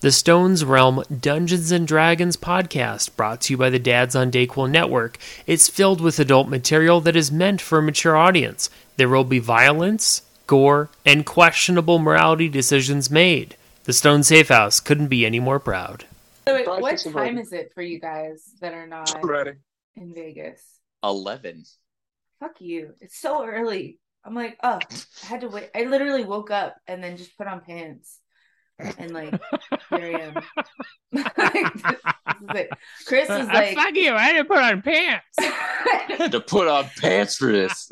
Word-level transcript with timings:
The 0.00 0.12
Stones 0.12 0.64
Realm 0.64 1.02
Dungeons 1.10 1.72
and 1.72 1.84
Dragons 1.84 2.36
podcast, 2.36 3.16
brought 3.16 3.40
to 3.40 3.52
you 3.52 3.56
by 3.56 3.68
the 3.68 3.80
Dads 3.80 4.14
on 4.14 4.30
Dayquil 4.30 4.70
Network, 4.70 5.18
is 5.44 5.66
filled 5.66 6.00
with 6.00 6.20
adult 6.20 6.48
material 6.48 7.00
that 7.00 7.16
is 7.16 7.32
meant 7.32 7.60
for 7.60 7.78
a 7.78 7.82
mature 7.82 8.16
audience. 8.16 8.70
There 8.96 9.08
will 9.08 9.24
be 9.24 9.40
violence, 9.40 10.22
gore, 10.46 10.88
and 11.04 11.26
questionable 11.26 11.98
morality 11.98 12.48
decisions 12.48 13.10
made. 13.10 13.56
The 13.84 13.92
Stone 13.92 14.22
Safe 14.22 14.46
House 14.46 14.78
couldn't 14.78 15.08
be 15.08 15.26
any 15.26 15.40
more 15.40 15.58
proud. 15.58 16.04
So 16.46 16.54
wait, 16.54 16.68
what 16.68 16.98
time 17.12 17.36
is 17.36 17.52
it 17.52 17.72
for 17.74 17.82
you 17.82 17.98
guys 17.98 18.52
that 18.60 18.74
are 18.74 18.86
not 18.86 19.18
ready. 19.24 19.54
in 19.96 20.14
Vegas? 20.14 20.62
11. 21.02 21.64
Fuck 22.38 22.60
you. 22.60 22.94
It's 23.00 23.18
so 23.18 23.44
early. 23.44 23.98
I'm 24.24 24.36
like, 24.36 24.58
oh, 24.62 24.78
I 24.78 25.26
had 25.26 25.40
to 25.40 25.48
wait. 25.48 25.70
I 25.74 25.86
literally 25.86 26.24
woke 26.24 26.52
up 26.52 26.76
and 26.86 27.02
then 27.02 27.16
just 27.16 27.36
put 27.36 27.48
on 27.48 27.62
pants. 27.62 28.20
And 28.78 29.12
like, 29.12 29.40
here 29.90 30.16
I 30.16 30.20
am. 30.20 30.42
Like, 31.36 31.74
this 31.74 32.50
is 32.50 32.56
it. 32.56 32.70
Chris 33.06 33.30
uh, 33.30 33.34
is 33.34 33.48
uh, 33.48 33.52
like, 33.52 33.74
fuck 33.74 33.94
you, 33.94 34.14
I 34.14 34.32
didn't 34.32 34.48
put 34.48 34.58
on 34.58 34.82
pants. 34.82 35.24
I 35.40 36.04
had 36.18 36.32
to 36.32 36.40
put 36.40 36.68
on 36.68 36.88
pants 37.00 37.36
for 37.36 37.50
this. 37.50 37.88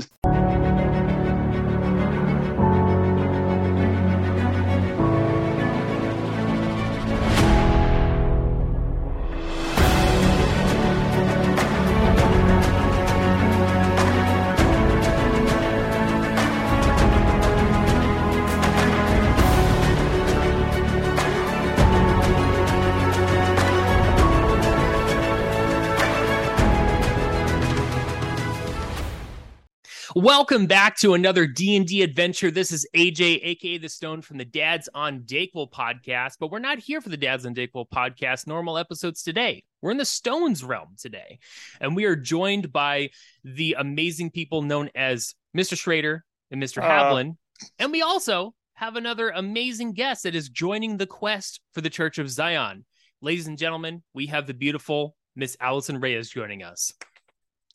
Welcome 30.16 30.64
back 30.64 30.96
to 31.00 31.12
another 31.12 31.46
D&D 31.46 32.00
adventure. 32.00 32.50
This 32.50 32.72
is 32.72 32.88
AJ, 32.96 33.40
aka 33.42 33.76
The 33.76 33.90
Stone 33.90 34.22
from 34.22 34.38
the 34.38 34.46
Dads 34.46 34.88
on 34.94 35.20
Dayquil 35.24 35.70
podcast, 35.70 36.36
but 36.40 36.50
we're 36.50 36.58
not 36.58 36.78
here 36.78 37.02
for 37.02 37.10
the 37.10 37.18
Dads 37.18 37.44
on 37.44 37.54
Dayquil 37.54 37.90
podcast 37.90 38.46
normal 38.46 38.78
episodes 38.78 39.22
today. 39.22 39.62
We're 39.82 39.90
in 39.90 39.98
the 39.98 40.06
Stones 40.06 40.64
realm 40.64 40.94
today, 40.98 41.38
and 41.82 41.94
we 41.94 42.06
are 42.06 42.16
joined 42.16 42.72
by 42.72 43.10
the 43.44 43.76
amazing 43.78 44.30
people 44.30 44.62
known 44.62 44.88
as 44.94 45.34
Mr. 45.54 45.76
Schrader 45.76 46.24
and 46.50 46.62
Mr. 46.62 46.82
Uh. 46.82 46.88
Havlin, 46.88 47.36
and 47.78 47.92
we 47.92 48.00
also 48.00 48.54
have 48.72 48.96
another 48.96 49.28
amazing 49.28 49.92
guest 49.92 50.22
that 50.22 50.34
is 50.34 50.48
joining 50.48 50.96
the 50.96 51.06
quest 51.06 51.60
for 51.74 51.82
the 51.82 51.90
Church 51.90 52.16
of 52.16 52.30
Zion. 52.30 52.86
Ladies 53.20 53.48
and 53.48 53.58
gentlemen, 53.58 54.02
we 54.14 54.28
have 54.28 54.46
the 54.46 54.54
beautiful 54.54 55.14
Miss 55.34 55.58
Allison 55.60 56.00
Reyes 56.00 56.30
joining 56.30 56.62
us. 56.62 56.94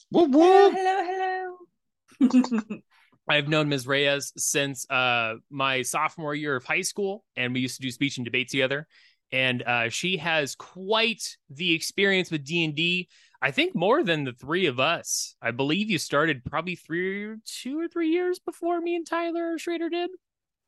Woo 0.09 0.25
hello, 0.25 0.71
hello, 0.71 1.03
hello. 1.03 1.40
I've 3.27 3.47
known 3.47 3.69
Ms. 3.69 3.87
Reyes 3.87 4.33
since 4.35 4.89
uh, 4.89 5.35
my 5.49 5.81
sophomore 5.83 6.35
year 6.35 6.55
of 6.55 6.65
high 6.65 6.81
school, 6.81 7.23
and 7.35 7.53
we 7.53 7.59
used 7.61 7.75
to 7.77 7.81
do 7.81 7.91
speech 7.91 8.17
and 8.17 8.25
debate 8.25 8.49
together. 8.49 8.87
And 9.31 9.63
uh, 9.63 9.89
she 9.89 10.17
has 10.17 10.55
quite 10.55 11.37
the 11.49 11.73
experience 11.73 12.31
with 12.31 12.43
D 12.43 12.65
and 12.65 12.75
D. 12.75 13.07
I 13.41 13.51
think 13.51 13.73
more 13.73 14.03
than 14.03 14.23
the 14.23 14.33
three 14.33 14.65
of 14.65 14.79
us. 14.79 15.35
I 15.41 15.51
believe 15.51 15.89
you 15.89 15.97
started 15.97 16.43
probably 16.43 16.75
three, 16.75 17.35
two 17.45 17.79
or 17.79 17.87
three 17.87 18.09
years 18.09 18.39
before 18.39 18.79
me 18.81 18.95
and 18.95 19.07
Tyler 19.07 19.57
Schrader 19.57 19.89
did. 19.89 20.09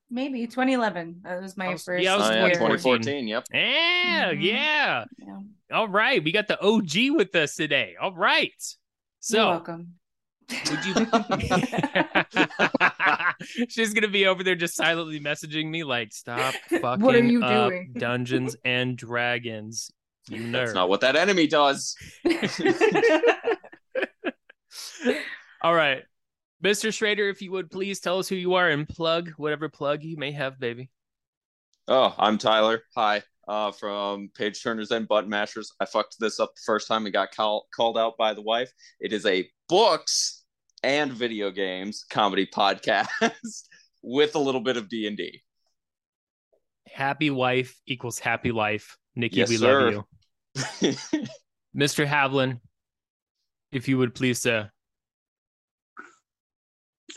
Maybe 0.10 0.46
2011. 0.48 1.22
That 1.24 1.42
was 1.42 1.58
my 1.58 1.66
I 1.66 1.70
was- 1.74 1.84
first 1.84 2.04
yeah, 2.04 2.14
I 2.14 2.18
was 2.18 2.30
Oh, 2.30 2.34
year. 2.34 2.48
yeah, 2.48 2.54
2014. 2.54 3.02
2014. 3.02 3.28
Yep. 3.28 3.46
Yeah, 3.54 4.32
Mhm. 4.32 4.44
yeah. 4.44 5.06
Yeah. 5.18 5.78
All 5.78 5.88
right, 5.88 6.24
we 6.24 6.32
got 6.32 6.48
the 6.48 6.60
OG 6.64 7.12
with 7.12 7.36
us 7.36 7.56
today. 7.56 7.96
All 8.00 8.14
right, 8.14 8.54
so 9.20 9.38
You're 9.38 9.48
welcome. 9.48 9.94
Would 10.50 10.86
you? 10.86 10.94
She's 13.70 13.94
gonna 13.94 14.08
be 14.08 14.28
over 14.28 14.44
there 14.44 14.56
just 14.56 14.76
silently 14.76 15.20
messaging 15.20 15.70
me 15.70 15.84
like, 15.84 16.14
"Stop 16.14 16.54
fucking 16.70 16.82
What 17.06 17.16
are 17.16 17.24
you 17.24 17.44
up 17.44 17.70
doing?" 17.70 17.94
Dungeons 17.98 18.56
and 18.64 18.98
Dragons, 18.98 19.92
you 20.30 20.42
nerd." 20.42 20.52
That's 20.52 20.74
not 20.74 20.90
what 20.90 21.02
that 21.02 21.16
enemy 21.16 21.48
does. 21.48 21.96
All 25.62 25.74
right, 25.74 26.04
Mr. 26.64 26.94
Schrader, 26.94 27.30
if 27.30 27.42
you 27.42 27.52
would 27.52 27.72
please 27.72 28.00
tell 28.00 28.20
us 28.20 28.28
who 28.28 28.36
you 28.36 28.56
are 28.56 28.70
and 28.70 28.88
plug 28.88 29.32
whatever 29.38 29.70
plug 29.70 30.04
you 30.04 30.18
may 30.18 30.32
have, 30.32 30.60
baby. 30.60 30.90
Oh, 31.88 32.14
I'm 32.18 32.38
Tyler. 32.38 32.84
Hi. 32.96 33.24
Uh, 33.48 33.72
from 33.72 34.30
Page 34.36 34.64
Turners 34.64 34.92
and 34.92 35.06
Button 35.08 35.30
Mashers. 35.30 35.72
I 35.80 35.86
fucked 35.86 36.16
this 36.20 36.40
up 36.40 36.56
the 36.56 36.62
first 36.66 36.88
time 36.88 37.06
and 37.06 37.12
got 37.12 37.36
call- 37.36 37.68
called 37.76 37.98
out 37.98 38.18
by 38.18 38.34
the 38.34 38.42
wife. 38.42 38.72
It 39.02 39.12
is 39.12 39.26
a 39.26 39.50
books 39.68 40.44
and 40.82 41.12
video 41.12 41.52
games 41.52 42.06
comedy 42.10 42.46
podcast 42.48 43.08
with 44.02 44.36
a 44.36 44.40
little 44.40 44.62
bit 44.62 44.78
of 44.78 44.88
D 44.88 45.08
and 45.08 45.18
D. 45.18 45.42
Happy 46.90 47.30
wife 47.32 47.76
equals 47.86 48.18
happy 48.20 48.52
life. 48.54 48.98
Nikki, 49.16 49.38
Yes, 49.38 49.50
we 49.50 49.58
sir. 49.58 49.92
love 49.92 50.06
you, 50.82 50.90
Mr. 51.76 52.06
Havlin. 52.08 52.60
If 53.74 53.88
you 53.90 53.98
would 53.98 54.16
please, 54.16 54.46
uh, 54.46 54.68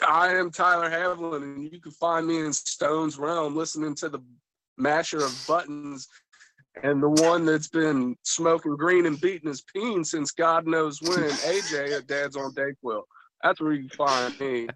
I 0.07 0.35
am 0.35 0.51
Tyler 0.51 0.91
Havlin, 0.91 1.43
and 1.43 1.73
you 1.73 1.81
can 1.81 1.93
find 1.93 2.27
me 2.27 2.41
in 2.41 2.53
Stone's 2.53 3.19
Realm 3.19 3.55
listening 3.57 3.95
to 3.97 4.09
the 4.09 4.19
masher 4.77 5.19
of 5.19 5.45
buttons 5.47 6.09
and 6.83 7.03
the 7.03 7.09
one 7.09 7.47
that's 7.47 7.69
been 7.69 8.17
smoking 8.23 8.77
green 8.77 9.07
and 9.07 9.21
beating 9.21 9.49
his 9.49 9.63
peen 9.63 10.05
since 10.05 10.33
God 10.33 10.67
knows 10.67 11.01
when, 11.01 11.19
AJ 11.25 11.97
at 11.97 12.07
Dad's 12.07 12.37
on 12.37 12.53
Dayquil. 12.53 13.03
That's 13.43 13.61
where 13.61 13.73
you 13.73 13.89
can 13.89 13.97
find 13.97 14.41
me. 14.41 14.69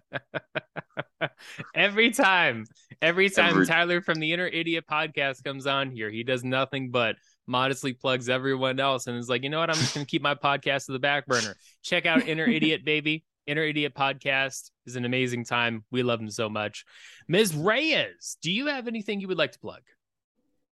every 1.75 2.11
time, 2.11 2.65
every 3.01 3.29
time 3.29 3.49
Every- 3.51 3.65
Tyler 3.65 4.01
from 4.01 4.19
the 4.19 4.33
Inner 4.33 4.47
Idiot 4.47 4.85
podcast 4.89 5.43
comes 5.43 5.67
on 5.67 5.91
here, 5.91 6.09
he 6.09 6.23
does 6.23 6.43
nothing 6.43 6.91
but 6.91 7.15
modestly 7.47 7.93
plugs 7.93 8.29
everyone 8.29 8.79
else 8.79 9.07
and 9.07 9.17
is 9.17 9.27
like, 9.29 9.43
you 9.43 9.49
know 9.49 9.59
what? 9.59 9.69
I'm 9.69 9.75
just 9.75 9.93
going 9.93 10.05
to 10.05 10.09
keep 10.09 10.21
my 10.21 10.35
podcast 10.35 10.85
to 10.85 10.93
the 10.93 10.99
back 10.99 11.25
burner. 11.25 11.55
Check 11.83 12.05
out 12.05 12.27
Inner 12.27 12.45
Idiot, 12.45 12.85
baby. 12.85 13.25
Inner 13.47 13.63
Idiot 13.63 13.93
podcast 13.95 14.71
is 14.85 14.95
an 14.95 15.05
amazing 15.05 15.45
time. 15.45 15.83
We 15.91 16.03
love 16.03 16.19
him 16.19 16.29
so 16.29 16.49
much. 16.49 16.85
Ms. 17.27 17.55
Reyes, 17.55 18.37
do 18.41 18.51
you 18.51 18.67
have 18.67 18.87
anything 18.87 19.19
you 19.19 19.27
would 19.27 19.37
like 19.37 19.53
to 19.53 19.59
plug? 19.59 19.81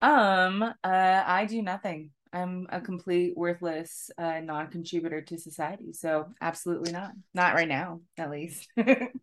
Um, 0.02 0.62
uh, 0.62 0.74
I 0.84 1.46
do 1.48 1.62
nothing. 1.62 2.10
I'm 2.32 2.66
a 2.70 2.80
complete 2.80 3.36
worthless 3.36 4.10
uh, 4.18 4.40
non-contributor 4.40 5.22
to 5.22 5.38
society. 5.38 5.92
So 5.92 6.26
absolutely 6.40 6.92
not. 6.92 7.12
Not 7.32 7.54
right 7.54 7.68
now, 7.68 8.00
at 8.18 8.30
least. 8.30 8.68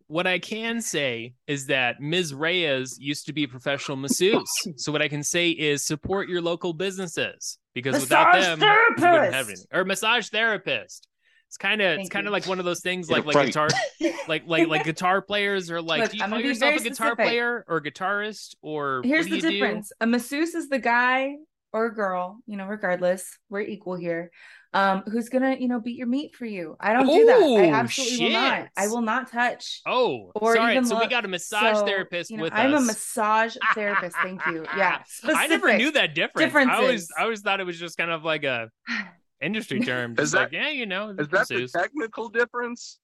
What 0.07 0.27
I 0.27 0.37
can 0.37 0.79
say 0.79 1.33
is 1.47 1.65
that 1.67 1.99
Ms. 1.99 2.35
Reyes 2.35 2.99
used 2.99 3.25
to 3.25 3.33
be 3.33 3.45
a 3.45 3.47
professional 3.47 3.97
masseuse. 3.97 4.47
so 4.75 4.91
what 4.91 5.01
I 5.01 5.07
can 5.07 5.23
say 5.23 5.49
is 5.49 5.87
support 5.87 6.29
your 6.29 6.39
local 6.39 6.71
businesses 6.71 7.57
because 7.73 7.99
without 7.99 8.35
Massage 8.35 8.59
them, 8.59 8.61
you 8.61 9.11
wouldn't 9.11 9.33
have 9.33 9.47
anything. 9.47 9.65
Or 9.73 9.83
massage 9.85 10.29
therapist. 10.29 11.07
It's 11.53 11.57
kind 11.59 11.83
of 11.83 11.99
it's 11.99 12.09
kind 12.09 12.25
of 12.25 12.33
like 12.33 12.47
one 12.47 12.57
of 12.57 12.65
those 12.65 12.79
things 12.81 13.11
like 13.11 13.25
like 13.25 13.45
guitar 13.45 13.67
like 14.27 14.47
like 14.47 14.67
like 14.67 14.85
guitar 14.85 15.21
players 15.21 15.69
or 15.69 15.83
like 15.83 16.01
Look, 16.01 16.11
do 16.11 16.17
you 16.17 16.23
I'm 16.23 16.31
call 16.31 16.39
yourself 16.39 16.73
a 16.73 16.77
very 16.79 16.89
guitar 16.89 17.09
specific. 17.09 17.25
player 17.25 17.63
or 17.67 17.79
guitarist 17.79 18.55
or 18.63 19.03
Here's 19.05 19.25
what 19.29 19.35
do 19.35 19.41
the 19.41 19.53
you 19.53 19.59
difference. 19.59 19.91
A 20.01 20.07
masseuse 20.07 20.55
is 20.55 20.67
the 20.67 20.79
guy 20.79 21.35
or 21.71 21.91
girl, 21.91 22.39
you 22.47 22.57
know, 22.57 22.65
regardless, 22.65 23.37
we're 23.51 23.61
equal 23.61 23.95
here. 23.95 24.31
Um, 24.73 25.03
who's 25.05 25.29
gonna, 25.29 25.55
you 25.59 25.67
know, 25.67 25.79
beat 25.79 25.95
your 25.95 26.07
meat 26.07 26.35
for 26.35 26.47
you. 26.47 26.75
I 26.79 26.93
don't 26.93 27.05
do 27.05 27.25
that. 27.27 27.37
I 27.39 27.69
absolutely 27.69 28.25
will 28.25 28.31
not. 28.31 28.67
I 28.75 28.87
will 28.87 29.01
not 29.01 29.31
touch. 29.31 29.81
do? 29.85 29.91
Oh, 29.91 30.31
Or 30.33 30.55
sorry. 30.55 30.71
even 30.71 30.85
So 30.85 30.99
we 30.99 31.05
got 31.05 31.23
a 31.23 31.27
massage 31.27 31.77
So, 31.77 31.85
therapist 31.85 32.31
you 32.31 32.37
know, 32.37 32.43
with 32.43 32.53
I'm 32.53 32.73
us. 32.73 32.81
a 32.81 32.85
massage 32.87 33.55
therapist. 33.75 34.15
Thank 34.23 34.41
you. 34.47 34.65
Yeah. 34.75 35.03
I 35.23 35.45
never 35.45 35.77
knew 35.77 35.91
that 35.91 36.15
difference. 36.15 36.51
I 36.55 36.77
always. 36.77 37.09
I 37.15 37.21
always 37.21 37.41
thought 37.41 37.59
it 37.59 37.65
was 37.67 37.79
just 37.79 37.95
kind 37.95 38.09
of 38.09 38.23
like 38.25 38.43
a 38.43 38.71
industry 39.45 39.79
term. 39.91 40.15
Just 40.15 40.25
Is 40.27 40.31
that- 40.33 40.39
like, 40.43 40.51
yeah, 40.53 40.69
you 40.69 40.85
know, 40.85 41.09
Is 41.09 41.17
that 41.17 41.31
the 41.31 41.37
masseuse. 41.55 41.71
technical 41.71 42.29
difference? 42.29 42.99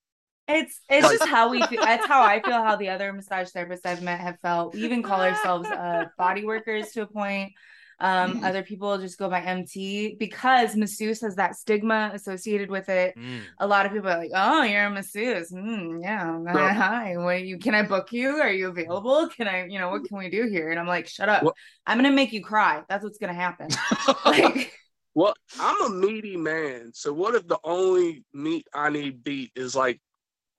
It's 0.47 0.81
it's 0.89 1.07
just 1.07 1.27
how 1.27 1.51
we 1.51 1.61
feel. 1.67 1.81
That's 1.83 2.07
how 2.07 2.23
I 2.23 2.41
feel. 2.41 2.63
How 2.63 2.75
the 2.75 2.89
other 2.89 3.13
massage 3.13 3.49
therapists 3.51 3.85
I've 3.85 4.01
met 4.01 4.19
have 4.19 4.39
felt. 4.41 4.73
We 4.73 4.83
even 4.83 5.03
call 5.03 5.21
ourselves 5.21 5.69
uh, 5.69 6.05
body 6.17 6.43
workers 6.43 6.91
to 6.93 7.03
a 7.03 7.05
point. 7.05 7.53
Um, 8.01 8.43
other 8.45 8.63
people 8.63 8.97
just 8.97 9.19
go 9.19 9.29
by 9.29 9.41
MT 9.41 10.15
because 10.17 10.75
masseuse 10.75 11.21
has 11.21 11.35
that 11.35 11.55
stigma 11.55 12.09
associated 12.15 12.71
with 12.71 12.87
it. 12.89 13.13
Mm. 13.15 13.41
A 13.59 13.67
lot 13.67 13.85
of 13.85 13.91
people 13.91 14.09
are 14.09 14.17
like, 14.17 14.31
"Oh, 14.33 14.63
you're 14.63 14.85
a 14.85 14.89
masseuse. 14.89 15.51
Mm, 15.51 16.01
yeah, 16.01 16.35
So- 16.51 16.67
hi. 16.73 17.13
What 17.17 17.43
you? 17.43 17.59
Can 17.59 17.75
I 17.75 17.83
book 17.83 18.11
you? 18.11 18.29
Are 18.37 18.51
you 18.51 18.69
available? 18.69 19.27
Can 19.29 19.47
I? 19.47 19.65
You 19.67 19.77
know, 19.77 19.89
what 19.89 20.05
can 20.05 20.17
we 20.17 20.31
do 20.31 20.47
here?" 20.47 20.71
And 20.71 20.79
I'm 20.79 20.87
like, 20.87 21.07
"Shut 21.07 21.29
up. 21.29 21.43
What- 21.43 21.55
I'm 21.85 21.97
gonna 21.99 22.11
make 22.11 22.33
you 22.33 22.41
cry. 22.43 22.81
That's 22.89 23.03
what's 23.03 23.19
gonna 23.19 23.33
happen." 23.35 23.67
like, 24.25 24.73
Well, 25.19 25.33
I'm 25.59 25.81
a 25.85 25.89
meaty 25.89 26.37
man. 26.37 26.91
So 26.93 27.11
what 27.11 27.35
if 27.35 27.45
the 27.45 27.59
only 27.65 28.23
meat 28.33 28.65
I 28.73 28.89
need 28.89 29.21
beat 29.21 29.51
is 29.53 29.75
like 29.75 29.99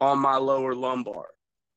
on 0.03 0.19
my 0.19 0.37
lower 0.37 0.75
lumbar? 0.75 1.27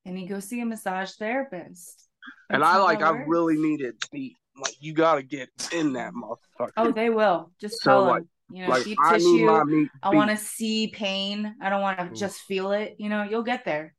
and 0.06 0.20
you 0.20 0.28
go 0.28 0.42
see 0.42 0.60
a 0.60 0.66
massage 0.66 1.12
therapist. 1.12 2.10
And 2.50 2.62
I 2.62 2.76
like 2.76 3.00
that 3.00 3.14
I 3.14 3.24
really 3.26 3.56
need 3.58 3.80
it 3.80 3.96
beat. 4.12 4.36
like 4.62 4.76
you 4.82 4.92
gotta 4.94 5.24
get 5.24 5.48
in 5.72 5.94
that 5.94 6.12
motherfucker. 6.12 6.72
Oh, 6.76 6.92
they 6.92 7.10
will. 7.10 7.54
Just 7.62 7.82
So, 7.82 7.90
tell 7.92 8.02
like- 8.04 8.22
them. 8.24 8.30
You 8.52 8.64
know, 8.64 8.70
like 8.72 8.84
deep 8.84 8.98
I 9.02 9.16
need 9.18 9.24
tissue. 9.24 9.46
my 9.46 9.64
meat. 9.64 9.90
I 10.04 10.10
want 10.10 10.30
to 10.32 10.36
see 10.38 10.88
pain. 10.88 11.56
I 11.62 11.70
don't 11.70 11.82
want 11.82 11.98
to 12.00 12.10
just 12.14 12.42
feel 12.42 12.74
it. 12.74 12.98
You 13.00 13.08
know, 13.08 13.24
you'll 13.24 13.44
get 13.44 13.64
there. 13.64 13.96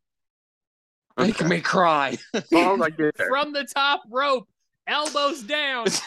Make 1.17 1.43
me 1.45 1.61
cry. 1.63 2.19
As 2.35 2.53
long 2.53 2.81
as 2.83 2.87
I 2.87 2.91
get 2.91 3.17
there. 3.17 3.29
From 3.31 3.53
the 3.55 3.65
top 3.65 4.03
rope, 4.11 4.47
elbows 4.87 5.43
down. 5.43 5.87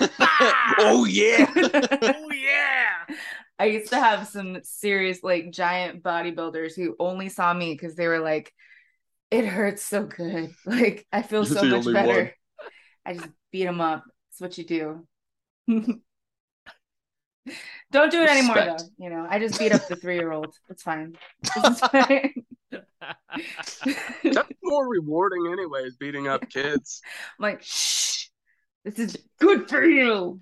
oh 0.80 1.06
yeah. 1.10 1.46
oh 1.56 2.32
yeah. 2.32 3.16
I 3.60 3.66
used 3.66 3.90
to 3.90 4.00
have 4.00 4.28
some 4.28 4.60
serious, 4.64 5.24
like, 5.24 5.52
giant 5.52 6.04
bodybuilders 6.04 6.76
who 6.76 6.96
only 7.00 7.28
saw 7.30 7.52
me 7.54 7.74
because 7.74 7.96
they 7.96 8.08
were 8.08 8.20
like, 8.20 8.54
it 9.32 9.46
hurts 9.46 9.84
so 9.84 10.04
good. 10.06 10.54
Like, 10.66 11.08
I 11.12 11.24
feel 11.24 11.44
You're 11.44 11.58
so 11.58 11.64
much 11.64 11.92
better. 11.92 12.24
one. 12.24 12.32
I 13.06 13.14
just 13.14 13.30
beat 13.52 13.66
them 13.66 13.82
up. 13.82 14.04
That's 14.30 14.42
what 14.42 14.58
you 14.60 14.64
do. 14.66 15.08
Don't 17.92 18.12
do 18.12 18.22
it 18.22 18.30
anymore, 18.30 18.56
though. 18.56 18.78
You 18.98 19.10
know, 19.10 19.26
I 19.30 19.40
just 19.40 19.58
beat 19.58 19.72
up 19.72 19.88
the 19.88 19.96
three 19.96 20.16
year 20.18 20.32
old. 20.32 20.54
It's 20.70 20.84
fine. 20.84 21.16
It's 21.42 21.80
fine. 21.80 22.44
That's 24.24 24.52
more 24.62 24.88
rewarding, 24.88 25.48
anyways. 25.52 25.96
Beating 25.96 26.28
up 26.28 26.50
kids. 26.50 27.02
I'm 27.40 27.44
like, 27.44 27.64
shh, 27.64 28.17
this 28.88 29.00
is 29.00 29.18
good 29.40 29.70
for 29.70 29.84
you. 29.84 30.40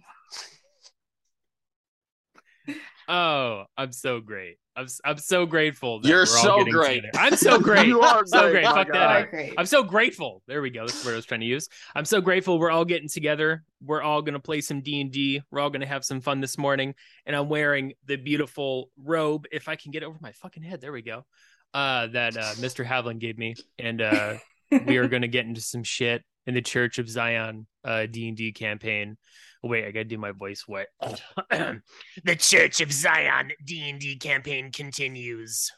Oh, 3.08 3.66
I'm 3.78 3.92
so 3.92 4.20
great. 4.20 4.58
I'm 4.76 4.86
s- 4.86 5.00
I'm 5.06 5.18
so 5.20 5.46
grateful. 5.46 6.02
That 6.02 6.10
You're 6.10 6.22
we're 6.22 6.26
so 6.26 6.58
getting 6.58 6.74
great. 6.74 7.02
together. 7.04 7.18
I'm 7.24 7.36
so 7.38 7.60
great. 7.62 7.88
You 7.88 8.02
are 8.02 8.26
So 8.26 8.42
great, 8.42 8.52
great. 8.52 8.64
my 8.66 8.74
Fuck 8.74 8.88
that 8.94 8.96
up. 9.24 9.30
great. 9.30 9.54
I'm 9.58 9.68
so 9.68 9.84
grateful. 9.84 10.42
There 10.48 10.62
we 10.62 10.72
go. 10.72 10.86
That's 10.88 11.06
what 11.06 11.14
I 11.14 11.16
was 11.16 11.26
trying 11.26 11.42
to 11.42 11.46
use. 11.46 11.68
I'm 11.96 12.06
so 12.06 12.20
grateful. 12.20 12.58
We're 12.60 12.72
all 12.72 12.84
getting 12.86 13.08
together. 13.08 13.64
We're 13.84 14.02
all 14.02 14.22
gonna 14.24 14.40
play 14.40 14.62
some 14.62 14.82
D 14.82 15.02
and 15.02 15.12
D. 15.12 15.42
We're 15.52 15.60
all 15.60 15.70
gonna 15.70 15.86
have 15.86 16.04
some 16.04 16.20
fun 16.20 16.42
this 16.42 16.58
morning. 16.58 16.96
And 17.28 17.36
I'm 17.36 17.48
wearing 17.48 17.94
the 18.06 18.16
beautiful 18.16 18.90
robe. 18.98 19.46
If 19.52 19.70
I 19.70 19.76
can 19.76 19.92
get 19.92 20.02
it 20.02 20.08
over 20.08 20.18
my 20.20 20.32
fucking 20.32 20.64
head, 20.64 20.82
there 20.82 20.92
we 20.92 21.04
go. 21.04 21.26
Uh, 21.74 22.08
that 22.08 22.36
uh, 22.38 22.54
Mr. 22.56 22.86
Havlin 22.86 23.20
gave 23.20 23.38
me, 23.38 23.54
and 23.78 24.02
uh, 24.02 24.38
we 24.86 24.98
are 24.98 25.08
gonna 25.08 25.28
get 25.28 25.46
into 25.46 25.62
some 25.62 25.84
shit 25.84 26.24
in 26.48 26.54
the 26.54 26.62
Church 26.62 27.00
of 27.00 27.10
Zion 27.10 27.68
uh 27.84 28.06
D 28.06 28.28
and 28.28 28.38
D 28.38 28.52
campaign. 28.52 29.18
Oh, 29.64 29.70
wait, 29.70 29.86
I 29.86 29.92
gotta 29.92 30.06
do 30.06 30.18
my 30.18 30.32
voice. 30.32 30.64
What? 30.68 30.88
the 31.50 32.36
Church 32.38 32.82
of 32.82 32.92
Zion 32.92 33.52
D 33.64 33.90
and 33.90 34.00
D 34.00 34.18
campaign 34.18 34.72
continues. 34.72 35.72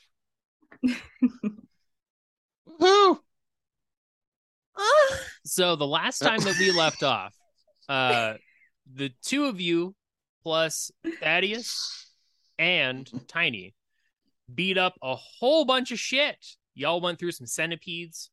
Woo. 2.80 3.20
So 5.46 5.76
the 5.76 5.88
last 5.88 6.20
time 6.20 6.40
that 6.42 6.58
we 6.60 6.72
left 6.78 7.04
off, 7.04 7.34
uh, 7.90 8.34
the 8.94 9.12
two 9.24 9.46
of 9.46 9.60
you 9.60 9.96
plus 10.44 10.92
Thaddeus 11.22 12.12
and 12.60 13.10
Tiny 13.28 13.74
beat 14.54 14.78
up 14.78 14.96
a 15.02 15.16
whole 15.16 15.66
bunch 15.66 15.92
of 15.92 16.00
shit. 16.00 16.38
Y'all 16.76 17.02
went 17.02 17.20
through 17.20 17.32
some 17.32 17.48
centipedes. 17.48 18.30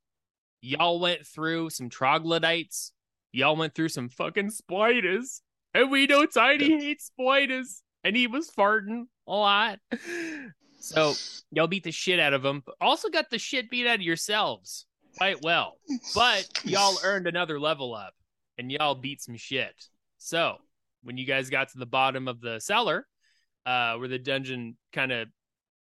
Y'all 0.65 0.99
went 0.99 1.27
through 1.27 1.69
some 1.69 1.91
troglodytes. 1.91 2.93
Y'all 3.33 3.55
went 3.55 3.75
through 3.75 3.91
some 3.91 4.09
fucking 4.09 4.49
spiders. 4.49 5.43
And 5.75 5.91
we 5.91 6.07
know 6.07 6.25
Tiny 6.25 6.83
hates 6.83 7.07
spiders. 7.07 7.83
And 8.03 8.17
he 8.17 8.27
was 8.27 8.51
farting 8.51 9.05
a 9.27 9.33
lot. 9.33 9.79
So 10.81 11.15
y'all 11.51 11.67
beat 11.67 11.85
the 11.85 11.91
shit 11.91 12.21
out 12.21 12.35
of 12.35 12.45
him, 12.45 12.63
but 12.67 12.75
also 12.79 13.09
got 13.09 13.31
the 13.31 13.39
shit 13.39 13.71
beat 13.71 13.87
out 13.87 13.95
of 13.95 14.03
yourselves 14.03 14.85
quite 15.17 15.43
well. 15.43 15.79
But 16.15 16.47
y'all 16.63 16.99
earned 17.05 17.27
another 17.27 17.59
level 17.59 17.95
up 17.95 18.13
and 18.59 18.71
y'all 18.71 18.95
beat 18.95 19.23
some 19.23 19.39
shit. 19.39 19.73
So 20.19 20.59
when 21.03 21.17
you 21.17 21.25
guys 21.25 21.49
got 21.49 21.71
to 21.71 21.79
the 21.79 21.87
bottom 21.87 22.29
of 22.29 22.43
the 22.43 22.61
cellar, 22.61 23.07
uh, 23.65 23.95
where 23.95 24.09
the 24.09 24.19
dungeon 24.19 24.77
kind 24.93 25.11
of 25.11 25.29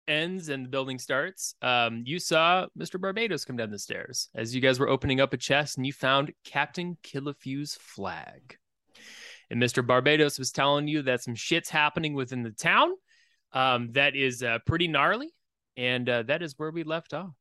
ends 0.08 0.48
and 0.48 0.64
the 0.64 0.68
building 0.68 0.98
starts, 0.98 1.54
um, 1.62 2.02
you 2.06 2.18
saw 2.18 2.66
Mr. 2.78 3.00
Barbados 3.00 3.44
come 3.44 3.56
down 3.56 3.70
the 3.70 3.78
stairs 3.78 4.28
as 4.34 4.54
you 4.54 4.60
guys 4.60 4.78
were 4.78 4.88
opening 4.88 5.20
up 5.20 5.32
a 5.32 5.36
chest 5.36 5.76
and 5.76 5.86
you 5.86 5.92
found 5.92 6.32
Captain 6.44 6.96
Killafew's 7.02 7.74
flag. 7.80 8.56
And 9.50 9.62
Mr. 9.62 9.86
Barbados 9.86 10.38
was 10.38 10.50
telling 10.50 10.88
you 10.88 11.02
that 11.02 11.22
some 11.22 11.34
shit's 11.34 11.70
happening 11.70 12.14
within 12.14 12.42
the 12.42 12.50
town 12.50 12.90
um, 13.52 13.92
that 13.92 14.16
is 14.16 14.42
uh, 14.42 14.58
pretty 14.66 14.88
gnarly. 14.88 15.32
And 15.76 16.08
uh, 16.08 16.22
that 16.24 16.42
is 16.42 16.54
where 16.56 16.70
we 16.70 16.84
left 16.84 17.14
off. 17.14 17.32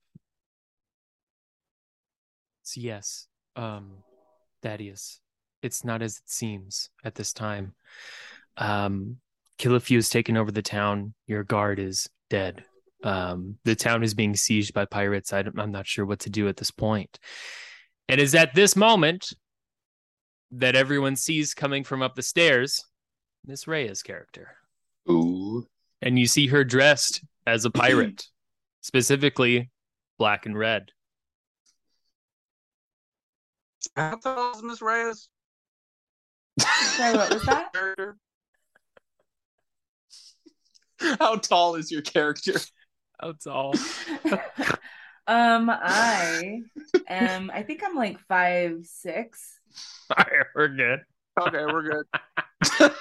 So, 2.64 2.82
yes, 2.82 3.28
um, 3.56 3.98
Thaddeus, 4.62 5.20
it's 5.62 5.84
not 5.84 6.02
as 6.02 6.18
it 6.18 6.30
seems 6.30 6.90
at 7.04 7.16
this 7.16 7.32
time. 7.32 7.74
Um, 8.58 9.18
has 9.62 10.10
taken 10.10 10.38
over 10.38 10.52
the 10.52 10.62
town. 10.62 11.14
Your 11.28 11.44
guard 11.44 11.80
is 11.80 12.10
dead. 12.36 12.66
Um, 13.02 13.56
the 13.64 13.76
town 13.76 14.04
is 14.04 14.14
being 14.14 14.34
sieged 14.34 14.74
by 14.74 14.84
pirates. 14.84 15.32
I 15.32 15.42
don't, 15.42 15.58
I'm 15.58 15.72
not 15.72 15.88
sure 15.88 16.06
what 16.06 16.20
to 16.22 16.30
do 16.30 16.50
at 16.50 16.58
this 16.58 16.70
point. 16.70 17.18
And 18.10 18.20
is 18.20 18.36
at 18.36 18.54
this 18.54 18.76
moment 18.76 19.32
that 20.52 20.76
everyone 20.76 21.16
sees 21.16 21.54
coming 21.54 21.86
from 21.86 22.02
up 22.02 22.16
the 22.16 22.22
stairs 22.22 22.84
Miss 23.46 23.68
Reyes' 23.68 24.02
character. 24.02 24.58
Ooh. 25.10 25.66
And 26.02 26.20
you 26.20 26.28
see 26.28 26.48
her 26.48 26.66
dressed 26.66 27.24
as 27.48 27.64
a 27.64 27.70
pirate, 27.70 28.26
specifically 28.82 29.70
black 30.18 30.46
and 30.46 30.58
red. 30.58 30.90
How 33.96 34.18
tall 34.18 34.56
is 34.56 34.64
Miss 34.64 34.82
Reyes? 34.82 35.30
Sorry, 36.60 37.16
what 37.16 37.34
was 37.34 37.44
that? 37.44 38.16
Character? 41.06 41.24
How 41.24 41.36
tall 41.36 41.76
is 41.76 41.92
your 41.92 42.02
character? 42.02 42.60
How 43.20 43.34
tall? 43.34 43.74
um, 45.28 45.70
I 45.70 46.62
am. 47.08 47.52
I 47.54 47.64
think 47.64 47.84
I'm 47.86 47.96
like 47.96 48.20
five 48.28 48.86
six. 48.86 49.60
All 50.18 50.24
right, 50.26 50.46
we're 50.56 50.68
good. 50.70 51.00
Okay, 51.40 51.66
we're 51.66 51.92
good. 51.92 52.06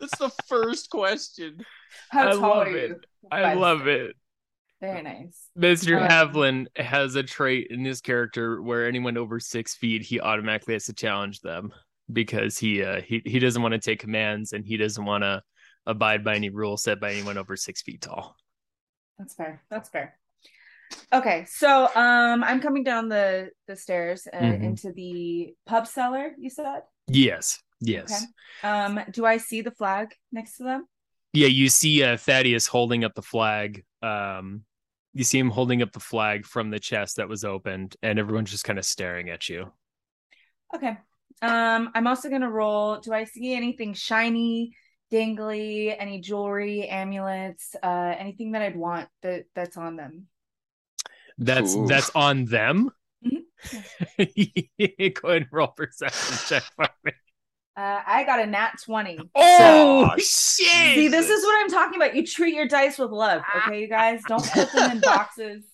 That's 0.00 0.18
the 0.18 0.30
first 0.46 0.90
question. 0.90 1.64
How 2.10 2.28
I 2.28 2.32
tall 2.32 2.40
love 2.40 2.66
are 2.68 2.76
it. 2.76 2.88
you? 2.90 3.00
I 3.30 3.42
Five, 3.42 3.58
love 3.58 3.78
six. 3.80 3.88
it. 3.88 4.16
Very 4.80 5.02
nice. 5.02 5.48
Mr. 5.58 6.00
Um, 6.00 6.08
Havlin 6.08 6.66
has 6.76 7.14
a 7.14 7.22
trait 7.22 7.68
in 7.70 7.84
his 7.84 8.00
character 8.00 8.60
where 8.60 8.86
anyone 8.86 9.16
over 9.16 9.40
six 9.40 9.74
feet, 9.74 10.02
he 10.02 10.20
automatically 10.20 10.74
has 10.74 10.84
to 10.86 10.92
challenge 10.92 11.40
them 11.40 11.72
because 12.12 12.58
he 12.58 12.82
uh, 12.82 13.00
he 13.00 13.22
he 13.24 13.38
doesn't 13.38 13.62
want 13.62 13.72
to 13.72 13.78
take 13.78 14.00
commands 14.00 14.52
and 14.52 14.64
he 14.64 14.76
doesn't 14.76 15.04
want 15.04 15.22
to 15.24 15.42
abide 15.86 16.24
by 16.24 16.34
any 16.34 16.50
rules 16.50 16.82
set 16.82 17.00
by 17.00 17.12
anyone 17.12 17.38
over 17.38 17.56
six 17.56 17.82
feet 17.82 18.00
tall. 18.00 18.36
That's 19.18 19.34
fair. 19.34 19.62
That's 19.70 19.88
fair. 19.88 20.18
Okay, 21.12 21.44
so 21.48 21.86
um, 21.94 22.44
I'm 22.44 22.60
coming 22.60 22.84
down 22.84 23.08
the 23.08 23.50
the 23.66 23.76
stairs 23.76 24.28
uh, 24.32 24.36
Mhm. 24.38 24.62
into 24.62 24.92
the 24.92 25.54
pub 25.66 25.86
cellar. 25.86 26.32
You 26.38 26.50
said. 26.50 26.82
Yes, 27.08 27.60
yes, 27.80 28.10
Okay. 28.62 28.68
Um, 28.68 29.00
do 29.10 29.26
I 29.26 29.36
see 29.36 29.60
the 29.60 29.70
flag 29.72 30.14
next 30.32 30.56
to 30.58 30.62
them? 30.64 30.86
yeah. 31.32 31.48
You 31.48 31.68
see 31.68 32.02
uh, 32.02 32.16
Thaddeus 32.16 32.66
holding 32.66 33.04
up 33.04 33.14
the 33.14 33.22
flag. 33.22 33.84
Um, 34.02 34.64
you 35.12 35.22
see 35.24 35.38
him 35.38 35.50
holding 35.50 35.82
up 35.82 35.92
the 35.92 36.00
flag 36.00 36.44
from 36.46 36.70
the 36.70 36.78
chest 36.80 37.16
that 37.16 37.28
was 37.28 37.44
opened, 37.44 37.96
and 38.02 38.18
everyone's 38.18 38.50
just 38.50 38.64
kind 38.64 38.78
of 38.78 38.84
staring 38.84 39.30
at 39.30 39.48
you. 39.48 39.72
Okay. 40.74 40.96
Um, 41.42 41.90
I'm 41.94 42.06
also 42.06 42.30
gonna 42.30 42.50
roll. 42.50 43.00
Do 43.00 43.12
I 43.12 43.24
see 43.24 43.54
anything 43.54 43.94
shiny, 43.94 44.76
dangly, 45.12 45.94
any 45.98 46.20
jewelry, 46.20 46.88
amulets, 46.88 47.76
uh, 47.82 48.14
anything 48.18 48.52
that 48.52 48.62
I'd 48.62 48.76
want 48.76 49.08
that 49.22 49.44
that's 49.54 49.76
on 49.76 49.96
them? 49.96 50.26
That's 51.38 51.74
Ooh. 51.74 51.86
that's 51.86 52.10
on 52.14 52.44
them. 52.46 52.90
Mhm. 54.18 55.14
Go 55.14 55.28
ahead 55.28 55.42
and 55.42 55.46
roll 55.50 55.68
perception 55.68 56.36
check 56.46 56.62
for 56.76 56.86
me. 57.04 57.12
Uh, 57.76 58.00
I 58.06 58.24
got 58.24 58.38
a 58.38 58.46
nat 58.46 58.72
twenty. 58.84 59.18
Oh 59.34 60.10
shit! 60.18 60.94
See, 60.94 61.08
this 61.08 61.30
is 61.30 61.42
what 61.42 61.60
I'm 61.60 61.70
talking 61.70 61.96
about. 61.96 62.14
You 62.14 62.26
treat 62.26 62.54
your 62.54 62.68
dice 62.68 62.98
with 62.98 63.10
love, 63.10 63.42
okay, 63.56 63.80
you 63.80 63.88
guys? 63.88 64.20
Don't 64.28 64.44
put 64.52 64.70
them 64.72 64.90
in 64.90 65.00
boxes. 65.04 65.64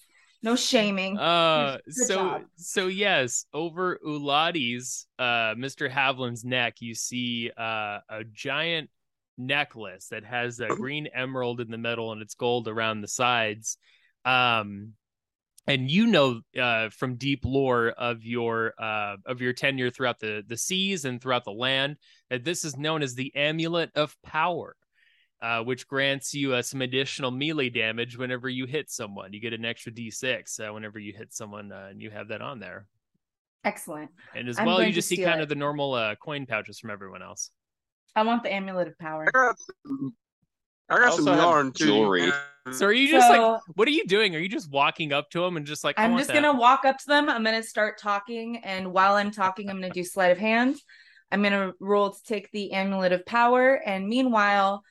No 0.43 0.57
shaming. 0.57 1.19
Uh, 1.19 1.79
Good 1.85 1.95
so 1.95 2.15
job. 2.15 2.43
so 2.57 2.87
yes, 2.87 3.45
over 3.53 3.99
Uladi's 4.05 5.07
uh 5.19 5.55
Mr. 5.55 5.91
Havlin's 5.91 6.45
neck, 6.45 6.77
you 6.81 6.95
see 6.95 7.51
uh 7.57 7.99
a 8.09 8.25
giant 8.33 8.91
necklace 9.37 10.09
that 10.09 10.25
has 10.25 10.61
a 10.61 10.69
green 10.69 11.09
emerald 11.15 11.61
in 11.61 11.71
the 11.71 11.79
middle 11.79 12.13
and 12.13 12.23
it's 12.23 12.35
gold 12.35 12.69
around 12.69 13.01
the 13.01 13.09
sides. 13.09 13.77
Um 14.25 14.95
and 15.67 15.91
you 15.91 16.07
know 16.07 16.41
uh 16.59 16.89
from 16.89 17.17
deep 17.17 17.45
lore 17.45 17.89
of 17.89 18.25
your 18.25 18.73
uh 18.79 19.17
of 19.27 19.43
your 19.43 19.53
tenure 19.53 19.91
throughout 19.91 20.19
the 20.21 20.43
the 20.47 20.57
seas 20.57 21.05
and 21.05 21.21
throughout 21.21 21.45
the 21.45 21.53
land 21.53 21.97
that 22.31 22.45
this 22.45 22.65
is 22.65 22.77
known 22.79 23.03
as 23.03 23.15
the 23.15 23.35
amulet 23.37 23.91
of 23.95 24.17
power. 24.23 24.75
Uh, 25.43 25.63
which 25.63 25.87
grants 25.89 26.35
you 26.35 26.53
uh, 26.53 26.61
some 26.61 26.83
additional 26.83 27.31
melee 27.31 27.71
damage 27.71 28.19
whenever 28.19 28.47
you 28.47 28.67
hit 28.67 28.91
someone. 28.91 29.33
You 29.33 29.41
get 29.41 29.55
an 29.55 29.65
extra 29.65 29.91
d6 29.91 30.61
uh, 30.61 30.73
whenever 30.75 30.99
you 30.99 31.15
hit 31.15 31.33
someone, 31.33 31.73
uh, 31.73 31.89
and 31.91 32.03
you 32.03 32.11
have 32.11 32.29
that 32.29 32.43
on 32.43 32.61
there. 32.61 32.87
Excellent. 33.65 34.11
And 34.35 34.49
as 34.49 34.59
I'm 34.59 34.67
well, 34.67 34.83
you 34.83 34.93
just 34.93 35.09
see 35.09 35.17
kind 35.17 35.41
it. 35.41 35.45
of 35.45 35.49
the 35.49 35.55
normal 35.55 35.95
uh, 35.95 36.15
coin 36.17 36.45
pouches 36.45 36.79
from 36.79 36.91
everyone 36.91 37.23
else. 37.23 37.51
I 38.15 38.23
want 38.23 38.43
the 38.43 38.53
amulet 38.53 38.89
of 38.89 38.99
power. 38.99 39.27
I 39.29 39.31
got 39.31 39.57
some, 39.87 40.15
I 40.91 40.97
got 40.99 41.05
also 41.11 41.25
some 41.25 41.35
have 41.35 41.43
yarn 41.43 41.73
too. 41.73 41.87
jewelry. 41.87 42.33
So 42.73 42.87
are 42.87 42.93
you 42.93 43.09
just 43.09 43.31
like, 43.31 43.61
what 43.77 43.89
are 43.89 43.93
you 43.93 44.07
doing? 44.07 44.37
Are 44.37 44.39
you 44.39 44.49
just 44.49 44.71
walking 44.71 45.13
up 45.13 45.31
to 45.31 45.41
them 45.41 45.57
and 45.57 45.65
just 45.65 45.85
like, 45.85 45.99
I 45.99 46.05
I'm 46.05 46.19
just 46.19 46.29
that? 46.29 46.35
gonna 46.35 46.59
walk 46.59 46.85
up 46.85 46.99
to 46.99 47.07
them. 47.07 47.29
I'm 47.31 47.43
gonna 47.43 47.63
start 47.63 47.99
talking, 47.99 48.59
and 48.59 48.93
while 48.93 49.15
I'm 49.15 49.31
talking, 49.31 49.71
I'm 49.71 49.81
gonna 49.81 49.91
do 49.93 50.05
sleight 50.05 50.33
of 50.33 50.39
hand. 50.39 50.77
I'm 51.33 51.43
gonna 51.43 51.73
roll 51.81 52.11
to 52.11 52.23
take 52.25 52.51
the 52.51 52.73
amulet 52.73 53.13
of 53.13 53.25
power, 53.25 53.75
and 53.87 54.07
meanwhile, 54.07 54.83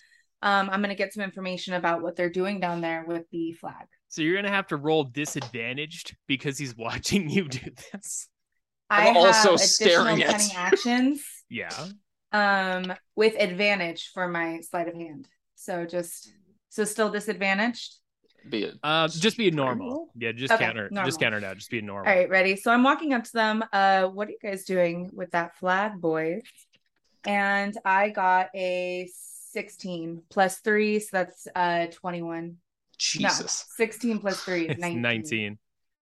um, 0.42 0.70
I'm 0.70 0.82
gonna 0.82 0.96
get 0.96 1.14
some 1.14 1.24
information 1.24 1.74
about 1.74 2.02
what 2.02 2.16
they're 2.16 2.30
doing 2.30 2.60
down 2.60 2.82
there 2.82 3.04
with 3.08 3.30
the 3.32 3.54
flag. 3.54 3.88
So 4.08 4.22
you're 4.22 4.36
gonna 4.36 4.50
have 4.50 4.68
to 4.68 4.78
roll 4.78 5.04
disadvantaged 5.04 6.16
because 6.28 6.58
he's 6.58 6.76
watching 6.78 7.30
you 7.30 7.48
do 7.48 7.72
this. 7.92 8.28
I 8.90 9.10
I'm 9.10 9.18
also 9.18 9.52
have 9.52 9.60
staring 9.60 10.24
at 10.24 10.56
actions, 10.56 11.24
Yeah. 11.50 11.70
um, 12.32 12.94
with 13.16 13.36
advantage 13.40 14.10
for 14.14 14.28
my 14.28 14.62
sleight 14.62 14.88
of 14.88 14.96
hand. 14.96 15.28
So 15.56 15.86
just 15.86 16.34
so 16.70 16.86
still 16.86 17.10
disadvantaged. 17.12 17.96
Be 18.50 18.64
it. 18.64 18.76
Um, 18.84 19.10
just 19.10 19.38
be 19.38 19.50
a 19.50 19.52
normal. 19.52 20.08
Yeah, 20.16 20.32
just 20.32 20.54
Okay, 20.54 20.64
counter. 20.64 20.88
normal. 20.92 21.06
Just 21.08 21.20
counter 21.20 21.42
now. 21.42 21.54
Just 21.54 21.70
be 21.70 21.80
a 21.80 21.82
normal. 21.82 22.10
All 22.10 22.18
right, 22.18 22.30
ready. 22.30 22.56
So 22.56 22.72
I'm 22.72 22.84
walking 22.84 23.14
up 23.14 23.26
to 23.26 23.34
them. 23.34 23.64
Uh, 23.74 24.06
what 24.08 24.28
are 24.30 24.32
you 24.32 24.38
guys 24.42 24.64
doing 24.64 25.10
with 25.14 25.32
that 25.32 25.58
flag, 25.58 26.00
boys? 26.00 26.42
And 27.26 27.78
I 27.84 28.10
got 28.10 28.48
a 28.56 29.10
16 29.52 30.24
plus 30.30 30.58
three, 30.60 31.00
so 31.00 31.10
that's 31.14 31.48
uh 31.56 31.88
21. 31.88 32.58
Jesus. 32.98 33.66
No, 33.80 33.86
16 33.86 34.20
plus 34.20 34.42
three 34.44 34.68
is 34.68 34.78
19. 34.78 35.02
19. 35.02 35.58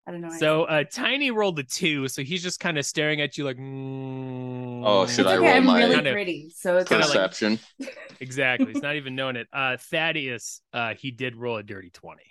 I 0.07 0.11
don't 0.11 0.21
know. 0.21 0.29
So 0.37 0.65
uh, 0.65 0.83
Tiny 0.83 1.31
rolled 1.31 1.57
a 1.57 1.63
two, 1.63 2.07
so 2.07 2.21
he's 2.21 2.43
just 2.43 2.59
kind 2.59 2.77
of 2.77 2.85
staring 2.85 3.21
at 3.21 3.37
you 3.37 3.43
like. 3.43 3.57
Mm, 3.57 4.83
Oh, 4.85 5.07
should 5.07 5.21
it's 5.21 5.29
I 5.29 5.37
okay, 5.37 5.47
roll 5.47 5.55
I'm 5.55 5.65
my- 5.65 5.79
really 5.79 6.11
pretty, 6.11 6.51
so 6.55 6.77
it's 6.77 6.89
kinda 6.89 7.07
like- 7.07 7.59
Exactly. 8.19 8.71
He's 8.73 8.83
not 8.83 8.95
even 8.97 9.15
knowing 9.15 9.35
it. 9.35 9.47
Uh, 9.51 9.77
Thaddeus, 9.77 10.61
uh, 10.73 10.93
he 10.93 11.09
did 11.11 11.35
roll 11.35 11.57
a 11.57 11.63
dirty 11.63 11.89
20. 11.89 12.21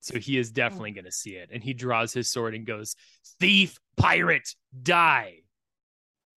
So 0.00 0.18
he 0.18 0.36
is 0.36 0.50
definitely 0.50 0.90
going 0.90 1.04
to 1.04 1.12
see 1.12 1.36
it. 1.36 1.50
And 1.52 1.62
he 1.62 1.74
draws 1.74 2.12
his 2.12 2.28
sword 2.28 2.56
and 2.56 2.66
goes, 2.66 2.96
Thief, 3.38 3.78
pirate, 3.96 4.48
die. 4.82 5.36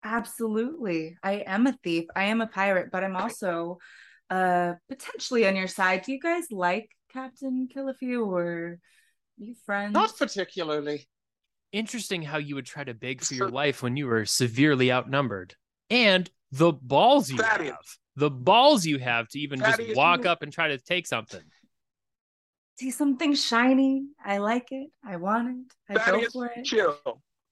Absolutely. 0.04 1.16
I 1.22 1.44
am 1.46 1.66
a 1.66 1.72
thief. 1.82 2.04
I 2.14 2.24
am 2.24 2.40
a 2.42 2.46
pirate, 2.46 2.90
but 2.92 3.02
I'm 3.02 3.16
also 3.16 3.78
uh 4.30 4.74
potentially 4.88 5.46
on 5.46 5.56
your 5.56 5.68
side. 5.68 6.02
Do 6.02 6.12
you 6.12 6.20
guys 6.20 6.44
like 6.50 6.90
Captain 7.12 7.68
Killafew 7.74 8.26
or 8.26 8.42
are 8.42 8.78
you 9.36 9.54
friends? 9.66 9.92
Not 9.92 10.16
particularly. 10.16 11.06
Interesting 11.72 12.22
how 12.22 12.38
you 12.38 12.54
would 12.54 12.66
try 12.66 12.84
to 12.84 12.94
beg 12.94 13.22
for 13.22 13.34
your 13.34 13.50
life 13.50 13.82
when 13.82 13.96
you 13.96 14.06
were 14.06 14.24
severely 14.24 14.92
outnumbered. 14.92 15.54
And 15.90 16.30
the 16.52 16.72
balls 16.72 17.30
you 17.30 17.36
Thaddeus. 17.36 17.70
have. 17.70 17.84
The 18.16 18.30
balls 18.30 18.86
you 18.86 18.98
have 18.98 19.28
to 19.30 19.40
even 19.40 19.58
just 19.58 19.80
walk 19.96 20.24
up 20.24 20.42
and 20.42 20.52
try 20.52 20.68
to 20.68 20.78
take 20.78 21.06
something. 21.06 21.42
see 22.78 22.92
something 22.92 23.34
shiny. 23.34 24.04
I 24.24 24.38
like 24.38 24.70
it. 24.70 24.90
I 25.04 25.16
want 25.16 25.66
it. 25.88 25.98
I 25.98 26.10
go 26.10 26.24
for 26.32 26.46
it. 26.46 26.64
chill. 26.64 26.96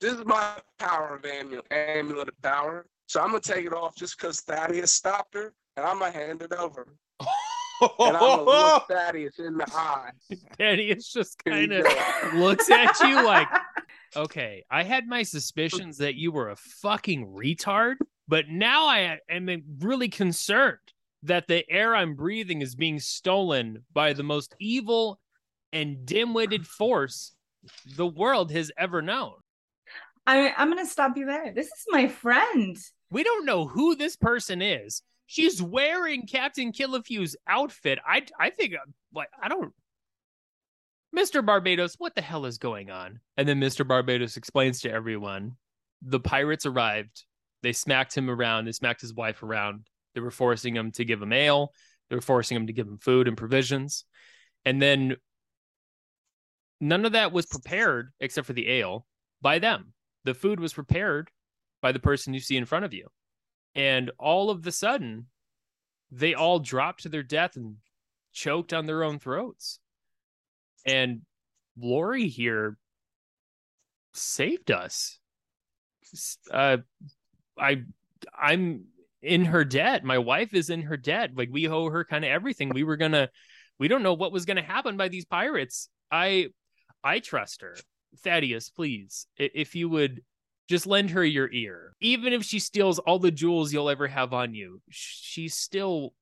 This 0.00 0.14
is 0.14 0.24
my 0.24 0.56
power 0.78 1.16
of 1.16 1.24
amulet, 1.24 1.66
amulet 1.70 2.28
of 2.28 2.42
power. 2.42 2.86
So 3.06 3.20
I'm 3.20 3.28
gonna 3.28 3.40
take 3.40 3.66
it 3.66 3.72
off 3.72 3.96
just 3.96 4.18
because 4.18 4.40
Thaddeus 4.40 4.92
stopped 4.92 5.34
her, 5.34 5.52
and 5.76 5.86
I'm 5.86 5.98
gonna 5.98 6.12
hand 6.12 6.42
it 6.42 6.52
over. 6.52 6.86
And 7.98 8.16
I'm 8.16 8.20
gonna 8.20 8.42
look 8.42 8.86
Thaddeus 8.90 9.38
in 9.38 9.56
the 9.56 9.66
eye. 9.72 10.10
Thaddeus 10.58 11.12
just 11.12 11.42
kind 11.44 11.72
of 11.72 11.86
looks 12.34 12.70
at 12.70 12.98
you 13.00 13.24
like, 13.24 13.48
okay, 14.16 14.64
I 14.70 14.82
had 14.82 15.06
my 15.06 15.22
suspicions 15.22 15.98
that 15.98 16.14
you 16.14 16.32
were 16.32 16.50
a 16.50 16.56
fucking 16.56 17.26
retard, 17.26 17.96
but 18.28 18.48
now 18.48 18.86
I 18.86 19.18
am 19.28 19.48
really 19.80 20.08
concerned 20.08 20.78
that 21.24 21.48
the 21.48 21.68
air 21.70 21.94
I'm 21.94 22.14
breathing 22.14 22.62
is 22.62 22.74
being 22.74 22.98
stolen 22.98 23.84
by 23.92 24.12
the 24.12 24.24
most 24.24 24.54
evil 24.60 25.20
and 25.72 26.04
dim-witted 26.04 26.66
force 26.66 27.32
the 27.96 28.06
world 28.06 28.50
has 28.50 28.70
ever 28.76 29.02
known. 29.02 29.34
I, 30.26 30.52
I'm 30.56 30.68
gonna 30.68 30.86
stop 30.86 31.16
you 31.16 31.26
there. 31.26 31.52
This 31.52 31.66
is 31.66 31.84
my 31.88 32.08
friend. 32.08 32.76
We 33.10 33.24
don't 33.24 33.44
know 33.44 33.66
who 33.66 33.96
this 33.96 34.16
person 34.16 34.62
is. 34.62 35.02
She's 35.32 35.62
wearing 35.62 36.26
Captain 36.26 36.72
Killafew's 36.72 37.36
outfit. 37.48 37.98
I 38.06 38.26
I 38.38 38.50
think 38.50 38.74
uh, 38.74 38.84
like 39.14 39.30
I 39.42 39.48
don't 39.48 39.72
Mr. 41.16 41.44
Barbados, 41.44 41.94
what 41.96 42.14
the 42.14 42.20
hell 42.20 42.44
is 42.44 42.58
going 42.58 42.90
on? 42.90 43.18
And 43.38 43.48
then 43.48 43.58
Mr. 43.58 43.88
Barbados 43.88 44.36
explains 44.36 44.82
to 44.82 44.92
everyone 44.92 45.56
the 46.02 46.20
pirates 46.20 46.66
arrived. 46.66 47.24
They 47.62 47.72
smacked 47.72 48.14
him 48.14 48.28
around. 48.28 48.66
They 48.66 48.72
smacked 48.72 49.00
his 49.00 49.14
wife 49.14 49.42
around. 49.42 49.86
They 50.14 50.20
were 50.20 50.30
forcing 50.30 50.76
him 50.76 50.92
to 50.92 51.04
give 51.06 51.22
him 51.22 51.32
ale. 51.32 51.72
They 52.10 52.16
were 52.16 52.20
forcing 52.20 52.56
him 52.58 52.66
to 52.66 52.74
give 52.74 52.86
him 52.86 52.98
food 52.98 53.26
and 53.26 53.34
provisions. 53.34 54.04
And 54.66 54.82
then 54.82 55.16
none 56.78 57.06
of 57.06 57.12
that 57.12 57.32
was 57.32 57.46
prepared 57.46 58.12
except 58.20 58.46
for 58.46 58.52
the 58.52 58.68
ale 58.68 59.06
by 59.40 59.60
them. 59.60 59.94
The 60.24 60.34
food 60.34 60.60
was 60.60 60.74
prepared 60.74 61.30
by 61.80 61.92
the 61.92 62.00
person 62.00 62.34
you 62.34 62.40
see 62.40 62.58
in 62.58 62.66
front 62.66 62.84
of 62.84 62.92
you. 62.92 63.08
And 63.74 64.10
all 64.18 64.50
of 64.50 64.62
the 64.62 64.72
sudden, 64.72 65.26
they 66.10 66.34
all 66.34 66.58
dropped 66.58 67.02
to 67.02 67.08
their 67.08 67.22
death 67.22 67.56
and 67.56 67.76
choked 68.32 68.72
on 68.72 68.86
their 68.86 69.02
own 69.02 69.18
throats. 69.18 69.78
And 70.84 71.22
Lori 71.78 72.28
here 72.28 72.76
saved 74.12 74.70
us. 74.70 75.18
Uh, 76.50 76.78
I, 77.58 77.82
I'm 78.38 78.84
in 79.22 79.46
her 79.46 79.64
debt. 79.64 80.04
My 80.04 80.18
wife 80.18 80.52
is 80.52 80.68
in 80.68 80.82
her 80.82 80.96
debt. 80.96 81.30
Like 81.34 81.48
we 81.50 81.68
owe 81.68 81.88
her 81.88 82.04
kind 82.04 82.24
of 82.24 82.30
everything. 82.30 82.70
We 82.74 82.84
were 82.84 82.96
gonna, 82.96 83.30
we 83.78 83.88
don't 83.88 84.02
know 84.02 84.14
what 84.14 84.32
was 84.32 84.44
gonna 84.44 84.62
happen 84.62 84.96
by 84.96 85.08
these 85.08 85.24
pirates. 85.24 85.88
I, 86.10 86.48
I 87.02 87.20
trust 87.20 87.62
her. 87.62 87.76
Thaddeus, 88.18 88.68
please, 88.68 89.26
if 89.38 89.74
you 89.74 89.88
would 89.88 90.22
just 90.68 90.86
lend 90.86 91.10
her 91.10 91.24
your 91.24 91.50
ear. 91.52 91.94
Even 92.00 92.32
if 92.32 92.44
she 92.44 92.58
steals 92.58 92.98
all 92.98 93.18
the 93.18 93.30
jewels 93.30 93.72
you'll 93.72 93.90
ever 93.90 94.06
have 94.06 94.32
on 94.32 94.54
you, 94.54 94.80
she's 94.90 95.54
still 95.54 96.14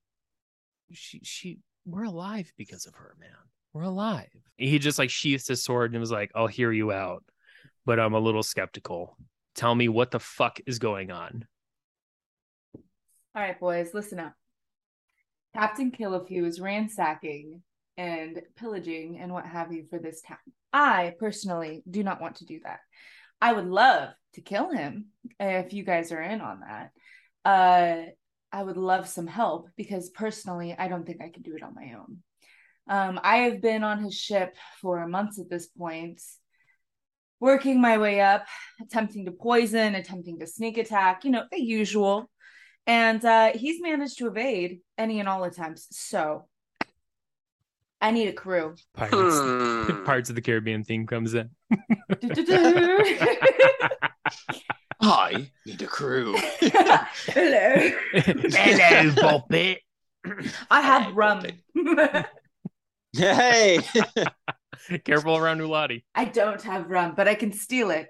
she 0.91 1.19
she 1.23 1.59
we're 1.85 2.03
alive 2.03 2.51
because 2.57 2.85
of 2.85 2.95
her, 2.95 3.15
man. 3.19 3.29
We're 3.73 3.83
alive. 3.83 4.29
He 4.57 4.79
just 4.79 4.99
like 4.99 5.09
sheathed 5.09 5.47
his 5.47 5.63
sword 5.63 5.91
and 5.91 5.99
was 5.99 6.11
like, 6.11 6.31
I'll 6.35 6.47
hear 6.47 6.71
you 6.71 6.91
out, 6.91 7.23
but 7.85 7.99
I'm 7.99 8.13
a 8.13 8.19
little 8.19 8.43
skeptical. 8.43 9.17
Tell 9.55 9.73
me 9.73 9.87
what 9.87 10.11
the 10.11 10.19
fuck 10.19 10.59
is 10.65 10.79
going 10.79 11.11
on. 11.11 11.45
All 13.33 13.41
right, 13.41 13.59
boys, 13.59 13.93
listen 13.93 14.19
up. 14.19 14.33
Captain 15.53 15.91
Killafew 15.91 16.45
is 16.45 16.59
ransacking 16.59 17.61
and 17.97 18.41
pillaging 18.57 19.19
and 19.19 19.33
what 19.33 19.45
have 19.45 19.71
you 19.71 19.85
for 19.89 19.99
this 19.99 20.21
town. 20.21 20.37
I 20.73 21.13
personally 21.19 21.83
do 21.89 22.03
not 22.03 22.21
want 22.21 22.37
to 22.37 22.45
do 22.45 22.59
that. 22.63 22.79
I 23.41 23.53
would 23.53 23.67
love 23.67 24.09
to 24.35 24.41
kill 24.41 24.69
him 24.69 25.07
if 25.39 25.73
you 25.73 25.83
guys 25.83 26.11
are 26.11 26.21
in 26.21 26.41
on 26.41 26.61
that. 26.61 26.91
Uh, 27.43 28.11
I 28.51 28.63
would 28.63 28.77
love 28.77 29.07
some 29.07 29.27
help 29.27 29.69
because 29.77 30.09
personally, 30.09 30.75
I 30.77 30.87
don't 30.87 31.05
think 31.05 31.21
I 31.21 31.29
can 31.29 31.41
do 31.41 31.55
it 31.55 31.63
on 31.63 31.73
my 31.73 31.93
own. 31.97 32.17
Um, 32.87 33.19
I 33.23 33.37
have 33.37 33.61
been 33.61 33.83
on 33.83 34.03
his 34.03 34.15
ship 34.15 34.55
for 34.81 35.07
months 35.07 35.39
at 35.39 35.49
this 35.49 35.67
point, 35.67 36.21
working 37.39 37.81
my 37.81 37.97
way 37.97 38.19
up, 38.19 38.45
attempting 38.81 39.25
to 39.25 39.31
poison, 39.31 39.95
attempting 39.95 40.39
to 40.39 40.47
sneak 40.47 40.77
attack, 40.77 41.23
you 41.23 41.31
know, 41.31 41.45
the 41.51 41.61
usual. 41.61 42.29
And 42.87 43.23
uh, 43.23 43.51
he's 43.53 43.81
managed 43.81 44.17
to 44.17 44.27
evade 44.27 44.81
any 44.97 45.19
and 45.19 45.29
all 45.29 45.43
attempts. 45.43 45.87
So 45.91 46.47
I 48.01 48.09
need 48.11 48.27
a 48.27 48.33
crew. 48.33 48.75
Pirates. 48.95 49.15
Hmm. 49.15 50.03
Pirates 50.05 50.29
of 50.29 50.35
the 50.35 50.41
Caribbean 50.41 50.83
theme 50.83 51.05
comes 51.05 51.35
in. 51.35 51.51
I 55.01 55.49
need 55.65 55.81
a 55.81 55.87
crew. 55.87 56.35
Hello. 56.59 57.91
Hello, 58.13 59.11
Bobbit. 59.11 59.77
I 60.69 60.81
have 60.81 61.15
rum. 61.15 61.45
hey. 63.13 63.79
Careful 65.05 65.37
around 65.37 65.59
Uladi. 65.59 66.03
I 66.15 66.25
don't 66.25 66.61
have 66.63 66.89
rum, 66.89 67.13
but 67.15 67.27
I 67.27 67.35
can 67.35 67.51
steal 67.51 67.91
it. 67.91 68.09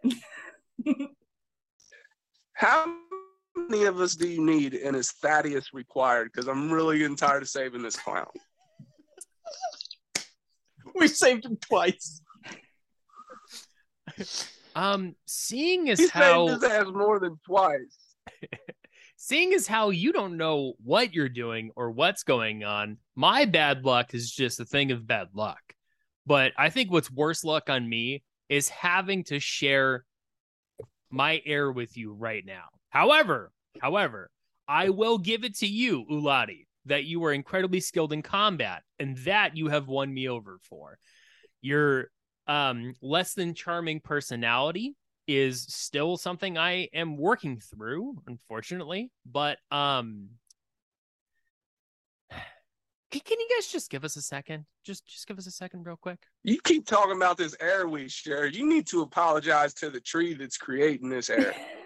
How 2.53 2.93
many 3.55 3.85
of 3.85 3.99
us 3.99 4.15
do 4.15 4.27
you 4.27 4.43
need, 4.43 4.73
and 4.73 4.95
is 4.95 5.11
Thaddeus 5.11 5.73
required? 5.73 6.31
Because 6.31 6.47
I'm 6.47 6.71
really 6.71 6.99
getting 6.99 7.15
tired 7.17 7.41
of 7.43 7.49
saving 7.49 7.81
this 7.81 7.97
clown. 7.97 8.27
we 10.95 11.07
saved 11.07 11.45
him 11.45 11.57
twice. 11.57 12.21
Um, 14.75 15.15
seeing 15.25 15.89
as 15.89 15.99
He 15.99 16.05
as 16.05 16.11
saved 16.11 16.49
his 16.49 16.63
ass 16.63 16.87
more 16.93 17.19
than 17.19 17.37
twice. 17.45 18.15
seeing 19.17 19.53
as 19.53 19.67
how 19.67 19.89
you 19.89 20.13
don't 20.13 20.37
know 20.37 20.73
what 20.83 21.13
you're 21.13 21.29
doing 21.29 21.71
or 21.75 21.91
what's 21.91 22.23
going 22.23 22.63
on, 22.63 22.97
my 23.15 23.45
bad 23.45 23.83
luck 23.85 24.13
is 24.13 24.31
just 24.31 24.59
a 24.59 24.65
thing 24.65 24.91
of 24.91 25.07
bad 25.07 25.27
luck. 25.33 25.61
But 26.25 26.53
I 26.57 26.69
think 26.69 26.91
what's 26.91 27.11
worse 27.11 27.43
luck 27.43 27.69
on 27.69 27.87
me 27.87 28.23
is 28.49 28.69
having 28.69 29.23
to 29.25 29.39
share 29.39 30.05
my 31.09 31.41
air 31.45 31.71
with 31.71 31.97
you 31.97 32.13
right 32.13 32.45
now. 32.45 32.65
However, 32.89 33.51
however, 33.79 34.29
I 34.67 34.89
will 34.89 35.17
give 35.17 35.43
it 35.43 35.57
to 35.57 35.67
you, 35.67 36.05
Uladi, 36.09 36.65
that 36.85 37.03
you 37.03 37.23
are 37.25 37.33
incredibly 37.33 37.79
skilled 37.79 38.13
in 38.13 38.21
combat, 38.21 38.83
and 38.99 39.17
that 39.19 39.55
you 39.55 39.67
have 39.67 39.87
won 39.87 40.13
me 40.13 40.27
over 40.27 40.59
for. 40.61 40.97
Your 41.61 42.09
um, 42.47 42.93
less 43.01 43.33
than 43.33 43.53
charming 43.53 43.99
personality 43.99 44.95
is 45.27 45.63
still 45.69 46.17
something 46.17 46.57
I 46.57 46.89
am 46.93 47.17
working 47.17 47.59
through, 47.59 48.17
unfortunately. 48.27 49.11
But 49.25 49.59
um, 49.69 50.29
can, 52.31 53.21
can 53.21 53.39
you 53.39 53.47
guys 53.55 53.67
just 53.67 53.89
give 53.89 54.03
us 54.03 54.15
a 54.15 54.21
second? 54.21 54.65
Just 54.83 55.05
just 55.07 55.27
give 55.27 55.37
us 55.37 55.47
a 55.47 55.51
second, 55.51 55.85
real 55.85 55.97
quick. 55.97 56.19
You 56.43 56.59
keep 56.63 56.87
talking 56.87 57.15
about 57.15 57.37
this 57.37 57.55
air 57.59 57.87
we 57.87 58.09
share. 58.09 58.47
You 58.47 58.67
need 58.67 58.87
to 58.87 59.01
apologize 59.01 59.73
to 59.75 59.89
the 59.89 60.01
tree 60.01 60.33
that's 60.33 60.57
creating 60.57 61.09
this 61.09 61.29
air. 61.29 61.53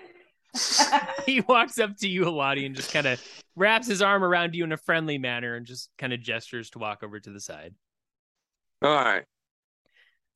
he 1.26 1.42
walks 1.42 1.80
up 1.80 1.98
to 1.98 2.08
you, 2.08 2.26
Aladi, 2.26 2.66
and 2.66 2.76
just 2.76 2.94
kind 2.94 3.08
of 3.08 3.22
wraps 3.56 3.88
his 3.88 4.02
arm 4.02 4.24
around 4.24 4.56
you 4.56 4.64
in 4.64 4.72
a 4.72 4.78
friendly 4.78 5.18
manner 5.18 5.56
and 5.56 5.66
just 5.66 5.90
kind 5.98 6.14
of 6.14 6.22
gestures 6.22 6.70
to 6.72 6.80
walk 6.80 7.04
over 7.04 7.20
to 7.20 7.30
the 7.30 7.40
side. 7.40 7.74
All 8.82 8.94
right. 8.94 9.24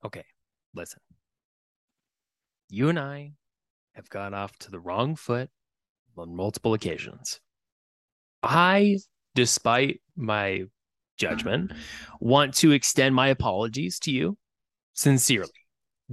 Okay, 0.05 0.23
listen. 0.73 1.01
You 2.69 2.89
and 2.89 2.99
I 2.99 3.33
have 3.93 4.09
gone 4.09 4.33
off 4.33 4.57
to 4.59 4.71
the 4.71 4.79
wrong 4.79 5.15
foot 5.15 5.49
on 6.17 6.35
multiple 6.35 6.73
occasions. 6.73 7.39
I, 8.43 8.97
despite 9.35 10.01
my 10.15 10.63
judgment, 11.17 11.73
want 12.19 12.53
to 12.55 12.71
extend 12.71 13.13
my 13.13 13.27
apologies 13.27 13.99
to 13.99 14.11
you 14.11 14.37
sincerely 14.93 15.49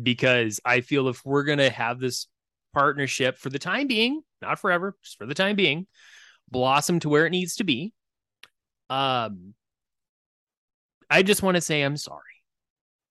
because 0.01 0.61
I 0.65 0.81
feel 0.81 1.09
if 1.09 1.25
we're 1.25 1.45
going 1.45 1.59
to 1.59 1.71
have 1.71 2.01
this 2.01 2.27
partnership 2.77 3.39
for 3.39 3.49
the 3.49 3.59
time 3.59 3.87
being, 3.87 4.21
not 4.43 4.59
forever, 4.59 4.95
just 5.03 5.17
for 5.17 5.25
the 5.25 5.33
time 5.33 5.57
being, 5.57 5.87
blossom 6.51 7.01
to 7.01 7.09
where 7.09 7.25
it 7.25 7.31
needs 7.31 7.57
to 7.57 7.65
be. 7.65 7.95
Um, 8.91 9.55
I 11.09 11.23
just 11.23 11.43
want 11.43 11.55
to 11.55 11.63
say 11.63 11.81
I'm 11.81 11.97
sorry 11.97 12.21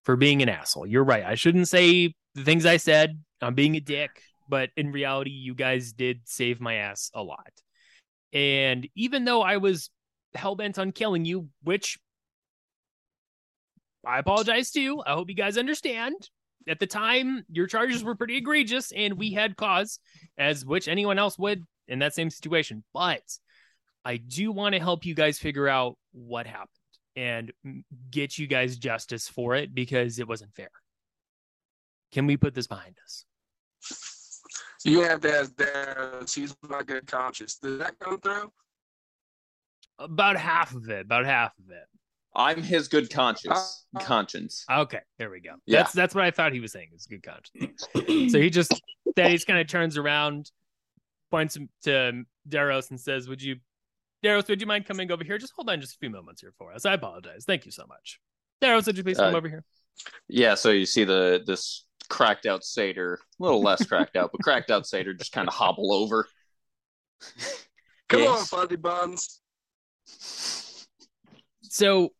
for 0.03 0.15
being 0.15 0.43
an 0.43 0.49
asshole. 0.49 0.85
You're 0.85 1.03
right. 1.03 1.23
I 1.25 1.33
shouldn't 1.33 1.67
say 1.67 2.13
the 2.35 2.43
things 2.43 2.67
I 2.67 2.77
said. 2.77 3.19
I'm 3.41 3.55
being 3.55 3.75
a 3.75 3.79
dick, 3.79 4.11
but 4.47 4.69
in 4.77 4.91
reality, 4.91 5.31
you 5.31 5.55
guys 5.55 5.93
did 5.93 6.21
save 6.25 6.61
my 6.61 6.75
ass 6.75 7.09
a 7.15 7.23
lot. 7.23 7.51
And 8.33 8.87
even 8.93 9.25
though 9.25 9.41
I 9.41 9.57
was 9.57 9.89
hell 10.35 10.55
bent 10.55 10.77
on 10.77 10.91
killing 10.91 11.25
you, 11.25 11.49
which 11.63 11.97
I 14.05 14.19
apologize 14.19 14.69
to, 14.71 14.79
you, 14.79 15.01
I 15.03 15.13
hope 15.13 15.27
you 15.29 15.35
guys 15.35 15.57
understand 15.57 16.29
at 16.67 16.79
the 16.79 16.87
time, 16.87 17.45
your 17.49 17.67
charges 17.67 18.03
were 18.03 18.15
pretty 18.15 18.37
egregious, 18.37 18.91
and 18.91 19.15
we 19.15 19.31
had 19.31 19.55
cause, 19.55 19.99
as 20.37 20.65
which 20.65 20.87
anyone 20.87 21.19
else 21.19 21.37
would 21.37 21.63
in 21.87 21.99
that 21.99 22.15
same 22.15 22.29
situation. 22.29 22.83
But 22.93 23.21
I 24.03 24.17
do 24.17 24.51
want 24.51 24.73
to 24.73 24.79
help 24.79 25.05
you 25.05 25.13
guys 25.13 25.39
figure 25.39 25.67
out 25.67 25.97
what 26.11 26.47
happened 26.47 26.69
and 27.15 27.51
get 28.11 28.37
you 28.37 28.47
guys 28.47 28.77
justice 28.77 29.27
for 29.27 29.55
it 29.55 29.73
because 29.73 30.19
it 30.19 30.27
wasn't 30.27 30.53
fair. 30.55 30.69
Can 32.11 32.27
we 32.27 32.37
put 32.37 32.53
this 32.53 32.67
behind 32.67 32.97
us? 33.03 33.25
You 34.83 35.01
have 35.01 35.21
to 35.21 35.33
ask 35.33 35.55
Dara. 35.55 36.27
She's 36.27 36.55
my 36.67 36.83
good 36.83 37.07
conscience. 37.07 37.57
Did 37.57 37.79
that 37.79 37.97
come 37.99 38.19
through? 38.19 38.51
About 39.97 40.37
half 40.37 40.75
of 40.75 40.89
it. 40.89 41.05
About 41.05 41.25
half 41.25 41.53
of 41.57 41.71
it. 41.71 41.87
I'm 42.35 42.61
his 42.61 42.87
good 42.87 43.09
conscience. 43.09 43.85
Uh, 43.95 43.99
conscience. 43.99 44.65
Okay, 44.69 44.99
there 45.17 45.29
we 45.29 45.39
go. 45.39 45.51
Yeah. 45.65 45.79
That's 45.79 45.93
that's 45.93 46.15
what 46.15 46.23
I 46.23 46.31
thought 46.31 46.53
he 46.53 46.59
was 46.59 46.71
saying. 46.71 46.89
Is 46.95 47.05
good 47.05 47.23
conscience. 47.23 47.87
so 48.31 48.39
he 48.39 48.49
just 48.49 48.73
then 49.15 49.31
he 49.31 49.37
kind 49.39 49.59
of 49.59 49.67
turns 49.67 49.97
around, 49.97 50.51
points 51.31 51.57
to 51.83 52.23
Daros 52.47 52.89
and 52.89 52.99
says, 52.99 53.27
"Would 53.27 53.41
you, 53.41 53.57
Daros? 54.23 54.47
Would 54.49 54.61
you 54.61 54.67
mind 54.67 54.85
coming 54.85 55.11
over 55.11 55.23
here? 55.23 55.37
Just 55.37 55.53
hold 55.55 55.69
on 55.69 55.79
just 55.79 55.95
a 55.95 55.97
few 55.97 56.09
moments 56.09 56.41
here 56.41 56.53
for 56.57 56.73
us. 56.73 56.85
I 56.85 56.93
apologize. 56.93 57.45
Thank 57.45 57.65
you 57.65 57.71
so 57.71 57.85
much. 57.87 58.19
Daros, 58.61 58.85
would 58.85 58.97
you 58.97 59.03
please 59.03 59.17
come 59.17 59.33
uh, 59.33 59.37
over 59.37 59.47
here? 59.47 59.63
Yeah. 60.27 60.55
So 60.55 60.71
you 60.71 60.85
see 60.85 61.03
the 61.03 61.41
this 61.45 61.85
cracked 62.09 62.45
out 62.45 62.63
satyr, 62.63 63.19
a 63.39 63.43
little 63.43 63.61
less 63.61 63.85
cracked 63.85 64.15
out, 64.15 64.31
but 64.31 64.41
cracked 64.41 64.71
out 64.71 64.85
satyr 64.85 65.13
just 65.13 65.31
kind 65.31 65.47
of 65.47 65.53
hobble 65.53 65.93
over. 65.93 66.27
Come 68.09 68.21
yes. 68.21 68.53
on, 68.53 68.59
Fuzzy 68.59 68.75
Buns. 68.75 69.41
So 71.63 72.11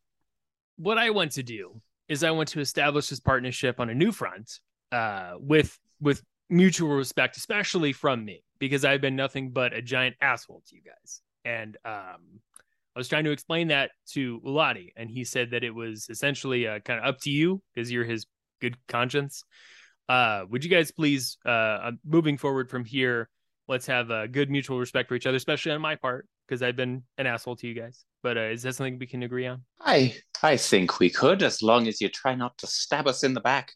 what 0.76 0.98
I 0.98 1.10
want 1.10 1.32
to 1.32 1.42
do 1.42 1.80
is 2.08 2.22
I 2.22 2.30
want 2.30 2.48
to 2.50 2.60
establish 2.60 3.08
this 3.08 3.20
partnership 3.20 3.80
on 3.80 3.90
a 3.90 3.94
new 3.94 4.12
front 4.12 4.60
uh, 4.92 5.34
with 5.38 5.78
with 6.00 6.22
mutual 6.48 6.90
respect, 6.90 7.36
especially 7.36 7.92
from 7.92 8.24
me, 8.24 8.42
because 8.58 8.84
I've 8.84 9.00
been 9.00 9.16
nothing 9.16 9.50
but 9.50 9.72
a 9.72 9.82
giant 9.82 10.16
asshole 10.20 10.62
to 10.68 10.76
you 10.76 10.82
guys. 10.82 11.20
And 11.44 11.76
um, 11.84 12.40
I 12.94 12.98
was 12.98 13.08
trying 13.08 13.24
to 13.24 13.30
explain 13.30 13.68
that 13.68 13.90
to 14.12 14.40
Uladi, 14.40 14.92
and 14.96 15.10
he 15.10 15.24
said 15.24 15.50
that 15.50 15.64
it 15.64 15.74
was 15.74 16.08
essentially 16.08 16.66
uh, 16.66 16.80
kind 16.80 17.00
of 17.00 17.06
up 17.06 17.20
to 17.22 17.30
you 17.30 17.62
because 17.74 17.90
you're 17.90 18.04
his 18.04 18.26
good 18.60 18.76
conscience. 18.88 19.44
Uh, 20.08 20.44
would 20.48 20.64
you 20.64 20.70
guys 20.70 20.92
please, 20.92 21.38
uh, 21.44 21.90
moving 22.04 22.38
forward 22.38 22.70
from 22.70 22.84
here, 22.84 23.28
let's 23.68 23.86
have 23.86 24.10
a 24.10 24.28
good 24.28 24.50
mutual 24.50 24.78
respect 24.78 25.08
for 25.08 25.14
each 25.14 25.26
other, 25.26 25.36
especially 25.36 25.72
on 25.72 25.80
my 25.80 25.96
part, 25.96 26.28
because 26.46 26.62
I've 26.62 26.76
been 26.76 27.02
an 27.18 27.26
asshole 27.26 27.56
to 27.56 27.66
you 27.66 27.74
guys. 27.74 28.04
But 28.22 28.36
uh, 28.36 28.42
is 28.42 28.62
that 28.62 28.74
something 28.74 28.98
we 28.98 29.06
can 29.06 29.22
agree 29.22 29.46
on? 29.46 29.62
I 29.80 30.14
I 30.42 30.56
think 30.56 30.98
we 30.98 31.10
could, 31.10 31.42
as 31.42 31.62
long 31.62 31.86
as 31.86 32.00
you 32.00 32.08
try 32.08 32.34
not 32.34 32.56
to 32.58 32.66
stab 32.66 33.06
us 33.06 33.24
in 33.24 33.34
the 33.34 33.40
back. 33.40 33.72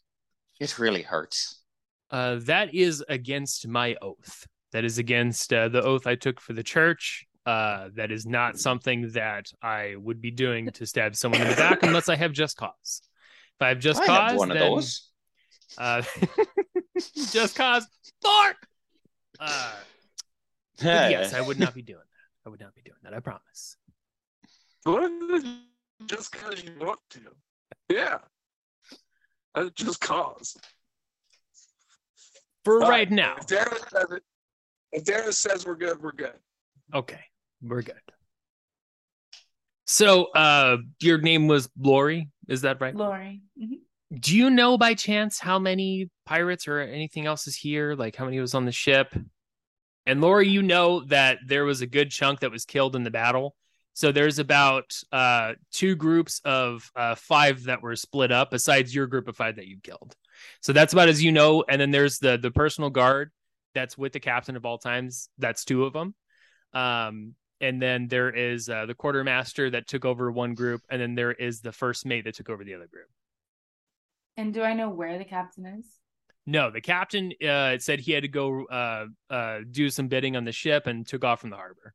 It 0.59 0.77
really 0.77 1.01
hurts. 1.01 1.61
Uh, 2.09 2.39
that 2.41 2.73
is 2.73 3.03
against 3.07 3.67
my 3.67 3.95
oath. 4.01 4.45
That 4.73 4.85
is 4.85 4.97
against 4.97 5.51
uh, 5.51 5.69
the 5.69 5.81
oath 5.81 6.07
I 6.07 6.15
took 6.15 6.39
for 6.39 6.53
the 6.53 6.63
church. 6.63 7.25
Uh, 7.45 7.89
that 7.95 8.11
is 8.11 8.25
not 8.25 8.59
something 8.59 9.09
that 9.13 9.47
I 9.61 9.95
would 9.97 10.21
be 10.21 10.29
doing 10.29 10.69
to 10.71 10.85
stab 10.85 11.15
someone 11.15 11.41
in 11.41 11.47
the 11.47 11.55
back 11.55 11.81
unless 11.83 12.09
I 12.09 12.15
have 12.15 12.31
just 12.31 12.57
cause. 12.57 13.01
If 13.55 13.61
I 13.61 13.69
have 13.69 13.79
just 13.79 14.01
I 14.01 14.05
cause, 14.05 14.31
have 14.31 14.37
one 14.37 14.49
then, 14.49 14.57
of 14.57 14.63
those. 14.63 15.09
Uh, 15.77 16.03
just 17.31 17.55
cause, 17.55 17.87
Thor. 18.21 18.53
Uh, 19.39 19.73
yes, 20.81 21.33
I 21.33 21.41
would 21.41 21.59
not 21.59 21.73
be 21.73 21.81
doing 21.81 21.99
that. 21.99 22.47
I 22.47 22.49
would 22.49 22.59
not 22.59 22.75
be 22.75 22.81
doing 22.81 22.97
that. 23.03 23.13
I 23.13 23.19
promise. 23.19 23.77
Just 26.11 26.33
because 26.33 26.61
you 26.61 26.71
want 26.77 26.99
to. 27.11 27.19
Yeah. 27.87 28.17
That's 29.55 29.69
just 29.71 30.01
cause. 30.01 30.57
For 32.65 32.79
right, 32.79 32.89
right 32.89 33.11
now. 33.11 33.35
If 33.39 33.47
Darius 33.47 33.83
says 33.89 34.11
it, 34.11 34.23
if 34.91 35.05
Darius 35.05 35.39
says 35.39 35.65
we're 35.65 35.75
good, 35.75 36.01
we're 36.03 36.11
good. 36.11 36.33
Okay. 36.93 37.21
We're 37.61 37.81
good. 37.81 37.95
So 39.85 40.25
uh 40.31 40.77
your 40.99 41.19
name 41.19 41.47
was 41.47 41.69
Lori, 41.79 42.29
is 42.49 42.61
that 42.61 42.81
right? 42.81 42.95
Lori. 42.95 43.41
Mm-hmm. 43.57 44.17
Do 44.19 44.35
you 44.35 44.49
know 44.49 44.77
by 44.77 44.95
chance 44.95 45.39
how 45.39 45.59
many 45.59 46.09
pirates 46.25 46.67
or 46.67 46.79
anything 46.79 47.25
else 47.25 47.47
is 47.47 47.55
here? 47.55 47.95
Like 47.95 48.17
how 48.17 48.25
many 48.25 48.41
was 48.41 48.53
on 48.53 48.65
the 48.65 48.73
ship? 48.73 49.15
And 50.05 50.19
Lori, 50.19 50.49
you 50.49 50.61
know 50.61 51.05
that 51.05 51.37
there 51.47 51.63
was 51.63 51.79
a 51.79 51.87
good 51.87 52.11
chunk 52.11 52.41
that 52.41 52.51
was 52.51 52.65
killed 52.65 52.97
in 52.97 53.03
the 53.03 53.11
battle. 53.11 53.55
So 53.93 54.11
there's 54.11 54.39
about 54.39 54.93
uh, 55.11 55.53
two 55.71 55.95
groups 55.95 56.41
of 56.45 56.89
uh, 56.95 57.15
five 57.15 57.63
that 57.65 57.81
were 57.81 57.95
split 57.95 58.31
up, 58.31 58.51
besides 58.51 58.95
your 58.95 59.07
group 59.07 59.27
of 59.27 59.35
five 59.35 59.57
that 59.57 59.67
you 59.67 59.77
killed. 59.83 60.15
So 60.61 60.73
that's 60.73 60.93
about 60.93 61.09
as 61.09 61.21
you 61.21 61.31
know. 61.31 61.63
And 61.67 61.79
then 61.81 61.91
there's 61.91 62.19
the 62.19 62.37
the 62.37 62.51
personal 62.51 62.89
guard 62.89 63.31
that's 63.73 63.97
with 63.97 64.13
the 64.13 64.19
captain 64.19 64.55
of 64.55 64.65
all 64.65 64.77
times. 64.77 65.29
That's 65.37 65.65
two 65.65 65.85
of 65.85 65.93
them. 65.93 66.15
Um, 66.73 67.35
and 67.59 67.81
then 67.81 68.07
there 68.07 68.29
is 68.29 68.69
uh, 68.69 68.85
the 68.85 68.95
quartermaster 68.95 69.69
that 69.69 69.87
took 69.87 70.03
over 70.03 70.31
one 70.31 70.55
group, 70.55 70.81
and 70.89 71.01
then 71.01 71.15
there 71.15 71.31
is 71.31 71.61
the 71.61 71.71
first 71.71 72.05
mate 72.05 72.23
that 72.23 72.35
took 72.35 72.49
over 72.49 72.63
the 72.63 72.73
other 72.73 72.87
group. 72.87 73.07
And 74.37 74.53
do 74.53 74.63
I 74.63 74.73
know 74.73 74.89
where 74.89 75.17
the 75.17 75.25
captain 75.25 75.65
is? 75.65 75.85
No, 76.47 76.71
the 76.71 76.81
captain 76.81 77.33
uh, 77.47 77.77
said 77.77 77.99
he 77.99 78.13
had 78.13 78.23
to 78.23 78.29
go 78.29 78.65
uh, 78.65 79.05
uh, 79.29 79.59
do 79.69 79.89
some 79.89 80.07
bidding 80.07 80.35
on 80.35 80.43
the 80.43 80.51
ship 80.51 80.87
and 80.87 81.05
took 81.05 81.23
off 81.23 81.41
from 81.41 81.51
the 81.51 81.55
harbor. 81.55 81.93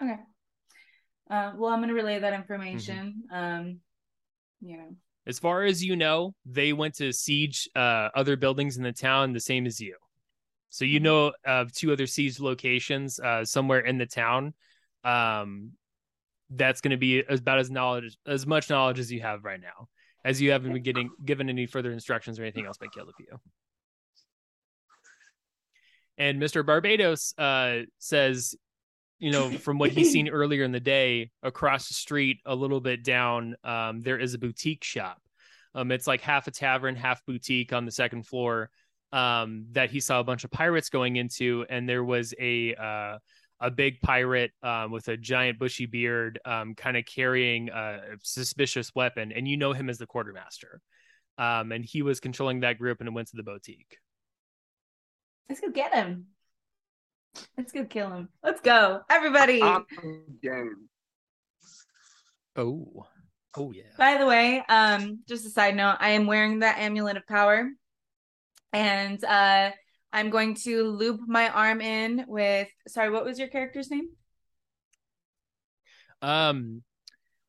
Okay. 0.00 0.20
Uh, 1.30 1.52
well, 1.56 1.72
I'm 1.72 1.78
going 1.78 1.88
to 1.88 1.94
relay 1.94 2.18
that 2.18 2.32
information. 2.32 3.22
Mm-hmm. 3.32 3.36
Um, 3.36 3.80
you 4.60 4.76
know, 4.76 4.96
as 5.26 5.38
far 5.38 5.64
as 5.64 5.82
you 5.82 5.96
know, 5.96 6.34
they 6.44 6.72
went 6.72 6.94
to 6.96 7.12
siege 7.12 7.68
uh, 7.74 8.08
other 8.14 8.36
buildings 8.36 8.76
in 8.76 8.82
the 8.82 8.92
town 8.92 9.32
the 9.32 9.40
same 9.40 9.66
as 9.66 9.80
you. 9.80 9.96
So 10.70 10.84
you 10.84 10.98
mm-hmm. 10.98 11.04
know 11.04 11.32
of 11.46 11.72
two 11.72 11.92
other 11.92 12.06
siege 12.06 12.40
locations 12.40 13.18
uh, 13.20 13.44
somewhere 13.44 13.80
in 13.80 13.98
the 13.98 14.06
town. 14.06 14.54
Um, 15.02 15.72
that's 16.50 16.80
going 16.80 16.90
to 16.90 16.96
be 16.96 17.20
about 17.20 17.58
as 17.58 17.70
knowledge 17.70 18.16
as 18.26 18.46
much 18.46 18.68
knowledge 18.68 18.98
as 18.98 19.10
you 19.10 19.20
have 19.22 19.44
right 19.44 19.60
now, 19.60 19.88
as 20.24 20.40
you 20.40 20.50
haven't 20.50 20.72
been 20.72 20.82
getting 20.82 21.10
given 21.24 21.48
any 21.48 21.66
further 21.66 21.90
instructions 21.90 22.38
or 22.38 22.42
anything 22.42 22.66
else 22.66 22.76
by 22.76 22.86
Killafew. 22.86 23.38
And 26.16 26.40
Mr. 26.40 26.64
Barbados 26.64 27.34
uh, 27.38 27.80
says, 27.98 28.54
you 29.18 29.30
know, 29.30 29.50
from 29.50 29.78
what 29.78 29.90
he's 29.90 30.10
seen 30.12 30.28
earlier 30.28 30.64
in 30.64 30.72
the 30.72 30.80
day, 30.80 31.30
across 31.42 31.88
the 31.88 31.94
street, 31.94 32.38
a 32.44 32.54
little 32.54 32.80
bit 32.80 33.02
down, 33.04 33.56
um, 33.64 34.02
there 34.02 34.18
is 34.18 34.34
a 34.34 34.38
boutique 34.38 34.84
shop. 34.84 35.20
Um, 35.74 35.90
it's 35.90 36.06
like 36.06 36.20
half 36.20 36.46
a 36.46 36.50
tavern, 36.50 36.94
half 36.96 37.24
boutique 37.26 37.72
on 37.72 37.84
the 37.84 37.92
second 37.92 38.26
floor. 38.26 38.70
um, 39.14 39.66
that 39.72 39.90
he 39.90 40.00
saw 40.00 40.18
a 40.18 40.24
bunch 40.24 40.42
of 40.44 40.50
pirates 40.50 40.88
going 40.90 41.16
into, 41.16 41.64
and 41.70 41.88
there 41.88 42.02
was 42.04 42.34
a 42.40 42.74
uh, 42.74 43.18
a 43.60 43.70
big 43.70 44.00
pirate 44.00 44.50
um, 44.62 44.90
with 44.90 45.06
a 45.08 45.16
giant 45.16 45.58
bushy 45.58 45.86
beard, 45.86 46.40
um, 46.44 46.74
kind 46.74 46.96
of 46.96 47.04
carrying 47.06 47.68
a 47.70 48.00
suspicious 48.22 48.92
weapon, 48.94 49.30
and 49.32 49.46
you 49.46 49.56
know 49.56 49.72
him 49.72 49.88
as 49.88 49.98
the 49.98 50.06
quartermaster. 50.06 50.80
Um, 51.38 51.70
and 51.72 51.84
he 51.84 52.02
was 52.02 52.18
controlling 52.20 52.60
that 52.60 52.78
group, 52.78 53.00
and 53.00 53.08
it 53.08 53.12
went 53.14 53.28
to 53.28 53.36
the 53.36 53.44
boutique. 53.44 53.98
Let's 55.48 55.60
go 55.60 55.70
get 55.70 55.94
him. 55.94 56.26
Let's 57.56 57.72
go 57.72 57.84
kill 57.84 58.10
him. 58.10 58.28
Let's 58.42 58.60
go, 58.60 59.00
everybody. 59.10 59.60
Game. 60.42 60.88
Oh, 62.56 63.06
oh 63.56 63.72
yeah. 63.72 63.82
By 63.98 64.18
the 64.18 64.26
way, 64.26 64.62
um, 64.68 65.20
just 65.28 65.46
a 65.46 65.50
side 65.50 65.76
note, 65.76 65.96
I 66.00 66.10
am 66.10 66.26
wearing 66.26 66.60
that 66.60 66.78
amulet 66.78 67.16
of 67.16 67.26
power, 67.26 67.68
and 68.72 69.22
uh, 69.24 69.70
I'm 70.12 70.30
going 70.30 70.54
to 70.62 70.84
loop 70.84 71.20
my 71.26 71.48
arm 71.48 71.80
in 71.80 72.24
with. 72.28 72.68
Sorry, 72.86 73.10
what 73.10 73.24
was 73.24 73.38
your 73.38 73.48
character's 73.48 73.90
name? 73.90 74.08
Um, 76.22 76.82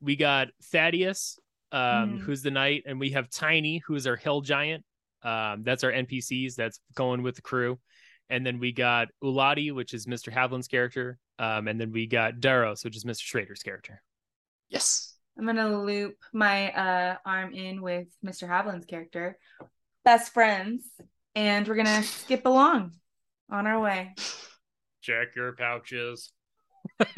we 0.02 0.16
got 0.16 0.50
Thaddeus, 0.64 1.40
um, 1.72 1.80
Mhm. 1.80 2.20
who's 2.22 2.42
the 2.42 2.52
knight, 2.52 2.84
and 2.86 3.00
we 3.00 3.12
have 3.12 3.30
Tiny, 3.30 3.80
who's 3.86 4.08
our 4.08 4.16
hill 4.16 4.42
giant. 4.42 4.84
Um, 5.22 5.64
that's 5.64 5.84
our 5.84 5.92
NPCs. 5.92 6.56
That's 6.56 6.80
going 6.94 7.24
with 7.24 7.36
the 7.36 7.42
crew. 7.42 7.80
And 8.30 8.46
then 8.46 8.60
we 8.60 8.72
got 8.72 9.10
Uladi, 9.24 9.74
which 9.74 9.94
is 9.94 10.06
Mr. 10.06 10.32
Havlin's 10.32 10.68
character. 10.68 11.18
Um, 11.38 11.68
and 11.68 11.80
then 11.80 11.92
we 11.92 12.08
got 12.08 12.36
Daros, 12.36 12.84
which 12.84 12.96
is 12.96 13.04
Mr. 13.04 13.22
Schrader's 13.22 13.62
character. 13.62 14.02
Yes. 14.70 15.14
I'm 15.38 15.46
gonna 15.46 15.84
loop 15.84 16.16
my 16.32 16.72
uh, 16.72 17.18
arm 17.26 17.54
in 17.54 17.82
with 17.82 18.08
Mr. 18.26 18.48
Havlin's 18.48 18.86
character, 18.86 19.38
best 20.06 20.34
friends, 20.34 20.86
and 21.36 21.68
we're 21.68 21.76
gonna 21.76 22.04
skip 22.04 22.46
along 22.46 22.94
on 23.50 23.68
our 23.68 23.82
way. 23.82 24.16
Check 25.02 25.36
your 25.36 25.52
pouches. 25.52 26.32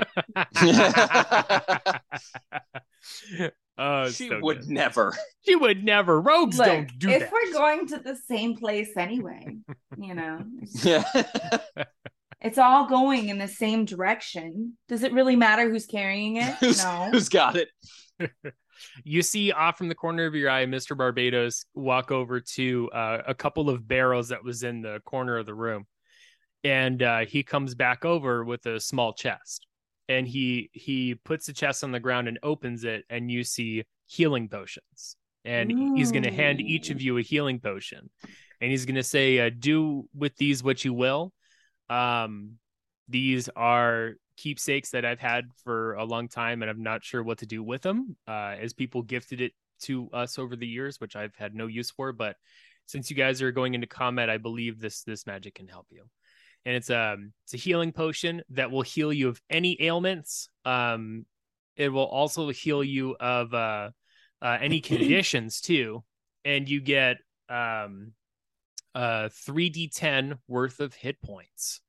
oh, 3.78 4.10
she 4.10 4.30
so 4.30 4.40
would 4.42 4.62
good. 4.62 4.70
never. 4.70 5.14
She 5.48 5.56
would 5.56 5.86
never. 5.86 6.20
Rogues 6.20 6.58
Look, 6.58 6.68
don't 6.68 7.00
do 7.00 7.08
if 7.10 7.22
that. 7.22 7.32
we're 7.32 7.54
going 7.54 7.88
to 7.88 8.00
the 8.00 8.18
same 8.28 8.58
place 8.58 8.90
anyway, 8.98 9.56
you 9.98 10.14
know, 10.14 10.44
Yeah. 10.84 11.06
it's 12.42 12.58
all 12.58 12.86
going 12.88 13.30
in 13.30 13.38
the 13.38 13.48
same 13.48 13.86
direction. 13.86 14.78
Does 14.90 15.04
it 15.04 15.14
really 15.14 15.38
matter 15.38 15.70
who's 15.70 15.86
carrying 15.86 16.36
it? 16.36 16.54
who's, 16.56 16.84
no. 16.84 17.08
who's 17.14 17.30
got 17.30 17.56
it? 17.56 17.70
you 19.06 19.22
see 19.22 19.54
off 19.54 19.78
from 19.78 19.88
the 19.88 19.96
corner 19.96 20.26
of 20.26 20.36
your 20.36 20.50
eye 20.50 20.66
mr 20.66 20.98
barbados 20.98 21.66
walk 21.74 22.12
over 22.12 22.40
to 22.40 22.90
uh, 22.92 23.22
a 23.28 23.34
couple 23.34 23.70
of 23.70 23.88
barrels 23.88 24.30
that 24.30 24.44
was 24.44 24.64
in 24.64 24.82
the 24.82 25.00
corner 25.06 25.38
of 25.38 25.46
the 25.46 25.54
room 25.54 25.86
and 26.64 27.02
uh, 27.04 27.20
he 27.20 27.44
comes 27.44 27.76
back 27.76 28.06
over 28.06 28.44
with 28.44 28.66
a 28.66 28.80
small 28.80 29.14
chest 29.14 29.68
and 30.10 30.28
he 30.28 30.70
he 30.74 31.16
puts 31.16 31.46
the 31.46 31.54
chest 31.54 31.84
on 31.84 31.92
the 31.92 32.00
ground 32.00 32.28
and 32.28 32.40
opens 32.44 32.84
it 32.84 33.04
and 33.10 33.32
you 33.32 33.44
see 33.44 33.84
healing 34.06 34.48
potions 34.48 35.18
and 35.46 35.72
he's 35.96 36.12
going 36.12 36.24
to 36.24 36.32
hand 36.32 36.60
each 36.60 36.90
of 36.90 37.02
you 37.02 37.18
a 37.18 37.22
healing 37.22 37.60
potion 37.60 38.10
and 38.62 38.72
he's 38.72 38.86
going 38.86 38.96
to 38.96 39.04
say 39.04 39.40
uh, 39.40 39.50
do 39.58 40.08
with 40.16 40.36
these 40.38 40.64
what 40.64 40.84
you 40.84 40.94
will 40.94 41.32
um 41.90 42.58
these 43.10 43.50
are 43.56 44.14
keepsakes 44.38 44.92
that 44.92 45.04
I've 45.04 45.20
had 45.20 45.46
for 45.64 45.96
a 45.96 46.06
long 46.06 46.28
time, 46.30 46.62
and 46.62 46.70
I'm 46.70 46.84
not 46.84 47.04
sure 47.04 47.24
what 47.24 47.40
to 47.40 47.46
do 47.46 47.64
with 47.64 47.82
them. 47.82 48.16
Uh, 48.28 48.56
as 48.60 48.74
people 48.74 49.02
gifted 49.02 49.42
it 49.42 49.52
to 49.82 50.10
us 50.14 50.40
over 50.40 50.56
the 50.56 50.68
years, 50.68 51.00
which 51.00 51.16
I've 51.16 51.36
had 51.36 51.54
no 51.54 51.68
use 51.68 51.92
for, 51.92 52.12
but 52.14 52.36
since 52.86 53.10
you 53.10 53.16
guys 53.16 53.42
are 53.42 53.52
going 53.52 53.74
into 53.74 53.88
combat, 53.88 54.30
I 54.30 54.38
believe 54.38 54.80
this 54.80 55.04
this 55.04 55.28
magic 55.28 55.56
can 55.56 55.68
help 55.68 55.88
you. 55.90 56.04
And 56.68 56.76
it's 56.76 56.90
um 56.90 57.32
it's 57.46 57.54
a 57.54 57.58
healing 57.58 57.94
potion 57.94 58.42
that 58.50 58.72
will 58.72 58.82
heal 58.82 59.14
you 59.14 59.30
of 59.30 59.42
any 59.50 59.82
ailments. 59.82 60.50
Um, 60.66 61.26
it 61.78 61.88
will 61.88 62.06
also 62.06 62.50
heal 62.50 62.84
you 62.84 63.16
of 63.18 63.54
uh, 63.54 63.92
uh 64.42 64.58
any 64.60 64.82
conditions 64.82 65.62
too, 65.62 66.04
and 66.44 66.68
you 66.68 66.82
get 66.82 67.20
um 67.48 68.12
uh 68.94 69.30
3d10 69.48 70.40
worth 70.50 70.82
of 70.82 70.94
hit 70.94 71.22
points 71.22 71.80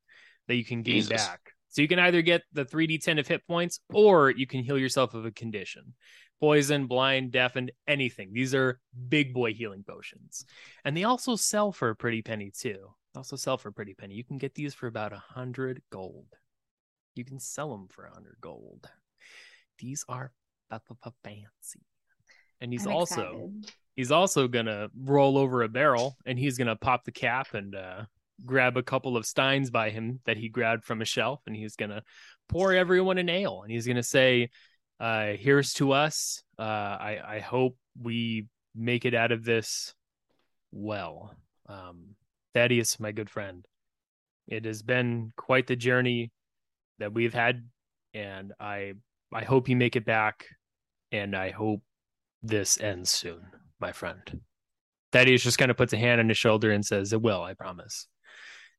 that 0.47 0.55
you 0.55 0.65
can 0.65 0.83
gain 0.83 1.03
Jesus. 1.03 1.27
back. 1.27 1.41
So 1.71 1.83
you 1.83 1.89
can 1.89 1.99
either 1.99 2.23
get 2.23 2.43
the 2.53 2.65
3d10 2.65 3.19
of 3.19 3.27
hit 3.27 3.45
points 3.49 3.81
or 3.93 4.31
you 4.31 4.47
can 4.47 4.63
heal 4.63 4.79
yourself 4.79 5.13
of 5.13 5.27
a 5.27 5.33
condition. 5.33 5.95
Poison, 6.41 6.87
blind, 6.87 7.33
deafened, 7.33 7.73
anything. 7.89 8.31
These 8.33 8.55
are 8.55 8.79
big 9.09 9.35
boy 9.35 9.55
healing 9.55 9.85
potions. 9.85 10.45
And 10.85 10.97
they 10.97 11.03
also 11.03 11.35
sell 11.35 11.73
for 11.73 11.91
a 11.91 11.97
pretty 11.97 12.23
penny 12.23 12.53
too. 12.57 12.95
Also 13.19 13.35
sell 13.37 13.59
for 13.59 13.69
a 13.69 13.73
pretty 13.73 13.95
penny. 13.95 14.15
You 14.15 14.23
can 14.25 14.39
get 14.39 14.55
these 14.55 14.75
for 14.75 14.87
about 14.87 15.13
a 15.13 15.19
hundred 15.19 15.83
gold. 15.91 16.29
You 17.17 17.25
can 17.25 17.41
sell 17.41 17.71
them 17.73 17.89
for 17.89 18.05
a 18.05 18.15
hundred 18.15 18.37
gold. 18.41 18.89
These 19.79 20.05
are 20.09 20.33
fa- 20.71 20.81
fa- 20.87 20.95
fa- 21.03 21.13
fancy. 21.25 21.85
And 22.61 22.73
he's 22.73 22.87
I'm 22.87 22.93
also 22.93 23.21
excited. 23.21 23.73
he's 23.97 24.13
also 24.13 24.47
gonna 24.47 24.89
roll 24.97 25.37
over 25.37 25.65
a 25.65 25.69
barrel 25.69 26.17
and 26.27 26.39
he's 26.39 26.57
gonna 26.59 26.77
pop 26.77 27.05
the 27.05 27.11
cap 27.13 27.55
and 27.55 27.75
uh, 27.75 28.05
grab 28.47 28.77
a 28.77 28.83
couple 28.85 29.17
of 29.17 29.27
steins 29.27 29.69
by 29.71 29.91
him 29.91 30.21
that 30.25 30.37
he 30.37 30.49
grabbed 30.49 30.85
from 30.85 31.03
a 31.03 31.05
shelf 31.05 31.41
and 31.49 31.57
he's 31.57 31.75
gonna 31.75 32.03
pour 32.49 32.73
everyone 32.73 33.19
an 33.19 33.29
ale 33.29 33.63
and 33.63 33.73
he's 33.73 33.87
gonna 33.87 34.03
say 34.03 34.49
uh 35.01 35.33
here's 35.33 35.73
to 35.75 35.91
us 35.93 36.43
uh 36.59 36.63
i 36.63 37.19
i 37.27 37.39
hope 37.41 37.77
we 38.01 38.47
make 38.77 39.05
it 39.05 39.13
out 39.15 39.33
of 39.33 39.45
this 39.45 39.93
well 40.71 41.35
um 41.69 42.15
thaddeus 42.55 43.01
my 43.01 43.13
good 43.13 43.31
friend. 43.31 43.67
It 44.47 44.65
has 44.65 44.83
been 44.83 45.33
quite 45.37 45.67
the 45.67 45.77
journey 45.77 46.33
that 46.99 47.13
we've 47.13 47.35
had 47.35 47.65
and 48.15 48.53
i 48.59 48.95
i 49.33 49.45
hope 49.45 49.69
you 49.69 49.77
make 49.77 49.95
it 49.95 50.05
back 50.05 50.47
and 51.13 51.37
i 51.37 51.51
hope 51.51 51.83
this 52.43 52.81
ends 52.81 53.11
soon 53.11 53.43
my 53.81 53.93
friend. 53.93 54.41
Thaddeus 55.13 55.43
just 55.43 55.59
kind 55.59 55.71
of 55.71 55.77
puts 55.77 55.93
a 55.93 55.97
hand 55.97 56.21
on 56.21 56.29
his 56.29 56.39
shoulder 56.39 56.71
and 56.71 56.85
says 56.85 57.13
it 57.13 57.23
will 57.23 57.43
i 57.43 57.55
promise. 57.55 58.07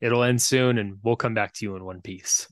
It'll 0.02 0.24
end 0.24 0.42
soon 0.42 0.78
and 0.78 0.98
we'll 1.04 1.16
come 1.16 1.34
back 1.34 1.54
to 1.54 1.66
you 1.66 1.76
in 1.76 1.84
one 1.84 2.02
piece. 2.02 2.48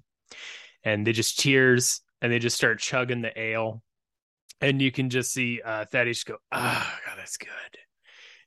And 0.83 1.05
they 1.05 1.13
just 1.13 1.39
cheers 1.39 2.01
and 2.21 2.31
they 2.31 2.39
just 2.39 2.57
start 2.57 2.79
chugging 2.79 3.21
the 3.21 3.37
ale. 3.39 3.81
And 4.59 4.81
you 4.81 4.91
can 4.91 5.09
just 5.09 5.31
see 5.31 5.61
uh 5.63 5.85
thaddeus 5.85 6.23
go 6.23 6.37
oh 6.51 6.93
god 7.05 7.17
that's 7.17 7.37
good. 7.37 7.49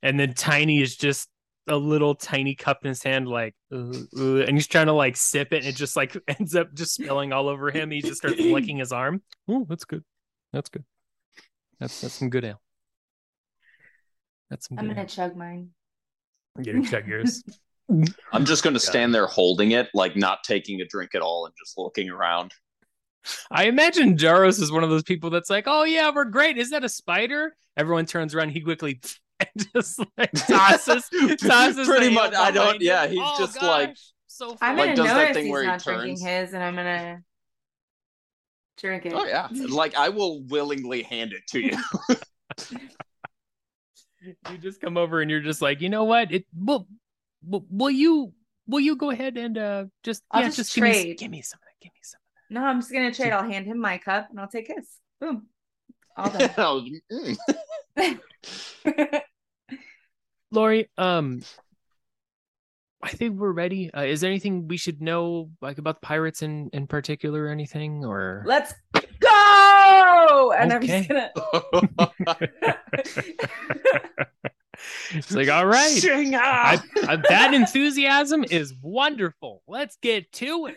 And 0.02 0.18
then 0.18 0.34
tiny 0.34 0.80
is 0.82 0.96
just 0.96 1.28
a 1.70 1.76
little 1.76 2.14
tiny 2.14 2.54
cup 2.54 2.78
in 2.84 2.88
his 2.88 3.02
hand 3.02 3.28
like 3.28 3.54
uh, 3.72 3.92
uh, 4.18 4.36
and 4.42 4.56
he's 4.56 4.66
trying 4.66 4.86
to 4.86 4.92
like 4.92 5.16
sip 5.16 5.52
it 5.52 5.58
and 5.58 5.66
it 5.66 5.76
just 5.76 5.96
like 5.96 6.16
ends 6.38 6.54
up 6.54 6.72
just 6.74 6.94
spilling 6.94 7.32
all 7.32 7.48
over 7.48 7.70
him 7.70 7.90
he 7.90 8.00
just 8.00 8.18
starts 8.18 8.38
licking 8.40 8.78
his 8.78 8.92
arm 8.92 9.22
oh 9.48 9.66
that's 9.68 9.84
good 9.84 10.04
that's 10.52 10.68
good 10.68 10.84
that's 11.78 12.00
that's 12.00 12.14
some 12.14 12.30
good 12.30 12.44
ale 12.44 12.60
that's 14.50 14.68
some 14.68 14.78
I'm 14.78 14.88
gonna 14.88 15.00
ale. 15.00 15.06
chug 15.06 15.36
mine. 15.36 15.70
I'm 16.56 16.64
gonna 16.64 16.84
chug 16.84 17.06
yours 17.06 17.42
I'm 18.32 18.44
just 18.44 18.62
going 18.62 18.74
to 18.74 18.80
stand 18.80 19.14
there 19.14 19.26
holding 19.26 19.72
it, 19.72 19.88
like 19.94 20.16
not 20.16 20.44
taking 20.44 20.80
a 20.80 20.84
drink 20.84 21.14
at 21.14 21.22
all 21.22 21.46
and 21.46 21.54
just 21.58 21.76
looking 21.76 22.08
around. 22.08 22.52
I 23.50 23.64
imagine 23.64 24.16
Daros 24.16 24.60
is 24.60 24.72
one 24.72 24.84
of 24.84 24.90
those 24.90 25.02
people 25.02 25.30
that's 25.30 25.50
like, 25.50 25.64
"Oh 25.66 25.84
yeah, 25.84 26.10
we're 26.14 26.24
great. 26.24 26.56
Is 26.56 26.70
that 26.70 26.84
a 26.84 26.88
spider?" 26.88 27.54
Everyone 27.76 28.06
turns 28.06 28.34
around. 28.34 28.50
He 28.50 28.60
quickly 28.60 29.00
and 29.54 29.72
just 29.74 30.00
like 30.18 30.32
tosses, 30.32 31.08
tosses. 31.40 31.86
Pretty 31.88 32.12
much, 32.14 32.34
I 32.34 32.50
don't- 32.50 32.78
behind 32.78 32.82
yeah, 32.82 33.06
he's 33.06 33.18
Oh, 33.22 33.34
just 33.38 33.60
like- 33.62 33.90
gosh, 33.90 34.12
so. 34.26 34.50
I'm 34.52 34.76
funny. 34.76 34.76
Like, 34.80 34.96
gonna 34.96 34.96
does 34.96 35.06
that 35.06 35.16
notice 35.16 35.34
thing 35.36 35.44
he's 35.46 35.52
where 35.52 35.62
he 35.62 35.66
not 35.68 35.82
drinking 35.82 36.18
his, 36.26 36.52
and 36.52 36.62
I'm 36.62 36.74
gonna 36.76 37.22
drink 38.78 39.06
it. 39.06 39.12
Oh 39.14 39.24
yeah, 39.24 39.48
like 39.68 39.94
I 39.96 40.08
will 40.08 40.42
willingly 40.44 41.02
hand 41.02 41.32
it 41.32 41.46
to 41.48 41.60
you. 41.60 41.76
you 44.50 44.58
just 44.58 44.80
come 44.80 44.96
over 44.96 45.20
and 45.20 45.30
you're 45.30 45.40
just 45.40 45.62
like, 45.62 45.80
you 45.80 45.88
know 45.88 46.04
what? 46.04 46.32
It 46.32 46.44
will. 46.56 46.86
Will, 47.42 47.64
will 47.70 47.90
you? 47.90 48.32
Will 48.66 48.80
you 48.80 48.94
go 48.96 49.10
ahead 49.10 49.36
and 49.36 49.56
uh 49.58 49.84
just 50.04 50.22
I'll 50.30 50.42
yeah, 50.42 50.48
just 50.48 50.56
just, 50.58 50.74
give 50.74 50.84
me, 50.84 50.92
trade. 50.92 51.18
give 51.18 51.30
me 51.30 51.42
some 51.42 51.58
of 51.58 51.64
that. 51.64 51.84
Give 51.84 51.92
me 51.92 52.00
some. 52.02 52.18
Of 52.18 52.34
that. 52.48 52.54
No, 52.60 52.66
I'm 52.66 52.80
just 52.80 52.92
gonna 52.92 53.12
trade. 53.12 53.32
I'll 53.32 53.48
hand 53.50 53.66
him 53.66 53.78
my 53.78 53.98
cup, 53.98 54.28
and 54.30 54.38
I'll 54.38 54.48
take 54.48 54.68
his. 54.68 54.86
Boom. 55.20 55.46
All 56.20 56.30
done. 56.82 57.00
Mm. 57.96 58.20
Lori, 60.52 60.88
um, 60.98 61.42
I 63.02 63.10
think 63.10 63.38
we're 63.38 63.52
ready. 63.52 63.92
Uh, 63.94 64.02
is 64.02 64.20
there 64.20 64.30
anything 64.30 64.68
we 64.68 64.76
should 64.76 65.00
know, 65.00 65.50
like 65.60 65.78
about 65.78 66.00
the 66.00 66.06
pirates 66.06 66.42
in 66.42 66.70
in 66.72 66.86
particular, 66.86 67.44
or 67.44 67.48
anything, 67.48 68.04
or? 68.04 68.42
Let's 68.46 68.74
go. 69.20 70.52
And 70.58 70.72
Okay. 70.72 70.98
I'm 70.98 71.04
just 71.04 71.08
gonna. 71.08 71.30
it's 75.12 75.32
like, 75.32 75.48
all 75.48 75.66
right, 75.66 76.04
I! 76.04 76.80
I, 77.08 77.16
that 77.28 77.54
enthusiasm 77.54 78.44
is 78.50 78.74
wonderful. 78.82 79.62
Let's 79.66 79.96
get 80.02 80.30
to 80.32 80.66
it. 80.66 80.76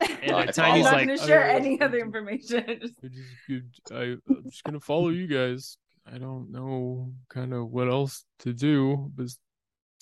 And 0.00 0.32
I 0.32 0.40
I'm 0.58 0.82
not 0.82 0.92
like, 0.92 1.06
gonna 1.08 1.18
share 1.18 1.50
"Uh, 1.50 1.54
any 1.54 1.80
other 1.80 1.98
information. 1.98 2.64
Just- 2.80 2.94
I 3.04 3.08
just, 3.48 3.92
I, 3.92 4.02
I'm 4.28 4.44
just 4.50 4.64
gonna 4.64 4.80
follow 4.80 5.08
you 5.08 5.26
guys. 5.26 5.78
I 6.06 6.18
don't 6.18 6.52
know 6.52 7.12
kind 7.28 7.52
of 7.52 7.70
what 7.70 7.88
else 7.88 8.24
to 8.40 8.52
do, 8.52 9.10
but 9.14 9.28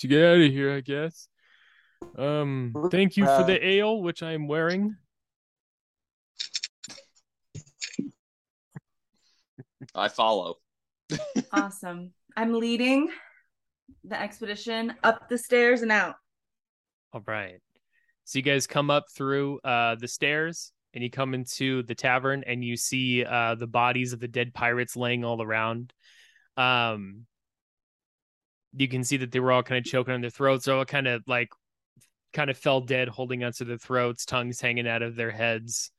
to 0.01 0.09
get 0.09 0.25
out 0.25 0.41
of 0.41 0.51
here, 0.53 0.75
I 0.75 0.81
guess. 0.81 1.29
Um, 2.19 2.75
thank 2.91 3.17
you 3.17 3.25
for 3.25 3.45
the 3.45 3.65
ale, 3.65 4.03
which 4.03 4.23
I 4.23 4.33
am 4.33 4.47
wearing. 4.49 4.97
I 9.95 10.09
follow. 10.09 10.57
awesome. 11.53 12.13
I'm 12.37 12.53
leading 12.55 13.09
the 14.03 14.21
expedition 14.21 14.95
up 15.05 15.29
the 15.29 15.39
stairs 15.39 15.83
and 15.83 15.93
out. 15.93 16.17
All 17.13 17.23
right. 17.27 17.61
So 18.25 18.39
you 18.39 18.43
guys 18.43 18.67
come 18.67 18.91
up 18.91 19.05
through 19.15 19.61
uh, 19.61 19.97
the 19.97 20.09
stairs 20.09 20.73
and 20.95 21.03
you 21.03 21.11
come 21.11 21.35
into 21.35 21.83
the 21.83 21.95
tavern 21.95 22.45
and 22.47 22.65
you 22.65 22.77
see 22.77 23.25
uh, 23.25 23.55
the 23.55 23.67
bodies 23.67 24.13
of 24.13 24.21
the 24.21 24.29
dead 24.29 24.55
pirates 24.55 24.97
laying 24.97 25.25
all 25.25 25.43
around. 25.43 25.93
Um, 26.57 27.27
you 28.77 28.89
can 28.89 29.05
see 29.05 29.19
that 29.19 29.31
they 29.31 29.41
were 29.41 29.53
all 29.53 29.63
kind 29.63 29.79
of 29.79 29.91
choking 29.91 30.15
on 30.15 30.21
their 30.21 30.31
throats. 30.31 30.65
They're 30.65 30.75
all 30.75 30.85
kind 30.85 31.07
of 31.07 31.23
like, 31.27 31.49
kind 32.33 32.51
of 32.51 32.59
fell 32.59 32.81
dead, 32.81 33.09
holding 33.09 33.45
onto 33.45 33.65
their 33.65 33.79
throats, 33.79 34.25
tongues 34.25 34.61
hanging 34.61 34.89
out 34.89 35.03
of 35.03 35.15
their 35.15 35.31
heads, 35.31 35.91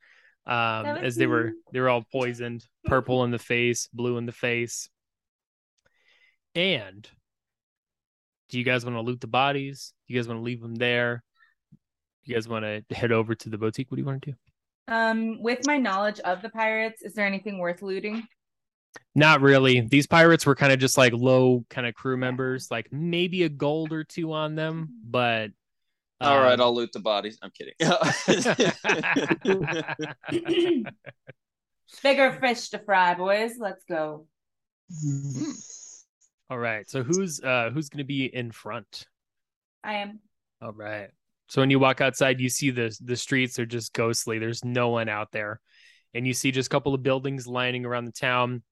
um, 0.45 0.85
as 0.85 1.15
they 1.15 1.27
were 1.27 1.53
they 1.71 1.79
were 1.79 1.89
all 1.89 2.03
poisoned, 2.11 2.65
purple 2.85 3.23
in 3.23 3.31
the 3.31 3.39
face, 3.39 3.87
blue 3.93 4.17
in 4.17 4.25
the 4.25 4.31
face. 4.33 4.89
And 6.53 7.07
do 8.49 8.57
you 8.57 8.65
guys 8.65 8.83
want 8.83 8.97
to 8.97 9.01
loot 9.01 9.21
the 9.21 9.27
bodies? 9.27 9.93
Do 10.07 10.13
you 10.13 10.19
guys 10.19 10.27
want 10.27 10.39
to 10.39 10.43
leave 10.43 10.61
them 10.61 10.75
there? 10.75 11.23
Do 12.25 12.31
you 12.31 12.35
guys 12.35 12.47
want 12.47 12.65
to 12.65 12.95
head 12.95 13.11
over 13.11 13.35
to 13.35 13.49
the 13.49 13.57
boutique? 13.57 13.91
What 13.91 13.97
do 13.97 14.01
you 14.01 14.05
want 14.05 14.21
to 14.23 14.31
do? 14.31 14.37
Um, 14.87 15.41
with 15.41 15.65
my 15.65 15.77
knowledge 15.77 16.19
of 16.21 16.41
the 16.41 16.49
pirates, 16.49 17.01
is 17.01 17.13
there 17.13 17.25
anything 17.25 17.59
worth 17.59 17.81
looting? 17.81 18.27
Not 19.13 19.41
really. 19.41 19.81
These 19.81 20.07
pirates 20.07 20.45
were 20.45 20.55
kind 20.55 20.73
of 20.73 20.79
just 20.79 20.97
like 20.97 21.13
low 21.13 21.65
kind 21.69 21.85
of 21.85 21.93
crew 21.93 22.17
members, 22.17 22.69
like 22.71 22.91
maybe 22.91 23.43
a 23.43 23.49
gold 23.49 23.91
or 23.91 24.03
two 24.03 24.33
on 24.33 24.55
them, 24.55 24.89
but 25.03 25.51
um... 26.21 26.33
all 26.33 26.41
right, 26.41 26.53
um, 26.53 26.61
I'll 26.61 26.75
loot 26.75 26.91
the 26.93 26.99
bodies. 26.99 27.37
I'm 27.41 27.51
kidding. 27.51 27.73
Bigger 32.03 32.37
fish 32.39 32.69
to 32.69 32.79
fry, 32.79 33.13
boys. 33.13 33.53
Let's 33.59 33.83
go. 33.85 34.25
All 36.49 36.57
right. 36.57 36.89
So 36.89 37.03
who's 37.03 37.41
uh 37.41 37.69
who's 37.73 37.89
gonna 37.89 38.03
be 38.03 38.25
in 38.25 38.51
front? 38.51 39.07
I 39.83 39.95
am. 39.95 40.19
All 40.61 40.73
right. 40.73 41.09
So 41.47 41.61
when 41.61 41.69
you 41.69 41.79
walk 41.79 42.01
outside, 42.01 42.39
you 42.39 42.49
see 42.49 42.71
the 42.71 42.95
the 43.03 43.15
streets 43.15 43.59
are 43.59 43.65
just 43.65 43.93
ghostly. 43.93 44.39
There's 44.39 44.65
no 44.65 44.89
one 44.89 45.09
out 45.09 45.31
there, 45.31 45.61
and 46.13 46.25
you 46.25 46.33
see 46.33 46.51
just 46.51 46.67
a 46.67 46.69
couple 46.69 46.93
of 46.93 47.03
buildings 47.03 47.47
lining 47.47 47.85
around 47.85 48.05
the 48.05 48.11
town. 48.11 48.63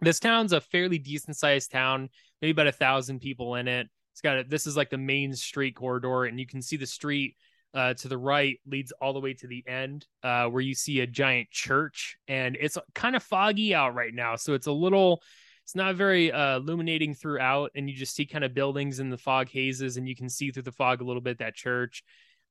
This 0.00 0.20
town's 0.20 0.52
a 0.52 0.60
fairly 0.60 0.98
decent 0.98 1.36
sized 1.36 1.70
town, 1.70 2.08
maybe 2.40 2.52
about 2.52 2.68
a 2.68 2.72
thousand 2.72 3.20
people 3.20 3.56
in 3.56 3.68
it. 3.68 3.88
It's 4.12 4.20
got 4.20 4.38
a, 4.38 4.44
this 4.44 4.66
is 4.66 4.76
like 4.76 4.90
the 4.90 4.98
main 4.98 5.34
street 5.34 5.74
corridor, 5.74 6.24
and 6.24 6.38
you 6.38 6.46
can 6.46 6.62
see 6.62 6.76
the 6.76 6.86
street 6.86 7.36
uh, 7.74 7.94
to 7.94 8.08
the 8.08 8.18
right 8.18 8.58
leads 8.66 8.92
all 9.00 9.12
the 9.12 9.20
way 9.20 9.34
to 9.34 9.46
the 9.46 9.62
end, 9.66 10.06
uh, 10.22 10.46
where 10.46 10.62
you 10.62 10.74
see 10.74 11.00
a 11.00 11.06
giant 11.06 11.50
church, 11.50 12.16
and 12.28 12.56
it's 12.60 12.78
kind 12.94 13.14
of 13.14 13.22
foggy 13.22 13.74
out 13.74 13.94
right 13.94 14.14
now, 14.14 14.36
so 14.36 14.54
it's 14.54 14.66
a 14.66 14.72
little 14.72 15.22
it's 15.70 15.76
not 15.76 15.94
very 15.94 16.32
uh, 16.32 16.56
illuminating 16.56 17.14
throughout, 17.14 17.70
and 17.76 17.88
you 17.88 17.94
just 17.94 18.16
see 18.16 18.26
kind 18.26 18.42
of 18.42 18.52
buildings 18.52 18.98
in 18.98 19.08
the 19.08 19.16
fog 19.16 19.48
hazes, 19.48 19.98
and 19.98 20.08
you 20.08 20.16
can 20.16 20.28
see 20.28 20.50
through 20.50 20.64
the 20.64 20.72
fog 20.72 21.00
a 21.00 21.04
little 21.04 21.22
bit 21.22 21.38
that 21.38 21.54
church. 21.54 22.02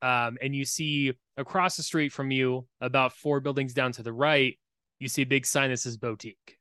Um, 0.02 0.38
and 0.42 0.56
you 0.56 0.64
see 0.64 1.12
across 1.36 1.76
the 1.76 1.84
street 1.84 2.14
from 2.14 2.32
you, 2.32 2.66
about 2.80 3.12
four 3.12 3.42
buildings 3.42 3.74
down 3.74 3.92
to 3.92 4.04
the 4.04 4.14
right, 4.14 4.58
you 5.00 5.10
see 5.10 5.24
a 5.24 5.26
big 5.26 5.46
sign 5.46 5.70
that 5.70 5.82
says 5.82 5.98
boutique. 5.98 6.56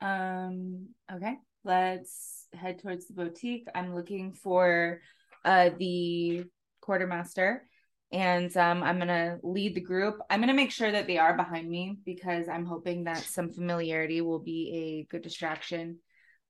Um. 0.00 0.88
Okay, 1.14 1.36
let's 1.62 2.48
head 2.54 2.80
towards 2.80 3.06
the 3.06 3.14
boutique. 3.14 3.68
I'm 3.76 3.94
looking 3.94 4.32
for 4.32 5.02
uh 5.44 5.70
the 5.78 6.46
quartermaster 6.80 7.62
and 8.10 8.54
um, 8.56 8.82
I'm 8.82 8.98
gonna 8.98 9.38
lead 9.42 9.74
the 9.74 9.80
group. 9.80 10.18
I'm 10.30 10.40
gonna 10.40 10.54
make 10.54 10.70
sure 10.70 10.90
that 10.90 11.06
they 11.06 11.18
are 11.18 11.36
behind 11.36 11.68
me 11.68 11.98
because 12.04 12.48
I'm 12.48 12.64
hoping 12.64 13.04
that 13.04 13.18
some 13.18 13.52
familiarity 13.52 14.20
will 14.20 14.38
be 14.38 15.06
a 15.08 15.12
good 15.12 15.22
distraction. 15.22 15.98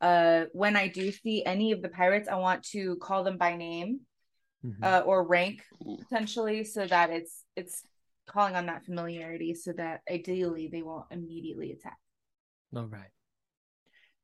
Uh, 0.01 0.45
when 0.53 0.77
I 0.77 0.87
do 0.87 1.11
see 1.11 1.45
any 1.45 1.73
of 1.73 1.83
the 1.83 1.89
pirates, 1.89 2.29
I 2.29 2.37
want 2.37 2.63
to 2.67 2.97
call 2.97 3.25
them 3.25 3.39
by 3.39 3.57
name 3.57 4.01
mm-hmm. 4.65 4.85
uh, 4.85 5.01
or 5.01 5.27
rank 5.27 5.65
potentially, 5.99 6.63
so 6.63 6.87
that 6.87 7.11
it's 7.11 7.45
it's 7.57 7.83
calling 8.27 8.55
on 8.55 8.67
that 8.67 8.85
familiarity, 8.85 9.55
so 9.55 9.73
that 9.73 10.03
ideally 10.09 10.69
they 10.71 10.83
won't 10.83 11.07
immediately 11.11 11.73
attack. 11.73 11.99
All 12.77 12.87
right. 12.87 13.11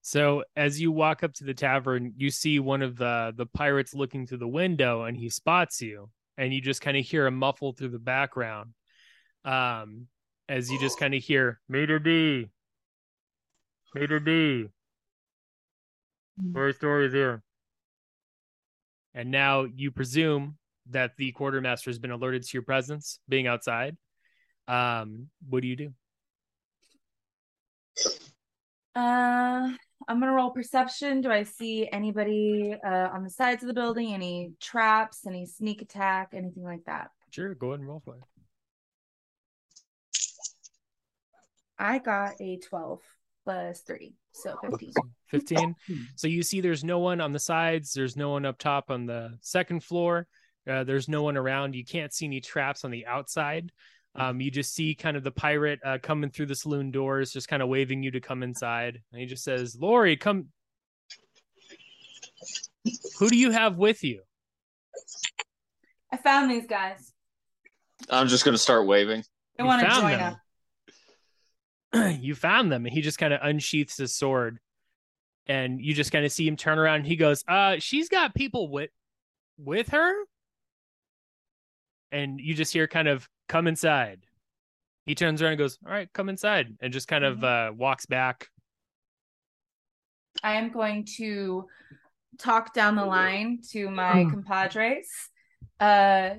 So 0.02 0.44
as 0.54 0.80
you 0.80 0.92
walk 0.92 1.24
up 1.24 1.32
to 1.34 1.44
the 1.44 1.54
tavern, 1.54 2.12
you 2.16 2.30
see 2.30 2.60
one 2.60 2.82
of 2.82 2.96
the 2.96 3.34
the 3.36 3.46
pirates 3.46 3.92
looking 3.92 4.24
through 4.24 4.38
the 4.38 4.46
window, 4.46 5.02
and 5.02 5.16
he 5.16 5.28
spots 5.30 5.82
you 5.82 6.10
and 6.36 6.52
you 6.52 6.60
just 6.60 6.80
kind 6.80 6.96
of 6.96 7.04
hear 7.04 7.26
a 7.26 7.30
muffle 7.30 7.72
through 7.72 7.88
the 7.90 7.98
background 7.98 8.70
um 9.44 10.06
as 10.48 10.70
you 10.70 10.78
just 10.78 10.98
kind 10.98 11.14
of 11.14 11.22
hear 11.22 11.60
Mater 11.68 11.98
D. 11.98 12.50
Mater 13.94 14.20
D. 14.20 14.66
Story 16.50 16.72
stories 16.74 17.12
here. 17.12 17.42
And 19.14 19.30
now 19.30 19.64
you 19.64 19.90
presume 19.90 20.58
that 20.90 21.12
the 21.16 21.32
quartermaster 21.32 21.88
has 21.88 21.98
been 21.98 22.10
alerted 22.10 22.42
to 22.42 22.50
your 22.52 22.62
presence 22.62 23.20
being 23.28 23.46
outside. 23.46 23.96
Um 24.68 25.28
what 25.48 25.62
do 25.62 25.68
you 25.68 25.76
do? 25.76 25.94
Uh 28.94 29.72
I'm 30.08 30.20
gonna 30.20 30.32
roll 30.32 30.50
perception. 30.50 31.20
Do 31.20 31.30
I 31.30 31.44
see 31.44 31.88
anybody 31.90 32.74
uh, 32.84 33.08
on 33.12 33.22
the 33.22 33.30
sides 33.30 33.62
of 33.62 33.68
the 33.68 33.74
building? 33.74 34.12
Any 34.12 34.52
traps? 34.60 35.26
Any 35.26 35.46
sneak 35.46 35.82
attack? 35.82 36.30
Anything 36.32 36.64
like 36.64 36.84
that? 36.86 37.10
Sure, 37.30 37.54
go 37.54 37.68
ahead 37.68 37.80
and 37.80 37.88
roll 37.88 38.02
for 38.04 38.16
it. 38.16 38.22
I 41.78 41.98
got 41.98 42.40
a 42.40 42.58
12 42.58 43.00
plus 43.44 43.80
three, 43.80 44.14
so 44.32 44.56
15. 44.62 44.92
15. 45.30 45.74
so 46.14 46.28
you 46.28 46.42
see, 46.42 46.60
there's 46.60 46.84
no 46.84 46.98
one 46.98 47.20
on 47.20 47.32
the 47.32 47.38
sides. 47.38 47.92
There's 47.92 48.16
no 48.16 48.30
one 48.30 48.44
up 48.44 48.58
top 48.58 48.90
on 48.90 49.06
the 49.06 49.36
second 49.40 49.82
floor. 49.82 50.28
Uh, 50.68 50.84
there's 50.84 51.08
no 51.08 51.22
one 51.22 51.36
around. 51.36 51.74
You 51.74 51.84
can't 51.84 52.12
see 52.12 52.26
any 52.26 52.40
traps 52.40 52.84
on 52.84 52.90
the 52.90 53.06
outside. 53.06 53.72
Um, 54.16 54.40
you 54.40 54.50
just 54.50 54.74
see 54.74 54.94
kind 54.94 55.16
of 55.16 55.24
the 55.24 55.32
pirate 55.32 55.80
uh, 55.84 55.98
coming 56.00 56.30
through 56.30 56.46
the 56.46 56.54
saloon 56.54 56.90
doors, 56.90 57.32
just 57.32 57.48
kind 57.48 57.62
of 57.62 57.68
waving 57.68 58.02
you 58.02 58.12
to 58.12 58.20
come 58.20 58.42
inside. 58.42 59.00
And 59.12 59.20
he 59.20 59.26
just 59.26 59.42
says, 59.42 59.76
Lori, 59.78 60.16
come. 60.16 60.46
Who 63.18 63.28
do 63.28 63.36
you 63.36 63.50
have 63.50 63.76
with 63.76 64.04
you? 64.04 64.20
I 66.12 66.16
found 66.16 66.50
these 66.50 66.66
guys. 66.66 67.12
I'm 68.08 68.28
just 68.28 68.44
going 68.44 68.54
to 68.54 68.58
start 68.58 68.86
waving. 68.86 69.24
I 69.58 69.62
want 69.64 69.82
to 69.82 69.94
join 69.94 70.18
them. 70.18 70.36
up. 71.94 72.16
you 72.20 72.34
found 72.34 72.70
them. 72.70 72.86
And 72.86 72.94
he 72.94 73.00
just 73.00 73.18
kind 73.18 73.32
of 73.32 73.40
unsheaths 73.42 73.96
his 73.96 74.14
sword. 74.14 74.58
And 75.46 75.80
you 75.80 75.92
just 75.92 76.12
kind 76.12 76.24
of 76.24 76.32
see 76.32 76.46
him 76.46 76.56
turn 76.56 76.78
around. 76.78 76.96
And 77.00 77.06
he 77.06 77.16
goes, 77.16 77.42
uh, 77.48 77.76
she's 77.78 78.08
got 78.08 78.34
people 78.34 78.70
with 78.70 78.90
with 79.58 79.88
her 79.88 80.14
and 82.12 82.40
you 82.40 82.54
just 82.54 82.72
hear 82.72 82.86
kind 82.86 83.08
of 83.08 83.28
come 83.48 83.66
inside. 83.66 84.26
He 85.06 85.14
turns 85.14 85.42
around 85.42 85.52
and 85.52 85.58
goes, 85.58 85.78
All 85.84 85.92
right, 85.92 86.10
come 86.12 86.28
inside, 86.28 86.76
and 86.80 86.92
just 86.92 87.08
kind 87.08 87.24
of 87.24 87.38
mm-hmm. 87.38 87.72
uh, 87.72 87.76
walks 87.76 88.06
back. 88.06 88.48
I 90.42 90.54
am 90.54 90.70
going 90.70 91.06
to 91.16 91.66
talk 92.38 92.74
down 92.74 92.96
the 92.96 93.04
line 93.04 93.60
to 93.70 93.88
my 93.90 94.26
compadres. 94.30 95.08
Uh, 95.78 96.30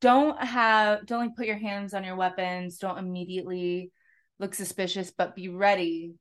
don't 0.00 0.40
have, 0.42 1.06
don't 1.06 1.20
like 1.20 1.36
put 1.36 1.46
your 1.46 1.56
hands 1.56 1.94
on 1.94 2.04
your 2.04 2.16
weapons. 2.16 2.78
Don't 2.78 2.98
immediately 2.98 3.90
look 4.38 4.54
suspicious, 4.54 5.10
but 5.10 5.34
be 5.34 5.48
ready 5.48 6.14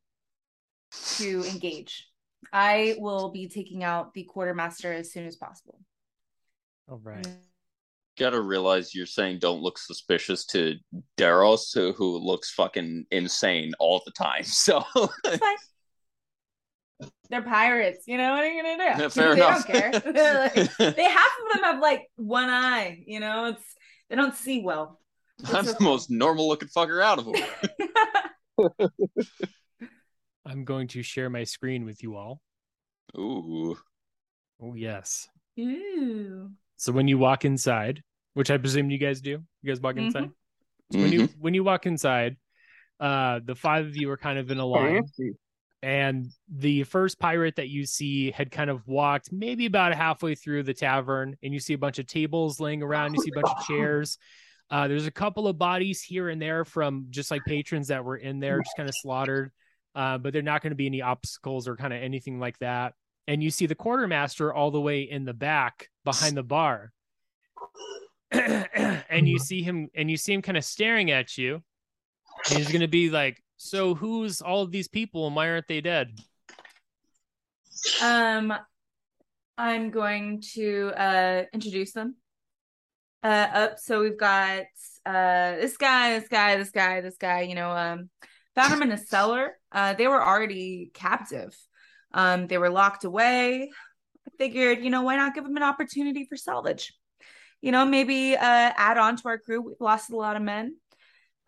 to 1.17 1.43
engage. 1.45 2.07
I 2.51 2.95
will 2.99 3.29
be 3.31 3.47
taking 3.47 3.83
out 3.83 4.13
the 4.13 4.23
quartermaster 4.23 4.91
as 4.91 5.11
soon 5.11 5.25
as 5.25 5.35
possible. 5.35 5.79
All 6.89 6.99
right. 7.03 7.27
Gotta 8.17 8.39
realize 8.39 8.93
you're 8.93 9.05
saying 9.07 9.39
don't 9.39 9.61
look 9.61 9.77
suspicious 9.79 10.45
to 10.47 10.75
Daros, 11.17 11.73
who, 11.73 11.93
who 11.93 12.17
looks 12.19 12.51
fucking 12.51 13.05
insane 13.11 13.73
all 13.79 14.01
the 14.05 14.11
time. 14.11 14.43
So 14.45 14.83
they're 17.29 17.41
pirates, 17.41 18.03
you 18.05 18.17
know 18.17 18.31
what 18.33 18.43
are 18.43 18.51
you 18.51 18.61
gonna 18.61 18.97
do? 18.97 19.09
Fair 19.09 19.35
they 19.35 19.41
enough. 19.41 19.65
don't 19.67 19.75
care. 19.75 19.91
like, 19.93 20.53
they 20.95 21.03
half 21.03 21.31
of 21.45 21.53
them 21.53 21.63
have 21.63 21.81
like 21.81 22.03
one 22.15 22.49
eye, 22.49 23.03
you 23.07 23.19
know. 23.19 23.45
It's 23.45 23.63
they 24.09 24.15
don't 24.15 24.35
see 24.35 24.61
well. 24.61 24.99
It's 25.39 25.53
I'm 25.53 25.67
okay. 25.67 25.75
the 25.77 25.83
most 25.83 26.11
normal 26.11 26.47
looking 26.47 26.69
fucker 26.69 27.03
out 27.03 27.19
of 27.19 27.25
them. 27.25 28.89
I'm 30.45 30.63
going 30.65 30.87
to 30.89 31.01
share 31.01 31.29
my 31.29 31.43
screen 31.43 31.85
with 31.85 32.03
you 32.03 32.15
all. 32.15 32.39
Ooh. 33.17 33.77
Oh 34.61 34.75
yes. 34.75 35.27
Ooh. 35.59 36.51
So 36.83 36.91
when 36.91 37.07
you 37.07 37.17
walk 37.17 37.45
inside, 37.45 38.03
which 38.33 38.51
I 38.51 38.57
presume 38.57 38.91
you 38.91 38.97
guys 38.97 39.21
do, 39.21 39.41
you 39.61 39.67
guys 39.71 39.79
walk 39.79 39.95
inside. 39.95 40.23
Mm-hmm. 40.23 40.97
So 40.97 40.99
when 40.99 41.13
you 41.13 41.21
mm-hmm. 41.21 41.41
when 41.41 41.53
you 41.53 41.63
walk 41.63 41.85
inside, 41.85 42.35
uh, 42.99 43.39
the 43.41 43.55
five 43.55 43.85
of 43.85 43.95
you 43.95 44.11
are 44.11 44.17
kind 44.17 44.37
of 44.37 44.51
in 44.51 44.57
a 44.57 44.65
line, 44.65 45.05
and 45.81 46.27
the 46.53 46.83
first 46.83 47.19
pirate 47.19 47.55
that 47.55 47.69
you 47.69 47.85
see 47.85 48.31
had 48.31 48.51
kind 48.51 48.69
of 48.69 48.85
walked 48.85 49.31
maybe 49.31 49.65
about 49.65 49.93
halfway 49.93 50.35
through 50.35 50.63
the 50.63 50.73
tavern 50.73 51.37
and 51.41 51.53
you 51.53 51.59
see 51.61 51.73
a 51.73 51.77
bunch 51.77 51.99
of 51.99 52.05
tables 52.07 52.59
laying 52.59 52.83
around 52.83 53.13
you 53.13 53.21
see 53.21 53.31
a 53.33 53.41
bunch 53.41 53.53
of 53.53 53.65
chairs 53.65 54.17
uh, 54.69 54.87
there's 54.87 55.07
a 55.07 55.11
couple 55.11 55.47
of 55.47 55.57
bodies 55.57 56.01
here 56.01 56.29
and 56.29 56.41
there 56.41 56.63
from 56.63 57.07
just 57.09 57.31
like 57.31 57.41
patrons 57.45 57.89
that 57.89 58.03
were 58.03 58.15
in 58.15 58.39
there 58.39 58.59
just 58.59 58.77
kind 58.77 58.87
of 58.87 58.95
slaughtered 58.95 59.51
uh, 59.95 60.17
but 60.17 60.31
they're 60.31 60.41
not 60.41 60.61
going 60.61 60.71
to 60.71 60.75
be 60.75 60.85
any 60.85 61.01
obstacles 61.01 61.67
or 61.67 61.75
kind 61.75 61.93
of 61.93 62.01
anything 62.01 62.39
like 62.39 62.57
that 62.59 62.93
and 63.27 63.43
you 63.43 63.51
see 63.51 63.65
the 63.65 63.75
quartermaster 63.75 64.53
all 64.53 64.71
the 64.71 64.81
way 64.81 65.01
in 65.01 65.25
the 65.25 65.33
back 65.33 65.89
behind 66.03 66.37
the 66.37 66.43
bar 66.43 66.91
and 68.31 69.27
you 69.27 69.39
see 69.39 69.61
him 69.61 69.89
and 69.95 70.09
you 70.09 70.17
see 70.17 70.33
him 70.33 70.41
kind 70.41 70.57
of 70.57 70.63
staring 70.65 71.11
at 71.11 71.37
you 71.37 71.61
and 72.49 72.57
he's 72.57 72.69
going 72.69 72.81
to 72.81 72.87
be 72.87 73.09
like 73.09 73.43
so 73.57 73.95
who's 73.95 74.41
all 74.41 74.61
of 74.61 74.71
these 74.71 74.87
people 74.87 75.25
and 75.25 75.35
why 75.35 75.49
aren't 75.49 75.67
they 75.67 75.79
dead? 75.79 76.19
Um, 78.01 78.53
I'm 79.57 79.89
going 79.89 80.41
to 80.53 80.91
uh 80.97 81.43
introduce 81.53 81.93
them. 81.93 82.15
Uh, 83.23 83.47
up. 83.53 83.79
So 83.79 84.01
we've 84.01 84.19
got 84.19 84.65
uh 85.05 85.55
this 85.55 85.77
guy, 85.77 86.19
this 86.19 86.27
guy, 86.27 86.57
this 86.57 86.71
guy, 86.71 87.01
this 87.01 87.17
guy. 87.17 87.41
You 87.41 87.55
know, 87.55 87.71
um, 87.71 88.09
found 88.53 88.73
them 88.73 88.81
in 88.81 88.91
a 88.91 88.97
cellar. 88.97 89.57
Uh, 89.71 89.93
they 89.93 90.07
were 90.07 90.21
already 90.21 90.91
captive. 90.93 91.55
Um, 92.13 92.47
they 92.47 92.57
were 92.57 92.69
locked 92.69 93.05
away. 93.05 93.71
I 94.27 94.31
figured, 94.37 94.83
you 94.83 94.89
know, 94.89 95.03
why 95.03 95.15
not 95.15 95.33
give 95.35 95.43
them 95.43 95.57
an 95.57 95.63
opportunity 95.63 96.25
for 96.25 96.35
salvage? 96.35 96.93
You 97.61 97.71
know, 97.71 97.85
maybe 97.85 98.35
uh 98.35 98.39
add 98.41 98.97
on 98.97 99.17
to 99.17 99.27
our 99.27 99.37
crew. 99.37 99.61
We've 99.61 99.75
lost 99.79 100.11
a 100.11 100.17
lot 100.17 100.35
of 100.35 100.41
men. 100.41 100.77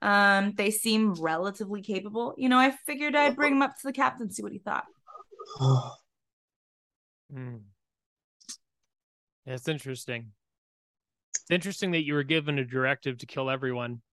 Um, 0.02 0.54
they 0.56 0.72
seem 0.72 1.14
relatively 1.14 1.82
capable. 1.82 2.36
You 2.38 2.50
know, 2.50 2.60
I 2.60 2.72
figured 2.86 3.16
I'd 3.16 3.36
bring 3.36 3.54
him 3.54 3.62
up 3.62 3.72
to 3.72 3.82
the 3.88 3.94
captain, 3.94 4.30
see 4.30 4.44
what 4.44 4.52
he 4.52 4.60
thought. 4.60 4.86
Hmm. 7.34 7.56
It's 9.48 9.68
interesting. 9.68 10.32
It's 11.34 11.50
interesting 11.50 11.92
that 11.92 12.06
you 12.06 12.14
were 12.14 12.24
given 12.24 12.60
a 12.60 12.64
directive 12.64 13.18
to 13.18 13.26
kill 13.26 13.50
everyone, 13.50 14.04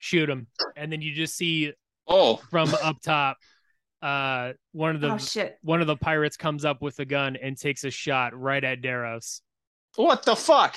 shoot 0.00 0.26
them, 0.26 0.48
and 0.76 0.90
then 0.90 1.00
you 1.02 1.14
just 1.14 1.36
see 1.36 1.72
Oh, 2.08 2.36
from 2.50 2.72
up 2.82 3.00
top, 3.02 3.36
uh, 4.02 4.52
one 4.72 4.94
of 4.94 5.00
the 5.00 5.12
oh 5.12 5.18
shit! 5.18 5.58
one 5.62 5.80
of 5.80 5.86
the 5.86 5.96
pirates 5.96 6.36
comes 6.36 6.64
up 6.64 6.82
with 6.82 6.98
a 6.98 7.04
gun 7.04 7.36
and 7.36 7.56
takes 7.56 7.84
a 7.84 7.90
shot 7.90 8.38
right 8.38 8.62
at 8.62 8.80
Daros 8.80 9.40
what 9.96 10.24
the 10.24 10.36
fuck? 10.36 10.76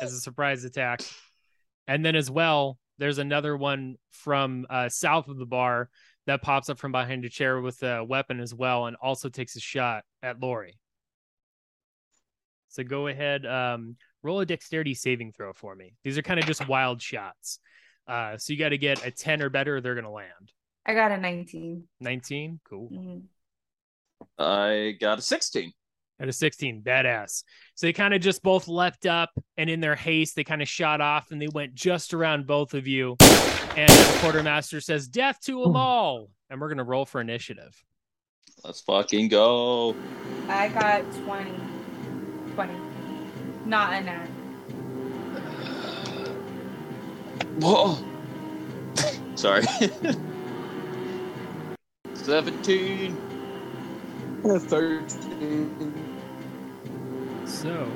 as 0.00 0.12
a 0.12 0.20
surprise 0.20 0.64
attack. 0.64 1.00
And 1.88 2.04
then 2.04 2.16
as 2.16 2.30
well, 2.30 2.78
there's 2.98 3.18
another 3.18 3.56
one 3.56 3.96
from 4.10 4.66
uh, 4.70 4.88
south 4.88 5.28
of 5.28 5.38
the 5.38 5.46
bar 5.46 5.90
that 6.26 6.42
pops 6.42 6.68
up 6.68 6.78
from 6.78 6.92
behind 6.92 7.24
a 7.24 7.28
chair 7.28 7.60
with 7.60 7.82
a 7.82 8.04
weapon 8.04 8.40
as 8.40 8.54
well, 8.54 8.86
and 8.86 8.96
also 9.02 9.28
takes 9.28 9.56
a 9.56 9.60
shot 9.60 10.04
at 10.22 10.40
Lori. 10.40 10.78
So 12.68 12.82
go 12.82 13.06
ahead, 13.06 13.44
um, 13.46 13.96
roll 14.22 14.40
a 14.40 14.46
dexterity 14.46 14.94
saving 14.94 15.32
throw 15.32 15.52
for 15.52 15.74
me. 15.74 15.94
These 16.02 16.16
are 16.16 16.22
kind 16.22 16.40
of 16.40 16.46
just 16.46 16.66
wild 16.68 17.02
shots. 17.02 17.58
Uh, 18.06 18.36
so 18.36 18.52
you 18.52 18.58
got 18.58 18.70
to 18.70 18.78
get 18.78 19.06
a 19.06 19.10
10 19.10 19.42
or 19.42 19.50
better, 19.50 19.76
or 19.76 19.80
they're 19.80 19.94
going 19.94 20.04
to 20.04 20.10
land. 20.10 20.52
I 20.86 20.94
got 20.94 21.12
a 21.12 21.16
19. 21.16 21.84
19, 22.00 22.60
cool. 22.68 22.90
Mhm. 22.90 23.22
I 24.38 24.96
got 25.00 25.18
a 25.18 25.22
16. 25.22 25.72
At 26.20 26.28
a 26.28 26.32
16, 26.32 26.82
badass. 26.82 27.42
So 27.74 27.86
they 27.86 27.92
kind 27.92 28.14
of 28.14 28.20
just 28.20 28.42
both 28.42 28.68
leapt 28.68 29.06
up, 29.06 29.30
and 29.56 29.68
in 29.68 29.80
their 29.80 29.96
haste, 29.96 30.36
they 30.36 30.44
kind 30.44 30.62
of 30.62 30.68
shot 30.68 31.00
off, 31.00 31.30
and 31.30 31.42
they 31.42 31.48
went 31.48 31.74
just 31.74 32.14
around 32.14 32.46
both 32.46 32.74
of 32.74 32.86
you. 32.86 33.16
And 33.76 33.90
the 33.90 34.18
quartermaster 34.20 34.80
says, 34.80 35.08
"Death 35.08 35.40
to 35.42 35.62
them 35.62 35.74
all!" 35.74 36.30
And 36.48 36.60
we're 36.60 36.68
gonna 36.68 36.84
roll 36.84 37.04
for 37.04 37.20
initiative. 37.20 37.82
Let's 38.62 38.80
fucking 38.82 39.28
go. 39.28 39.96
I 40.48 40.68
got 40.68 41.02
20. 41.24 41.50
20. 42.54 42.74
Not 43.66 43.94
a 43.94 44.00
nat. 44.02 44.26
Whoa. 47.60 47.98
Sorry. 49.34 49.64
17. 52.24 53.16
Thirteen. 54.42 55.92
So 57.44 57.90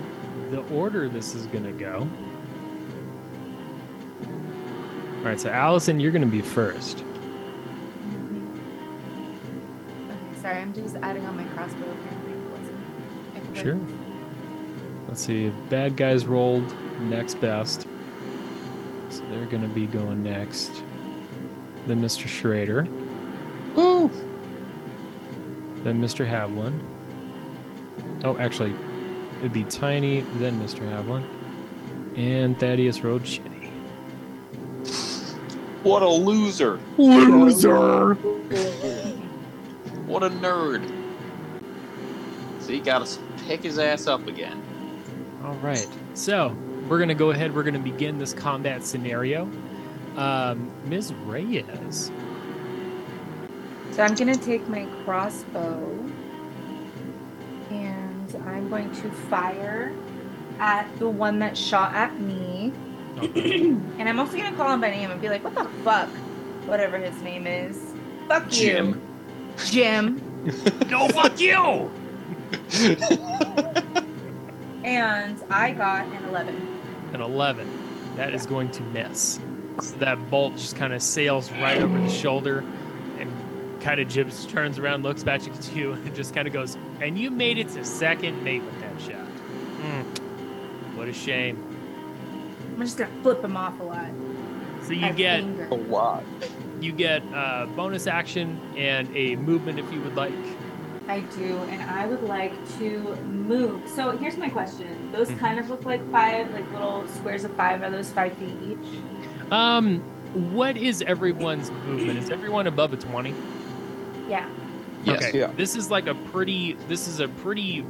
the 0.50 0.60
order 0.74 1.08
this 1.08 1.34
is 1.34 1.46
gonna 1.46 1.72
go. 1.72 2.06
All 5.18 5.24
right, 5.24 5.40
so 5.40 5.48
Allison, 5.50 5.98
you're 5.98 6.12
gonna 6.12 6.26
be 6.26 6.42
first. 6.42 7.02
Okay, 10.10 10.40
sorry, 10.40 10.58
I'm 10.58 10.74
just 10.74 10.96
adding 10.96 11.24
on 11.26 11.34
my 11.36 11.44
crossbow. 11.54 11.90
Apparently, 11.90 12.32
it 12.32 12.50
wasn't. 12.50 13.56
Sure. 13.56 13.78
Let's 15.08 15.24
see. 15.24 15.48
Bad 15.70 15.96
guys 15.96 16.26
rolled 16.26 16.76
next 17.00 17.40
best. 17.40 17.86
So 19.08 19.22
they're 19.30 19.46
going 19.46 19.62
to 19.62 19.68
be 19.68 19.86
going 19.86 20.22
next. 20.22 20.82
Then 21.86 22.02
Mr. 22.02 22.28
Schrader. 22.28 22.86
Woo. 25.88 25.92
Then 25.92 26.03
Mr. 26.03 26.29
Havlin. 26.29 26.81
Oh, 28.24 28.37
actually, 28.38 28.74
it'd 29.38 29.53
be 29.53 29.64
Tiny, 29.64 30.20
then 30.35 30.61
Mr. 30.61 30.81
Havlin. 30.81 31.24
And 32.16 32.59
Thaddeus 32.59 33.03
rode 33.03 33.22
shitty. 33.22 33.70
What 35.83 36.03
a 36.03 36.09
loser. 36.09 36.81
Loser! 36.96 38.14
What 40.09 40.22
a 40.22 40.31
nerd. 40.31 40.90
So 42.61 42.72
he 42.72 42.81
got 42.81 43.07
to 43.07 43.18
pick 43.46 43.62
his 43.62 43.79
ass 43.79 44.07
up 44.07 44.27
again. 44.27 44.62
All 45.44 45.55
right. 45.57 45.87
So 46.14 46.57
we're 46.88 46.96
going 46.96 47.11
to 47.11 47.14
go 47.14 47.31
ahead. 47.31 47.55
We're 47.55 47.62
going 47.62 47.74
to 47.74 47.81
begin 47.81 48.18
this 48.18 48.33
combat 48.33 48.83
scenario. 48.85 49.42
Um, 50.16 50.70
Ms. 50.87 51.12
Reyes. 51.27 52.11
So 53.98 54.04
I'm 54.04 54.14
gonna 54.14 54.37
take 54.37 54.68
my 54.68 54.87
crossbow 55.04 56.08
and 57.68 58.37
I'm 58.46 58.70
going 58.70 58.94
to 58.94 59.11
fire 59.11 59.92
at 60.61 60.87
the 61.00 61.08
one 61.08 61.40
that 61.40 61.56
shot 61.58 61.92
at 61.96 62.20
me. 62.20 62.72
and 63.20 64.08
I'm 64.08 64.20
also 64.20 64.37
gonna 64.37 64.54
call 64.54 64.72
him 64.72 64.80
by 64.80 64.90
name 64.90 65.11
and 65.11 65.20
be 65.20 65.28
like, 65.28 65.42
what 65.42 65.56
the 65.56 65.64
fuck? 65.82 66.08
Whatever 66.68 66.96
his 66.96 67.20
name 67.22 67.48
is. 67.48 67.92
Fuck 68.28 68.44
you. 68.52 68.61
Jim. 68.61 69.02
Jim. 69.66 70.44
no, 70.88 71.08
fuck 71.08 71.40
you! 71.40 71.90
And 74.84 75.42
I 75.50 75.72
got 75.72 76.06
an 76.06 76.24
11. 76.26 76.78
An 77.14 77.20
11. 77.20 78.14
That 78.14 78.32
is 78.32 78.46
going 78.46 78.70
to 78.70 78.82
miss. 78.84 79.40
So 79.80 79.96
that 79.96 80.30
bolt 80.30 80.54
just 80.54 80.76
kind 80.76 80.92
of 80.92 81.02
sails 81.02 81.50
right 81.50 81.78
over 81.78 81.98
the 81.98 82.08
shoulder 82.08 82.62
kind 83.80 84.00
of 84.00 84.08
Jibs 84.08 84.46
turns 84.46 84.78
around, 84.78 85.02
looks 85.02 85.22
back 85.22 85.46
at 85.46 85.72
you, 85.74 85.92
and 86.04 86.14
just 86.14 86.34
kind 86.34 86.46
of 86.46 86.52
goes, 86.54 86.76
And 87.00 87.18
you 87.18 87.30
made 87.30 87.58
it 87.58 87.68
to 87.70 87.84
second 87.84 88.42
mate 88.42 88.62
with 88.62 88.80
that 88.80 89.00
shot. 89.00 89.26
Hmm. 89.26 90.96
What 90.96 91.08
a 91.08 91.12
shame. 91.12 91.64
I'm 92.74 92.80
just 92.80 92.98
gonna 92.98 93.10
flip 93.22 93.42
him 93.42 93.56
off 93.56 93.78
a 93.80 93.82
lot. 93.84 94.06
So 94.82 94.92
you 94.92 95.06
As 95.06 95.16
get 95.16 95.40
anger. 95.40 95.68
A 95.70 95.74
lot. 95.74 96.24
you 96.80 96.92
get 96.92 97.22
uh, 97.34 97.66
bonus 97.76 98.06
action 98.06 98.60
and 98.76 99.08
a 99.16 99.36
movement 99.36 99.78
if 99.78 99.92
you 99.92 100.00
would 100.02 100.14
like. 100.16 100.32
I 101.08 101.20
do, 101.20 101.56
and 101.70 101.82
I 101.90 102.06
would 102.06 102.22
like 102.24 102.52
to 102.78 103.16
move. 103.24 103.88
So 103.88 104.10
here's 104.16 104.36
my 104.36 104.48
question: 104.48 105.10
Those 105.12 105.28
Mhm. 105.30 105.38
kind 105.38 105.58
of 105.58 105.70
look 105.70 105.84
like 105.84 106.08
five, 106.12 106.52
like 106.52 106.70
little 106.72 107.06
squares 107.08 107.44
of 107.44 107.52
five. 107.54 107.82
Are 107.82 107.90
those 107.90 108.10
five 108.10 108.34
feet 108.34 108.54
each? 108.66 109.52
Um, 109.52 110.00
what 110.52 110.76
is 110.76 111.02
everyone's 111.02 111.70
movement? 111.70 112.18
Is 112.18 112.30
everyone 112.30 112.66
above 112.66 112.92
a 112.92 112.96
twenty? 112.96 113.34
Yeah. 114.29 114.49
Yes. 115.05 115.24
Okay. 115.24 115.39
Yeah. 115.39 115.53
This 115.57 115.76
is 115.76 115.91
like 115.91 116.07
a 116.07 116.14
pretty. 116.14 116.74
This 116.89 117.09
is 117.09 117.20
a 117.20 117.29
pretty 117.29 117.85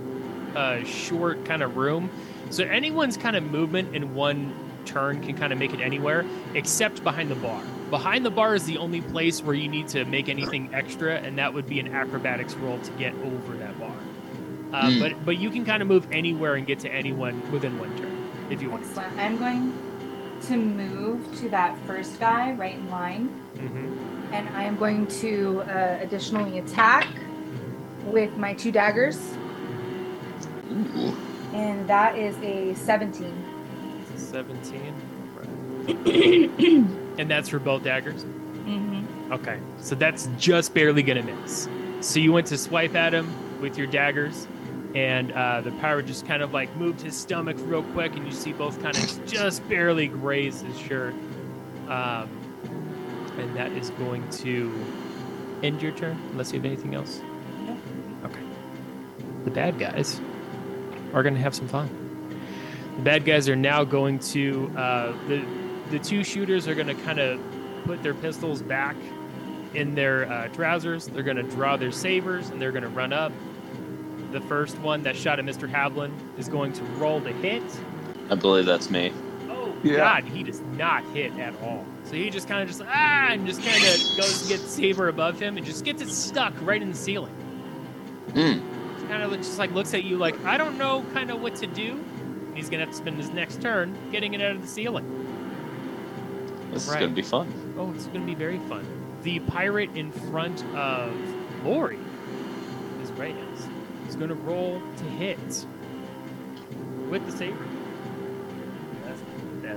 uh, 0.55 0.84
short 0.84 1.45
kind 1.45 1.62
of 1.62 1.76
room, 1.76 2.11
so 2.51 2.64
anyone's 2.64 3.16
kind 3.16 3.34
of 3.36 3.43
movement 3.45 3.95
in 3.95 4.14
one 4.14 4.55
turn 4.84 5.20
can 5.22 5.36
kind 5.36 5.53
of 5.53 5.59
make 5.59 5.74
it 5.74 5.80
anywhere 5.80 6.24
except 6.55 7.03
behind 7.05 7.30
the 7.30 7.34
bar. 7.36 7.62
Behind 7.91 8.24
the 8.24 8.30
bar 8.30 8.55
is 8.55 8.64
the 8.64 8.78
only 8.78 9.01
place 9.03 9.43
where 9.43 9.55
you 9.55 9.68
need 9.68 9.89
to 9.89 10.05
make 10.07 10.28
anything 10.28 10.70
extra, 10.74 11.16
and 11.16 11.36
that 11.39 11.53
would 11.53 11.66
be 11.66 11.80
an 11.80 11.95
acrobatics 11.95 12.55
roll 12.55 12.78
to 12.78 12.91
get 12.93 13.14
over 13.24 13.55
that 13.57 13.78
bar. 13.78 13.93
Uh, 14.72 14.82
Mm. 14.91 15.01
But 15.01 15.24
but 15.24 15.39
you 15.39 15.49
can 15.51 15.64
kind 15.64 15.80
of 15.82 15.89
move 15.89 16.07
anywhere 16.12 16.55
and 16.57 16.66
get 16.66 16.78
to 16.80 16.91
anyone 16.93 17.51
within 17.51 17.78
one 17.78 17.95
turn 17.97 18.28
if 18.51 18.61
you 18.62 18.68
want. 18.70 18.84
Excellent. 18.84 19.18
I'm 19.18 19.39
going 19.39 19.72
to 20.43 20.57
move 20.57 21.39
to 21.41 21.49
that 21.49 21.76
first 21.86 22.20
guy 22.20 22.53
right 22.53 22.74
in 22.74 22.91
line, 22.91 23.28
Mm-hmm. 23.57 24.17
And 24.32 24.48
I 24.50 24.64
am 24.64 24.76
going 24.76 25.06
to 25.06 25.62
uh, 25.62 25.98
additionally 26.00 26.58
attack 26.58 27.08
with 28.04 28.36
my 28.36 28.54
two 28.54 28.72
daggers, 28.72 29.18
Ooh. 30.70 31.16
and 31.52 31.88
that 31.88 32.16
is 32.16 32.36
a 32.38 32.74
17. 32.74 33.44
17. 34.16 34.94
Right. 35.36 37.08
and 37.18 37.30
that's 37.30 37.48
for 37.48 37.58
both 37.58 37.84
daggers. 37.84 38.24
Mm-hmm. 38.24 39.32
Okay, 39.32 39.58
so 39.80 39.94
that's 39.94 40.28
just 40.38 40.74
barely 40.74 41.02
gonna 41.02 41.22
miss. 41.22 41.68
So 42.00 42.20
you 42.20 42.32
went 42.32 42.46
to 42.48 42.58
swipe 42.58 42.94
at 42.94 43.12
him 43.12 43.60
with 43.60 43.76
your 43.76 43.86
daggers, 43.86 44.46
and 44.94 45.32
uh, 45.32 45.60
the 45.60 45.70
pirate 45.72 46.06
just 46.06 46.26
kind 46.26 46.42
of 46.42 46.52
like 46.52 46.74
moved 46.76 47.00
his 47.00 47.16
stomach 47.16 47.56
real 47.60 47.82
quick, 47.82 48.14
and 48.16 48.26
you 48.26 48.32
see 48.32 48.52
both 48.52 48.80
kind 48.82 48.96
of 48.96 49.26
just 49.26 49.66
barely 49.68 50.08
graze 50.08 50.60
his 50.60 50.78
shirt. 50.78 51.14
Um, 51.88 52.28
and 53.39 53.57
that 53.57 53.72
is 53.72 53.91
going 53.91 54.28
to 54.30 54.72
end 55.62 55.82
your 55.82 55.93
turn, 55.93 56.18
unless 56.32 56.53
you 56.53 56.59
have 56.59 56.66
anything 56.66 56.95
else. 56.95 57.20
Okay. 58.24 58.41
The 59.45 59.51
bad 59.51 59.78
guys 59.78 60.20
are 61.14 61.22
going 61.22 61.34
to 61.34 61.41
have 61.41 61.55
some 61.55 61.68
fun. 61.68 61.89
The 62.97 63.03
bad 63.03 63.24
guys 63.24 63.49
are 63.49 63.57
now 63.57 63.84
going 63.84 64.18
to 64.20 64.72
uh, 64.76 65.12
the 65.28 65.45
the 65.91 65.99
two 65.99 66.22
shooters 66.22 66.68
are 66.68 66.74
going 66.74 66.89
to 66.89 66.95
kind 66.95 67.18
of 67.18 67.41
put 67.84 68.03
their 68.03 68.12
pistols 68.14 68.61
back 68.61 68.95
in 69.74 69.95
their 69.95 70.30
uh, 70.30 70.49
trousers. 70.49 71.07
They're 71.07 71.22
going 71.22 71.36
to 71.39 71.43
draw 71.45 71.76
their 71.76 71.93
sabers 71.93 72.51
and 72.51 72.61
they're 72.61 72.72
going 72.72 72.82
to 72.82 72.89
run 72.91 73.12
up. 73.12 73.32
The 74.32 74.41
first 74.43 74.78
one 74.80 75.03
that 75.05 75.16
shot 75.16 75.39
at 75.39 75.45
Mr. 75.47 75.70
Havlin 75.70 76.12
is 76.39 76.49
going 76.49 76.72
to 76.74 76.82
roll 76.84 77.20
to 77.22 77.32
hit. 77.32 77.62
I 78.30 78.34
believe 78.34 78.66
that's 78.66 78.91
me. 78.91 79.12
Oh 79.49 79.74
Yeah. 79.82 79.97
God, 79.97 80.24
he 80.24 80.43
does 80.43 80.61
not 80.76 81.03
hit 81.14 81.32
at 81.39 81.55
all. 81.62 81.86
So 82.09 82.14
he 82.14 82.30
just 82.30 82.48
kind 82.48 82.62
of 82.62 82.68
just 82.68 82.80
ah, 82.82 83.28
and 83.30 83.46
just 83.46 83.62
kind 83.62 83.76
of 83.76 84.16
goes 84.16 84.42
to 84.42 84.48
get 84.48 84.61
the 84.62 84.68
saber 84.68 85.09
above 85.09 85.38
him 85.38 85.59
and 85.59 85.66
just 85.66 85.84
gets 85.84 86.00
it 86.00 86.09
stuck 86.09 86.54
right 86.62 86.80
in 86.80 86.90
the 86.90 86.96
ceiling. 86.96 87.34
Mm. 88.28 89.09
Kind 89.09 89.22
of 89.22 89.30
just 89.36 89.59
like 89.59 89.72
looks 89.72 89.92
at 89.92 90.04
you 90.04 90.16
like 90.16 90.42
I 90.42 90.56
don't 90.56 90.78
know, 90.78 91.04
kind 91.12 91.30
of 91.30 91.42
what 91.42 91.56
to 91.56 91.66
do. 91.66 92.02
He's 92.54 92.70
gonna 92.70 92.84
have 92.84 92.92
to 92.92 92.96
spend 92.96 93.18
his 93.18 93.28
next 93.30 93.61
turn 93.61 93.94
getting 94.11 94.32
it 94.32 94.40
out 94.40 94.56
of 94.56 94.62
the 94.62 94.68
ceiling. 94.68 95.04
This 96.72 96.88
is 96.88 96.94
gonna 96.94 97.09
be 97.09 97.20
fun. 97.20 97.74
Oh, 97.76 97.92
it's 97.92 98.06
gonna 98.06 98.24
be 98.24 98.34
very 98.34 98.59
fun. 98.61 98.86
The 99.22 99.40
pirate 99.40 99.94
in 99.94 100.11
front 100.11 100.64
of 100.74 101.12
Lori 101.62 101.98
is 103.02 103.12
right 103.12 103.36
is 103.52 103.68
is 104.09 104.16
gonna 104.16 104.32
roll 104.32 104.80
to 104.96 105.04
hit 105.04 105.66
with 107.11 107.26
the 107.26 107.36
saber. 107.36 107.67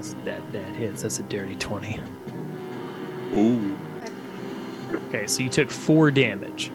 That's, 0.01 0.15
that 0.25 0.51
that 0.51 0.75
hits. 0.75 1.03
That's 1.03 1.19
a 1.19 1.23
dirty 1.23 1.55
twenty. 1.55 1.99
Ooh. 3.35 3.77
Okay, 5.07 5.27
so 5.27 5.43
you 5.43 5.49
took 5.49 5.69
four 5.69 6.09
damage. 6.09 6.71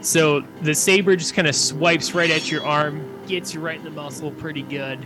So 0.00 0.40
the 0.62 0.74
saber 0.74 1.14
just 1.14 1.34
kind 1.34 1.46
of 1.46 1.54
swipes 1.54 2.14
right 2.14 2.30
at 2.30 2.50
your 2.50 2.64
arm, 2.64 3.06
gets 3.26 3.52
you 3.52 3.60
right 3.60 3.76
in 3.76 3.84
the 3.84 3.90
muscle 3.90 4.30
pretty 4.30 4.62
good, 4.62 4.98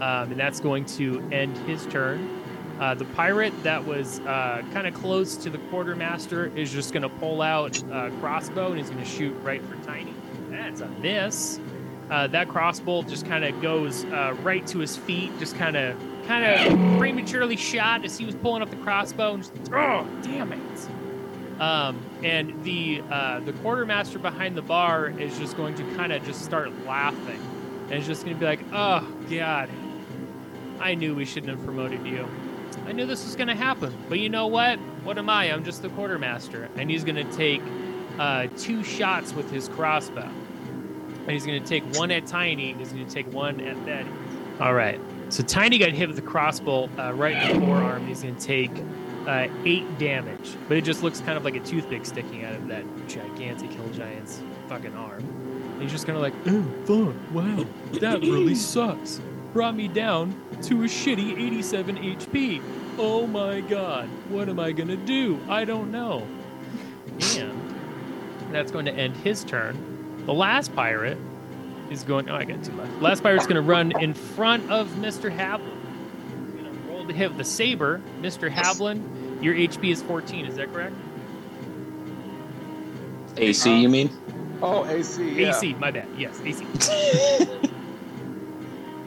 um, 0.00 0.32
and 0.32 0.40
that's 0.40 0.58
going 0.58 0.86
to 0.86 1.20
end 1.30 1.56
his 1.58 1.86
turn. 1.86 2.42
Uh, 2.80 2.94
the 2.94 3.04
pirate 3.06 3.52
that 3.62 3.84
was 3.84 4.18
uh, 4.20 4.62
kind 4.72 4.86
of 4.88 4.94
close 4.94 5.36
to 5.36 5.50
the 5.50 5.58
quartermaster 5.70 6.46
is 6.56 6.72
just 6.72 6.92
going 6.92 7.02
to 7.02 7.08
pull 7.08 7.42
out 7.42 7.80
a 7.92 8.10
crossbow 8.20 8.68
and 8.70 8.78
he's 8.78 8.90
going 8.90 9.02
to 9.02 9.08
shoot 9.08 9.32
right 9.42 9.62
for 9.64 9.76
Tiny. 9.84 10.14
That's 10.50 10.80
a 10.80 10.88
miss. 11.00 11.60
Uh, 12.10 12.26
that 12.28 12.48
crossbow 12.48 13.02
just 13.02 13.26
kind 13.26 13.44
of 13.44 13.60
goes 13.62 14.04
uh, 14.06 14.36
right 14.42 14.66
to 14.68 14.78
his 14.78 14.96
feet, 14.96 15.36
just 15.38 15.56
kind 15.56 15.76
of 15.76 15.96
kind 16.28 16.44
of 16.44 16.98
prematurely 16.98 17.56
shot 17.56 18.04
as 18.04 18.18
he 18.18 18.26
was 18.26 18.34
pulling 18.36 18.62
up 18.62 18.70
the 18.70 18.76
crossbow. 18.76 19.34
And 19.34 19.42
just, 19.42 19.54
oh, 19.72 20.06
damn 20.22 20.52
it! 20.52 21.60
Um, 21.60 22.00
and 22.22 22.62
the 22.62 23.02
uh, 23.10 23.40
the 23.40 23.52
quartermaster 23.54 24.18
behind 24.20 24.56
the 24.56 24.62
bar 24.62 25.08
is 25.08 25.36
just 25.38 25.56
going 25.56 25.74
to 25.76 25.82
kind 25.96 26.12
of 26.12 26.24
just 26.24 26.44
start 26.44 26.70
laughing, 26.86 27.40
and 27.84 27.94
it's 27.94 28.06
just 28.06 28.24
going 28.24 28.36
to 28.36 28.40
be 28.40 28.46
like, 28.46 28.60
"Oh 28.72 29.10
God, 29.28 29.68
I 30.78 30.94
knew 30.94 31.16
we 31.16 31.24
shouldn't 31.24 31.50
have 31.50 31.64
promoted 31.64 32.06
you. 32.06 32.28
I 32.86 32.92
knew 32.92 33.06
this 33.06 33.24
was 33.24 33.34
going 33.34 33.48
to 33.48 33.56
happen. 33.56 33.96
But 34.08 34.20
you 34.20 34.28
know 34.28 34.46
what? 34.46 34.78
What 35.02 35.18
am 35.18 35.28
I? 35.28 35.46
I'm 35.46 35.64
just 35.64 35.82
the 35.82 35.88
quartermaster." 35.88 36.68
And 36.76 36.90
he's 36.90 37.02
going 37.02 37.16
to 37.16 37.36
take 37.36 37.62
uh, 38.18 38.46
two 38.56 38.84
shots 38.84 39.32
with 39.32 39.50
his 39.50 39.68
crossbow, 39.68 40.28
and 40.28 41.30
he's 41.30 41.46
going 41.46 41.60
to 41.60 41.68
take 41.68 41.82
one 41.96 42.12
at 42.12 42.26
Tiny, 42.26 42.70
and 42.70 42.78
he's 42.80 42.92
going 42.92 43.06
to 43.06 43.12
take 43.12 43.32
one 43.32 43.60
at 43.60 43.84
Betty. 43.84 44.10
All 44.60 44.74
right. 44.74 45.00
So 45.30 45.42
Tiny 45.42 45.78
got 45.78 45.90
hit 45.92 46.08
with 46.08 46.16
the 46.16 46.22
crossbow 46.22 46.88
uh, 46.98 47.12
right 47.12 47.36
in 47.36 47.60
the 47.60 47.66
forearm. 47.66 48.06
He's 48.06 48.22
going 48.22 48.36
to 48.36 48.40
take 48.46 48.70
uh, 49.26 49.46
eight 49.64 49.98
damage, 49.98 50.56
but 50.68 50.76
it 50.78 50.84
just 50.84 51.02
looks 51.02 51.20
kind 51.20 51.36
of 51.36 51.44
like 51.44 51.54
a 51.54 51.60
toothpick 51.60 52.06
sticking 52.06 52.44
out 52.44 52.54
of 52.54 52.66
that 52.68 52.84
gigantic 53.08 53.70
hill 53.70 53.88
giant's 53.90 54.40
fucking 54.68 54.94
arm. 54.94 55.20
And 55.20 55.82
he's 55.82 55.92
just 55.92 56.06
kind 56.06 56.16
of 56.16 56.22
like, 56.22 56.34
oh, 56.46 57.12
fuck, 57.12 57.34
wow, 57.34 57.66
that 58.00 58.20
really 58.20 58.54
sucks. 58.56 59.20
Brought 59.52 59.76
me 59.76 59.88
down 59.88 60.34
to 60.62 60.82
a 60.82 60.86
shitty 60.86 61.38
87 61.38 61.96
HP. 61.96 62.62
Oh 62.98 63.26
my 63.26 63.60
god, 63.60 64.08
what 64.30 64.48
am 64.48 64.58
I 64.58 64.72
gonna 64.72 64.96
do? 64.96 65.38
I 65.48 65.64
don't 65.64 65.90
know. 65.90 66.26
And 67.36 67.68
that's 68.50 68.70
going 68.70 68.86
to 68.86 68.92
end 68.92 69.16
his 69.16 69.44
turn. 69.44 70.24
The 70.26 70.34
last 70.34 70.74
pirate 70.74 71.18
is 71.90 72.02
going. 72.04 72.28
Oh, 72.28 72.34
I 72.34 72.44
got 72.44 72.62
two 72.64 72.72
left. 72.72 72.92
Last 73.00 73.22
pirate's 73.22 73.46
going 73.46 73.56
to 73.56 73.62
run 73.62 73.92
in 74.00 74.14
front 74.14 74.70
of 74.70 74.88
Mr. 74.92 75.34
Havlin. 75.34 75.72
He's 76.52 76.62
going 76.62 76.64
to 76.64 76.88
roll 76.88 77.06
to 77.06 77.12
hit 77.12 77.30
with 77.30 77.38
the 77.38 77.44
saber. 77.44 78.00
Mr. 78.20 78.50
Havlin, 78.50 79.42
your 79.42 79.54
HP 79.54 79.92
is 79.92 80.02
14. 80.02 80.46
Is 80.46 80.56
that 80.56 80.72
correct? 80.72 80.94
AC, 83.36 83.70
uh, 83.70 83.76
you 83.76 83.88
mean? 83.88 84.10
Oh, 84.60 84.84
AC. 84.84 85.40
Yeah. 85.40 85.56
AC. 85.56 85.74
My 85.74 85.90
bad. 85.90 86.08
Yes, 86.16 86.40
AC. 86.40 86.64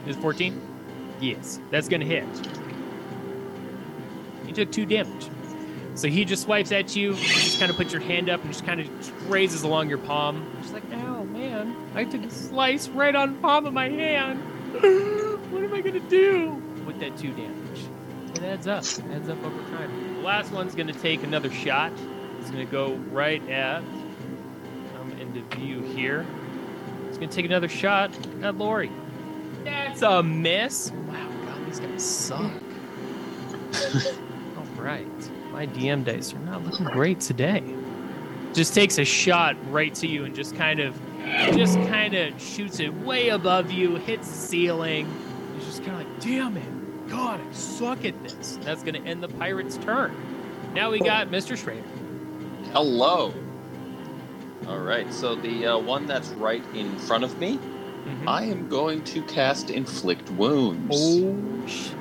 is 0.06 0.16
14. 0.16 0.60
Yes, 1.20 1.60
that's 1.70 1.88
going 1.88 2.00
to 2.00 2.06
hit. 2.06 2.24
You 4.46 4.52
took 4.52 4.72
two 4.72 4.86
damage. 4.86 5.28
So 5.94 6.08
he 6.08 6.24
just 6.24 6.44
swipes 6.44 6.72
at 6.72 6.96
you. 6.96 7.14
You 7.14 7.28
just 7.28 7.58
kind 7.58 7.70
of 7.70 7.76
puts 7.76 7.92
your 7.92 8.00
hand 8.00 8.30
up 8.30 8.42
and 8.42 8.50
just 8.50 8.64
kind 8.64 8.80
of 8.80 8.88
grazes 9.28 9.62
along 9.62 9.88
your 9.88 9.98
palm. 9.98 10.50
Just 10.62 10.72
like, 10.72 10.82
oh 10.92 11.21
man, 11.42 11.76
I 11.94 12.04
took 12.04 12.22
a 12.22 12.30
slice 12.30 12.88
right 12.88 13.14
on 13.14 13.36
palm 13.40 13.66
of 13.66 13.72
my 13.72 13.88
hand. 13.88 14.40
what 15.50 15.64
am 15.64 15.74
I 15.74 15.80
gonna 15.80 16.00
do 16.00 16.50
with 16.86 17.00
that 17.00 17.16
two 17.16 17.32
damage? 17.32 17.80
It 18.34 18.42
adds 18.42 18.66
up. 18.66 18.84
It 18.84 19.04
adds 19.12 19.28
up 19.28 19.42
over 19.44 19.62
time. 19.76 20.14
The 20.16 20.22
last 20.22 20.52
one's 20.52 20.74
gonna 20.74 20.92
take 20.92 21.22
another 21.22 21.50
shot. 21.50 21.92
It's 22.40 22.50
gonna 22.50 22.64
go 22.64 22.94
right 23.10 23.46
at. 23.48 23.82
Come 24.96 25.12
into 25.20 25.42
view 25.56 25.80
here. 25.80 26.24
It's 27.08 27.18
gonna 27.18 27.30
take 27.30 27.46
another 27.46 27.68
shot 27.68 28.10
at 28.42 28.56
Lori. 28.56 28.90
That's 29.64 30.02
a 30.02 30.22
miss. 30.22 30.90
Wow, 31.08 31.28
God, 31.46 31.66
these 31.66 31.80
guys 31.80 32.04
suck. 32.04 32.40
All 34.56 34.82
right. 34.82 35.06
My 35.52 35.66
DM 35.66 36.04
dice 36.04 36.32
are 36.32 36.38
not 36.38 36.64
looking 36.64 36.86
great 36.86 37.20
today. 37.20 37.62
Just 38.54 38.74
takes 38.74 38.98
a 38.98 39.04
shot 39.04 39.56
right 39.70 39.94
to 39.96 40.06
you 40.06 40.24
and 40.24 40.34
just 40.34 40.56
kind 40.56 40.80
of 40.80 40.98
just 41.54 41.76
kind 41.88 42.14
of 42.14 42.40
shoots 42.40 42.80
it 42.80 42.92
way 42.94 43.28
above 43.30 43.70
you, 43.70 43.96
hits 43.96 44.28
the 44.28 44.34
ceiling. 44.36 45.06
He's 45.56 45.66
just 45.66 45.84
kind 45.84 46.00
of 46.02 46.08
like, 46.08 46.20
damn 46.20 46.56
it. 46.56 47.08
God, 47.08 47.40
I 47.40 47.52
suck 47.52 48.04
at 48.04 48.20
this. 48.22 48.58
That's 48.62 48.82
gonna 48.82 49.00
end 49.00 49.22
the 49.22 49.28
pirate's 49.28 49.76
turn. 49.78 50.14
Now 50.74 50.90
we 50.90 51.00
got 51.00 51.28
Mr. 51.28 51.56
Schrader. 51.56 51.82
Hello. 52.72 53.34
All 54.68 54.78
right, 54.78 55.12
so 55.12 55.34
the 55.34 55.66
uh, 55.66 55.78
one 55.78 56.06
that's 56.06 56.28
right 56.30 56.62
in 56.74 56.96
front 57.00 57.24
of 57.24 57.38
me, 57.38 57.58
Mhm. 57.58 58.26
I 58.28 58.44
am 58.44 58.68
going 58.68 59.02
to 59.04 59.22
cast 59.22 59.70
Inflict 59.70 60.28
Wounds. 60.32 60.96
Oh 60.98 61.66
shit. 61.66 61.94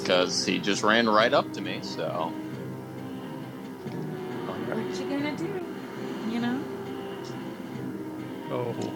Because 0.00 0.44
he 0.46 0.58
just 0.58 0.82
ran 0.82 1.08
right 1.08 1.32
up 1.32 1.52
to 1.52 1.60
me, 1.60 1.78
so. 1.82 2.04
All 2.08 2.30
What 4.46 4.76
right. 4.76 4.98
you 5.00 5.06
gonna 5.08 5.36
do? 5.36 5.64
You 8.48 8.54
know? 8.54 8.76
Oh. 8.80 8.92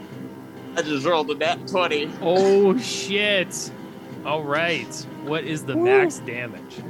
I 0.77 0.83
just 0.83 1.07
rolled 1.07 1.31
a 1.31 1.35
nat 1.35 1.69
20. 1.69 2.11
Oh 2.23 2.77
shit. 2.79 3.71
All 4.25 4.43
right. 4.43 4.95
What 5.25 5.45
is 5.45 5.65
the 5.65 5.77
max 5.77 6.19
damage? 6.19 6.81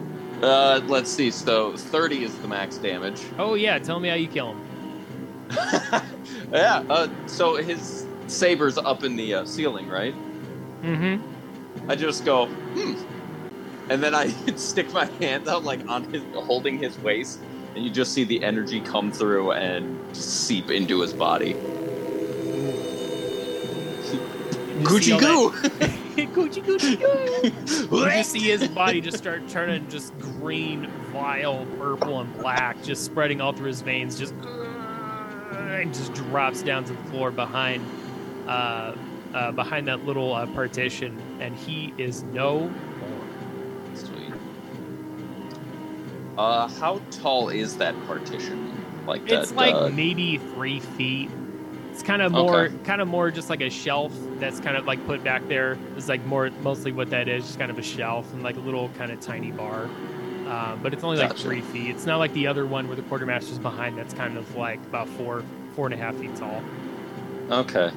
Uh, 0.43 0.81
let's 0.87 1.11
see, 1.11 1.31
so 1.31 1.77
30 1.77 2.25
is 2.25 2.39
the 2.39 2.49
max 2.49 2.77
damage. 2.77 3.23
Oh 3.39 3.55
yeah, 3.55 3.79
tell 3.79 4.01
me 4.01 4.09
how 4.09 4.17
you 4.17 4.27
kill 4.27 4.55
him. 4.55 4.61
yeah, 6.53 6.83
uh, 6.89 7.09
so 7.27 7.57
his 7.57 8.07
saber's 8.27 8.77
up 8.79 9.05
in 9.05 9.17
the 9.17 9.35
uh, 9.35 9.45
ceiling, 9.45 9.89
right? 9.89 10.15
Mm-hmm. 10.83 11.91
I 11.91 11.95
just 11.95 12.25
go, 12.25 12.47
hmm. 12.47 12.95
And 13.89 14.03
then 14.03 14.15
I 14.15 14.29
stick 14.57 14.93
my 14.93 15.05
hand 15.21 15.49
out, 15.49 15.65
like, 15.65 15.87
on 15.89 16.05
his, 16.13 16.23
holding 16.35 16.79
his 16.79 16.99
waist, 17.01 17.41
and 17.75 17.85
you 17.85 17.91
just 17.91 18.13
see 18.13 18.25
the 18.25 18.43
energy 18.43 18.81
come 18.81 19.13
through 19.13 19.53
and 19.53 20.17
seep 20.17 20.71
into 20.71 21.01
his 21.01 21.13
body. 21.13 21.55
Gucci 24.85 25.19
goo! 25.19 25.51
Gucci 26.17 26.63
Gucci 26.63 26.99
Goo! 27.01 27.97
You 28.03 28.11
just 28.11 28.31
see 28.31 28.41
his 28.51 28.69
body 28.69 29.01
just 29.01 29.19
start 29.19 29.49
turning 29.49 29.89
just 29.89 30.17
green, 30.19 30.87
vile, 31.13 31.67
purple, 31.79 32.21
and 32.21 32.33
black, 32.39 32.83
just 32.83 33.05
spreading 33.05 33.41
all 33.41 33.53
through 33.53 33.69
his 33.69 33.81
veins, 33.83 34.19
just 34.19 34.35
and 35.53 35.93
just 35.95 36.13
drops 36.15 36.63
down 36.63 36.85
to 36.85 36.93
the 36.93 37.03
floor 37.11 37.31
behind 37.31 37.85
uh, 38.47 38.95
uh, 39.35 39.53
behind 39.53 39.89
that 39.89 40.05
little 40.05 40.35
uh, 40.35 40.47
partition, 40.49 41.21
and 41.41 41.57
he 41.57 41.95
is 41.99 42.23
no 42.25 42.69
more. 42.69 43.95
Sweet. 43.95 44.33
Uh, 46.37 46.69
how 46.69 47.01
tall 47.11 47.49
is 47.49 47.77
that 47.79 47.95
partition? 48.07 48.69
Like 49.07 49.27
that. 49.29 49.43
It's 49.43 49.53
like 49.53 49.75
uh, 49.75 49.89
maybe 49.91 50.39
three 50.39 50.81
feet. 50.81 51.31
It's 51.93 52.03
kind 52.03 52.23
of 52.23 52.33
more, 52.33 52.61
Okay. 52.67 52.75
kind 52.85 53.01
of 53.03 53.09
more 53.09 53.31
just 53.31 53.51
like 53.51 53.61
a 53.61 53.69
shelf 53.69 54.13
that's 54.39 54.59
kind 54.61 54.77
of 54.77 54.87
like 54.87 55.05
put 55.07 55.23
back 55.23 55.47
there. 55.49 55.77
It's 55.97 56.09
like 56.09 56.25
more, 56.25 56.51
mostly 56.63 56.91
what 56.91 57.11
that 57.11 57.29
is, 57.29 57.45
just 57.45 57.59
kind 57.59 57.71
of 57.71 57.79
a 57.79 57.83
shelf 57.83 58.33
and 58.33 58.43
like 58.43 58.57
a 58.57 58.61
little 58.61 58.89
kind 58.97 59.13
of 59.13 59.21
tiny 59.21 59.51
bar. 59.53 59.85
Um, 60.49 60.81
but 60.83 60.93
it's 60.95 61.05
only 61.05 61.19
like 61.19 61.31
Gotcha. 61.31 61.43
three 61.43 61.61
feet. 61.61 61.91
It's 61.91 62.07
not 62.07 62.17
like 62.19 62.33
the 62.33 62.47
other 62.47 62.67
one 62.67 62.87
where 62.89 62.97
the 62.97 63.03
quartermaster's 63.03 63.59
behind. 63.59 63.97
That's 63.99 64.15
kind 64.15 64.37
of 64.39 64.57
like 64.57 64.81
about 64.85 65.09
four, 65.11 65.45
four 65.77 65.87
and 65.87 65.95
a 65.95 65.99
half 65.99 66.17
feet 66.17 66.35
tall. 66.35 66.63
Okay. 67.51 67.91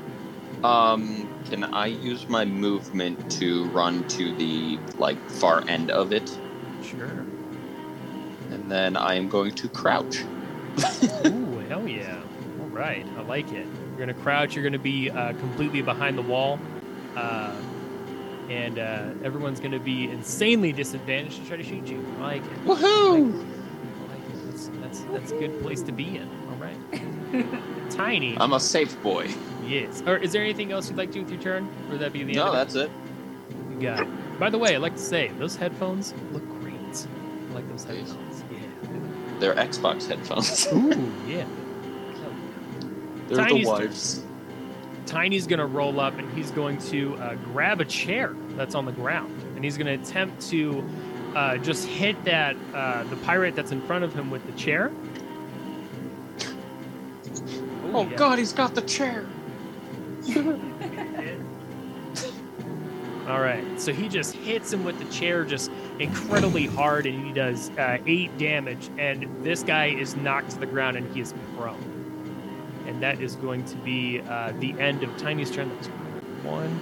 Um, 0.63 1.27
can 1.49 1.63
I 1.63 1.87
use 1.87 2.27
my 2.27 2.43
movement 2.45 3.29
to 3.39 3.65
run 3.69 4.05
to 4.09 4.35
the 4.35 4.77
like 4.97 5.17
far 5.29 5.63
end 5.67 5.89
of 5.91 6.11
it, 6.11 6.37
Sure. 6.83 7.25
and 8.51 8.69
then 8.69 8.97
I 8.97 9.15
am 9.15 9.27
going 9.29 9.51
to 9.53 9.67
crouch. 9.69 10.23
Ooh, 11.27 11.59
hell 11.69 11.87
yeah! 11.87 12.19
All 12.61 12.67
right, 12.67 13.05
I 13.17 13.21
like 13.21 13.51
it. 13.51 13.67
You're 13.97 14.05
gonna 14.05 14.21
crouch. 14.21 14.55
You're 14.55 14.63
gonna 14.63 14.77
be 14.77 15.09
uh, 15.09 15.29
completely 15.33 15.81
behind 15.81 16.17
the 16.17 16.21
wall, 16.21 16.59
uh, 17.15 17.55
and 18.49 18.77
uh, 18.77 19.11
everyone's 19.23 19.61
gonna 19.61 19.79
be 19.79 20.09
insanely 20.09 20.73
disadvantaged 20.73 21.41
to 21.41 21.47
try 21.47 21.55
to 21.55 21.63
shoot 21.63 21.87
you. 21.87 22.05
I 22.17 22.21
like 22.21 22.43
it. 22.43 22.65
Woohoo! 22.65 23.31
I 23.33 24.13
like 24.13 24.19
it. 24.19 24.51
That's 24.51 24.67
that's 24.81 24.99
that's 25.11 25.31
a 25.31 25.37
good 25.39 25.61
place 25.61 25.81
to 25.83 25.93
be 25.93 26.17
in. 26.17 26.29
All 26.49 26.57
right. 26.57 27.89
Tiny. 27.89 28.37
I'm 28.37 28.51
a 28.51 28.59
safe 28.59 29.01
boy. 29.01 29.29
yes. 29.65 30.03
Or 30.05 30.17
is 30.17 30.33
there 30.33 30.43
anything 30.43 30.73
else 30.73 30.89
you'd 30.89 30.97
like 30.97 31.09
to 31.09 31.13
do 31.13 31.21
with 31.21 31.31
your 31.31 31.41
turn? 31.41 31.69
Or 31.87 31.91
would 31.91 31.99
that 32.01 32.11
be 32.11 32.23
the 32.23 32.31
end? 32.31 32.35
No, 32.35 32.51
that's 32.51 32.75
it. 32.75 32.91
You 33.71 33.79
got 33.79 34.01
it. 34.01 34.39
By 34.39 34.49
the 34.49 34.57
way, 34.57 34.75
I'd 34.75 34.81
like 34.81 34.95
to 34.95 35.01
say 35.01 35.29
those 35.39 35.55
headphones 35.55 36.13
look 36.33 36.45
great. 36.59 36.73
I 36.75 37.53
like 37.53 37.69
those 37.69 37.85
headphones. 37.85 38.43
Yeah. 38.51 38.59
They're 39.39 39.55
Xbox 39.55 40.07
headphones. 40.07 40.67
Ooh, 40.73 41.13
yeah. 41.27 41.45
They're 43.27 43.37
Tiny's 43.37 43.65
the 43.65 43.71
turn. 43.75 43.87
wives. 43.87 44.23
Tiny's 45.05 45.47
gonna 45.47 45.65
roll 45.65 45.99
up 45.99 46.17
and 46.17 46.31
he's 46.37 46.51
going 46.51 46.77
to 46.89 47.15
uh, 47.17 47.35
grab 47.35 47.79
a 47.81 47.85
chair 47.85 48.35
that's 48.55 48.73
on 48.75 48.85
the 48.85 48.91
ground 48.91 49.39
and 49.55 49.63
he's 49.63 49.77
gonna 49.77 49.93
attempt 49.93 50.41
to 50.49 50.83
uh, 51.35 51.57
just 51.57 51.85
hit 51.87 52.23
that 52.25 52.55
uh, 52.73 53.03
the 53.05 53.15
pirate 53.17 53.55
that's 53.55 53.71
in 53.71 53.81
front 53.81 54.03
of 54.03 54.13
him 54.13 54.31
with 54.31 54.45
the 54.45 54.51
chair. 54.53 54.91
Ooh, 57.85 57.91
Oh 57.93 58.07
yeah. 58.09 58.15
God, 58.15 58.39
he's 58.39 58.53
got 58.53 58.73
the 58.75 58.81
chair. 58.81 59.25
All 63.27 63.41
right, 63.41 63.63
so 63.81 63.91
he 63.91 64.07
just 64.07 64.33
hits 64.35 64.71
him 64.71 64.83
with 64.83 64.99
the 64.99 65.05
chair 65.05 65.43
just 65.45 65.71
incredibly 65.97 66.67
hard, 66.67 67.07
and 67.07 67.25
he 67.25 67.33
does 67.33 67.71
uh, 67.71 67.97
eight 68.05 68.37
damage. 68.37 68.89
And 68.99 69.27
this 69.43 69.63
guy 69.63 69.87
is 69.87 70.15
knocked 70.15 70.51
to 70.51 70.59
the 70.59 70.67
ground, 70.67 70.95
and 70.95 71.11
he 71.13 71.21
is 71.21 71.33
prone. 71.57 71.94
And 72.95 73.03
that 73.03 73.19
is 73.19 73.35
going 73.35 73.65
to 73.65 73.75
be 73.75 74.21
uh, 74.21 74.53
the 74.59 74.71
end 74.79 75.03
of 75.03 75.17
Tiny's 75.17 75.51
turn. 75.51 75.67
That 75.67 75.77
was 75.79 75.87
Pirate 75.89 76.43
one, 76.45 76.79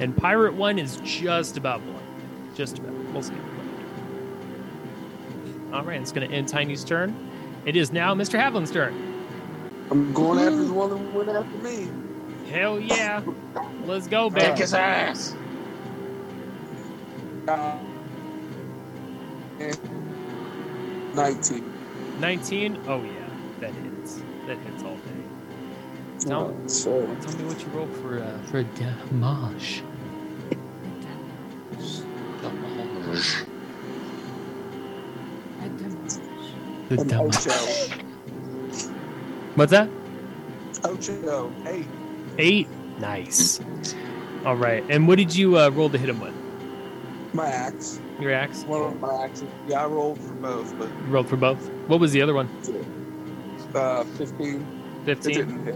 and 0.00 0.16
Pirate 0.16 0.54
one 0.54 0.78
is 0.78 0.96
just 1.04 1.58
about 1.58 1.84
blood, 1.84 2.02
just 2.54 2.78
about. 2.78 2.94
We'll 3.12 3.22
see. 3.22 3.34
All 5.74 5.84
right, 5.84 6.00
it's 6.00 6.10
going 6.10 6.26
to 6.26 6.34
end 6.34 6.48
Tiny's 6.48 6.84
turn. 6.84 7.14
It 7.66 7.76
is 7.76 7.92
now 7.92 8.14
Mr. 8.14 8.38
Havlin's 8.38 8.70
turn. 8.70 8.94
I'm 9.90 10.10
going 10.14 10.38
after 10.38 10.64
the 10.64 10.72
one 10.72 10.88
that 10.88 11.12
went 11.14 11.28
after 11.28 11.58
me. 11.58 11.90
Hell 12.50 12.80
yeah, 12.80 13.20
let's 13.84 14.06
go, 14.06 14.30
Kick 14.30 14.38
baby. 14.40 14.58
his 14.60 14.72
ass. 14.72 15.36
Uh, 17.46 17.76
19. 21.14 21.72
19. 22.20 22.78
Oh 22.88 23.02
yeah, 23.02 23.10
that 23.10 23.12
hits. 23.12 23.15
That 24.46 24.58
hits 24.58 24.82
all 24.84 24.94
day. 24.96 25.00
Tell, 26.20 26.48
Uh, 26.48 26.68
so 26.68 27.04
tell 27.20 27.36
me 27.36 27.44
what 27.44 27.60
you 27.60 27.66
rolled 27.68 27.94
for 27.96 28.22
uh, 28.22 28.38
for 28.44 28.62
damage. 28.62 29.82
The 36.88 37.00
an 37.00 37.08
damage. 37.08 37.34
What's 39.56 39.72
that? 39.72 39.88
Ocho. 40.84 41.52
Eight. 41.66 41.86
Eight. 42.38 42.68
Nice. 43.00 43.60
All 44.44 44.56
right. 44.56 44.84
And 44.88 45.08
what 45.08 45.18
did 45.18 45.34
you 45.34 45.58
uh, 45.58 45.70
roll 45.70 45.90
to 45.90 45.98
hit 45.98 46.08
him 46.08 46.20
with? 46.20 46.34
My 47.34 47.48
axe. 47.48 48.00
Your 48.20 48.32
axe. 48.32 48.62
One 48.64 48.82
of 48.82 49.00
my 49.00 49.24
axes. 49.24 49.48
Yeah, 49.66 49.82
I 49.82 49.86
rolled 49.86 50.20
for 50.20 50.34
both, 50.34 50.78
but 50.78 50.88
You 50.88 51.06
rolled 51.08 51.28
for 51.28 51.36
both. 51.36 51.68
What 51.88 51.98
was 52.00 52.12
the 52.12 52.22
other 52.22 52.34
one? 52.34 52.48
Uh, 53.76 54.04
15. 54.04 54.66
It 55.06 55.16
15. 55.18 55.34
didn't 55.34 55.64
hit. 55.64 55.74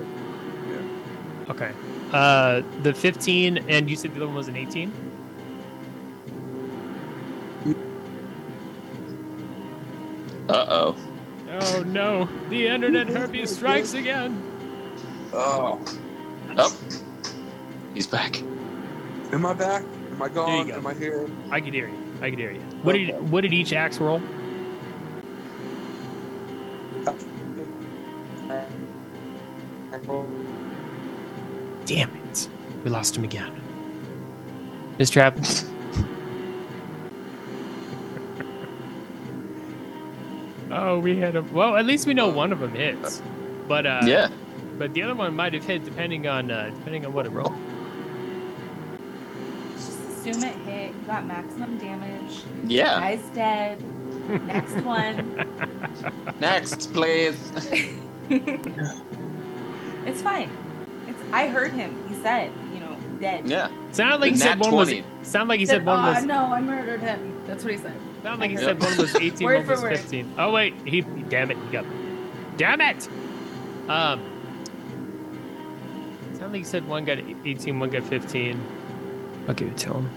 Okay. 1.51 1.73
Uh, 2.13 2.63
the 2.83 2.93
15, 2.93 3.59
and 3.69 3.89
you 3.89 3.97
said 3.97 4.13
the 4.13 4.17
other 4.17 4.27
one 4.27 4.35
was 4.37 4.49
an 4.49 4.57
18. 4.57 4.93
Uh 10.49 10.67
oh. 10.69 10.97
Oh 11.61 11.83
no! 11.87 12.29
The 12.49 12.67
internet 12.67 13.09
herpes 13.09 13.55
strikes 13.55 13.95
again. 13.95 14.43
Oh. 15.33 15.81
Oh. 16.57 16.77
He's 17.95 18.07
back. 18.07 18.41
Am 19.33 19.47
I 19.47 19.53
back? 19.55 19.85
Am 20.11 20.23
I 20.23 20.29
gone? 20.29 20.69
go. 20.69 20.75
Am 20.75 20.87
I 20.87 20.95
here? 20.95 21.29
I 21.51 21.61
can 21.61 21.73
hear 21.73 21.89
you. 21.89 21.95
I 22.21 22.31
can 22.31 22.39
hear 22.39 22.51
you. 22.51 22.61
What 22.83 22.95
Okay. 22.97 23.07
did 23.07 23.31
what 23.31 23.43
did 23.43 23.53
each 23.53 23.73
axe 23.73 23.99
roll? 23.99 24.21
Damn 31.85 32.15
it. 32.17 32.49
We 32.85 32.91
lost 32.91 33.17
him 33.17 33.25
again. 33.25 33.53
Mr. 34.99 35.17
Evans. 35.17 35.65
oh, 40.71 40.99
we 40.99 41.17
had 41.19 41.37
a 41.37 41.43
well. 41.43 41.77
At 41.77 41.87
least 41.87 42.07
we 42.07 42.15
know 42.15 42.29
one 42.29 42.53
of 42.53 42.61
them 42.61 42.75
hits, 42.75 43.23
but 43.67 43.87
uh, 43.87 44.03
yeah. 44.05 44.29
But 44.79 44.95
the 44.95 45.03
other 45.03 45.15
one 45.15 45.35
might 45.37 45.53
have 45.53 45.65
hit 45.65 45.85
depending 45.85 46.27
on 46.27 46.51
uh, 46.51 46.71
depending 46.75 47.05
on 47.05 47.13
what 47.13 47.27
it 47.27 47.31
rolled. 47.33 47.55
Just 49.75 50.01
assume 50.01 50.43
it 50.45 50.57
hit. 50.59 50.95
You 50.95 51.01
got 51.07 51.27
maximum 51.27 51.77
damage. 51.79 52.43
Yeah. 52.67 53.01
Guy's 53.01 53.25
dead. 53.35 53.83
Next 54.47 54.77
one. 54.85 55.35
Next, 56.41 56.93
please. 56.93 57.37
it's 60.11 60.23
fine. 60.23 60.51
It's. 61.07 61.21
I 61.33 61.49
heard 61.49 61.73
him. 61.73 61.97
He 62.09 62.15
said, 62.17 62.53
you 62.75 62.81
know, 62.81 62.97
dead. 63.21 63.47
Yeah. 63.49 63.71
Sounded 63.93 64.21
like 64.21 64.33
he 64.33 64.39
said 64.39 64.59
one 64.59 64.73
was. 64.75 64.89
20. 64.89 65.05
Sounded 65.23 65.49
like 65.49 65.59
he 65.59 65.63
He 65.63 65.67
said 65.67 65.85
one 65.87 65.99
"Ah, 65.99 66.15
was. 66.15 66.25
no, 66.25 66.53
I 66.53 66.61
murdered 66.61 67.01
him. 67.01 67.43
That's 67.47 67.65
what 67.65 67.73
he 67.73 67.79
said. 67.79 67.95
Sounded 68.23 68.41
like 68.41 68.51
he 68.51 68.57
said 68.57 68.81
one 68.81 68.97
was 68.99 69.15
18, 69.21 69.45
Word 69.45 69.59
one 69.61 69.67
was 69.69 69.83
word. 69.83 69.99
15. 69.99 70.35
Oh 70.39 70.53
wait, 70.53 70.75
he 70.85 71.01
damn 71.29 71.51
it, 71.51 71.57
he 71.59 71.71
got 71.71 71.85
Damn 72.57 72.81
it! 72.81 73.09
Um 73.89 74.21
Sound 76.35 76.53
like 76.53 76.61
he 76.61 76.65
said 76.65 76.87
one 76.87 77.05
got 77.05 77.19
18, 77.45 77.79
one 77.79 77.91
got 77.91 78.03
15. 78.05 78.61
I'll 79.49 79.55
give 79.55 79.69
it 79.69 79.77
to 79.79 79.95
him. 79.95 80.11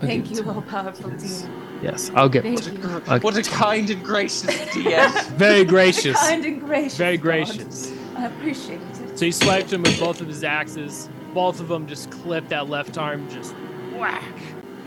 I'll 0.00 0.08
Thank 0.08 0.30
you, 0.30 0.48
all 0.50 0.62
powerful 0.62 1.10
Yes. 1.10 1.42
team. 1.42 1.52
Yes, 1.82 2.10
I'll 2.14 2.28
get 2.28 2.44
it. 2.44 2.60
Thank 2.60 2.62
to 2.64 2.72
you. 2.72 3.02
I'll 3.08 3.20
What 3.20 3.36
a 3.36 3.42
kind 3.42 3.90
and 3.90 4.04
gracious 4.04 4.44
DM. 4.74 5.26
Very 5.36 5.64
gracious. 5.64 6.18
Kind 6.20 6.44
and 6.44 6.60
gracious. 6.60 6.96
Very 6.96 7.16
God. 7.16 7.22
gracious. 7.22 7.92
I 8.16 8.26
appreciate 8.26 8.80
it. 8.80 9.18
So 9.18 9.24
he 9.24 9.32
swiped 9.32 9.72
him 9.72 9.82
with 9.82 9.98
both 9.98 10.20
of 10.20 10.28
his 10.28 10.44
axes. 10.44 11.08
Both 11.32 11.60
of 11.60 11.68
them 11.68 11.86
just 11.86 12.10
clipped 12.10 12.50
that 12.50 12.68
left 12.68 12.98
arm, 12.98 13.28
just 13.30 13.54
whack 13.94 14.24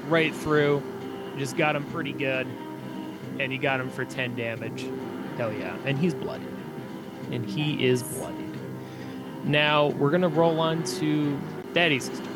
right 0.08 0.34
through. 0.34 0.84
Just 1.38 1.58
got 1.58 1.76
him 1.76 1.84
pretty 1.86 2.14
good. 2.14 2.48
And 3.40 3.52
he 3.52 3.58
got 3.58 3.80
him 3.80 3.90
for 3.90 4.06
10 4.06 4.36
damage. 4.36 4.86
Hell 5.38 5.52
yeah. 5.52 5.76
And 5.86 5.98
he's 5.98 6.14
bloodied, 6.14 6.48
And 7.32 7.46
he 7.46 7.86
is 7.86 8.04
bloodied. 8.04 8.58
Now 9.44 9.88
we're 9.88 10.10
going 10.10 10.22
to 10.22 10.28
roll 10.28 10.60
on 10.60 10.84
to 10.84 11.40
Thaddeus' 11.74 12.10
turn. 12.10 12.36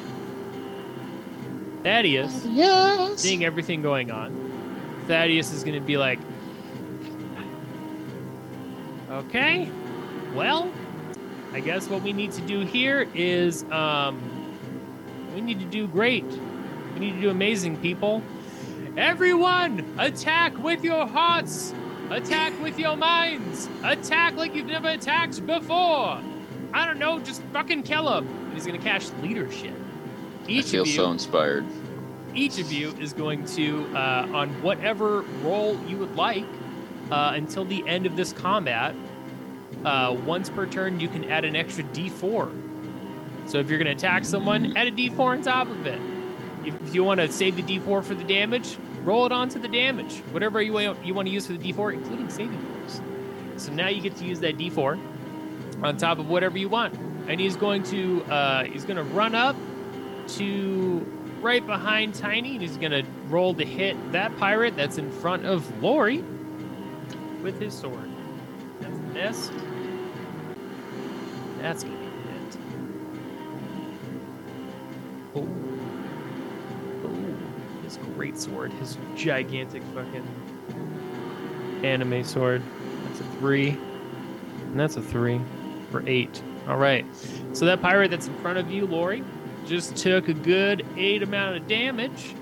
Thaddeus, 1.84 2.46
yes. 2.46 3.20
seeing 3.22 3.46
everything 3.46 3.82
going 3.82 4.12
on, 4.12 4.50
Thaddeus 5.08 5.54
is 5.54 5.64
going 5.64 5.80
to 5.80 5.86
be 5.86 5.98
like, 5.98 6.20
okay, 9.10 9.72
well, 10.36 10.72
I 11.54 11.60
guess 11.62 11.88
what 11.90 12.02
we 12.04 12.14
need 12.14 12.32
to 12.34 12.42
do 12.42 12.62
here 12.62 13.08
is 13.14 13.64
um, 13.72 14.20
we 15.34 15.42
need 15.42 15.60
to 15.60 15.66
do 15.66 15.88
great. 15.88 16.26
We 16.94 17.00
need 17.00 17.14
to 17.14 17.22
do 17.22 17.30
amazing, 17.30 17.78
people. 17.78 18.22
Everyone, 18.98 19.86
attack 19.98 20.58
with 20.58 20.84
your 20.84 21.08
hearts. 21.08 21.74
Attack 22.10 22.60
with 22.62 22.78
your 22.80 22.96
minds. 22.98 23.70
Attack 23.84 24.36
like 24.36 24.56
you've 24.56 24.66
never 24.66 24.90
attacked 24.90 25.46
before. 25.46 26.22
I 26.74 26.86
don't 26.86 27.00
know, 27.00 27.20
just 27.20 27.42
fucking 27.54 27.84
kill 27.84 28.12
him. 28.18 28.28
And 28.28 28.54
he's 28.54 28.66
gonna 28.66 28.78
cash 28.80 29.10
leadership. 29.22 29.74
I 30.48 30.52
Each 30.52 30.70
feel 30.72 30.82
of 30.84 30.88
you, 30.88 30.94
so 30.96 31.12
inspired. 31.12 31.66
each 32.34 32.60
of 32.60 32.72
you 32.72 32.90
is 33.00 33.14
going 33.14 33.46
to, 33.46 33.88
uh, 33.96 34.28
on 34.34 34.50
whatever 34.62 35.22
role 35.44 35.80
you 35.88 35.98
would 35.98 36.16
like, 36.16 36.46
uh, 37.12 37.34
until 37.36 37.66
the 37.66 37.88
end 37.88 38.06
of 38.06 38.16
this 38.16 38.34
combat. 38.34 38.96
Uh, 39.86 40.16
once 40.26 40.50
per 40.50 40.66
turn, 40.66 41.00
you 41.00 41.08
can 41.08 41.24
add 41.26 41.46
an 41.46 41.56
extra 41.56 41.84
d4. 41.86 42.52
So 43.50 43.58
if 43.60 43.70
you're 43.70 43.80
going 43.80 43.88
to 43.88 43.94
attack 43.94 44.26
someone, 44.26 44.78
add 44.78 44.88
a 44.88 44.92
d4 44.92 45.20
on 45.20 45.42
top 45.42 45.70
of 45.70 45.88
it. 45.88 46.00
If 46.66 46.94
you 46.94 47.04
want 47.04 47.20
to 47.20 47.32
save 47.32 47.56
the 47.56 47.64
d4 47.64 48.04
for 48.04 48.14
the 48.14 48.24
damage, 48.24 48.78
roll 49.04 49.26
it 49.26 49.32
onto 49.32 49.60
the 49.60 49.68
damage. 49.68 50.18
Whatever 50.32 50.62
you 50.62 50.74
want, 50.74 51.04
you 51.06 51.14
want 51.14 51.28
to 51.28 51.34
use 51.34 51.48
for 51.48 51.54
the 51.54 51.74
d4, 51.74 51.94
including 51.94 52.30
saving 52.30 52.60
throws. 52.62 53.02
So 53.58 53.74
now 53.74 53.88
you 53.88 54.02
get 54.02 54.16
to 54.18 54.26
use 54.26 54.40
that 54.42 54.58
d4 54.58 55.00
on 55.84 55.98
top 55.98 56.20
of 56.20 56.30
whatever 56.30 56.58
you 56.58 56.70
want, 56.70 56.94
and 57.28 57.40
he's 57.40 57.56
going 57.56 57.84
to 57.84 58.24
uh, 58.26 58.64
he's 58.66 58.84
going 58.84 58.98
to 58.98 59.04
run 59.04 59.34
up 59.34 59.56
to 60.28 61.06
right 61.42 61.66
behind 61.66 62.14
Tiny, 62.14 62.54
and 62.54 62.62
he's 62.62 62.78
going 62.78 62.92
to 62.92 63.04
roll 63.30 63.54
to 63.54 63.66
hit 63.66 64.12
that 64.12 64.36
pirate 64.38 64.76
that's 64.76 64.98
in 64.98 65.12
front 65.12 65.46
of 65.46 65.82
Lori 65.82 66.24
with 67.42 67.60
his 67.60 67.74
sword. 67.74 68.10
That's 68.82 68.98
a 68.98 69.02
miss. 69.02 69.52
That's 71.62 71.84
to 71.84 71.90
be 71.90 71.96
a 71.96 71.98
hit. 71.98 72.58
Oh. 75.36 75.48
Oh. 77.06 77.84
His 77.84 77.98
great 78.16 78.38
sword. 78.38 78.72
His 78.74 78.98
gigantic 79.16 79.84
fucking 79.94 80.28
anime 81.84 82.24
sword. 82.24 82.62
That's 83.06 83.20
a 83.20 83.24
three. 83.40 83.78
And 84.62 84.80
that's 84.80 84.96
a 84.96 85.02
three 85.02 85.42
for 85.92 86.04
eight. 86.08 86.42
All 86.68 86.78
right. 86.78 87.06
So 87.54 87.66
that 87.66 87.82
pirate 87.82 88.12
that's 88.12 88.28
in 88.28 88.38
front 88.38 88.58
of 88.58 88.70
you, 88.70 88.86
Lori, 88.86 89.24
just 89.66 89.96
took 89.96 90.28
a 90.28 90.34
good 90.34 90.86
eight 90.98 91.24
amount 91.24 91.58
of 91.58 91.68
damage. 91.68 92.36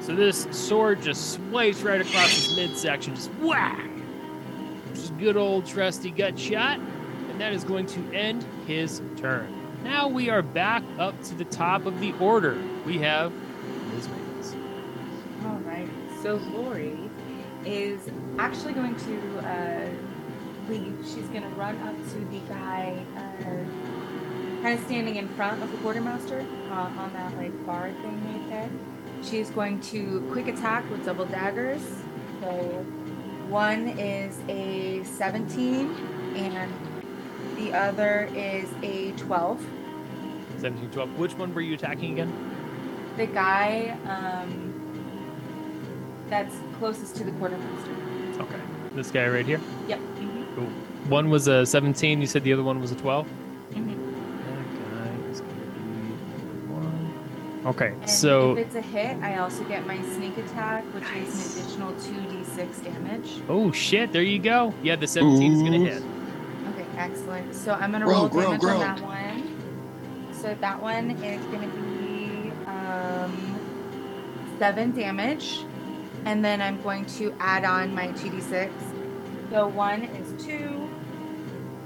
So 0.00 0.14
this 0.14 0.46
sword 0.50 1.02
just 1.02 1.32
swipes 1.34 1.82
right 1.82 2.00
across 2.00 2.30
his 2.30 2.56
midsection, 2.56 3.14
just 3.14 3.30
whack. 3.34 3.88
Just 4.94 5.16
good 5.18 5.36
old 5.36 5.66
trusty 5.66 6.10
gut 6.10 6.38
shot. 6.38 6.78
And 7.30 7.40
that 7.40 7.52
is 7.52 7.64
going 7.64 7.86
to 7.86 8.00
end 8.14 8.46
his 8.66 9.00
turn. 9.16 9.52
Now 9.84 10.08
we 10.08 10.30
are 10.30 10.42
back 10.42 10.82
up 10.98 11.20
to 11.24 11.34
the 11.34 11.44
top 11.44 11.86
of 11.86 12.00
the 12.00 12.12
order. 12.14 12.60
We 12.84 12.98
have 12.98 13.32
Ms. 13.94 14.08
All 15.44 15.58
right. 15.58 15.88
So 16.22 16.36
Lori 16.52 16.98
is 17.64 18.00
actually 18.38 18.72
going 18.72 18.96
to 18.96 19.38
uh, 19.38 19.88
leave. 20.68 20.98
She's 21.04 21.28
going 21.28 21.42
to 21.42 21.48
run 21.50 21.76
up 21.82 21.96
to 22.12 22.18
the 22.18 22.38
guy, 22.48 22.96
uh, 23.16 24.62
kind 24.62 24.78
of 24.78 24.84
standing 24.86 25.16
in 25.16 25.28
front 25.28 25.62
of 25.62 25.70
the 25.70 25.78
quartermaster 25.78 26.44
uh, 26.70 26.74
on 26.74 27.12
that 27.12 27.36
like 27.36 27.66
bar 27.66 27.92
thing 28.02 28.32
right 28.32 28.48
there. 28.50 28.70
She's 29.22 29.50
going 29.50 29.80
to 29.82 30.28
quick 30.32 30.48
attack 30.48 30.88
with 30.90 31.04
double 31.04 31.26
daggers. 31.26 31.82
So 32.40 32.50
one 33.48 33.88
is 33.88 34.38
a 34.48 35.04
17 35.04 35.90
and 36.36 36.85
the 37.56 37.72
other 37.72 38.28
is 38.34 38.68
a 38.82 39.12
12. 39.12 39.64
17, 40.58 40.90
12. 40.90 41.18
Which 41.18 41.34
one 41.34 41.52
were 41.54 41.60
you 41.60 41.74
attacking 41.74 42.12
again? 42.12 42.32
The 43.16 43.26
guy 43.26 43.96
um, 44.06 44.72
that's 46.28 46.54
closest 46.78 47.16
to 47.16 47.24
the 47.24 47.32
quartermaster. 47.32 47.90
Okay. 48.40 48.60
This 48.94 49.10
guy 49.10 49.26
right 49.28 49.44
here? 49.46 49.60
Yep. 49.88 49.98
mhm, 49.98 50.54
Cool. 50.54 50.64
One 51.08 51.30
was 51.30 51.48
a 51.48 51.64
17. 51.66 52.20
You 52.20 52.26
said 52.26 52.42
the 52.44 52.52
other 52.52 52.62
one 52.62 52.80
was 52.80 52.92
a 52.92 52.96
12? 52.96 53.26
mhm. 53.72 53.96
That 54.46 54.94
guy 54.94 55.30
is 55.30 55.40
going 55.40 55.54
to 55.54 55.66
be 55.66 56.72
one. 56.72 57.66
Okay, 57.66 57.88
And 58.00 58.10
so. 58.10 58.52
if 58.56 58.66
it's 58.66 58.74
a 58.76 58.80
hit, 58.82 59.16
I 59.22 59.38
also 59.38 59.64
get 59.64 59.86
my 59.86 60.00
sneak 60.02 60.36
attack, 60.38 60.84
which 60.94 61.04
is 61.16 61.56
an 61.56 61.62
additional 61.64 61.92
2d6 61.94 62.84
damage. 62.84 63.40
Oh, 63.48 63.72
shit. 63.72 64.12
There 64.12 64.22
you 64.22 64.38
go. 64.38 64.72
Yeah, 64.82 64.96
the 64.96 65.06
17 65.06 65.52
is 65.52 65.58
going 65.62 65.72
to 65.84 65.90
hit. 65.90 66.02
Okay, 66.96 67.04
excellent. 67.04 67.54
So 67.54 67.72
I'm 67.72 67.92
gonna 67.92 68.04
Grow, 68.04 68.14
roll 68.20 68.28
grow, 68.28 68.42
damage 68.44 68.60
grow. 68.60 68.74
on 68.74 68.80
that 68.80 69.00
one. 69.02 70.32
So 70.32 70.54
that 70.60 70.80
one 70.80 71.10
is 71.22 71.44
gonna 71.46 71.68
be 71.68 72.52
um, 72.66 73.60
seven 74.58 74.92
damage, 74.92 75.60
and 76.24 76.44
then 76.44 76.60
I'm 76.60 76.80
going 76.82 77.04
to 77.06 77.34
add 77.40 77.64
on 77.64 77.94
my 77.94 78.08
2d6. 78.08 78.70
So 79.50 79.66
one 79.68 80.02
is 80.04 80.44
two, 80.44 80.88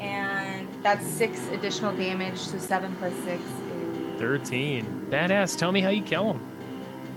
and 0.01 0.69
that's 0.83 1.07
six 1.07 1.47
additional 1.49 1.95
damage. 1.97 2.39
So 2.39 2.59
seven 2.59 2.95
plus 2.97 3.15
six 3.25 3.43
is 3.43 4.19
13. 4.19 5.07
Badass. 5.11 5.57
Tell 5.59 5.73
me 5.73 5.81
how 5.81 5.91
you 5.91 6.03
kill 6.03 6.33
him. 6.33 6.41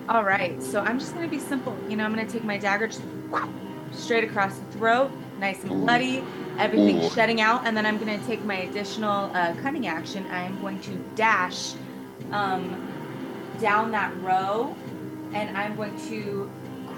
All 0.09 0.23
right, 0.23 0.61
so 0.61 0.81
I'm 0.81 0.99
just 0.99 1.13
gonna 1.13 1.27
be 1.29 1.39
simple. 1.39 1.77
You 1.89 1.95
know, 1.95 2.03
I'm 2.03 2.13
gonna 2.13 2.27
take 2.27 2.43
my 2.43 2.57
dagger 2.57 2.87
just 2.87 3.01
straight 3.91 4.23
across 4.25 4.57
the 4.57 4.65
throat, 4.77 5.11
nice 5.43 5.63
and 5.63 5.81
bloody, 5.81 6.23
everything 6.57 7.03
Ooh. 7.03 7.09
shedding 7.09 7.41
out, 7.41 7.67
and 7.67 7.75
then 7.75 7.85
I'm 7.85 7.97
gonna 7.97 8.17
take 8.19 8.45
my 8.45 8.59
additional 8.59 9.29
uh, 9.35 9.53
cunning 9.61 9.87
action. 9.87 10.25
I 10.31 10.43
am 10.43 10.59
going 10.61 10.79
to 10.81 10.95
dash 11.15 11.73
um, 12.31 12.89
down 13.59 13.91
that 13.91 14.15
row, 14.21 14.73
and 15.33 15.57
I'm 15.57 15.75
going 15.75 15.99
to 16.07 16.49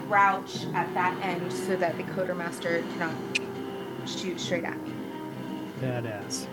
crouch 0.08 0.66
at 0.76 0.94
that 0.94 1.20
end 1.24 1.52
so 1.52 1.76
that 1.76 1.98
the 1.98 2.04
coder 2.04 2.16
quartermaster 2.16 2.84
cannot 2.94 3.16
shoot 4.06 4.40
straight 4.40 4.64
at 4.64 4.80
me. 4.84 4.94
Badass. 5.82 6.46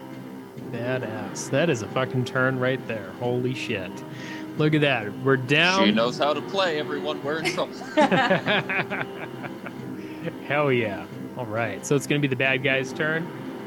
Badass. 0.71 1.51
That 1.51 1.69
is 1.69 1.83
a 1.83 1.89
fucking 1.89 2.25
turn 2.25 2.59
right 2.59 2.81
there. 2.89 3.11
Holy 3.21 3.53
shit. 3.53 3.93
Look 4.57 4.73
at 4.75 4.81
that. 4.81 5.13
We're 5.19 5.37
down. 5.37 5.85
She 5.85 5.93
knows 5.93 6.17
how 6.17 6.33
to 6.33 6.41
play. 6.41 6.79
Everyone, 6.79 7.23
we're 7.23 7.41
in 7.41 7.53
trouble. 7.53 7.75
Hell 10.47 10.73
yeah. 10.73 11.05
All 11.37 11.47
right. 11.47 11.85
So 11.87 11.97
it's 11.97 12.07
going 12.07 12.21
to 12.21 12.27
be 12.27 12.31
the 12.31 12.37
bad 12.37 12.63
guy's 12.63 12.93
turn. 12.93 13.25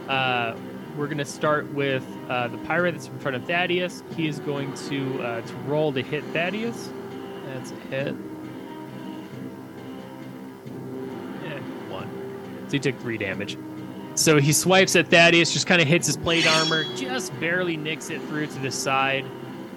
Uh, 0.08 0.56
we're 0.98 1.08
going 1.08 1.18
to 1.18 1.26
start 1.26 1.72
with 1.74 2.06
uh, 2.30 2.48
the 2.48 2.58
pirate 2.60 2.94
that's 2.94 3.08
in 3.08 3.20
front 3.20 3.36
of 3.36 3.46
Thaddeus. 3.46 4.04
He 4.16 4.28
is 4.28 4.40
going 4.40 4.74
to, 4.90 5.22
uh, 5.22 5.42
to 5.42 5.54
roll 5.68 5.92
to 5.94 6.02
hit 6.02 6.24
Thaddeus. 6.26 6.90
That's 7.48 7.72
a 7.72 7.76
hit. 7.76 8.16
Eh, 11.46 11.60
one. 11.90 12.10
So 12.68 12.72
he 12.72 12.80
took 12.80 13.00
three 13.02 13.18
damage. 13.18 13.58
So 14.16 14.40
he 14.40 14.54
swipes 14.54 14.96
at 14.96 15.10
Thaddeus, 15.10 15.52
just 15.52 15.68
kind 15.68 15.82
of 15.82 15.88
hits 15.88 16.08
his 16.08 16.16
plate 16.16 16.48
armor, 16.48 16.86
just 16.96 17.38
barely 17.40 17.76
nicks 17.76 18.10
it 18.10 18.22
through 18.24 18.48
to 18.48 18.60
the 18.60 18.72
side. 18.72 19.26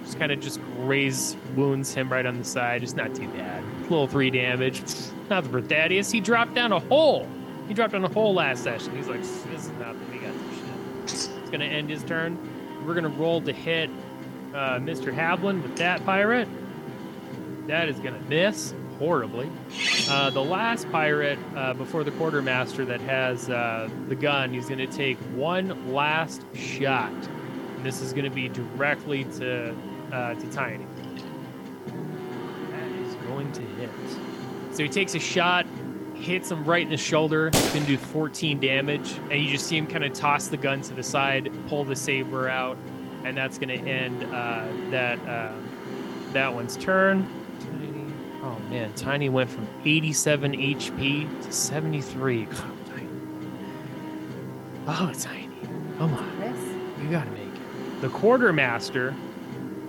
Just 0.05 0.17
kind 0.17 0.31
of 0.31 0.39
just 0.39 0.61
graze 0.77 1.35
wounds 1.55 1.93
him 1.93 2.09
right 2.09 2.25
on 2.25 2.37
the 2.37 2.45
side. 2.45 2.81
It's 2.81 2.93
not 2.93 3.13
too 3.13 3.27
bad. 3.29 3.61
A 3.63 3.81
Little 3.81 4.07
three 4.07 4.29
damage. 4.29 4.81
Not 5.29 5.45
for 5.45 5.61
Thaddeus. 5.61 6.09
He 6.09 6.21
dropped 6.21 6.53
down 6.53 6.71
a 6.71 6.79
hole. 6.79 7.27
He 7.69 7.75
dropped 7.75 7.93
on 7.93 8.03
a 8.03 8.09
hole 8.09 8.33
last 8.33 8.63
session. 8.63 8.97
He's 8.97 9.07
like, 9.07 9.21
this 9.21 9.45
is 9.45 9.69
nothing. 9.73 10.11
We 10.11 10.17
got 10.17 10.33
shit. 10.33 11.29
It's 11.37 11.49
gonna 11.51 11.65
end 11.65 11.91
his 11.91 12.03
turn. 12.03 12.35
We're 12.83 12.95
gonna 12.95 13.09
roll 13.09 13.41
to 13.41 13.53
hit 13.53 13.91
uh, 14.55 14.79
Mr. 14.79 15.15
Havlin 15.15 15.61
with 15.61 15.77
that 15.77 16.03
pirate. 16.03 16.47
That 17.67 17.87
is 17.87 17.99
gonna 17.99 18.21
miss 18.27 18.73
horribly. 18.97 19.51
Uh, 20.09 20.31
the 20.31 20.43
last 20.43 20.91
pirate 20.91 21.37
uh, 21.55 21.75
before 21.75 22.03
the 22.03 22.09
quartermaster 22.11 22.85
that 22.85 23.01
has 23.01 23.51
uh, 23.51 23.87
the 24.07 24.15
gun, 24.15 24.51
he's 24.51 24.67
gonna 24.67 24.87
take 24.87 25.19
one 25.35 25.93
last 25.93 26.43
shot. 26.55 27.13
And 27.13 27.85
this 27.85 28.01
is 28.01 28.13
gonna 28.13 28.31
be 28.31 28.49
directly 28.49 29.25
to 29.25 29.75
uh, 30.11 30.33
to 30.33 30.51
Tiny. 30.51 30.87
That 31.85 32.91
is 33.05 33.13
going 33.27 33.51
to 33.51 33.61
hit. 33.61 33.91
So 34.71 34.81
he 34.81 34.89
takes 34.89 35.13
a 35.13 35.19
shot, 35.19 35.67
hits 36.19 36.51
him 36.51 36.63
right 36.65 36.83
in 36.83 36.89
the 36.89 36.97
shoulder. 36.97 37.49
can 37.51 37.85
do 37.85 37.97
14 37.97 38.59
damage, 38.59 39.13
and 39.31 39.41
you 39.41 39.49
just 39.49 39.67
see 39.67 39.77
him 39.77 39.87
kind 39.87 40.03
of 40.03 40.13
toss 40.13 40.47
the 40.47 40.57
gun 40.57 40.81
to 40.81 40.93
the 40.93 41.03
side, 41.03 41.51
pull 41.67 41.83
the 41.83 41.95
saber 41.95 42.49
out, 42.49 42.77
and 43.23 43.35
that's 43.35 43.57
gonna 43.57 43.73
end 43.73 44.23
uh, 44.25 44.67
that 44.91 45.19
uh, 45.27 45.51
that 46.33 46.53
one's 46.53 46.77
turn. 46.77 47.27
Tiny. 47.59 48.13
Oh 48.43 48.57
man, 48.69 48.93
Tiny 48.93 49.29
went 49.29 49.49
from 49.49 49.67
87 49.85 50.53
HP 50.53 51.43
to 51.43 51.51
73. 51.51 52.45
God, 52.45 52.61
Tiny. 52.85 53.07
Oh, 54.87 55.13
Tiny, 55.17 55.49
come 55.97 56.13
on. 56.13 56.39
This? 56.39 57.03
You 57.03 57.09
gotta 57.09 57.31
make 57.31 57.41
it. 57.41 58.01
The 58.01 58.09
quartermaster, 58.09 59.13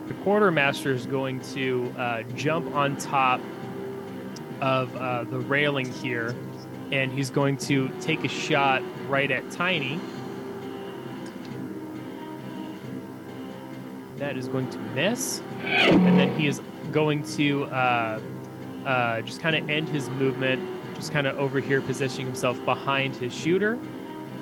the 0.06 0.14
quartermaster 0.14 0.92
is 0.92 1.06
going 1.06 1.40
to 1.54 1.94
uh, 1.96 2.22
jump 2.34 2.74
on 2.74 2.96
top 2.96 3.40
of 4.60 4.94
uh, 4.96 5.24
the 5.24 5.38
railing 5.38 5.90
here, 5.90 6.34
and 6.92 7.12
he's 7.12 7.30
going 7.30 7.56
to 7.58 7.88
take 8.00 8.24
a 8.24 8.28
shot 8.28 8.82
right 9.08 9.30
at 9.30 9.50
Tiny. 9.50 10.00
That 14.16 14.36
is 14.36 14.48
going 14.48 14.68
to 14.70 14.78
miss, 14.94 15.40
and 15.64 16.18
then 16.18 16.38
he 16.38 16.46
is 16.46 16.60
going 16.92 17.22
to 17.36 17.64
uh, 17.66 18.20
uh, 18.84 19.20
just 19.22 19.40
kind 19.40 19.56
of 19.56 19.68
end 19.70 19.88
his 19.88 20.10
movement, 20.10 20.62
just 20.94 21.12
kind 21.12 21.26
of 21.26 21.38
over 21.38 21.58
here, 21.60 21.80
positioning 21.80 22.26
himself 22.26 22.62
behind 22.64 23.16
his 23.16 23.34
shooter, 23.34 23.78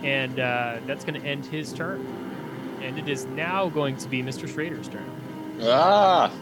and 0.03 0.41
uh, 0.41 0.79
that's 0.87 1.05
going 1.05 1.21
to 1.21 1.27
end 1.27 1.47
his 1.47 1.73
turn. 1.73 2.05
And 2.83 2.99
it 2.99 3.09
is 3.09 3.25
now 3.27 3.69
going 3.69 3.97
to 3.99 4.09
be 4.09 4.23
Mr. 4.23 4.49
Schrader's 4.53 4.89
turn. 4.89 5.09
ah. 5.62 6.33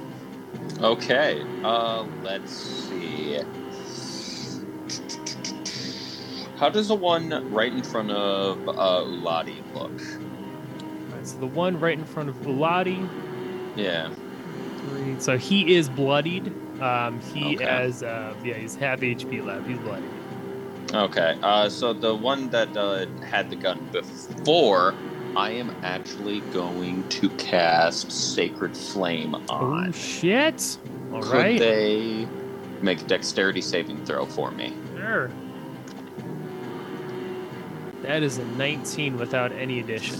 Okay. 0.81 1.45
Uh, 1.63 2.07
let's 2.23 2.53
see. 2.53 3.41
How 6.57 6.69
does 6.71 6.89
the 6.89 6.95
one 6.95 7.31
right 7.53 7.73
in 7.73 7.83
front 7.83 8.11
of 8.11 8.69
uh, 8.69 8.73
Uladi 9.05 9.57
look? 9.75 9.93
Alright, 11.11 11.27
so 11.27 11.39
the 11.39 11.47
one 11.47 11.79
right 11.79 11.99
in 11.99 12.05
front 12.05 12.29
of 12.29 12.37
Uladi. 12.37 13.09
Yeah. 13.77 14.11
Three. 14.79 15.17
So 15.21 15.37
he 15.37 15.75
is 15.75 15.89
bloodied. 15.89 16.49
Um, 16.81 17.21
he 17.21 17.57
Okay. 17.57 17.65
has 17.65 18.03
uh, 18.03 18.35
yeah, 18.45 18.55
he's 18.55 18.75
half 18.75 19.01
HP 19.01 19.45
left. 19.45 19.67
He's 19.67 19.79
bloodied. 19.79 20.09
Okay. 20.95 21.37
Uh, 21.43 21.69
so 21.69 21.93
the 21.93 22.15
one 22.15 22.49
that 22.51 22.75
uh, 22.77 23.07
had 23.25 23.51
the 23.51 23.57
gun 23.57 23.89
before, 23.93 24.95
I 25.37 25.51
am 25.51 25.75
actually 25.83 26.41
going 26.53 27.07
to 27.11 27.29
cast 27.31 28.11
Sacred 28.11 28.75
Flame 28.77 29.35
Oh 29.51 29.55
on. 29.57 29.93
shit! 29.93 30.79
All 31.13 31.23
Could 31.23 31.33
right. 31.33 31.59
they 31.59 32.27
make 32.81 33.01
a 33.03 33.05
dexterity 33.05 33.61
saving 33.61 34.05
throw 34.07 34.25
for 34.27 34.51
me? 34.53 34.75
Sure. 34.97 35.31
That 38.07 38.23
is 38.23 38.39
a 38.39 38.45
19 38.45 39.17
without 39.19 39.51
any 39.53 39.81
addition. 39.81 40.17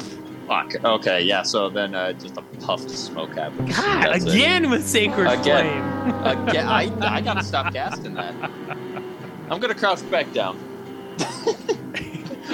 Fuck. 0.49 0.75
Okay. 0.85 1.23
Yeah. 1.23 1.43
So 1.43 1.69
then 1.69 1.95
uh, 1.95 2.13
just 2.15 2.37
a 2.37 2.43
puff 2.43 2.85
of 2.85 2.91
smoke 2.91 3.35
happens. 3.37 3.77
God, 3.77 4.07
That's 4.07 4.25
it. 4.25 4.35
again 4.35 4.71
with 4.71 4.87
Sacred 4.87 5.27
Again. 5.29 5.83
Flame. 6.03 6.07
Again, 6.49 6.69
I, 6.69 7.17
I 7.17 7.21
gotta 7.21 7.43
stop 7.43 7.73
casting 7.73 8.15
that. 8.15 8.33
I'm 9.51 9.61
gonna 9.61 9.75
crouch 9.75 10.09
back 10.11 10.33
down. 10.33 10.57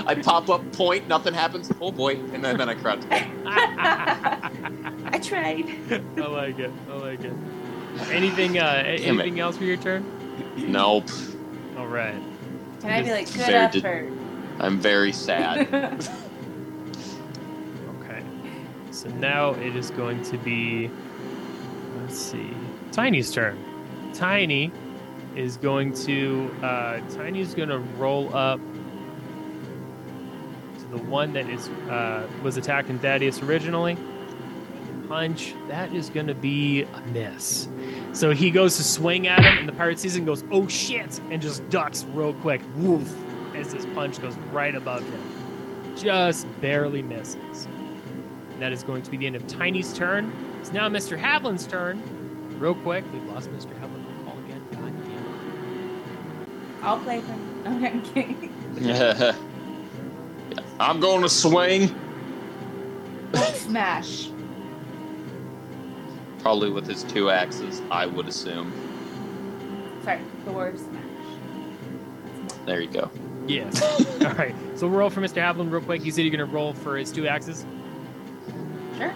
I 0.06 0.14
pop 0.22 0.48
up, 0.48 0.72
point, 0.72 1.06
nothing 1.06 1.34
happens. 1.34 1.70
Oh 1.80 1.92
boy, 1.92 2.14
and 2.16 2.42
then, 2.42 2.56
then 2.56 2.68
I 2.68 2.74
crouch 2.74 3.06
back. 3.08 3.30
I 3.46 5.18
tried. 5.22 5.66
I 6.16 6.26
like 6.26 6.58
it. 6.58 6.70
I 6.90 6.94
like 6.94 7.20
it. 7.24 7.32
Anything? 8.10 8.58
Uh, 8.58 8.82
a- 8.86 8.96
Damn 8.98 9.20
it. 9.20 9.22
anything 9.24 9.40
else 9.40 9.56
for 9.58 9.64
your 9.64 9.76
turn? 9.76 10.04
Nope. 10.56 11.08
All 11.76 11.86
right. 11.86 12.14
Can 12.80 12.90
I 12.90 13.02
be 13.02 13.10
like, 13.12 13.26
good 13.26 13.46
Very 13.46 13.54
effort? 13.54 14.12
I'm 14.58 14.78
very 14.80 15.12
sad. 15.12 16.08
Okay. 18.00 18.22
So 18.90 19.08
now 19.10 19.50
it 19.54 19.76
is 19.76 19.90
going 19.90 20.22
to 20.24 20.38
be. 20.38 20.90
Let's 22.00 22.18
see. 22.18 22.50
Tiny's 22.90 23.30
turn. 23.32 23.58
Tiny 24.12 24.70
is 25.36 25.56
going 25.56 25.92
to. 26.04 26.50
Uh, 26.62 27.00
Tiny's 27.10 27.54
going 27.54 27.68
to 27.68 27.78
roll 27.78 28.34
up 28.34 28.60
to 30.78 30.84
the 30.90 30.98
one 31.04 31.32
that 31.34 31.48
is 31.48 31.68
uh, 31.90 32.26
was 32.42 32.56
attacking 32.56 32.98
Thaddeus 32.98 33.40
originally. 33.42 33.96
Punch. 35.08 35.54
That 35.68 35.92
is 35.94 36.08
going 36.10 36.26
to 36.28 36.34
be 36.34 36.82
a 36.82 37.00
miss. 37.12 37.68
So 38.12 38.30
he 38.32 38.50
goes 38.50 38.76
to 38.76 38.84
swing 38.84 39.26
at 39.26 39.40
him, 39.44 39.58
and 39.58 39.68
the 39.68 39.72
pirate 39.72 39.98
season 39.98 40.24
goes, 40.24 40.44
"Oh 40.50 40.66
shit!" 40.68 41.20
and 41.30 41.40
just 41.40 41.68
ducks 41.70 42.04
real 42.12 42.34
quick. 42.34 42.60
Woof! 42.76 43.12
As 43.54 43.72
this 43.72 43.86
punch 43.94 44.20
goes 44.20 44.36
right 44.52 44.74
above 44.74 45.02
him 45.02 45.42
just 45.96 46.46
barely 46.60 47.02
misses. 47.02 47.66
And 48.52 48.62
that 48.62 48.72
is 48.72 48.82
going 48.82 49.02
to 49.02 49.10
be 49.10 49.16
the 49.16 49.26
end 49.26 49.36
of 49.36 49.46
Tiny's 49.46 49.92
turn. 49.92 50.32
It's 50.60 50.72
now 50.72 50.88
Mr. 50.88 51.18
Havlin's 51.18 51.66
turn. 51.66 52.02
Real 52.58 52.74
quick, 52.74 53.04
we've 53.12 53.24
lost 53.24 53.50
Mr. 53.50 53.78
Havlin 53.80 54.04
on 54.06 54.18
the 54.18 54.24
call 54.24 54.38
again. 54.44 54.62
God 54.72 54.92
damn 55.04 56.84
I'll 56.84 56.98
play 57.00 57.20
for 57.20 57.26
him. 57.32 57.48
Okay, 57.62 57.86
I'm 57.86 58.02
kidding. 58.02 58.52
Yeah. 58.80 59.36
I'm 60.80 60.98
going 60.98 61.22
to 61.22 61.28
swing, 61.28 61.94
Smash. 63.54 64.30
probably 66.40 66.70
with 66.70 66.88
his 66.88 67.04
two 67.04 67.30
axes, 67.30 67.80
I 67.88 68.06
would 68.06 68.26
assume. 68.26 68.72
Sorry, 70.02 70.18
the 70.18 70.50
Thor 70.50 70.72
smash. 70.76 71.04
There 72.66 72.80
you 72.80 72.88
go. 72.88 73.12
It. 73.44 73.50
Yes. 73.50 74.22
All 74.24 74.32
right. 74.34 74.54
So 74.76 74.86
we'll 74.88 74.98
roll 74.98 75.10
for 75.10 75.20
Mr. 75.20 75.36
Havlin 75.42 75.70
real 75.70 75.80
quick. 75.82 76.04
You 76.04 76.12
said 76.12 76.22
you're 76.24 76.36
going 76.36 76.48
to 76.48 76.54
roll 76.54 76.72
for 76.74 76.96
his 76.96 77.10
two 77.12 77.26
axes? 77.26 77.64
Sure. 78.98 79.10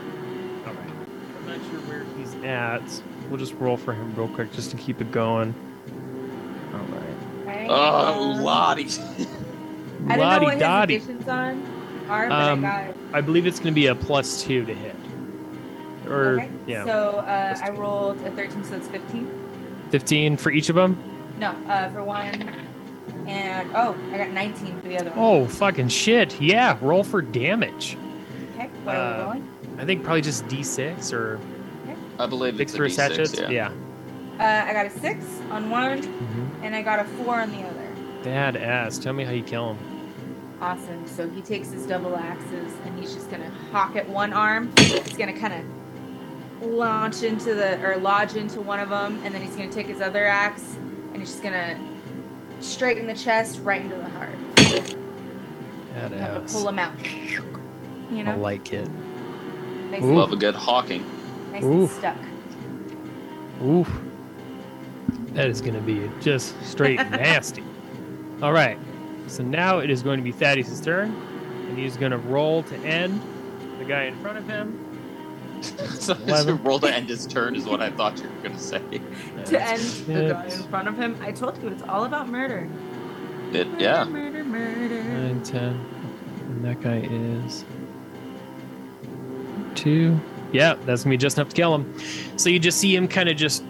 All 0.66 0.72
right. 0.74 0.90
I'm 1.38 1.46
not 1.46 1.58
sure 1.70 1.80
where 1.88 2.04
he's 2.18 2.34
at. 2.44 2.82
We'll 3.28 3.38
just 3.38 3.54
roll 3.54 3.76
for 3.76 3.92
him 3.92 4.14
real 4.14 4.28
quick 4.28 4.52
just 4.52 4.70
to 4.70 4.76
keep 4.76 5.00
it 5.00 5.10
going. 5.10 5.54
All 6.72 6.80
right. 6.80 7.56
Right. 7.56 7.66
Oh, 7.70 8.36
Lottie. 8.42 8.84
I 8.84 8.86
don't 8.86 9.28
know 10.08 10.16
what 10.18 10.18
Lottie 10.18 10.50
his 10.50 10.60
Dottie. 10.60 10.96
additions 10.96 11.28
on 11.28 12.04
are, 12.08 12.28
but 12.28 12.40
Um, 12.52 12.64
I 12.64 12.68
got 12.86 12.94
I 13.12 13.20
believe 13.20 13.46
it's 13.46 13.58
going 13.58 13.72
to 13.72 13.80
be 13.80 13.86
a 13.88 13.94
plus 13.94 14.42
two 14.42 14.64
to 14.64 14.74
hit. 14.74 14.94
Or, 16.06 16.34
okay. 16.40 16.50
yeah, 16.68 16.84
So 16.84 17.18
uh, 17.18 17.58
I 17.60 17.70
rolled 17.70 18.20
a 18.24 18.30
13, 18.30 18.62
so 18.62 18.76
it's 18.76 18.86
15. 18.88 19.28
15 19.90 20.36
for 20.36 20.50
each 20.52 20.68
of 20.68 20.76
them. 20.76 20.96
No, 21.40 21.50
uh, 21.68 21.90
for 21.90 22.04
one. 22.04 22.65
And 23.26 23.70
oh, 23.74 23.96
I 24.12 24.18
got 24.18 24.30
19 24.30 24.80
for 24.80 24.88
the 24.88 24.98
other 24.98 25.10
one. 25.10 25.18
Oh, 25.18 25.46
fucking 25.46 25.88
shit. 25.88 26.40
Yeah, 26.40 26.78
roll 26.80 27.02
for 27.02 27.20
damage. 27.22 27.96
Okay, 28.54 28.68
what 28.84 28.96
are 28.96 29.14
we 29.14 29.20
uh, 29.20 29.24
rolling? 29.24 29.48
I 29.78 29.84
think 29.84 30.04
probably 30.04 30.22
just 30.22 30.44
d6 30.46 31.12
or 31.12 31.40
I 32.18 32.26
believe 32.26 32.56
six 32.56 32.72
it's 32.72 32.74
a 32.74 32.76
for 32.78 32.84
a 32.84 32.88
D6, 32.88 33.26
sachet. 33.28 33.52
yeah. 33.52 33.70
Yeah. 34.38 34.64
Uh, 34.64 34.68
I 34.68 34.72
got 34.72 34.86
a 34.86 34.90
six 34.90 35.24
on 35.50 35.70
one, 35.70 36.02
Mm-hmm. 36.02 36.64
and 36.64 36.74
I 36.74 36.82
got 36.82 37.00
a 37.00 37.04
four 37.04 37.40
on 37.40 37.50
the 37.50 37.58
other. 37.62 37.82
Badass. 38.22 39.02
Tell 39.02 39.12
me 39.12 39.24
how 39.24 39.32
you 39.32 39.42
kill 39.42 39.74
him. 39.74 39.78
Awesome. 40.60 41.06
So 41.06 41.28
he 41.28 41.42
takes 41.42 41.70
his 41.70 41.84
double 41.86 42.16
axes 42.16 42.72
and 42.84 42.98
he's 42.98 43.12
just 43.14 43.30
gonna 43.30 43.50
hawk 43.72 43.96
at 43.96 44.08
one 44.08 44.32
arm. 44.32 44.72
He's 44.78 45.16
gonna 45.16 45.38
kind 45.38 45.52
of 45.54 46.66
launch 46.68 47.22
into 47.22 47.54
the 47.54 47.78
or 47.86 47.96
lodge 47.98 48.34
into 48.36 48.60
one 48.60 48.80
of 48.80 48.88
them, 48.88 49.20
and 49.24 49.34
then 49.34 49.42
he's 49.42 49.54
gonna 49.56 49.70
take 49.70 49.86
his 49.86 50.00
other 50.00 50.26
axe 50.26 50.76
and 51.12 51.16
he's 51.16 51.30
just 51.30 51.42
gonna 51.42 51.78
straighten 52.66 53.06
the 53.06 53.14
chest 53.14 53.60
right 53.62 53.80
into 53.82 53.96
the 53.96 54.08
heart. 54.10 54.34
Have 55.94 56.10
to 56.10 56.52
pull 56.52 56.64
Badass. 56.64 56.68
him 56.68 56.78
out. 56.78 56.92
You 58.12 58.18
I 58.18 58.22
know, 58.22 58.36
like 58.38 58.72
it. 58.72 58.88
nice, 59.90 60.02
Love 60.02 60.32
a 60.32 60.36
good 60.36 60.54
hawking. 60.54 61.04
nice 61.52 61.62
and 61.62 61.82
Oof. 61.82 61.92
stuck. 61.92 62.16
Oof. 63.64 63.90
That 65.32 65.48
is 65.48 65.60
going 65.60 65.74
to 65.74 65.80
be 65.80 66.08
just 66.20 66.54
straight 66.64 66.96
nasty. 67.10 67.62
All 68.42 68.52
right. 68.52 68.78
So 69.26 69.42
now 69.42 69.78
it 69.78 69.90
is 69.90 70.02
going 70.02 70.18
to 70.18 70.22
be 70.24 70.32
Thaddeus' 70.32 70.80
turn, 70.80 71.10
and 71.68 71.78
he's 71.78 71.96
going 71.96 72.12
to 72.12 72.18
roll 72.18 72.62
to 72.64 72.76
end 72.78 73.20
the 73.78 73.84
guy 73.84 74.04
in 74.04 74.14
front 74.16 74.38
of 74.38 74.46
him. 74.46 74.85
so 75.98 76.14
Eleven. 76.14 76.62
roll 76.62 76.78
to 76.80 76.92
end 76.92 77.08
his 77.08 77.26
turn 77.26 77.56
is 77.56 77.64
what 77.64 77.80
I 77.80 77.90
thought 77.90 78.18
you 78.18 78.28
were 78.28 78.42
going 78.42 78.56
to 78.56 78.58
say. 78.58 78.80
To 79.46 79.62
end 79.68 79.80
the 80.06 80.32
guy 80.32 80.44
in 80.46 80.62
front 80.64 80.88
of 80.88 80.96
him, 80.96 81.18
I 81.20 81.32
told 81.32 81.60
you 81.62 81.68
it's 81.68 81.82
all 81.82 82.04
about 82.04 82.28
murder. 82.28 82.68
It, 83.52 83.68
yeah. 83.78 84.04
Murder, 84.04 84.44
murder. 84.44 85.02
Nine, 85.02 85.42
ten. 85.42 85.84
And 86.40 86.64
that 86.64 86.80
guy 86.80 87.06
is 87.10 87.64
two. 89.74 90.18
Yeah, 90.52 90.74
that's 90.84 91.04
gonna 91.04 91.14
be 91.14 91.16
just 91.18 91.38
enough 91.38 91.50
to 91.50 91.56
kill 91.56 91.74
him. 91.74 91.94
So 92.36 92.48
you 92.48 92.58
just 92.58 92.78
see 92.78 92.94
him 92.94 93.08
kind 93.08 93.28
of 93.28 93.36
just 93.36 93.64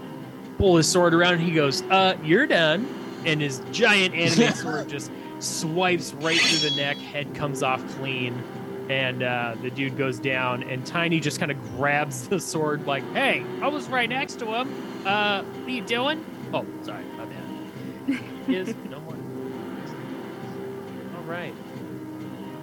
pull 0.58 0.76
his 0.76 0.88
sword 0.88 1.14
around 1.14 1.34
and 1.34 1.42
he 1.42 1.52
goes, 1.52 1.82
uh, 1.82 2.16
you're 2.22 2.46
done. 2.46 2.86
And 3.24 3.40
his 3.40 3.60
giant 3.72 4.14
anime 4.14 4.54
sword 4.54 4.88
just 4.88 5.10
swipes 5.40 6.14
right 6.14 6.38
through 6.40 6.70
the 6.70 6.76
neck, 6.76 6.96
head 6.96 7.34
comes 7.34 7.62
off 7.62 7.86
clean, 7.96 8.42
and 8.88 9.22
uh, 9.22 9.56
the 9.60 9.70
dude 9.70 9.96
goes 9.96 10.18
down, 10.18 10.62
and 10.62 10.86
Tiny 10.86 11.20
just 11.20 11.38
kind 11.38 11.50
of 11.50 11.60
grabs 11.76 12.28
the 12.28 12.40
sword 12.40 12.86
like, 12.86 13.04
hey, 13.12 13.44
I 13.62 13.68
was 13.68 13.88
right 13.88 14.08
next 14.08 14.38
to 14.40 14.46
him. 14.46 15.06
Uh, 15.06 15.42
what 15.42 15.66
are 15.66 15.70
you 15.70 15.82
doing? 15.82 16.24
Oh, 16.52 16.64
sorry, 16.82 17.04
my 17.16 17.24
bad. 17.24 18.20
Is 18.48 18.74
no 18.88 19.00
more. 19.00 19.16
All 21.16 21.24
right. 21.24 21.52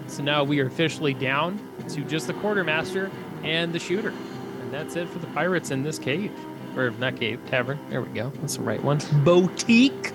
So 0.07 0.23
now 0.23 0.43
we 0.43 0.59
are 0.61 0.67
officially 0.67 1.13
down 1.13 1.59
to 1.89 2.01
just 2.01 2.27
the 2.27 2.33
quartermaster 2.35 3.11
and 3.43 3.73
the 3.73 3.79
shooter. 3.79 4.09
And 4.09 4.73
that's 4.73 4.95
it 4.95 5.09
for 5.09 5.19
the 5.19 5.27
pirates 5.27 5.71
in 5.71 5.83
this 5.83 5.99
cave. 5.99 6.31
Or 6.77 6.91
not 6.91 7.17
cave, 7.17 7.39
tavern. 7.47 7.79
There 7.89 8.01
we 8.01 8.09
go. 8.09 8.31
That's 8.41 8.57
the 8.57 8.63
right 8.63 8.81
one. 8.83 8.99
Boutique. 9.23 10.11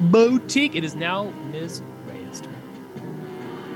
Boutique. 0.00 0.74
It 0.74 0.84
is 0.84 0.96
now 0.96 1.30
Ms. 1.50 1.82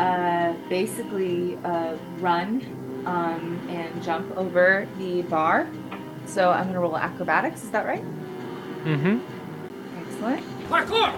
uh, 0.01 0.53
basically 0.69 1.57
uh, 1.63 1.95
run 2.19 3.03
um, 3.05 3.59
and 3.69 4.01
jump 4.03 4.35
over 4.37 4.87
the 4.97 5.21
bar. 5.23 5.67
So 6.25 6.51
I'm 6.51 6.63
going 6.63 6.73
to 6.75 6.79
roll 6.79 6.97
acrobatics. 6.97 7.63
Is 7.63 7.71
that 7.71 7.85
right? 7.85 8.03
Mm-hmm. 8.85 9.19
Excellent. 10.07 10.45
Parkour! 10.69 11.13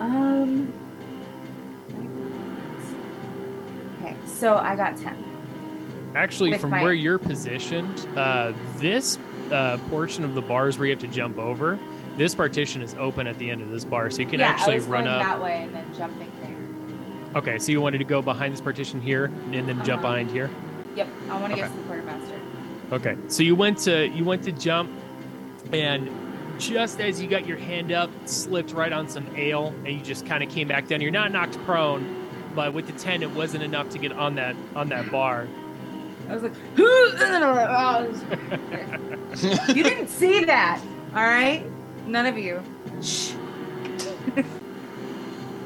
Um. 0.00 0.72
Okay, 4.00 4.16
so 4.26 4.56
I 4.56 4.74
got 4.74 4.96
ten. 4.96 5.16
Actually, 6.16 6.50
With 6.50 6.60
from 6.60 6.70
my- 6.70 6.82
where 6.82 6.92
you're 6.92 7.18
positioned, 7.18 8.06
uh, 8.16 8.52
this 8.78 9.18
uh, 9.52 9.78
portion 9.90 10.24
of 10.24 10.34
the 10.34 10.42
bars 10.42 10.78
where 10.78 10.86
you 10.86 10.92
have 10.92 11.00
to 11.00 11.06
jump 11.08 11.38
over, 11.38 11.78
this 12.16 12.34
partition 12.34 12.82
is 12.82 12.94
open 12.98 13.26
at 13.26 13.38
the 13.38 13.50
end 13.50 13.62
of 13.62 13.70
this 13.70 13.84
bar, 13.84 14.10
so 14.10 14.20
you 14.20 14.26
can 14.26 14.40
yeah, 14.40 14.48
actually 14.48 14.74
I 14.74 14.78
was 14.78 14.86
run 14.86 15.04
going 15.04 15.14
up. 15.16 15.22
that 15.22 15.42
way 15.42 15.62
and 15.62 15.74
then 15.74 15.84
jumping 15.96 16.30
there. 16.42 17.38
Okay, 17.40 17.58
so 17.58 17.72
you 17.72 17.80
wanted 17.80 17.98
to 17.98 18.04
go 18.04 18.20
behind 18.20 18.52
this 18.52 18.60
partition 18.60 19.00
here 19.00 19.26
and 19.26 19.54
then 19.68 19.76
jump 19.84 19.88
Uh-huh. 20.04 20.12
behind 20.14 20.30
here. 20.30 20.50
Yep, 20.96 21.08
I 21.30 21.40
want 21.40 21.52
to 21.54 21.58
get 21.58 21.70
to 21.70 21.76
the 21.76 21.82
quartermaster. 21.84 22.40
Okay, 22.92 23.16
so 23.28 23.42
you 23.42 23.54
went 23.54 23.78
to 23.78 24.08
you 24.08 24.24
went 24.24 24.42
to 24.44 24.52
jump, 24.52 24.90
and 25.72 26.10
just 26.58 27.00
as 27.00 27.20
you 27.22 27.28
got 27.28 27.46
your 27.46 27.56
hand 27.56 27.90
up, 27.92 28.10
slipped 28.26 28.72
right 28.72 28.92
on 28.92 29.08
some 29.08 29.26
ale, 29.34 29.68
and 29.86 29.88
you 29.96 30.00
just 30.02 30.26
kind 30.26 30.42
of 30.44 30.50
came 30.50 30.68
back 30.68 30.86
down. 30.88 31.00
You're 31.00 31.10
not 31.10 31.32
knocked 31.32 31.56
prone, 31.64 32.28
but 32.54 32.74
with 32.74 32.86
the 32.86 32.92
ten, 32.94 33.22
it 33.22 33.30
wasn't 33.30 33.62
enough 33.64 33.88
to 33.90 33.98
get 33.98 34.12
on 34.12 34.34
that 34.34 34.54
on 34.76 34.90
that 34.90 35.10
bar. 35.10 35.48
I 36.28 36.34
was 36.34 36.42
like, 36.42 36.52
oh, 36.78 38.06
you 39.74 39.82
didn't 39.82 40.08
see 40.08 40.44
that, 40.44 40.80
all 41.14 41.22
right? 41.22 41.64
None 42.06 42.26
of 42.26 42.38
you. 42.38 42.62
Shh. 43.02 43.32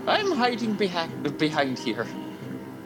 I'm 0.07 0.30
hiding 0.32 0.74
behind 0.74 1.39
behind 1.39 1.78
here. 1.78 2.07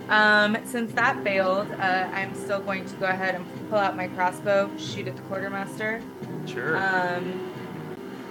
Um, 0.08 0.56
since 0.64 0.92
that 0.94 1.22
failed, 1.22 1.70
uh, 1.72 2.08
I'm 2.12 2.34
still 2.34 2.60
going 2.60 2.84
to 2.86 2.94
go 2.96 3.06
ahead 3.06 3.34
and 3.36 3.46
pull 3.68 3.78
out 3.78 3.96
my 3.96 4.08
crossbow, 4.08 4.70
shoot 4.76 5.06
at 5.06 5.14
the 5.16 5.22
quartermaster. 5.22 6.02
Sure. 6.46 6.76
Um, 6.78 7.52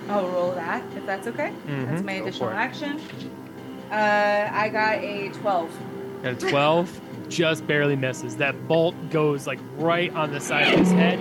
I'll 0.09 0.27
roll 0.27 0.51
that 0.53 0.83
if 0.95 1.05
that's 1.05 1.27
okay. 1.27 1.53
That's 1.67 2.01
Mhm, 2.01 2.05
my 2.05 2.13
additional 2.13 2.49
action. 2.49 2.99
Uh, 3.91 4.49
I 4.51 4.69
got 4.69 4.97
a 4.97 5.29
12. 5.29 5.71
At 6.25 6.43
a 6.43 6.49
12, 6.49 7.01
just 7.29 7.65
barely 7.65 7.95
misses. 7.95 8.35
That 8.37 8.67
bolt 8.67 8.95
goes 9.11 9.47
like 9.47 9.59
right 9.77 10.13
on 10.15 10.31
the 10.31 10.39
side 10.41 10.73
of 10.73 10.79
his 10.79 10.91
head 10.91 11.19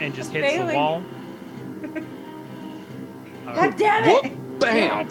and 0.00 0.14
just 0.14 0.32
hits 0.32 0.56
the 0.56 0.74
wall. 0.74 1.02
All 3.58 3.64
God 3.64 3.70
right. 3.70 3.78
damn 3.78 4.08
Whoop! 4.12 4.24
it! 4.24 4.58
Bam! 4.60 5.08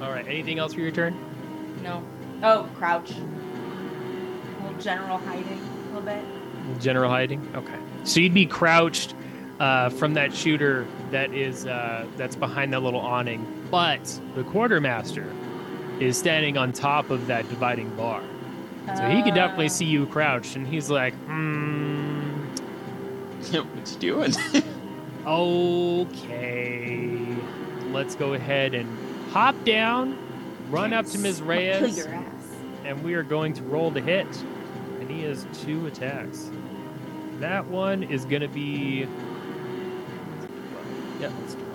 All 0.02 0.10
right. 0.10 0.26
Anything 0.26 0.58
else 0.58 0.74
for 0.74 0.80
your 0.80 0.90
turn? 0.90 1.14
No. 1.82 2.02
Oh, 2.42 2.68
crouch. 2.76 3.10
A 3.12 4.62
little 4.64 4.80
general 4.80 5.18
hiding 5.18 5.60
a 5.60 5.86
little 5.94 6.02
bit. 6.02 6.24
General 6.80 7.10
hiding. 7.10 7.46
Okay. 7.54 7.78
So 8.04 8.20
you'd 8.20 8.34
be 8.34 8.46
crouched 8.46 9.14
uh, 9.60 9.90
from 9.90 10.14
that 10.14 10.34
shooter 10.34 10.86
that 11.10 11.32
is 11.32 11.66
uh, 11.66 12.06
that's 12.16 12.34
behind 12.36 12.72
that 12.72 12.80
little 12.82 13.00
awning, 13.00 13.46
but 13.70 14.18
the 14.34 14.42
quartermaster 14.44 15.32
is 16.00 16.16
standing 16.18 16.56
on 16.56 16.72
top 16.72 17.10
of 17.10 17.26
that 17.28 17.48
dividing 17.48 17.94
bar. 17.96 18.22
So 18.96 19.08
he 19.08 19.22
could 19.22 19.34
definitely 19.34 19.66
Uh, 19.66 19.70
see 19.70 19.84
you 19.84 20.06
crouched, 20.06 20.56
and 20.56 20.66
he's 20.66 20.90
like, 20.90 21.14
hmm, 21.26 22.30
what 23.52 23.92
you 23.92 23.98
doing? 24.00 24.32
okay, 25.26 27.26
let's 27.90 28.14
go 28.14 28.34
ahead 28.34 28.74
and 28.74 28.88
hop 29.30 29.62
down, 29.64 30.18
run 30.70 30.92
up 30.92 31.06
to 31.06 31.18
Ms. 31.18 31.42
Reyes, 31.42 31.78
Kill 31.78 31.88
your 31.96 32.08
ass. 32.14 32.24
and 32.84 33.02
we 33.02 33.14
are 33.14 33.22
going 33.22 33.52
to 33.54 33.62
roll 33.64 33.90
the 33.90 34.00
hit. 34.00 34.26
And 35.00 35.10
he 35.10 35.22
has 35.22 35.46
two 35.52 35.86
attacks. 35.86 36.50
That 37.40 37.66
one 37.66 38.02
is 38.04 38.24
going 38.24 38.42
to 38.42 38.48
be. 38.48 39.06
Yeah, 41.20 41.28
that's 41.40 41.54
12. 41.54 41.68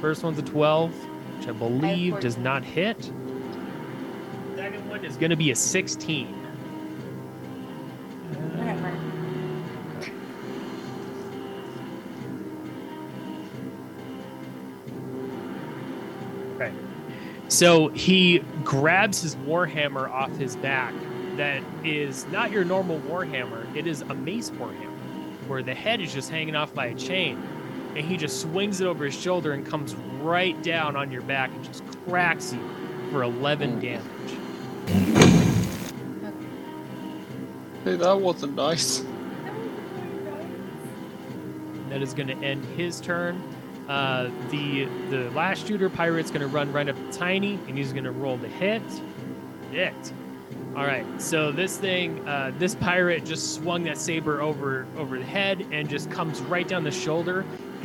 First 0.00 0.24
one's 0.24 0.38
a 0.38 0.42
12, 0.42 0.92
which 1.38 1.48
I 1.48 1.52
believe 1.52 2.18
does 2.20 2.38
not 2.38 2.64
hit. 2.64 3.10
Second 4.56 4.88
one 4.88 5.04
is 5.04 5.16
going 5.16 5.30
to 5.30 5.36
be 5.36 5.50
a 5.50 5.56
16. 5.56 6.41
So 17.52 17.88
he 17.88 18.38
grabs 18.64 19.20
his 19.20 19.36
warhammer 19.36 20.10
off 20.10 20.34
his 20.38 20.56
back. 20.56 20.94
That 21.36 21.62
is 21.84 22.26
not 22.28 22.50
your 22.50 22.64
normal 22.64 22.98
warhammer. 23.00 23.76
It 23.76 23.86
is 23.86 24.00
a 24.00 24.14
mace 24.14 24.48
warhammer, 24.48 24.96
where 25.48 25.62
the 25.62 25.74
head 25.74 26.00
is 26.00 26.14
just 26.14 26.30
hanging 26.30 26.56
off 26.56 26.72
by 26.72 26.86
a 26.86 26.94
chain, 26.94 27.36
and 27.94 28.06
he 28.06 28.16
just 28.16 28.40
swings 28.40 28.80
it 28.80 28.86
over 28.86 29.04
his 29.04 29.14
shoulder 29.14 29.52
and 29.52 29.66
comes 29.66 29.94
right 30.22 30.60
down 30.62 30.96
on 30.96 31.12
your 31.12 31.20
back 31.20 31.50
and 31.50 31.62
just 31.62 31.84
cracks 32.06 32.54
you 32.54 32.70
for 33.10 33.22
11 33.22 33.80
damage. 33.80 34.02
hey, 37.84 37.96
that 37.96 38.18
wasn't 38.18 38.54
nice. 38.54 39.04
That 41.90 42.00
is 42.00 42.14
going 42.14 42.28
to 42.28 42.36
end 42.36 42.64
his 42.76 42.98
turn. 42.98 43.42
Uh, 43.88 44.30
the 44.50 44.84
the 45.10 45.30
last 45.30 45.66
shooter 45.66 45.90
pirate's 45.90 46.30
to 46.40 46.46
run 46.46 46.72
right 46.72 46.88
up 46.88 46.96
to 46.96 47.18
Tiny, 47.18 47.58
and 47.68 47.76
he's 47.76 47.92
to 48.04 48.12
roll 48.12 48.36
the 48.36 48.48
hit. 48.48 48.82
Hit. 49.70 50.12
All 50.76 50.86
right. 50.86 51.04
So 51.20 51.52
this 51.52 51.76
thing, 51.76 52.26
uh, 52.26 52.52
this 52.58 52.74
pirate 52.74 53.26
just 53.26 53.54
swung 53.54 53.84
that 53.84 53.98
saber 53.98 54.40
over 54.40 54.86
over 54.96 55.18
the 55.18 55.24
head 55.24 55.66
and 55.70 55.88
just 55.88 56.10
comes 56.10 56.40
right 56.42 56.66
down 56.66 56.84
the 56.84 56.90
shoulder, 56.90 57.44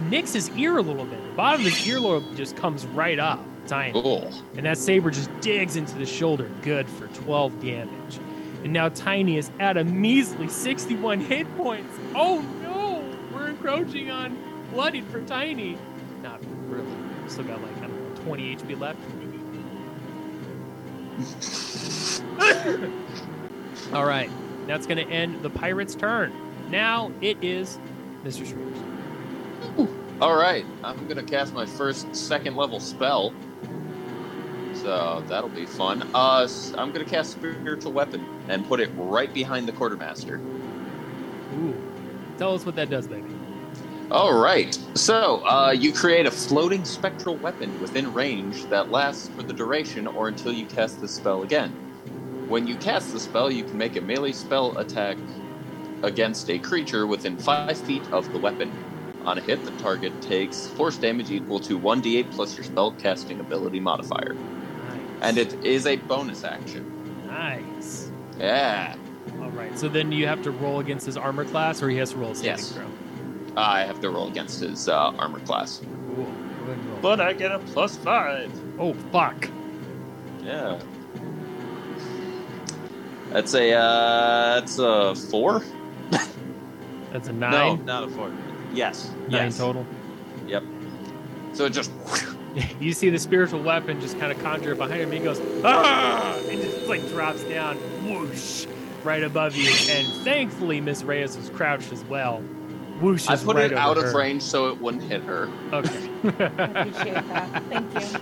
nicks 0.09 0.33
his 0.33 0.49
ear 0.51 0.77
a 0.77 0.81
little 0.81 1.05
bit. 1.05 1.21
The 1.21 1.35
bottom 1.35 1.65
of 1.65 1.73
his 1.73 1.85
earlobe 1.85 2.35
just 2.37 2.55
comes 2.55 2.85
right 2.87 3.19
up, 3.19 3.43
Tiny. 3.65 3.93
Cool. 3.93 4.31
And 4.55 4.65
that 4.65 4.77
saber 4.77 5.11
just 5.11 5.29
digs 5.41 5.75
into 5.75 5.97
the 5.97 6.05
shoulder, 6.05 6.49
good 6.61 6.87
for 6.87 7.07
12 7.07 7.61
damage. 7.61 8.19
And 8.63 8.71
now 8.71 8.89
Tiny 8.89 9.37
is 9.37 9.51
at 9.59 9.75
a 9.77 9.83
measly 9.83 10.47
61 10.47 11.19
hit 11.19 11.57
points. 11.57 11.93
Oh 12.15 12.39
no! 12.61 13.03
We're 13.33 13.49
encroaching 13.49 14.09
on 14.09 14.37
bloodied 14.71 15.05
for 15.05 15.21
Tiny. 15.21 15.77
Not 16.21 16.39
really. 16.67 16.87
Still 17.27 17.43
got 17.45 17.61
like, 17.61 17.75
I 17.77 17.81
don't 17.87 18.15
know, 18.15 18.21
20 18.23 18.55
HP 18.55 18.79
left. 18.79 18.99
All 23.93 24.05
right. 24.05 24.29
That's 24.67 24.85
going 24.85 25.05
to 25.05 25.11
end 25.13 25.41
the 25.41 25.49
pirate's 25.49 25.95
turn. 25.95 26.33
Now 26.69 27.11
it 27.21 27.37
is 27.41 27.79
Mr. 28.23 28.45
Shrews. 28.45 28.77
All 30.19 30.35
right, 30.35 30.65
I'm 30.83 31.07
gonna 31.07 31.21
cast 31.21 31.53
my 31.53 31.67
first 31.67 32.15
second 32.15 32.55
level 32.55 32.79
spell. 32.79 33.31
So 34.73 35.23
that'll 35.27 35.47
be 35.49 35.67
fun. 35.67 36.09
Uh, 36.13 36.41
s- 36.45 36.73
I'm 36.75 36.91
gonna 36.91 37.05
cast 37.05 37.33
spiritual 37.33 37.91
weapon 37.91 38.25
and 38.49 38.67
put 38.67 38.79
it 38.79 38.89
right 38.95 39.31
behind 39.31 39.67
the 39.67 39.73
quartermaster. 39.73 40.37
Ooh. 41.55 41.75
Tell 42.39 42.55
us 42.55 42.65
what 42.65 42.75
that 42.77 42.89
does, 42.89 43.07
baby. 43.07 43.29
All 44.09 44.39
right. 44.39 44.73
So 44.95 45.45
uh, 45.45 45.71
you 45.71 45.91
create 45.91 46.25
a 46.25 46.31
floating 46.31 46.85
spectral 46.85 47.35
weapon 47.35 47.79
within 47.81 48.13
range 48.13 48.63
that 48.65 48.89
lasts 48.89 49.27
for 49.35 49.43
the 49.43 49.53
duration 49.53 50.07
or 50.07 50.29
until 50.29 50.53
you 50.53 50.65
cast 50.65 51.01
the 51.01 51.07
spell 51.07 51.43
again. 51.43 51.71
When 52.47 52.65
you 52.65 52.77
cast 52.77 53.11
the 53.11 53.19
spell, 53.19 53.51
you 53.51 53.65
can 53.65 53.77
make 53.77 53.97
a 53.97 54.01
melee 54.01 54.31
spell 54.31 54.77
attack 54.77 55.17
against 56.03 56.49
a 56.49 56.57
creature 56.57 57.05
within 57.05 57.37
five 57.37 57.77
feet 57.77 58.03
of 58.13 58.31
the 58.31 58.39
weapon. 58.39 58.71
On 59.25 59.37
a 59.37 59.41
hit, 59.41 59.65
the 59.65 59.71
target 59.71 60.21
takes 60.21 60.67
force 60.67 60.95
damage 60.95 61.29
equal 61.29 61.59
to 61.59 61.77
1d8 61.77 62.31
plus 62.31 62.55
your 62.55 62.63
spell 62.63 62.91
casting 62.93 63.41
ability 63.41 63.81
modifier. 63.81 64.35
Nice. 64.35 64.99
And 65.21 65.37
it 65.37 65.53
is 65.65 65.85
a 65.85 65.97
bonus 65.97 66.45
action. 66.45 67.25
Nice. 67.27 68.09
Yeah. 68.39 68.95
All 69.41 69.49
right. 69.49 69.77
So 69.77 69.89
then 69.89 70.13
you 70.13 70.27
have 70.27 70.41
to 70.43 70.51
roll 70.51 70.79
against 70.79 71.05
his 71.05 71.17
armor 71.17 71.43
class, 71.43 71.83
or 71.83 71.89
he 71.89 71.97
has 71.97 72.11
to 72.11 72.17
roll 72.17 72.31
a 72.31 72.35
saving 72.35 72.51
Yes. 72.51 72.71
throw. 72.71 72.85
I 73.57 73.83
have 73.85 73.99
to 74.01 74.09
roll 74.09 74.27
against 74.27 74.61
his 74.61 74.87
uh, 74.87 75.11
armor 75.17 75.39
class. 75.39 75.81
Cool. 76.15 76.25
Go 76.25 76.31
ahead 76.31 76.77
and 76.77 76.89
roll. 76.89 76.99
But 77.01 77.19
I 77.21 77.33
get 77.33 77.51
a 77.51 77.59
plus 77.59 77.97
five. 77.97 78.51
oh 78.79 78.93
fuck. 79.11 79.49
Yeah. 80.43 80.79
That's 83.31 83.53
a 83.55 83.73
uh 83.73 84.59
that's 84.59 84.79
a 84.79 85.13
four? 85.15 85.63
That's 87.11 87.27
a 87.29 87.33
No, 87.33 87.49
nine. 87.49 87.85
not 87.85 88.03
a 88.03 88.07
four. 88.09 88.31
Yes. 88.73 89.09
Nine 89.27 89.31
yes. 89.31 89.57
total. 89.57 89.85
Yep. 90.47 90.63
So 91.53 91.65
it 91.65 91.71
just 91.73 91.91
You 92.79 92.93
see 92.93 93.09
the 93.09 93.19
spiritual 93.19 93.61
weapon 93.61 93.99
just 94.01 94.17
kind 94.19 94.31
of 94.31 94.39
conjure 94.41 94.75
behind 94.75 95.01
him. 95.01 95.09
And 95.09 95.17
he 95.17 95.23
goes 95.23 95.41
ah, 95.63 96.35
and 96.47 96.61
just 96.61 96.87
like 96.87 97.05
drops 97.09 97.43
down, 97.43 97.77
whoosh, 98.07 98.65
right 99.03 99.23
above 99.23 99.55
you. 99.55 99.69
And 99.89 100.07
thankfully, 100.23 100.79
Miss 100.81 101.03
Reyes 101.03 101.37
was 101.37 101.49
crouched 101.49 101.91
as 101.91 102.03
well. 102.05 102.41
Whoosh. 103.01 103.27
I 103.27 103.35
put 103.37 103.55
right 103.55 103.71
it 103.71 103.77
out 103.77 103.97
over 103.97 104.07
of 104.07 104.13
her. 104.13 104.19
range 104.19 104.41
so 104.41 104.69
it 104.69 104.81
wouldn't 104.81 105.03
hit 105.03 105.21
her. 105.23 105.49
Okay. 105.73 106.09
I 106.23 106.27
appreciate 106.29 107.13
that. 107.27 107.63
Thank 107.69 107.93
you. 108.13 108.19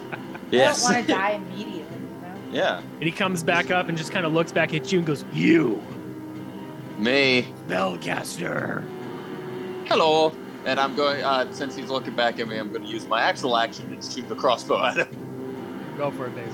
Yes. 0.51 0.86
I 0.86 0.88
don't 0.88 0.95
want 0.95 1.07
to 1.07 1.13
die 1.13 1.32
immediately. 1.32 1.80
You 1.82 2.21
know? 2.21 2.36
Yeah. 2.51 2.78
and 2.80 3.03
he 3.03 3.11
comes 3.11 3.43
back 3.43 3.71
up 3.71 3.89
and 3.89 3.97
just 3.97 4.11
kind 4.11 4.26
of 4.26 4.34
looks 4.34 4.51
back 4.51 4.73
at 4.73 4.91
you 4.91 4.99
and 4.99 5.07
goes, 5.07 5.23
"You, 5.34 5.82
Me. 6.97 7.47
spellcaster." 7.67 8.84
Hello. 9.88 10.34
And 10.65 10.80
I'm 10.80 10.95
going 10.95 11.23
uh 11.23 11.51
since 11.53 11.76
he's 11.76 11.89
looking 11.89 12.15
back 12.15 12.39
at 12.39 12.47
me, 12.47 12.57
I'm 12.57 12.71
gonna 12.73 12.88
use 12.88 13.07
my 13.07 13.21
actual 13.21 13.55
action 13.57 13.91
and 13.93 14.03
shoot 14.03 14.28
the 14.28 14.36
crossbow 14.36 14.84
at 14.84 14.97
him. 14.97 15.93
Go 15.97 16.11
for 16.11 16.26
it, 16.28 16.36
baby. 16.36 16.51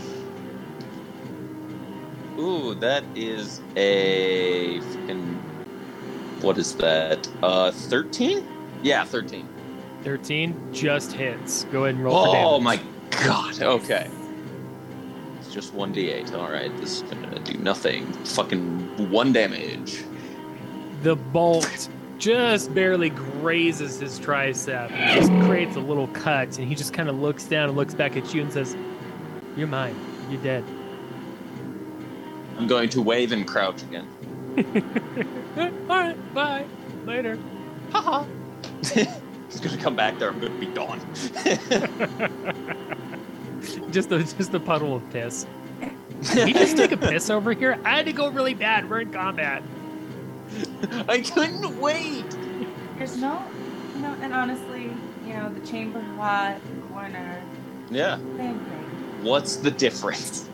Ooh, 2.39 2.76
that 2.76 3.03
is 3.15 3.61
a 3.76 4.80
fucking 4.82 5.41
what 6.42 6.58
is 6.58 6.76
that? 6.76 7.28
Uh 7.44 7.72
thirteen? 7.72 8.46
Yeah, 8.84 9.04
thirteen. 9.06 9.48
Thirteen 10.04 10.56
just 10.74 11.14
hits. 11.14 11.66
Go 11.66 11.84
ahead 11.86 11.96
and 11.96 12.04
roll 12.04 12.16
Oh 12.18 12.60
damage. 12.60 12.64
my 12.64 12.80
god. 13.24 13.62
Okay. 13.62 14.10
It's 15.39 15.54
just 15.54 15.76
1d8. 15.76 16.34
Alright, 16.34 16.76
this 16.78 16.98
is 16.98 17.02
gonna 17.04 17.39
do 17.39 17.58
nothing. 17.60 18.12
Fucking 18.26 19.10
one 19.12 19.34
damage. 19.34 20.04
the 21.04 21.16
bolt 21.16 21.89
just 22.18 22.74
barely 22.74 23.10
grazes 23.10 24.00
his 24.00 24.20
tricep. 24.20 24.92
It 24.92 25.16
just 25.20 25.32
creates 25.48 25.76
a 25.76 25.80
little 25.80 26.08
cut, 26.10 26.58
and 26.60 26.68
he 26.68 26.76
just 26.76 26.94
kind 26.94 27.10
of 27.10 27.20
looks 27.20 27.44
down 27.46 27.68
and 27.70 27.76
looks 27.78 27.96
back 27.96 28.16
at 28.16 28.32
you 28.34 28.42
and 28.44 28.54
says, 28.54 28.76
"You're 29.58 29.68
mine. 29.68 29.96
You're 30.30 30.42
dead." 30.44 30.64
I'm 32.60 32.68
going 32.68 32.89
to 32.89 33.02
wave 33.02 33.32
and 33.32 33.48
crouch 33.48 33.82
again. 33.82 34.08
All 35.58 35.70
right, 35.89 36.34
bye. 36.34 36.66
Later. 37.06 37.38
Haha. 37.91 38.26
He's 38.82 39.60
gonna 39.60 39.78
come 39.78 39.95
back 39.95 40.18
there. 40.18 40.30
I'm 40.30 40.39
gonna 40.39 40.58
be 40.60 40.66
gone. 40.68 40.99
just 43.91 44.12
a 44.12 44.20
just 44.24 44.54
a 44.54 44.60
puddle 44.60 44.95
of 44.95 45.10
piss. 45.12 45.45
Did 46.34 46.47
he 46.47 46.54
just 46.54 46.78
take 46.78 46.91
a 46.91 46.97
piss 46.97 47.30
over 47.30 47.54
here? 47.54 47.80
I 47.84 47.97
had 47.97 48.06
to 48.06 48.14
go 48.14 48.30
really 48.30 48.54
bad. 48.54 48.89
We're 48.89 49.02
in 49.02 49.12
combat. 49.12 49.64
I 51.08 51.22
couldn't 51.22 51.80
wait. 51.80 52.26
There's 52.97 53.18
no, 53.18 53.41
no, 53.97 54.16
and 54.22 54.34
honestly, 54.34 54.91
you 55.26 55.34
know, 55.34 55.49
the 55.52 55.66
chamber 55.66 56.04
pot, 56.18 56.58
the 56.76 56.82
corner, 56.93 57.41
Yeah. 57.89 58.18
same 58.18 58.38
thing. 58.38 59.24
What's 59.24 59.56
the 59.58 59.72
difference? 59.72 60.47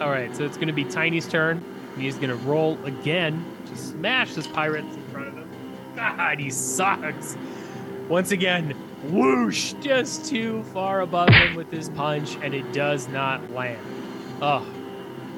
All 0.00 0.10
right, 0.10 0.34
so 0.36 0.44
it's 0.44 0.56
going 0.56 0.66
to 0.68 0.74
be 0.74 0.84
Tiny's 0.84 1.26
turn. 1.26 1.64
And 1.96 2.04
He's 2.04 2.16
going 2.16 2.28
to 2.28 2.36
roll 2.36 2.78
again 2.84 3.42
to 3.66 3.76
smash 3.76 4.34
this 4.34 4.46
pirate 4.46 4.84
in 4.84 5.02
front 5.04 5.28
of 5.28 5.34
him. 5.34 5.48
God, 5.96 6.38
he 6.38 6.50
sucks. 6.50 7.38
Once 8.08 8.32
again, 8.32 8.72
whoosh, 9.04 9.72
just 9.80 10.26
too 10.26 10.62
far 10.74 11.00
above 11.00 11.30
him 11.30 11.54
with 11.56 11.70
his 11.70 11.88
punch, 11.88 12.36
and 12.42 12.54
it 12.54 12.70
does 12.74 13.08
not 13.08 13.50
land. 13.50 13.80
Oh, 14.42 14.66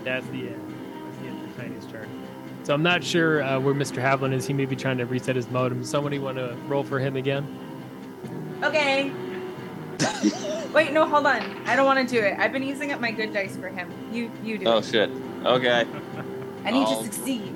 that's 0.03 0.27
the 0.27 0.49
end. 0.49 0.75
That's 1.05 1.19
the 1.19 1.27
end 1.29 1.55
for 1.55 1.61
Tiny's 1.61 1.87
turn. 1.87 2.09
So 2.65 2.75
I'm 2.75 2.83
not 2.83 3.05
sure 3.05 3.43
uh, 3.43 3.61
where 3.61 3.73
Mr. 3.73 4.03
Havlin 4.03 4.35
is. 4.35 4.47
He 4.47 4.53
may 4.53 4.67
be 4.67 4.75
trying 4.75 4.99
to 4.99 5.07
reset 5.07 5.37
his 5.37 5.49
modem. 5.49 5.85
Somebody 5.85 6.19
want 6.19 6.39
to 6.39 6.57
roll 6.67 6.83
for 6.83 6.99
him 6.99 7.15
again? 7.15 7.47
Okay. 8.65 9.13
Wait, 10.75 10.93
no, 10.93 11.07
hold 11.07 11.27
on. 11.27 11.41
I 11.67 11.77
don't 11.77 11.87
want 11.87 12.07
to 12.07 12.15
do 12.15 12.21
it. 12.21 12.37
I've 12.39 12.53
been 12.53 12.65
using 12.65 12.93
up 12.93 13.01
my 13.01 13.13
good 13.13 13.33
dice 13.33 13.57
for 13.57 13.69
him. 13.69 13.91
You, 14.13 14.31
you 14.43 14.59
do. 14.59 14.67
Oh 14.67 14.79
it. 14.79 14.85
shit. 14.85 15.11
Okay. 15.45 15.87
I 16.65 16.71
need 16.71 16.87
oh. 16.87 17.03
to 17.03 17.13
succeed. 17.13 17.55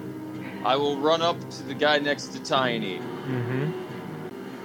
I 0.65 0.77
will 0.77 0.97
run 0.97 1.23
up 1.23 1.39
to 1.51 1.63
the 1.65 1.75
guy 1.75 1.99
next 1.99 2.29
to 2.29 2.43
Tiny. 2.43 2.99
Mm-hmm. 2.99 3.73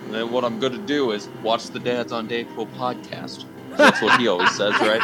And 0.06 0.14
then 0.14 0.32
what 0.32 0.46
I'm 0.46 0.60
gonna 0.60 0.78
do 0.78 1.12
is 1.12 1.28
watch 1.42 1.68
the 1.68 1.80
Dads 1.80 2.12
on 2.12 2.28
Dayquil 2.28 2.72
podcast. 2.76 3.46
That's 3.72 4.02
what 4.02 4.20
he 4.20 4.28
always 4.28 4.56
says, 4.56 4.74
right? 4.80 5.02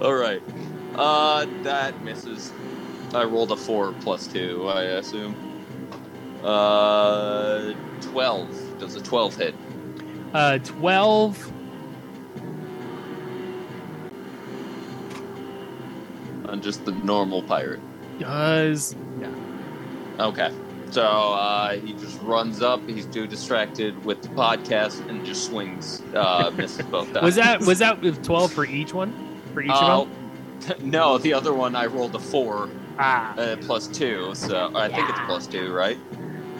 All 0.02 0.14
right. 0.14 0.42
Uh, 0.94 1.46
that 1.62 2.02
misses. 2.02 2.52
I 3.14 3.24
rolled 3.24 3.52
a 3.52 3.56
four 3.56 3.92
plus 4.00 4.26
two, 4.26 4.68
I 4.68 4.82
assume. 4.82 5.34
Uh, 6.42 7.72
twelve. 8.00 8.48
Does 8.78 8.96
a 8.96 9.02
twelve 9.02 9.36
hit? 9.36 9.54
Uh, 10.34 10.58
12. 10.58 11.52
On 16.48 16.60
just 16.62 16.84
the 16.84 16.92
normal 16.92 17.42
pirate. 17.42 17.80
Does 18.18 18.94
yeah. 19.20 19.30
Okay. 20.20 20.50
So 20.90 21.02
uh, 21.02 21.76
he 21.76 21.92
just 21.94 22.20
runs 22.22 22.62
up. 22.62 22.80
He's 22.88 23.06
too 23.06 23.26
distracted 23.26 24.02
with 24.04 24.22
the 24.22 24.28
podcast 24.28 25.06
and 25.08 25.24
just 25.26 25.46
swings. 25.46 26.00
Uh, 26.14 26.50
misses 26.56 26.86
both 26.86 27.12
times. 27.12 27.24
was 27.24 27.34
that 27.34 27.60
was 27.60 27.78
that 27.80 28.00
with 28.00 28.22
12 28.24 28.52
for 28.52 28.64
each 28.64 28.94
one? 28.94 29.12
For 29.52 29.62
each 29.62 29.70
Uh, 29.70 30.02
of 30.02 30.08
them? 30.68 30.90
no, 30.90 31.18
the 31.18 31.32
other 31.34 31.52
one 31.52 31.74
I 31.76 31.86
rolled 31.86 32.14
a 32.14 32.18
four 32.20 32.70
Ah, 32.98 33.36
uh, 33.36 33.56
plus 33.60 33.88
two, 33.88 34.34
so 34.34 34.70
I 34.74 34.88
think 34.88 35.06
it's 35.10 35.18
plus 35.26 35.46
two, 35.46 35.70
right? 35.72 35.98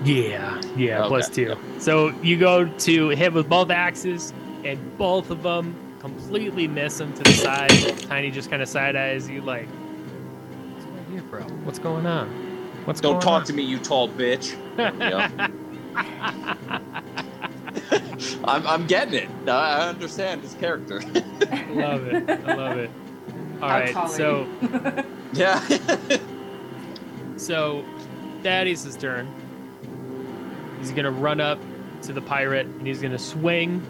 yeah, 0.04 0.60
yeah, 0.76 0.98
Okay, 1.00 1.08
plus 1.08 1.28
two. 1.30 1.42
yep. 1.44 1.58
So 1.78 2.08
you 2.22 2.36
go 2.38 2.66
to 2.66 3.08
hit 3.10 3.32
with 3.32 3.48
both 3.48 3.70
axes, 3.70 4.34
and 4.64 4.78
both 4.98 5.30
of 5.30 5.42
them 5.42 5.74
completely 5.98 6.68
miss 6.68 7.00
him 7.00 7.12
to 7.14 7.24
the 7.24 7.34
side. 7.34 7.82
Tiny 8.08 8.30
just 8.30 8.50
kind 8.50 8.62
of 8.62 8.68
side 8.68 8.96
eyes 8.96 9.28
you 9.28 9.42
like, 9.42 9.68
what's 10.70 10.84
going 10.86 11.04
here, 11.06 11.22
bro? 11.22 11.42
What's 11.64 11.78
going 11.78 12.06
on? 12.06 12.28
What's 12.84 13.00
Don't 13.00 13.00
going 13.00 13.20
talk 13.20 13.22
on? 13.22 13.44
to 13.46 13.52
me, 13.52 13.62
you 13.62 13.78
tall 13.80 14.08
bitch. 14.08 14.56
I'm, 18.44 18.66
I'm 18.66 18.86
getting 18.86 19.14
it. 19.14 19.30
I 19.48 19.84
I 19.84 19.88
understand 19.88 20.42
his 20.42 20.54
character. 20.54 21.02
I 21.50 21.66
love 21.70 22.06
it. 22.06 22.24
I 22.44 22.52
love 22.52 22.78
it. 22.78 22.90
All 23.60 23.68
How 23.68 23.70
right, 23.70 24.08
so 24.08 24.48
yeah. 25.32 25.66
So, 27.36 27.84
Thaddeus' 28.42 28.96
turn. 28.96 29.34
He's 30.78 30.92
gonna 30.92 31.10
run 31.12 31.40
up 31.40 31.60
to 32.02 32.12
the 32.12 32.22
pirate 32.22 32.66
and 32.66 32.86
he's 32.86 33.02
gonna 33.02 33.18
swing 33.18 33.86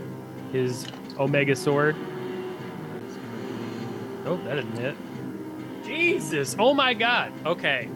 his 0.53 0.87
Omega 1.19 1.57
sword. 1.57 1.97
Oh, 4.25 4.37
that 4.45 4.57
didn't 4.57 4.77
hit. 4.79 4.97
Jesus! 5.85 6.57
Oh 6.59 6.75
my 6.75 6.95
God! 6.95 7.33
Okay, 7.47 7.89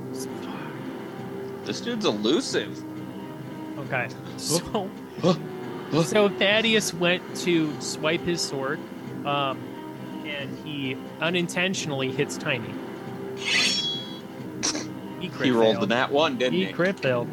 this 1.64 1.80
dude's 1.80 2.04
elusive. 2.04 2.82
okay. 3.78 4.08
So, 4.36 4.88
so 6.04 6.28
Thaddeus 6.28 6.94
went 6.94 7.22
to 7.38 7.78
swipe 7.80 8.20
his 8.20 8.40
sword, 8.40 8.78
um, 9.26 9.58
and 10.24 10.56
he 10.64 10.96
unintentionally 11.20 12.12
hits 12.12 12.36
Tiny. 12.38 12.72
He, 15.20 15.28
He 15.28 15.50
rolled 15.50 15.76
failed. 15.76 15.82
the 15.82 15.86
nat 15.94 16.12
one, 16.12 16.38
didn't 16.38 16.54
he? 16.54 16.66
He 16.66 16.72
crit 16.72 16.98
failed. 17.00 17.28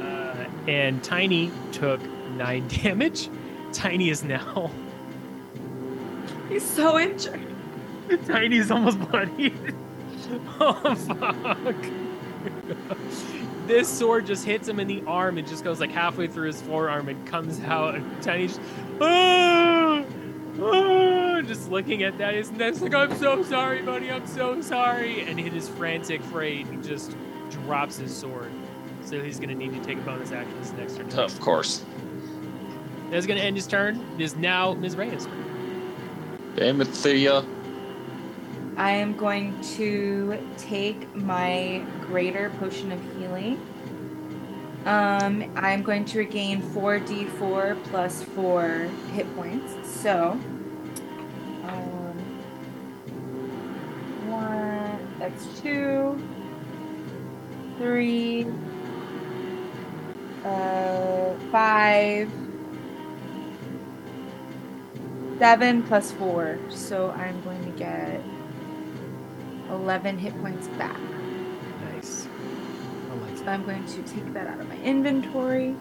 Uh, 0.00 0.46
and 0.66 1.02
Tiny 1.04 1.50
took 1.72 2.00
nine 2.30 2.66
damage. 2.82 3.28
Tiny 3.72 4.08
is 4.08 4.24
now. 4.24 4.70
He's 6.48 6.64
so 6.64 6.98
injured. 6.98 7.40
Tiny's 8.26 8.70
almost 8.70 8.98
bloodied. 9.00 9.74
oh 10.60 10.94
fuck! 10.94 11.76
this 13.66 13.88
sword 13.88 14.26
just 14.26 14.44
hits 14.44 14.68
him 14.68 14.78
in 14.80 14.86
the 14.86 15.02
arm. 15.06 15.38
It 15.38 15.46
just 15.46 15.64
goes 15.64 15.80
like 15.80 15.90
halfway 15.90 16.26
through 16.26 16.48
his 16.48 16.60
forearm 16.62 17.08
and 17.08 17.26
comes 17.26 17.60
out. 17.60 17.94
And 17.94 18.22
Tiny 18.22 18.48
just, 18.48 18.60
ah, 19.00 20.04
ah, 20.60 21.42
just 21.42 21.70
looking 21.70 22.02
at 22.02 22.18
that. 22.18 22.34
His 22.34 22.50
neck's 22.50 22.80
like, 22.80 22.94
"I'm 22.94 23.14
so 23.16 23.42
sorry, 23.42 23.82
buddy. 23.82 24.10
I'm 24.10 24.26
so 24.26 24.60
sorry." 24.60 25.22
And 25.22 25.40
in 25.40 25.52
his 25.52 25.68
frantic 25.68 26.22
fright, 26.22 26.66
he 26.66 26.76
just 26.76 27.16
drops 27.50 27.96
his 27.96 28.14
sword. 28.14 28.52
So 29.04 29.22
he's 29.22 29.38
gonna 29.38 29.54
need 29.54 29.72
to 29.72 29.80
take 29.80 29.98
a 29.98 30.02
bonus 30.02 30.32
action 30.32 30.54
this 30.60 30.72
next 30.72 30.96
turn. 30.96 31.24
Of 31.24 31.38
course. 31.40 31.84
That's 33.10 33.26
gonna 33.26 33.40
end 33.40 33.56
his 33.56 33.66
turn. 33.66 34.04
It 34.18 34.22
is 34.22 34.36
now 34.36 34.74
Ms. 34.74 34.96
Reyes' 34.96 35.26
turn. 35.26 35.53
Damn 36.56 36.80
it, 36.80 36.86
Thea. 36.86 37.44
I 38.76 38.90
am 38.90 39.16
going 39.16 39.60
to 39.76 40.38
take 40.56 41.14
my 41.16 41.84
greater 42.00 42.50
potion 42.60 42.92
of 42.92 43.00
healing. 43.16 43.60
Um, 44.84 45.50
I'm 45.56 45.82
going 45.82 46.04
to 46.04 46.18
regain 46.18 46.62
4d4 46.62 47.82
plus 47.84 48.22
4 48.22 48.88
hit 49.12 49.34
points. 49.34 49.72
So, 50.00 50.32
um, 51.64 52.18
one, 54.28 55.16
that's 55.18 55.60
two, 55.60 56.22
three, 57.78 58.46
uh, 60.44 61.34
five, 61.50 62.30
seven 65.38 65.82
plus 65.82 66.12
four. 66.12 66.58
So 66.68 67.10
I'm 67.10 67.40
going 67.42 67.64
to 67.64 67.78
get 67.78 68.20
11 69.70 70.18
hit 70.18 70.38
points 70.40 70.68
back. 70.68 71.00
Nice. 71.92 72.26
I 73.10 73.14
like 73.14 73.36
So 73.38 73.46
I'm 73.46 73.64
going 73.64 73.84
to 73.86 74.02
take 74.02 74.32
that 74.32 74.46
out 74.46 74.60
of 74.60 74.68
my 74.68 74.78
inventory. 74.78 75.74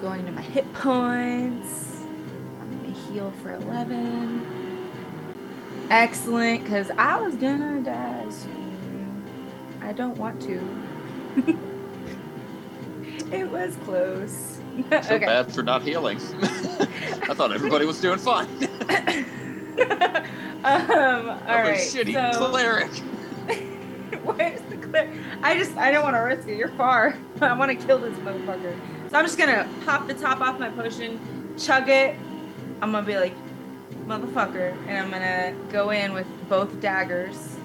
Going 0.00 0.24
to 0.26 0.32
my 0.32 0.42
hit 0.42 0.72
points. 0.74 2.02
I'm 2.60 2.78
going 2.78 2.94
to 2.94 3.00
heal 3.00 3.32
for 3.42 3.54
11. 3.54 4.68
Excellent, 5.90 6.64
because 6.64 6.90
I 6.98 7.18
was 7.18 7.34
gonna 7.36 7.80
die 7.80 8.26
soon. 8.28 9.24
I 9.80 9.94
don't 9.94 10.18
want 10.18 10.38
to. 10.42 10.60
it 13.32 13.50
was 13.50 13.74
close. 13.84 14.57
So 14.90 15.16
okay. 15.16 15.26
bad 15.26 15.52
for 15.52 15.62
not 15.62 15.82
healing. 15.82 16.18
I 17.28 17.34
thought 17.34 17.52
everybody 17.52 17.84
was 17.84 18.00
doing 18.00 18.18
fine. 18.18 18.46
um, 20.64 21.28
all 21.28 21.40
I'm 21.46 21.66
right. 21.66 21.74
a 21.74 21.80
shitty 21.80 22.14
so- 22.14 22.48
cleric. 22.50 22.90
Where's 24.24 24.60
the 24.62 24.76
clip? 24.76 25.08
I 25.42 25.56
just 25.56 25.76
I 25.76 25.90
don't 25.90 26.02
want 26.04 26.16
to 26.16 26.20
risk 26.20 26.48
it. 26.48 26.56
You're 26.56 26.68
far. 26.68 27.16
I 27.40 27.52
want 27.54 27.70
to 27.70 27.86
kill 27.86 27.98
this 27.98 28.16
motherfucker. 28.18 28.78
So 29.10 29.18
I'm 29.18 29.24
just 29.24 29.38
gonna 29.38 29.68
pop 29.84 30.06
the 30.06 30.14
top 30.14 30.40
off 30.40 30.58
my 30.58 30.70
potion, 30.70 31.18
chug 31.58 31.88
it. 31.88 32.16
I'm 32.80 32.92
gonna 32.92 33.06
be 33.06 33.16
like, 33.16 33.34
motherfucker, 34.06 34.76
and 34.86 34.98
I'm 34.98 35.10
gonna 35.10 35.54
go 35.70 35.90
in 35.90 36.12
with 36.12 36.26
both 36.48 36.80
daggers. 36.80 37.56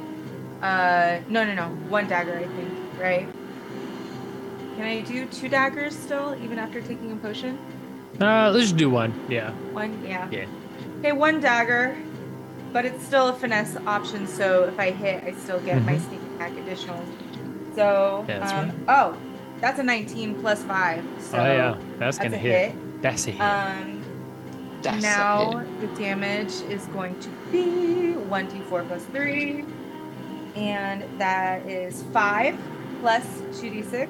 Uh, 0.62 1.20
no, 1.28 1.46
no, 1.46 1.54
no, 1.54 1.68
one 1.90 2.08
dagger, 2.08 2.38
I 2.38 2.46
think, 2.46 2.74
right? 3.00 3.33
Can 4.84 4.92
I 4.92 5.00
do 5.00 5.26
two 5.28 5.48
daggers 5.48 5.98
still, 5.98 6.36
even 6.44 6.60
after 6.60 6.82
taking 6.82 7.14
a 7.14 7.16
potion? 7.16 7.58
Uh, 8.20 8.52
let's 8.52 8.66
just 8.66 8.76
do 8.76 8.90
one. 8.90 9.14
Yeah. 9.30 9.52
One, 9.72 10.04
yeah. 10.06 10.28
Yeah. 10.30 10.46
Okay, 11.00 11.14
one 11.14 11.40
dagger, 11.40 11.96
but 12.74 12.84
it's 12.84 13.02
still 13.06 13.30
a 13.30 13.34
finesse 13.34 13.78
option. 13.88 14.28
So 14.28 14.66
if 14.66 14.78
I 14.78 14.92
hit, 14.92 15.24
I 15.24 15.32
still 15.40 15.62
get 15.62 15.82
my 15.86 15.94
Mhm. 15.94 16.02
sneak 16.10 16.20
attack 16.36 16.52
additional. 16.58 17.02
So, 17.76 18.26
Yeah, 18.28 18.40
that's 18.40 18.52
um, 18.52 18.58
right. 18.58 18.76
oh, 18.90 19.16
that's 19.62 19.80
a 19.80 19.84
19 19.84 20.36
plus 20.42 20.62
five. 20.64 21.02
So 21.22 21.38
oh 21.38 21.44
yeah, 21.46 21.76
that's 21.98 22.18
that's 22.18 22.18
gonna 22.18 22.36
hit. 22.36 22.72
hit. 22.74 23.02
That's 23.02 23.26
a 23.28 23.32
hit. 23.32 23.40
Um, 23.42 24.02
That's 24.82 25.02
now 25.02 25.60
hit. 25.60 25.80
the 25.80 26.04
damage 26.04 26.52
is 26.70 26.86
going 26.88 27.18
to 27.22 27.30
be 27.54 28.16
1d4 28.30 28.84
plus 28.86 29.06
3. 29.06 29.64
And 30.58 31.06
that 31.20 31.66
is 31.70 32.04
5 32.12 32.58
plus 33.00 33.26
2d6. 33.54 34.10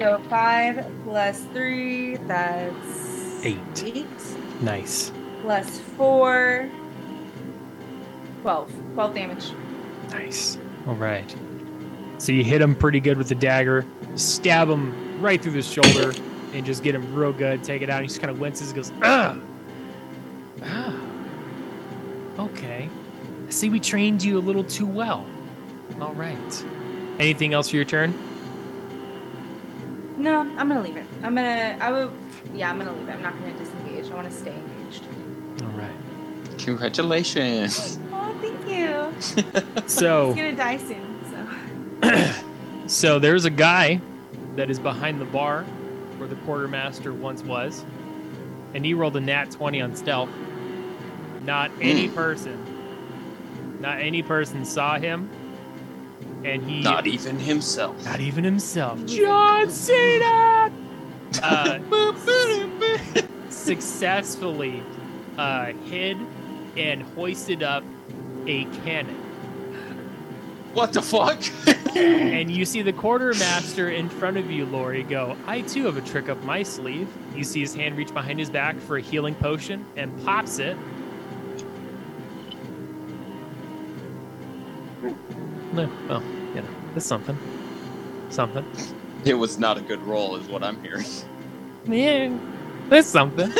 So 0.00 0.18
5 0.28 0.86
plus 1.04 1.40
3, 1.52 2.16
that's 2.26 3.44
Eight. 3.44 3.58
8 3.84 4.06
nice. 4.60 5.12
plus 5.42 5.78
4, 5.96 6.68
12. 8.42 8.72
12 8.94 9.14
damage. 9.14 9.52
Nice. 10.10 10.58
All 10.86 10.94
right. 10.94 11.34
So 12.18 12.32
you 12.32 12.42
hit 12.44 12.60
him 12.60 12.74
pretty 12.74 13.00
good 13.00 13.18
with 13.18 13.28
the 13.28 13.34
dagger, 13.34 13.84
stab 14.16 14.68
him 14.68 15.20
right 15.20 15.40
through 15.40 15.52
the 15.52 15.62
shoulder, 15.62 16.12
and 16.52 16.64
just 16.64 16.82
get 16.82 16.94
him 16.94 17.14
real 17.14 17.32
good. 17.32 17.62
Take 17.64 17.82
it 17.82 17.90
out. 17.90 18.02
He 18.02 18.08
just 18.08 18.20
kind 18.20 18.30
of 18.30 18.40
winces 18.40 18.68
and 18.68 18.76
goes, 18.76 18.92
ah. 19.02 19.36
Ah. 20.62 21.00
Okay. 22.38 22.88
I 23.46 23.50
see 23.50 23.68
we 23.68 23.80
trained 23.80 24.22
you 24.22 24.38
a 24.38 24.40
little 24.40 24.64
too 24.64 24.86
well. 24.86 25.26
All 26.00 26.14
right. 26.14 26.64
Anything 27.18 27.54
else 27.54 27.68
for 27.70 27.76
your 27.76 27.84
turn? 27.84 28.12
No, 30.16 30.40
I'm 30.40 30.68
going 30.68 30.80
to 30.80 30.82
leave 30.82 30.96
it. 30.96 31.06
I'm 31.22 31.34
going 31.34 31.46
to, 31.46 31.84
I 31.84 31.90
would, 31.90 32.12
yeah, 32.54 32.70
I'm 32.70 32.78
going 32.78 32.88
to 32.88 32.94
leave 32.94 33.08
it. 33.08 33.12
I'm 33.12 33.22
not 33.22 33.38
going 33.38 33.52
to 33.52 33.58
disengage. 33.58 34.10
I 34.10 34.14
want 34.14 34.30
to 34.30 34.36
stay 34.36 34.54
engaged. 34.54 35.04
All 35.62 35.68
right. 35.70 35.90
Congratulations. 36.58 37.98
Oh, 38.16 38.34
thank 38.40 38.68
you. 38.68 39.82
So. 39.86 40.32
He's 40.32 40.36
going 40.36 40.50
to 40.50 40.56
die 40.56 40.76
soon, 40.78 41.20
so. 42.02 42.32
so 42.86 43.18
there's 43.18 43.44
a 43.44 43.50
guy 43.50 44.00
that 44.56 44.70
is 44.70 44.78
behind 44.78 45.20
the 45.20 45.24
bar 45.26 45.64
where 46.16 46.28
the 46.28 46.36
quartermaster 46.36 47.12
once 47.12 47.42
was, 47.42 47.84
and 48.72 48.84
he 48.84 48.94
rolled 48.94 49.16
a 49.16 49.20
nat 49.20 49.50
20 49.50 49.80
on 49.82 49.96
stealth. 49.96 50.30
Not 51.42 51.70
any 51.80 52.06
hmm. 52.06 52.14
person, 52.14 53.78
not 53.80 54.00
any 54.00 54.22
person 54.22 54.64
saw 54.64 54.98
him, 54.98 55.28
and 56.44 56.62
he 56.68 56.80
Not 56.82 57.06
even 57.06 57.38
himself. 57.38 58.04
not 58.04 58.20
even 58.20 58.44
himself. 58.44 59.04
John 59.06 59.70
Cena 59.70 60.70
uh, 61.42 61.78
successfully 63.48 64.82
uh, 65.38 65.72
hid 65.84 66.16
and 66.76 67.02
hoisted 67.02 67.62
up 67.62 67.82
a 68.46 68.64
cannon. 68.84 69.16
What 70.74 70.92
the 70.92 71.02
fuck? 71.02 71.42
And 71.96 72.50
you 72.50 72.64
see 72.64 72.82
the 72.82 72.92
quartermaster 72.92 73.88
in 73.90 74.08
front 74.08 74.36
of 74.36 74.50
you, 74.50 74.66
Lori, 74.66 75.04
go, 75.04 75.36
I 75.46 75.60
too 75.60 75.84
have 75.84 75.96
a 75.96 76.00
trick 76.00 76.28
up 76.28 76.42
my 76.42 76.64
sleeve. 76.64 77.08
You 77.36 77.44
see 77.44 77.60
his 77.60 77.72
hand 77.72 77.96
reach 77.96 78.12
behind 78.12 78.40
his 78.40 78.50
back 78.50 78.76
for 78.80 78.96
a 78.96 79.00
healing 79.00 79.36
potion 79.36 79.86
and 79.94 80.10
pops 80.24 80.58
it. 80.58 80.76
No, 85.74 85.90
well, 86.08 86.22
you 86.54 86.62
know, 86.62 86.68
it's 86.94 87.04
something. 87.04 87.36
Something. 88.30 88.64
it 89.24 89.34
was 89.34 89.58
not 89.58 89.76
a 89.76 89.80
good 89.80 90.00
roll, 90.02 90.36
is 90.36 90.46
what 90.46 90.62
I'm 90.62 90.80
hearing. 90.82 91.04
Yeah, 91.86 92.38
that's 92.88 93.08
something. 93.08 93.52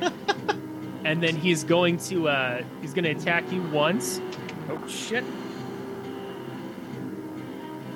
and 1.04 1.22
then 1.22 1.36
he's 1.36 1.62
going 1.64 1.98
to 1.98 2.28
uh 2.28 2.62
he's 2.80 2.94
gonna 2.94 3.10
attack 3.10 3.50
you 3.52 3.62
once. 3.64 4.22
Oh 4.70 4.88
shit. 4.88 5.22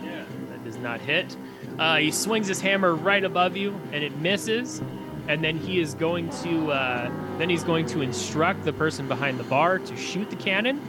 Yeah, 0.03 0.25
that 0.51 0.65
does 0.65 0.77
not 0.77 1.01
hit. 1.01 1.35
Uh, 1.79 1.97
he 1.97 2.11
swings 2.11 2.47
his 2.47 2.61
hammer 2.61 2.95
right 2.95 3.25
above 3.25 3.57
you 3.57 3.81
and 3.93 4.05
it 4.05 4.17
misses. 4.19 4.83
And 5.27 5.43
then 5.43 5.57
he 5.57 5.81
is 5.81 5.95
going 5.95 6.29
to 6.43 6.71
uh, 6.71 7.11
then 7.39 7.49
he's 7.49 7.65
going 7.65 7.87
to 7.87 8.03
instruct 8.03 8.65
the 8.65 8.75
person 8.75 9.09
behind 9.09 9.41
the 9.41 9.45
bar 9.45 9.79
to 9.79 9.97
shoot 9.97 10.29
the 10.29 10.37
cannon. 10.37 10.83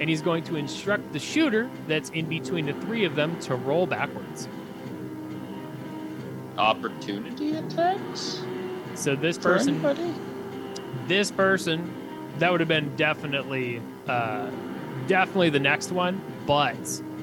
And 0.00 0.08
he's 0.08 0.22
going 0.22 0.42
to 0.44 0.56
instruct 0.56 1.12
the 1.12 1.18
shooter 1.18 1.70
that's 1.86 2.10
in 2.10 2.26
between 2.26 2.66
the 2.66 2.72
three 2.74 3.04
of 3.04 3.14
them 3.14 3.38
to 3.40 3.54
roll 3.54 3.86
backwards. 3.86 4.48
Opportunity 6.58 7.56
attacks? 7.56 8.42
So 8.94 9.14
this 9.16 9.36
for 9.38 9.54
person 9.54 9.74
anybody? 9.76 10.12
this 11.08 11.30
person 11.30 11.92
that 12.38 12.50
would 12.52 12.60
have 12.60 12.68
been 12.68 12.94
definitely 12.96 13.80
uh 14.06 14.50
definitely 15.06 15.48
the 15.48 15.58
next 15.58 15.90
one 15.90 16.20
but 16.46 16.76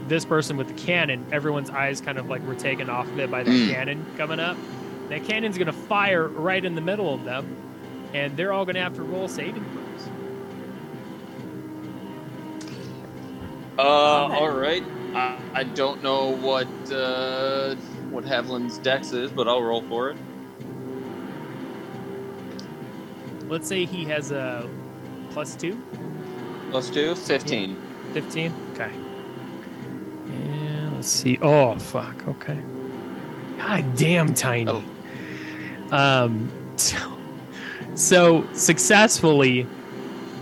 this 0.08 0.26
person 0.26 0.58
with 0.58 0.68
the 0.68 0.74
cannon 0.74 1.24
everyone's 1.32 1.70
eyes 1.70 2.02
kind 2.02 2.18
of 2.18 2.28
like 2.28 2.42
were 2.48 2.56
taken 2.56 2.90
off 2.90 3.08
of 3.08 3.20
it 3.20 3.30
by 3.30 3.44
that 3.44 3.52
Mm. 3.52 3.70
cannon 3.72 4.06
coming 4.18 4.40
up 4.40 4.58
that 5.10 5.24
cannon's 5.24 5.58
gonna 5.58 5.72
fire 5.72 6.28
right 6.28 6.66
in 6.66 6.74
the 6.76 6.82
middle 6.82 7.14
of 7.14 7.24
them 7.24 7.56
and 8.14 8.36
they're 8.36 8.52
all 8.52 8.66
gonna 8.66 8.82
have 8.82 8.96
to 8.96 9.04
roll 9.04 9.28
saving 9.28 9.64
throws 9.72 9.79
Uh, 13.80 14.28
all 14.40 14.52
right. 14.52 14.84
I, 15.14 15.40
I 15.54 15.64
don't 15.64 16.04
know 16.04 16.36
what 16.36 16.68
uh, 16.92 17.76
what 18.10 18.26
Haviland's 18.26 18.78
dex 18.80 19.14
is, 19.14 19.32
but 19.32 19.48
I'll 19.48 19.64
roll 19.64 19.82
for 19.84 20.10
it. 20.10 20.18
let's 23.50 23.68
say 23.68 23.86
he 23.86 24.06
has 24.06 24.32
a 24.32 24.70
plus 25.32 25.56
two? 25.56 25.82
Plus 26.72 26.90
two, 26.90 27.16
15. 27.16 27.76
15 28.14 28.54
okay. 28.74 28.92
And 30.28 30.96
let's 30.96 31.08
see. 31.08 31.38
Oh 31.42 31.78
fuck. 31.78 32.28
Okay. 32.28 32.60
God 33.58 33.96
damn 33.96 34.34
tiny. 34.34 34.70
Oh. 34.72 34.84
um 35.92 36.52
so, 36.76 37.18
so 37.96 38.48
successfully 38.54 39.68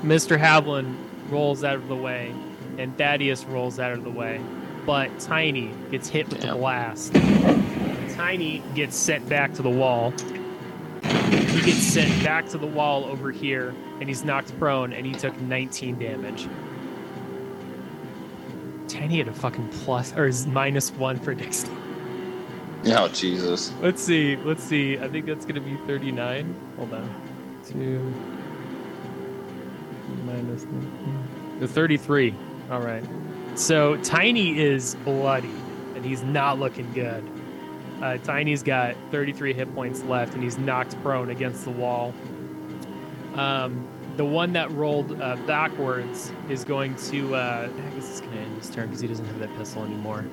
mr 0.03 0.37
havlin 0.37 0.95
rolls 1.29 1.63
out 1.63 1.75
of 1.75 1.87
the 1.87 1.95
way 1.95 2.31
and 2.77 2.97
thaddeus 2.97 3.45
rolls 3.45 3.79
out 3.79 3.91
of 3.91 4.03
the 4.03 4.09
way 4.09 4.41
but 4.85 5.19
tiny 5.19 5.71
gets 5.91 6.07
hit 6.07 6.27
with 6.29 6.41
the 6.41 6.53
blast 6.53 7.13
tiny 8.15 8.63
gets 8.75 8.95
sent 8.95 9.27
back 9.29 9.53
to 9.53 9.61
the 9.61 9.69
wall 9.69 10.11
he 11.01 11.61
gets 11.61 11.81
sent 11.81 12.23
back 12.23 12.47
to 12.47 12.57
the 12.57 12.67
wall 12.67 13.05
over 13.05 13.31
here 13.31 13.75
and 13.99 14.07
he's 14.07 14.23
knocked 14.23 14.57
prone 14.59 14.93
and 14.93 15.05
he 15.05 15.13
took 15.13 15.39
19 15.41 15.97
damage 15.99 16.47
Tiny 18.87 19.17
had 19.17 19.27
a 19.27 19.33
fucking 19.33 19.67
plus 19.69 20.13
or 20.13 20.27
is 20.27 20.47
minus 20.47 20.91
one 20.91 21.19
for 21.19 21.33
dexterity. 21.33 21.81
Oh, 22.85 23.09
Jesus. 23.09 23.73
Let's 23.81 24.01
see. 24.01 24.37
Let's 24.37 24.63
see. 24.63 24.97
I 24.97 25.09
think 25.09 25.25
that's 25.25 25.45
gonna 25.45 25.61
be 25.61 25.75
39. 25.85 26.55
Hold 26.77 26.93
on. 26.93 27.61
Two 27.67 28.13
minus 30.25 30.65
the 31.59 31.67
33. 31.67 32.33
All 32.69 32.81
right. 32.81 33.03
So 33.55 33.97
Tiny 33.97 34.59
is 34.59 34.95
bloody 35.03 35.53
and 35.95 36.05
he's 36.05 36.23
not 36.23 36.59
looking 36.59 36.91
good. 36.93 37.23
Uh, 38.01 38.17
Tiny's 38.17 38.61
got 38.61 38.95
33 39.09 39.53
hit 39.53 39.73
points 39.73 40.03
left 40.03 40.33
and 40.33 40.43
he's 40.43 40.57
knocked 40.57 41.01
prone 41.01 41.29
against 41.29 41.63
the 41.63 41.71
wall. 41.71 42.13
Um, 43.33 43.87
the 44.17 44.25
one 44.25 44.53
that 44.53 44.71
rolled 44.71 45.19
uh, 45.21 45.35
backwards 45.47 46.31
is 46.49 46.63
going 46.63 46.95
to. 46.95 47.35
Uh, 47.35 47.69
I 47.71 47.89
guess 47.95 48.09
it's 48.09 48.19
going 48.19 48.33
to 48.33 48.39
end 48.39 48.57
his 48.57 48.69
turn 48.69 48.87
because 48.87 48.99
he 48.99 49.07
doesn't 49.07 49.25
have 49.25 49.39
that 49.39 49.55
pistol 49.57 49.83
anymore. 49.83 50.25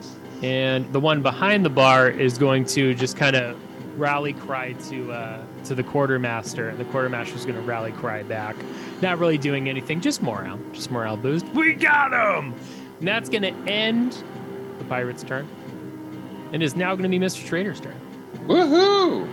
And 0.43 0.91
the 0.93 1.01
one 1.01 1.23
behind 1.23 1.65
the 1.65 1.71
bar 1.71 2.09
is 2.09 2.39
going 2.39 2.65
to 2.67 2.95
just 2.95 3.17
kind 3.17 3.37
of 3.37 3.59
rally 3.97 4.33
cry 4.33 4.73
to 4.73 5.13
uh, 5.13 5.43
to 5.65 5.75
the 5.75 5.83
quartermaster, 5.83 6.69
and 6.69 6.79
the 6.79 6.85
quartermaster's 6.87 7.45
going 7.45 7.57
to 7.57 7.63
rally 7.63 7.93
cry 7.93 8.23
back. 8.23 8.57
Not 9.01 9.19
really 9.19 9.39
doing 9.39 9.69
anything, 9.69 10.01
just 10.01 10.23
morale, 10.23 10.61
just 10.73 10.91
morale 10.91 11.17
boost. 11.17 11.47
We 11.49 11.75
got 11.75 12.13
him, 12.13 12.55
and 12.99 13.09
that's 13.09 13.29
going 13.29 13.43
to 13.43 13.71
end 13.71 14.23
the 14.79 14.85
pirate's 14.85 15.23
turn. 15.23 15.49
And 16.53 16.63
is 16.63 16.77
now 16.77 16.95
going 16.95 17.03
to 17.03 17.09
be 17.09 17.19
Mr. 17.19 17.45
Trader's 17.45 17.81
turn. 17.81 17.99
Woohoo! 18.47 19.29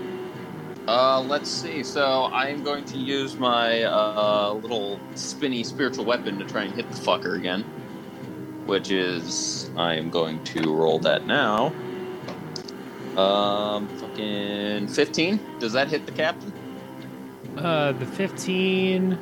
Uh, 0.88 1.22
let's 1.22 1.50
see. 1.50 1.84
So 1.84 2.24
I 2.24 2.48
am 2.48 2.64
going 2.64 2.84
to 2.86 2.98
use 2.98 3.38
my 3.38 3.84
uh, 3.84 4.54
little 4.54 5.00
spinny 5.14 5.64
spiritual 5.64 6.06
weapon 6.06 6.40
to 6.40 6.46
try 6.46 6.64
and 6.64 6.74
hit 6.74 6.90
the 6.90 6.98
fucker 6.98 7.38
again. 7.38 7.64
Which 8.66 8.92
is, 8.92 9.70
I 9.78 9.96
am 9.96 10.10
going 10.10 10.44
to 10.46 10.74
roll 10.74 11.00
that 11.00 11.26
now. 11.26 11.74
Um, 13.18 13.88
fucking 14.12 14.88
15. 14.88 15.40
Does 15.60 15.74
that 15.74 15.88
hit 15.88 16.06
the 16.06 16.12
captain? 16.12 16.54
Uh, 17.58 17.92
the 17.94 18.06
15. 18.06 19.18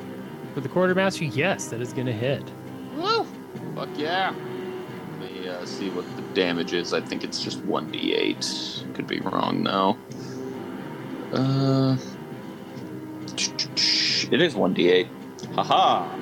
for 0.54 0.62
the 0.62 0.70
quartermaster. 0.70 1.26
Yes, 1.26 1.68
that 1.68 1.82
is 1.82 1.94
going 1.94 2.08
to 2.08 2.14
hit. 2.14 2.44
Woo! 2.96 3.26
Fuck 3.76 3.90
yeah. 3.96 4.34
Let 5.20 5.32
me 5.32 5.48
uh, 5.48 5.66
see 5.66 5.90
what 5.90 6.06
the 6.16 6.22
damage 6.34 6.74
is. 6.74 6.94
I 6.94 7.02
think 7.02 7.24
it's 7.24 7.44
just 7.44 7.62
1d8. 7.66 8.94
Could 8.96 9.08
be 9.08 9.20
wrong, 9.20 9.64
though. 9.64 9.98
Uh, 11.34 11.98
it 14.32 14.42
is 14.42 14.56
1d8. 14.56 15.08
Haha! 15.56 16.16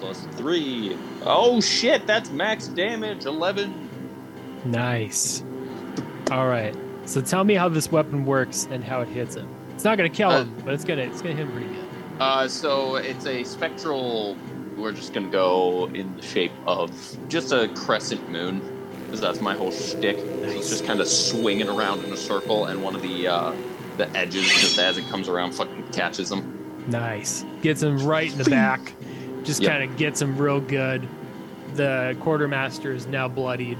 Plus 0.00 0.26
3. 0.32 0.96
Oh 1.22 1.60
shit, 1.60 2.06
that's 2.06 2.30
max 2.30 2.68
damage 2.68 3.24
11. 3.24 3.88
Nice. 4.64 5.42
All 6.30 6.48
right. 6.48 6.74
So 7.06 7.20
tell 7.20 7.44
me 7.44 7.54
how 7.54 7.68
this 7.68 7.90
weapon 7.90 8.26
works 8.26 8.66
and 8.70 8.82
how 8.84 9.00
it 9.00 9.08
hits 9.08 9.36
him. 9.36 9.48
It's 9.74 9.84
not 9.84 9.96
going 9.96 10.10
to 10.10 10.16
kill 10.16 10.30
Uh, 10.30 10.42
him, 10.42 10.54
but 10.64 10.74
it's 10.74 10.84
to 10.84 10.98
it's 10.98 11.20
to 11.22 11.28
hit 11.28 11.36
him 11.36 11.52
pretty 11.52 11.66
good. 11.68 11.84
Uh, 12.20 12.48
so 12.48 12.96
it's 12.96 13.26
a 13.26 13.44
spectral. 13.44 14.36
We're 14.76 14.92
just 14.92 15.14
gonna 15.14 15.28
go 15.30 15.86
in 15.94 16.14
the 16.16 16.22
shape 16.22 16.52
of 16.66 16.90
just 17.28 17.52
a 17.52 17.68
crescent 17.68 18.30
moon, 18.30 18.60
because 19.04 19.20
that's 19.20 19.40
my 19.40 19.54
whole 19.54 19.70
shtick. 19.70 20.18
It's 20.18 20.68
just 20.68 20.84
kind 20.84 21.00
of 21.00 21.08
swinging 21.08 21.68
around 21.68 22.04
in 22.04 22.12
a 22.12 22.16
circle, 22.16 22.66
and 22.66 22.82
one 22.82 22.94
of 22.94 23.02
the 23.02 23.26
uh, 23.28 23.52
the 23.96 24.08
edges, 24.16 24.44
just 24.48 24.78
as 24.78 24.98
it 24.98 25.08
comes 25.08 25.28
around, 25.28 25.52
fucking 25.52 25.84
catches 25.92 26.30
him. 26.32 26.84
Nice. 26.88 27.44
Gets 27.62 27.82
him 27.82 27.98
right 28.06 28.30
in 28.30 28.36
the 28.38 28.44
back. 28.50 28.92
Just 29.44 29.62
Yep. 29.62 29.70
kind 29.72 29.90
of 29.90 29.96
gets 29.96 30.20
him 30.20 30.36
real 30.36 30.60
good. 30.60 31.06
The 31.74 32.16
quartermaster 32.20 32.92
is 32.92 33.06
now 33.06 33.28
bloodied. 33.28 33.78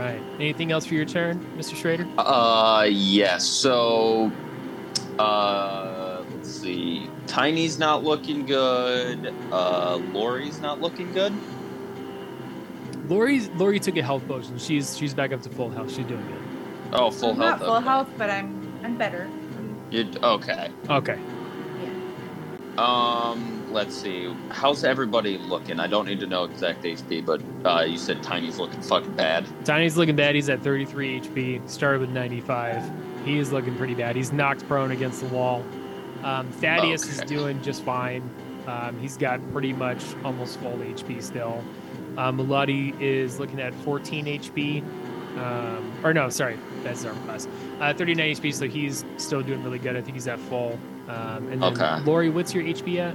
Right. 0.00 0.22
Anything 0.36 0.72
else 0.72 0.86
for 0.86 0.94
your 0.94 1.04
turn, 1.04 1.44
Mr. 1.58 1.76
Schrader? 1.76 2.08
Uh, 2.16 2.86
yes. 2.90 3.46
So, 3.46 4.32
uh, 5.18 6.24
let's 6.32 6.50
see. 6.50 7.10
Tiny's 7.26 7.78
not 7.78 8.02
looking 8.02 8.46
good. 8.46 9.34
Uh, 9.52 9.96
Lori's 10.14 10.58
not 10.62 10.80
looking 10.80 11.12
good. 11.12 11.34
Lori 13.10 13.40
Lori 13.56 13.78
took 13.78 13.98
a 13.98 14.02
health 14.02 14.26
potion. 14.26 14.56
She's 14.56 14.96
she's 14.96 15.12
back 15.12 15.32
up 15.32 15.42
to 15.42 15.50
full 15.50 15.68
health. 15.68 15.90
She's 15.94 16.06
doing 16.06 16.26
good. 16.26 16.94
Oh, 16.94 17.10
full 17.10 17.32
I'm 17.32 17.36
health. 17.36 17.60
not 17.60 17.66
full 17.66 17.76
okay. 17.76 17.84
health, 17.84 18.08
but 18.16 18.30
I'm 18.30 18.72
I'm 18.82 18.96
better. 18.96 19.24
I'm, 19.58 19.76
You 19.90 20.08
okay? 20.22 20.70
Okay. 20.88 21.18
Yeah. 21.82 22.82
Um, 22.82 23.49
let's 23.70 23.94
see. 23.94 24.34
How's 24.50 24.84
everybody 24.84 25.38
looking? 25.38 25.80
I 25.80 25.86
don't 25.86 26.06
need 26.06 26.20
to 26.20 26.26
know 26.26 26.44
exact 26.44 26.82
HP, 26.82 27.24
but 27.24 27.40
uh, 27.64 27.82
you 27.82 27.96
said 27.98 28.22
Tiny's 28.22 28.58
looking 28.58 28.80
fucking 28.82 29.14
bad. 29.14 29.46
Tiny's 29.64 29.96
looking 29.96 30.16
bad. 30.16 30.34
He's 30.34 30.48
at 30.48 30.60
33 30.62 31.20
HP. 31.20 31.68
Started 31.68 32.00
with 32.00 32.10
95. 32.10 32.90
He 33.24 33.38
is 33.38 33.52
looking 33.52 33.76
pretty 33.76 33.94
bad. 33.94 34.16
He's 34.16 34.32
knocked 34.32 34.66
prone 34.66 34.90
against 34.90 35.20
the 35.20 35.28
wall. 35.28 35.64
Um, 36.22 36.50
Thaddeus 36.52 37.06
is 37.06 37.20
doing 37.22 37.62
just 37.62 37.82
fine. 37.82 38.28
Um, 38.66 38.98
he's 39.00 39.16
got 39.16 39.40
pretty 39.52 39.72
much 39.72 40.02
almost 40.24 40.58
full 40.60 40.76
HP 40.76 41.22
still. 41.22 41.64
Um, 42.18 42.40
is 43.00 43.38
looking 43.38 43.60
at 43.60 43.74
14 43.74 44.26
HP. 44.26 44.82
Um, 45.38 45.92
or 46.02 46.12
no, 46.12 46.28
sorry, 46.28 46.58
that's 46.82 47.04
armor 47.04 47.22
class. 47.24 47.48
Uh, 47.80 47.94
39 47.94 48.34
HP, 48.34 48.52
so 48.52 48.68
he's 48.68 49.04
still 49.16 49.42
doing 49.42 49.62
really 49.62 49.78
good. 49.78 49.96
I 49.96 50.02
think 50.02 50.14
he's 50.14 50.26
at 50.28 50.38
full. 50.38 50.78
Um, 51.08 51.48
and 51.48 51.62
then 51.62 51.72
Okay. 51.72 52.00
Lori, 52.04 52.30
what's 52.30 52.52
your 52.54 52.64
HP 52.64 52.98
at? 52.98 53.14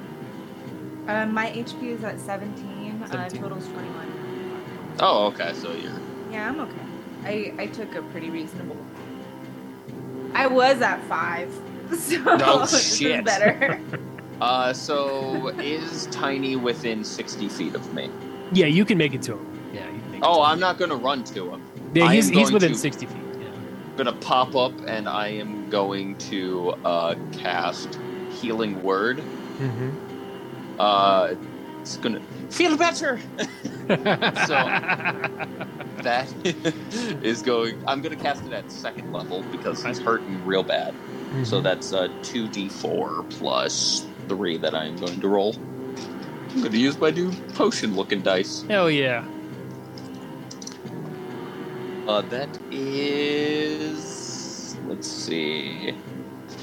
Um, 1.07 1.33
my 1.33 1.49
HP 1.51 1.83
is 1.83 2.03
at 2.03 2.19
17. 2.19 3.01
Uh, 3.03 3.07
17. 3.07 3.41
total's 3.41 3.67
21. 3.67 4.95
Oh, 4.99 5.25
okay. 5.27 5.53
So 5.53 5.71
you're 5.73 5.91
Yeah, 6.31 6.49
I'm 6.49 6.59
okay. 6.59 6.73
I 7.23 7.53
I 7.63 7.67
took 7.67 7.95
a 7.95 8.01
pretty 8.03 8.29
reasonable. 8.29 8.77
I 10.33 10.47
was 10.47 10.81
at 10.81 11.01
five, 11.05 11.51
so 11.97 12.17
No 12.37 12.59
this 12.61 12.73
is 12.73 12.97
shit. 12.97 13.25
better. 13.25 13.79
uh. 14.41 14.73
So 14.73 15.47
is 15.59 16.07
Tiny 16.07 16.55
within 16.55 17.03
sixty 17.03 17.47
feet 17.49 17.75
of 17.75 17.93
me? 17.93 18.09
Yeah, 18.51 18.67
you 18.67 18.85
can 18.85 18.97
make 18.97 19.13
it 19.13 19.21
to 19.23 19.33
him. 19.37 19.71
Yeah, 19.73 19.85
you 19.89 19.99
can 19.99 20.11
make 20.11 20.21
it 20.21 20.25
Oh, 20.27 20.35
to 20.37 20.41
I'm 20.41 20.53
him. 20.53 20.59
not 20.61 20.77
gonna 20.77 20.95
run 20.95 21.23
to 21.25 21.51
him. 21.51 21.61
Yeah, 21.93 22.05
I 22.05 22.15
he's, 22.15 22.27
am 22.29 22.33
he's 22.35 22.43
going 22.49 22.53
within 22.55 22.71
to- 22.73 22.77
60 22.77 23.05
feet. 23.05 23.17
Yeah. 23.39 23.47
I'm 23.47 23.95
gonna 23.97 24.13
pop 24.13 24.55
up, 24.55 24.73
and 24.87 25.07
I 25.09 25.27
am 25.29 25.69
going 25.69 26.17
to 26.29 26.71
uh, 26.85 27.15
cast 27.31 27.97
Healing 28.31 28.81
Word. 28.83 29.17
Mm-hmm. 29.19 29.89
Uh, 30.79 31.35
it's 31.81 31.97
gonna 31.97 32.21
feel 32.49 32.77
better. 32.77 33.19
So 33.87 34.55
that 36.01 36.27
is 37.23 37.43
going. 37.43 37.83
I'm 37.87 38.01
gonna 38.01 38.15
cast 38.15 38.43
it 38.45 38.51
at 38.51 38.71
second 38.71 39.13
level 39.13 39.43
because 39.51 39.83
he's 39.83 39.99
hurting 39.99 40.43
real 40.43 40.63
bad. 40.63 40.95
So 41.43 41.61
that's 41.61 41.93
uh, 41.93 42.07
2d4 42.23 43.29
plus 43.29 44.07
3 44.27 44.57
that 44.57 44.73
I 44.73 44.85
am 44.85 44.95
going 44.97 45.21
to 45.21 45.27
roll. 45.27 45.55
I'm 46.49 46.63
to 46.63 46.77
use 46.77 46.97
my 46.97 47.11
new 47.11 47.31
potion 47.53 47.95
looking 47.95 48.21
dice. 48.21 48.63
Hell 48.63 48.89
yeah. 48.89 49.23
Uh, 52.07 52.21
that 52.21 52.49
is. 52.71 54.77
Let's 54.87 55.07
see. 55.07 55.93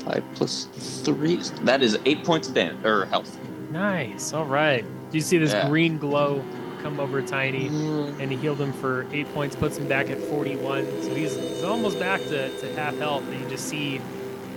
5 0.06 0.24
plus 0.34 0.68
3. 1.04 1.36
That 1.62 1.82
is 1.82 1.98
8 2.04 2.24
points 2.24 2.48
of 2.48 2.54
damage, 2.54 2.84
or 2.84 3.04
health. 3.06 3.38
Nice. 3.72 4.32
All 4.32 4.44
right. 4.44 4.84
Do 5.10 5.18
you 5.18 5.22
see 5.22 5.38
this 5.38 5.52
Yeah. 5.52 5.68
green 5.68 5.98
glow 5.98 6.44
come 6.82 7.00
over 7.00 7.22
Tiny? 7.22 7.66
And 7.68 8.30
he 8.30 8.36
healed 8.36 8.60
him 8.60 8.72
for 8.72 9.06
eight 9.12 9.32
points, 9.34 9.56
puts 9.56 9.78
him 9.78 9.88
back 9.88 10.10
at 10.10 10.18
41. 10.18 10.84
So 11.02 11.14
he's, 11.14 11.34
he's 11.34 11.62
almost 11.64 11.98
back 11.98 12.20
to, 12.24 12.50
to 12.60 12.74
half 12.74 12.96
health. 12.98 13.22
And 13.28 13.40
you 13.40 13.48
just 13.48 13.68
see, 13.68 14.00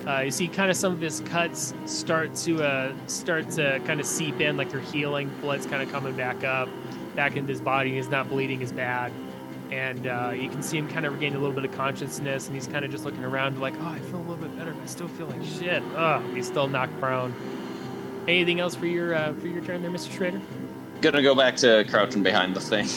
uh, 0.08 0.20
you 0.22 0.32
see 0.32 0.48
kind 0.48 0.70
of 0.70 0.78
some 0.78 0.92
of 0.94 1.00
his 1.02 1.22
cuts 1.22 1.74
start 1.86 2.36
to 2.36 2.64
uh, 2.64 2.94
start 3.08 3.50
to 3.52 3.80
kind 3.86 4.00
of 4.00 4.06
seep 4.06 4.42
in, 4.42 4.58
like 4.58 4.70
they're 4.70 4.80
healing. 4.82 5.30
Blood's 5.42 5.66
kind 5.66 5.82
of 5.82 5.92
coming 5.92 6.16
back 6.16 6.44
up, 6.44 6.68
back 7.16 7.38
into 7.38 7.52
his 7.52 7.62
body. 7.62 7.96
He's 7.96 8.10
not 8.10 8.30
bleeding 8.30 8.62
as 8.62 8.72
bad. 8.72 9.12
And 9.72 10.06
uh, 10.06 10.32
you 10.36 10.48
can 10.50 10.62
see 10.62 10.78
him 10.78 10.88
kind 10.88 11.06
of 11.08 11.14
regaining 11.14 11.38
a 11.38 11.40
little 11.40 11.56
bit 11.56 11.66
of 11.66 11.76
consciousness, 11.76 12.46
and 12.46 12.54
he's 12.56 12.68
kind 12.68 12.86
of 12.86 12.92
just 12.92 13.04
looking 13.04 13.24
around, 13.26 13.60
like, 13.60 13.74
"Oh, 13.82 13.88
I 13.88 13.98
feel 13.98 14.18
a 14.18 14.22
little 14.22 14.36
bit 14.36 14.56
better, 14.56 14.72
but 14.74 14.84
I 14.84 14.86
still 14.86 15.08
feel 15.08 15.26
like 15.26 15.44
shit." 15.44 15.82
Ugh, 15.96 16.22
he's 16.36 16.46
still 16.46 16.68
knocked 16.68 16.98
prone. 17.00 17.34
Anything 18.28 18.60
else 18.60 18.76
for 18.76 18.88
your 18.88 19.14
uh, 19.14 19.34
for 19.34 19.48
your 19.48 19.64
turn 19.64 19.82
there, 19.82 19.92
Mr. 19.92 20.12
Schrader? 20.12 20.42
Gonna 21.02 21.22
go 21.22 21.36
back 21.36 21.56
to 21.58 21.86
crouching 21.90 22.24
behind 22.24 22.56
the 22.56 22.62
thing. 22.62 22.88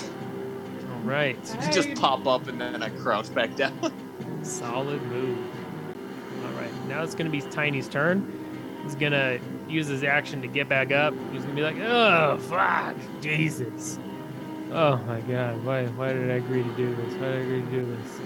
All 0.93 1.01
right. 1.01 1.43
Just 1.73 1.95
pop 1.95 2.27
up 2.27 2.49
and 2.49 2.61
then 2.61 2.83
I 2.83 2.89
crouch 2.91 3.33
back 3.35 3.55
down. 3.57 3.93
Solid 4.43 5.03
move. 5.03 5.39
All 6.45 6.53
right, 6.53 6.73
now 6.87 7.03
it's 7.03 7.15
going 7.15 7.31
to 7.31 7.33
be 7.33 7.41
Tiny's 7.51 7.89
turn. 7.89 8.81
He's 8.83 8.95
going 8.95 9.13
to 9.13 9.41
use 9.69 9.89
his 9.89 10.05
action 10.05 10.41
to 10.43 10.49
get 10.49 10.69
back 10.69 10.93
up. 10.93 11.13
He's 11.33 11.43
going 11.43 11.57
to 11.57 11.57
be 11.57 11.63
like, 11.63 11.77
"Oh, 11.81 12.39
fuck, 12.39 12.97
Jesus! 13.21 13.99
Oh 14.71 14.97
my 14.99 15.21
God, 15.23 15.63
why, 15.65 15.87
why 15.87 16.13
did 16.13 16.31
I 16.31 16.35
agree 16.35 16.63
to 16.63 16.77
do 16.77 16.95
this? 16.95 17.15
Why 17.15 17.29
did 17.29 17.37
I 17.37 17.41
agree 17.41 17.61
to 17.63 17.71
do 17.71 17.97
this?" 17.97 18.21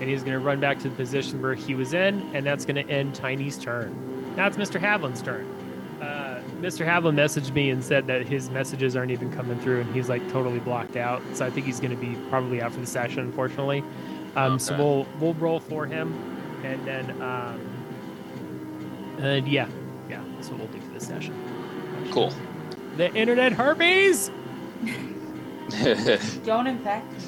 And 0.00 0.10
he's 0.10 0.22
going 0.22 0.34
to 0.34 0.44
run 0.44 0.60
back 0.60 0.78
to 0.80 0.90
the 0.90 0.94
position 0.94 1.40
where 1.40 1.54
he 1.54 1.74
was 1.74 1.94
in, 1.94 2.20
and 2.34 2.44
that's 2.44 2.66
going 2.66 2.76
to 2.76 2.92
end 2.92 3.14
Tiny's 3.14 3.58
turn. 3.58 4.34
Now 4.36 4.46
it's 4.46 4.58
Mr. 4.58 4.78
Havlin's 4.78 5.22
turn. 5.22 5.48
Mr. 6.66 6.84
Havlin 6.84 7.14
messaged 7.14 7.52
me 7.54 7.70
and 7.70 7.84
said 7.84 8.08
that 8.08 8.26
his 8.26 8.50
messages 8.50 8.96
aren't 8.96 9.12
even 9.12 9.32
coming 9.32 9.56
through, 9.60 9.82
and 9.82 9.94
he's 9.94 10.08
like 10.08 10.20
totally 10.32 10.58
blocked 10.58 10.96
out. 10.96 11.22
So 11.32 11.46
I 11.46 11.50
think 11.50 11.64
he's 11.64 11.78
going 11.78 11.92
to 11.92 11.96
be 11.96 12.16
probably 12.28 12.60
out 12.60 12.72
for 12.72 12.80
the 12.80 12.86
session, 12.86 13.20
unfortunately. 13.20 13.84
Um, 14.34 14.58
So 14.58 14.76
we'll 14.76 15.06
we'll 15.20 15.34
roll 15.34 15.60
for 15.60 15.86
him, 15.86 16.12
and 16.64 16.84
then 16.84 17.22
um, 17.22 17.60
and 19.20 19.46
yeah, 19.46 19.68
yeah, 20.10 20.24
that's 20.34 20.48
what 20.50 20.58
we'll 20.58 20.66
do 20.68 20.80
for 20.80 20.92
this 20.92 21.06
session. 21.06 21.34
Cool. 22.10 22.32
The 22.96 23.14
internet 23.14 23.52
herpes. 23.52 24.32
Don't 26.44 26.66
infect 26.66 27.12
me. 27.12 27.18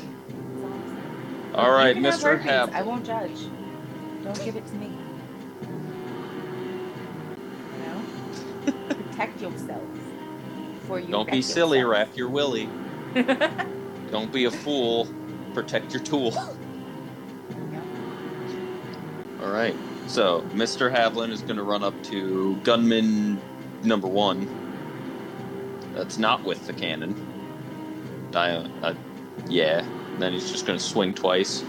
That's 0.41 0.63
all 0.63 0.73
I'm 0.73 0.85
saying. 0.85 1.55
All 1.55 1.71
right, 1.71 1.95
You 1.95 2.03
can 2.03 2.05
have 2.11 2.15
Mr. 2.21 2.23
herpes. 2.25 2.45
Hap. 2.45 2.75
I 2.75 2.83
won't 2.83 3.07
judge. 3.07 3.39
Don't 4.25 4.45
give 4.45 4.57
it 4.57 4.67
to 4.67 4.75
me. 4.75 4.98
Protect 9.19 9.41
yourselves. 9.41 10.01
Before 10.75 11.01
you 11.01 11.09
Don't 11.09 11.29
be 11.29 11.43
silly, 11.43 11.79
yourself. 11.79 11.93
wrap 11.93 12.17
your 12.17 12.29
willy. 12.29 12.69
Don't 14.13 14.33
be 14.33 14.45
a 14.45 14.51
fool. 14.51 15.09
Protect 15.55 15.93
your 15.93 16.05
tool. 16.05 16.33
All 19.43 19.51
right. 19.51 19.75
So, 20.07 20.43
Mr. 20.53 20.95
Havlin 20.95 21.31
is 21.31 21.43
going 21.43 21.57
to 21.57 21.65
run 21.65 21.83
up 21.83 22.01
to 22.05 22.55
gunman 22.63 23.41
number 23.83 24.07
one. 24.07 24.47
That's 25.95 26.19
not 26.19 26.45
with 26.45 26.65
the 26.69 26.73
cannon. 26.73 27.17
I, 28.37 28.51
uh, 28.83 28.95
yeah. 29.49 29.85
Then 30.21 30.33
he's 30.33 30.49
just 30.49 30.65
going 30.65 30.79
to 30.79 30.85
swing 30.85 31.13
twice. 31.13 31.65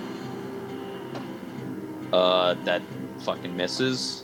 Uh, 2.14 2.54
that 2.66 2.84
fucking 3.22 3.58
misses. 3.58 4.24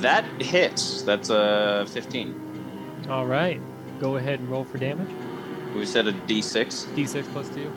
That 0.00 0.26
hits. 0.42 1.00
That's 1.00 1.30
a 1.30 1.86
15. 1.88 2.47
All 3.08 3.26
right, 3.26 3.60
go 4.00 4.16
ahead 4.16 4.40
and 4.40 4.48
roll 4.48 4.64
for 4.64 4.78
damage. 4.78 5.08
We 5.74 5.86
said 5.86 6.06
a 6.08 6.12
D6. 6.12 6.86
D6 6.94 7.24
plus 7.32 7.48
two. 7.50 7.72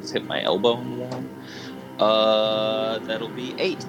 Just 0.00 0.12
hit 0.12 0.24
my 0.24 0.42
elbow 0.42 0.74
on 0.74 0.90
the 0.90 1.04
wall. 1.04 1.24
Uh, 1.98 2.98
that'll 3.00 3.28
be 3.28 3.54
eight. 3.58 3.84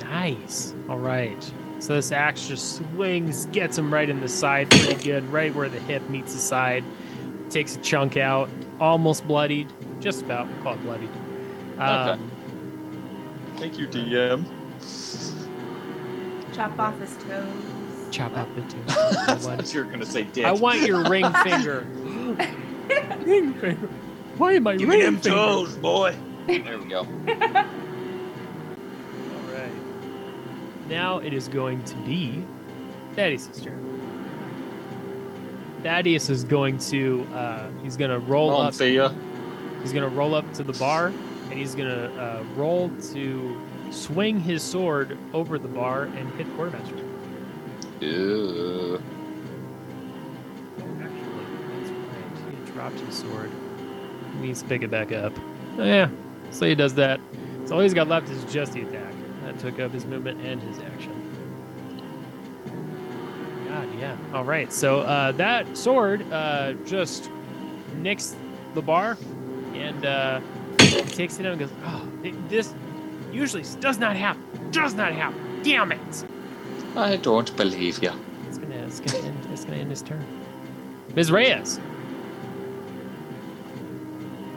Nice. 0.00 0.74
All 0.88 0.98
right. 0.98 1.52
So 1.80 1.94
this 1.94 2.12
axe 2.12 2.46
just 2.46 2.76
swings, 2.76 3.46
gets 3.46 3.78
him 3.78 3.92
right 3.92 4.08
in 4.08 4.20
the 4.20 4.28
side 4.28 4.70
pretty 4.70 5.02
good, 5.02 5.24
right 5.32 5.54
where 5.54 5.68
the 5.68 5.80
hip 5.80 6.08
meets 6.10 6.34
the 6.34 6.40
side. 6.40 6.84
Takes 7.48 7.76
a 7.76 7.80
chunk 7.80 8.16
out, 8.16 8.50
almost 8.78 9.26
bloodied, 9.26 9.72
just 9.98 10.22
about. 10.22 10.46
We'll 10.48 10.62
call 10.62 10.74
it 10.74 10.82
bloodied. 10.82 11.10
Um, 11.78 12.30
Thank 13.56 13.78
you, 13.78 13.88
DM. 13.88 14.44
Chop 16.54 16.78
off 16.78 16.98
his 17.00 17.16
toes. 17.24 17.69
Chop 18.10 18.36
out 18.36 18.48
the 18.56 18.62
two. 18.62 18.78
I 18.88 19.36
thought 19.36 19.72
you 19.74 19.84
were 19.84 19.90
gonna 19.90 20.04
say 20.06 20.24
dick. 20.24 20.44
I 20.44 20.52
want 20.52 20.80
your 20.82 21.08
ring 21.08 21.30
finger. 21.44 21.80
ring 23.24 23.54
finger. 23.54 23.88
Why 24.36 24.54
am 24.54 24.66
I 24.66 24.76
Give 24.76 24.88
me 24.88 24.96
ring 24.96 25.04
them 25.04 25.16
finger? 25.18 25.36
toes, 25.36 25.76
boy. 25.76 26.16
There 26.46 26.78
we 26.78 26.86
go. 26.86 27.00
All 27.00 27.06
right. 29.54 29.72
Now 30.88 31.18
it 31.18 31.32
is 31.32 31.46
going 31.48 31.84
to 31.84 31.94
be 31.98 32.42
Thaddeus' 33.14 33.60
turn. 33.62 33.86
Thaddeus 35.82 36.28
is 36.30 36.42
going 36.44 36.78
to 36.78 37.26
uh, 37.32 37.68
he's 37.82 37.96
gonna 37.96 38.18
roll 38.18 38.50
Come 38.50 38.60
on, 38.60 38.66
up. 38.66 38.74
Thea. 38.74 39.14
He's 39.82 39.92
gonna 39.92 40.08
roll 40.08 40.34
up 40.34 40.52
to 40.54 40.62
the 40.64 40.72
bar, 40.74 41.06
and 41.06 41.52
he's 41.52 41.74
gonna 41.74 42.10
uh, 42.18 42.42
roll 42.56 42.90
to 43.12 43.60
swing 43.90 44.40
his 44.40 44.62
sword 44.62 45.16
over 45.32 45.58
the 45.58 45.68
bar 45.68 46.04
and 46.04 46.28
hit 46.34 46.46
quartermaster. 46.56 46.96
Ew. 48.00 49.00
Actually. 50.78 51.44
He 52.64 52.72
dropped 52.72 52.98
his 53.00 53.14
sword. 53.14 53.50
He 54.34 54.46
needs 54.46 54.62
to 54.62 54.68
pick 54.68 54.82
it 54.82 54.90
back 54.90 55.12
up. 55.12 55.32
Oh, 55.78 55.84
yeah. 55.84 56.08
So 56.50 56.66
he 56.66 56.74
does 56.74 56.94
that. 56.94 57.20
So 57.66 57.74
all 57.74 57.80
he's 57.80 57.94
got 57.94 58.08
left 58.08 58.28
is 58.30 58.42
just 58.52 58.72
the 58.72 58.82
attack. 58.82 59.12
That 59.44 59.58
took 59.58 59.78
up 59.78 59.92
his 59.92 60.04
movement 60.04 60.40
and 60.40 60.60
his 60.62 60.78
action. 60.80 61.12
God, 63.68 63.88
yeah. 63.98 64.16
All 64.34 64.44
right. 64.44 64.72
So 64.72 65.00
uh, 65.00 65.32
that 65.32 65.76
sword 65.76 66.24
uh, 66.32 66.72
just 66.84 67.30
nicks 67.96 68.34
the 68.74 68.82
bar, 68.82 69.16
and 69.74 70.04
uh, 70.04 70.40
takes 70.78 71.38
it 71.38 71.46
out 71.46 71.52
and 71.52 71.60
goes, 71.60 71.70
"Oh, 71.84 72.08
this 72.48 72.74
usually 73.32 73.64
does 73.80 73.98
not 73.98 74.16
happen. 74.16 74.42
Does 74.70 74.94
not 74.94 75.12
happen. 75.12 75.60
Damn 75.62 75.92
it!" 75.92 76.24
I 76.96 77.16
don't 77.16 77.54
believe 77.56 78.02
you. 78.02 78.12
It's 78.48 78.58
gonna, 78.58 78.74
it's 78.74 79.00
gonna 79.00 79.24
end. 79.26 79.46
It's 79.52 79.64
gonna 79.64 79.76
end 79.76 79.90
his 79.90 80.02
turn. 80.02 80.24
Ms. 81.14 81.30
Reyes. 81.30 81.80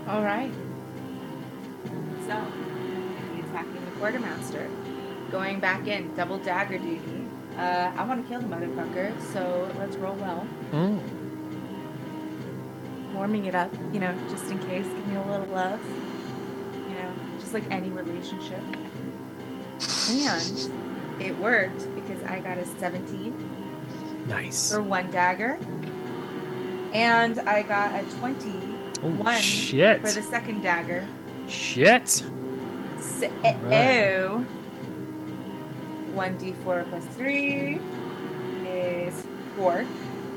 All 0.08 0.24
right. 0.24 0.52
So, 2.26 2.32
I'm 2.32 2.52
gonna 2.52 3.36
be 3.36 3.42
attacking 3.42 3.86
the 3.86 3.92
quartermaster. 4.00 4.70
Going 5.32 5.60
back 5.60 5.88
in, 5.88 6.14
double 6.16 6.38
dagger 6.40 6.78
duty. 6.78 7.28
Uh, 7.58 7.92
I 7.96 8.04
want 8.04 8.24
to 8.24 8.28
kill 8.28 8.42
the 8.42 8.48
motherfucker, 8.48 9.20
so 9.32 9.72
let's 9.78 9.96
roll 9.98 10.16
well. 10.16 10.48
Mm. 10.72 11.00
Warming 13.14 13.46
it 13.46 13.54
up, 13.54 13.72
you 13.92 14.00
know, 14.00 14.14
just 14.30 14.50
in 14.50 14.58
case. 14.60 14.86
Give 14.86 15.08
me 15.08 15.16
a 15.16 15.22
little 15.22 15.46
love. 15.48 15.80
You 16.90 16.96
know, 16.96 17.14
just 17.40 17.54
like 17.54 17.64
any 17.70 17.90
relationship. 17.90 18.64
And 20.10 20.93
it 21.20 21.38
worked 21.38 21.94
because 21.96 22.22
I 22.24 22.40
got 22.40 22.58
a 22.58 22.66
17 22.66 23.34
Nice. 24.28 24.72
for 24.72 24.82
one 24.82 25.10
dagger. 25.12 25.58
And 26.94 27.40
I 27.42 27.64
got 27.64 27.94
a 27.96 28.04
20 28.20 28.52
Oh 29.04 29.10
one 29.10 29.42
shit! 29.42 30.02
for 30.02 30.12
the 30.12 30.22
second 30.22 30.62
dagger. 30.62 31.06
Shit! 31.48 32.08
So, 32.10 33.28
Right. 33.64 33.74
oh. 33.74 34.46
1d4 36.16 36.86
plus 36.90 37.04
3 37.18 37.80
is 38.68 39.26
4. 39.58 39.86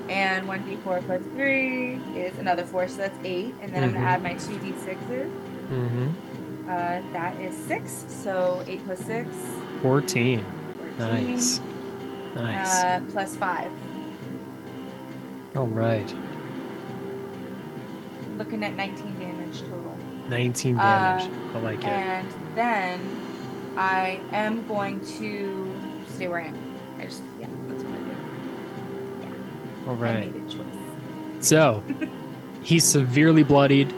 And 0.08 0.46
1d4 0.48 1.04
plus 1.04 1.22
3 1.34 2.00
is 2.16 2.38
another 2.38 2.64
4, 2.64 2.88
so 2.88 2.96
that's 2.98 3.18
8. 3.24 3.54
And 3.60 3.72
then 3.72 3.82
I'm 3.84 3.90
Mhm. 3.90 3.94
going 3.94 4.04
to 4.04 4.10
add 4.10 4.22
my 4.22 4.34
2d6s. 4.34 5.30
Mm-hmm. 5.70 6.06
Uh, 6.68 7.00
that 7.12 7.36
is 7.40 7.54
6. 7.68 8.04
So 8.08 8.62
8 8.66 8.84
plus 8.86 9.00
6, 9.00 9.28
14. 9.82 10.44
14. 10.98 11.30
Nice. 11.30 11.60
Nice. 12.34 12.82
Uh, 12.84 13.00
plus 13.10 13.36
5. 13.36 13.70
All 15.56 15.66
right. 15.66 16.14
Looking 18.36 18.62
at 18.64 18.74
19 18.76 19.18
damage 19.18 19.60
total. 19.62 19.96
19 20.28 20.78
Uh, 20.78 21.18
damage. 21.18 21.30
I 21.54 21.58
like 21.60 21.78
it. 21.78 21.84
And 21.86 22.28
then 22.54 23.00
I 23.76 24.20
am 24.32 24.66
going 24.68 25.00
to 25.18 25.74
stay 26.14 26.28
where 26.28 26.40
I 26.40 26.46
am. 26.48 26.58
I 26.98 27.04
just, 27.04 27.22
yeah, 27.40 27.46
that's 27.68 27.82
what 27.84 27.94
I 27.94 28.02
do. 28.02 29.90
All 29.90 30.04
I 30.04 30.20
made 30.20 30.34
a 30.36 30.40
choice. 30.50 31.46
So 31.46 31.82
he's 32.62 32.84
severely 32.84 33.42
bloodied. 33.42 33.94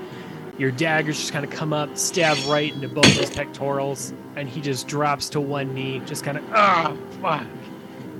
Your 0.59 0.73
daggers 0.73 1.19
just 1.19 1.33
kind 1.33 1.45
of 1.45 1.53
come 1.53 1.73
up, 1.73 1.97
stab 1.97 2.37
right 2.47 2.75
into 2.75 2.89
both 2.89 3.07
his 3.07 3.31
pectorals, 3.31 4.13
and 4.35 4.49
he 4.49 4.61
just 4.61 4.89
drops 4.89 5.29
to 5.31 5.41
one 5.41 5.73
knee, 5.73 6.03
just 6.05 6.25
kind 6.25 6.37
of, 6.37 6.45
ah, 6.53 6.97
fuck. 7.23 7.47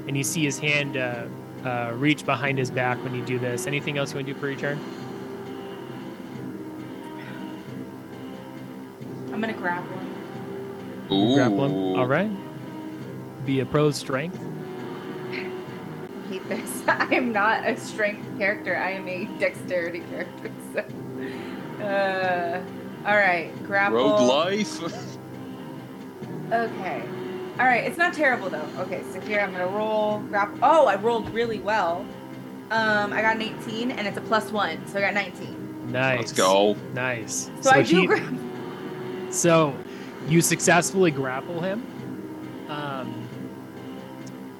And 0.07 0.17
you 0.17 0.23
see 0.23 0.45
his 0.45 0.57
hand 0.57 0.97
uh, 0.97 1.27
uh, 1.65 1.93
reach 1.97 2.25
behind 2.25 2.57
his 2.59 2.71
back 2.71 3.03
when 3.03 3.13
you 3.13 3.25
do 3.25 3.41
this. 3.41 3.67
Anything 3.67 3.99
else 3.99 4.13
you 4.13 4.17
want 4.17 4.29
to 4.29 4.35
do 4.35 4.39
for 4.39 4.49
your 4.49 4.59
turn? 4.59 4.79
I'm 9.33 9.41
gonna 9.41 9.53
grapple 9.53 9.97
him. 9.99 11.13
Ooh. 11.13 11.35
Grapple 11.35 11.65
him. 11.65 11.99
All 11.99 12.07
right. 12.07 12.31
Be 13.45 13.61
a 13.61 13.67
pro 13.67 13.91
strength. 13.91 14.41
I 15.31 16.29
hate 16.29 16.49
this. 16.49 16.83
I 16.89 17.15
am 17.15 17.33
not 17.33 17.67
a 17.67 17.77
strength 17.77 18.27
character. 18.39 18.77
I 18.77 18.93
am 18.93 19.09
a 19.09 19.27
dexterity 19.39 20.01
character. 20.11 20.51
So, 21.79 21.85
uh, 21.85 22.63
all 23.09 23.17
right, 23.17 23.51
grapple. 23.65 23.97
Rogue 23.99 24.21
life. 24.29 25.15
Okay. 26.51 27.03
All 27.61 27.67
right, 27.67 27.85
it's 27.85 27.99
not 27.99 28.15
terrible 28.15 28.49
though. 28.49 28.67
Okay, 28.79 29.03
so 29.13 29.21
here 29.21 29.41
I'm 29.41 29.53
gonna 29.53 29.67
roll 29.67 30.21
grapple. 30.21 30.59
Oh, 30.63 30.87
I 30.87 30.95
rolled 30.95 31.29
really 31.35 31.59
well. 31.59 32.07
Um, 32.71 33.13
I 33.13 33.21
got 33.21 33.37
an 33.37 33.43
18 33.43 33.91
and 33.91 34.07
it's 34.07 34.17
a 34.17 34.23
plus 34.23 34.51
one, 34.51 34.87
so 34.87 34.97
I 34.97 35.03
got 35.03 35.13
19. 35.13 35.93
Nice. 35.93 36.19
Let's 36.19 36.33
go. 36.33 36.75
Nice. 36.95 37.51
So, 37.61 37.71
I 37.71 37.83
do 37.83 38.01
he- 38.01 38.07
grapple. 38.07 38.39
So 39.31 39.75
you 40.27 40.41
successfully 40.41 41.11
grapple 41.11 41.61
him. 41.61 41.83
Um, 42.71 43.29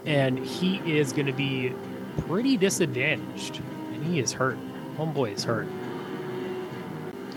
and 0.05 0.39
he 0.39 0.77
is 0.79 1.13
going 1.15 1.27
to 1.27 1.33
be 1.33 1.73
pretty 2.27 2.57
disadvantaged. 2.57 3.63
And 3.93 4.05
he 4.05 4.19
is 4.21 4.33
hurt. 4.33 4.59
Homeboy 4.97 5.35
is 5.37 5.45
hurt. 5.45 5.69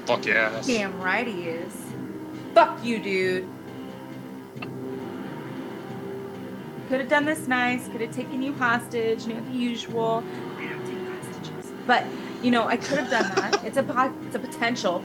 Fuck 0.05 0.25
yes. 0.25 0.67
Damn 0.67 0.99
right 1.01 1.27
he 1.27 1.43
is. 1.43 1.73
Fuck 2.53 2.83
you, 2.83 2.99
dude. 2.99 3.47
Could 6.89 6.99
have 6.99 7.09
done 7.09 7.25
this 7.25 7.47
nice. 7.47 7.87
Could 7.87 8.01
have 8.01 8.13
taken 8.13 8.41
you 8.41 8.53
hostage. 8.53 9.25
You 9.25 9.35
know 9.35 9.41
the 9.41 9.51
usual. 9.57 10.23
I 10.57 10.67
don't 10.67 10.85
take 10.85 11.07
hostages. 11.07 11.71
But 11.87 12.05
you 12.43 12.51
know, 12.51 12.65
I 12.67 12.75
could 12.77 12.99
have 12.99 13.09
done 13.09 13.31
that. 13.35 13.63
It's 13.65 13.77
a 13.77 13.83
po- 13.83 14.13
it's 14.25 14.35
a 14.35 14.39
potential. 14.39 15.03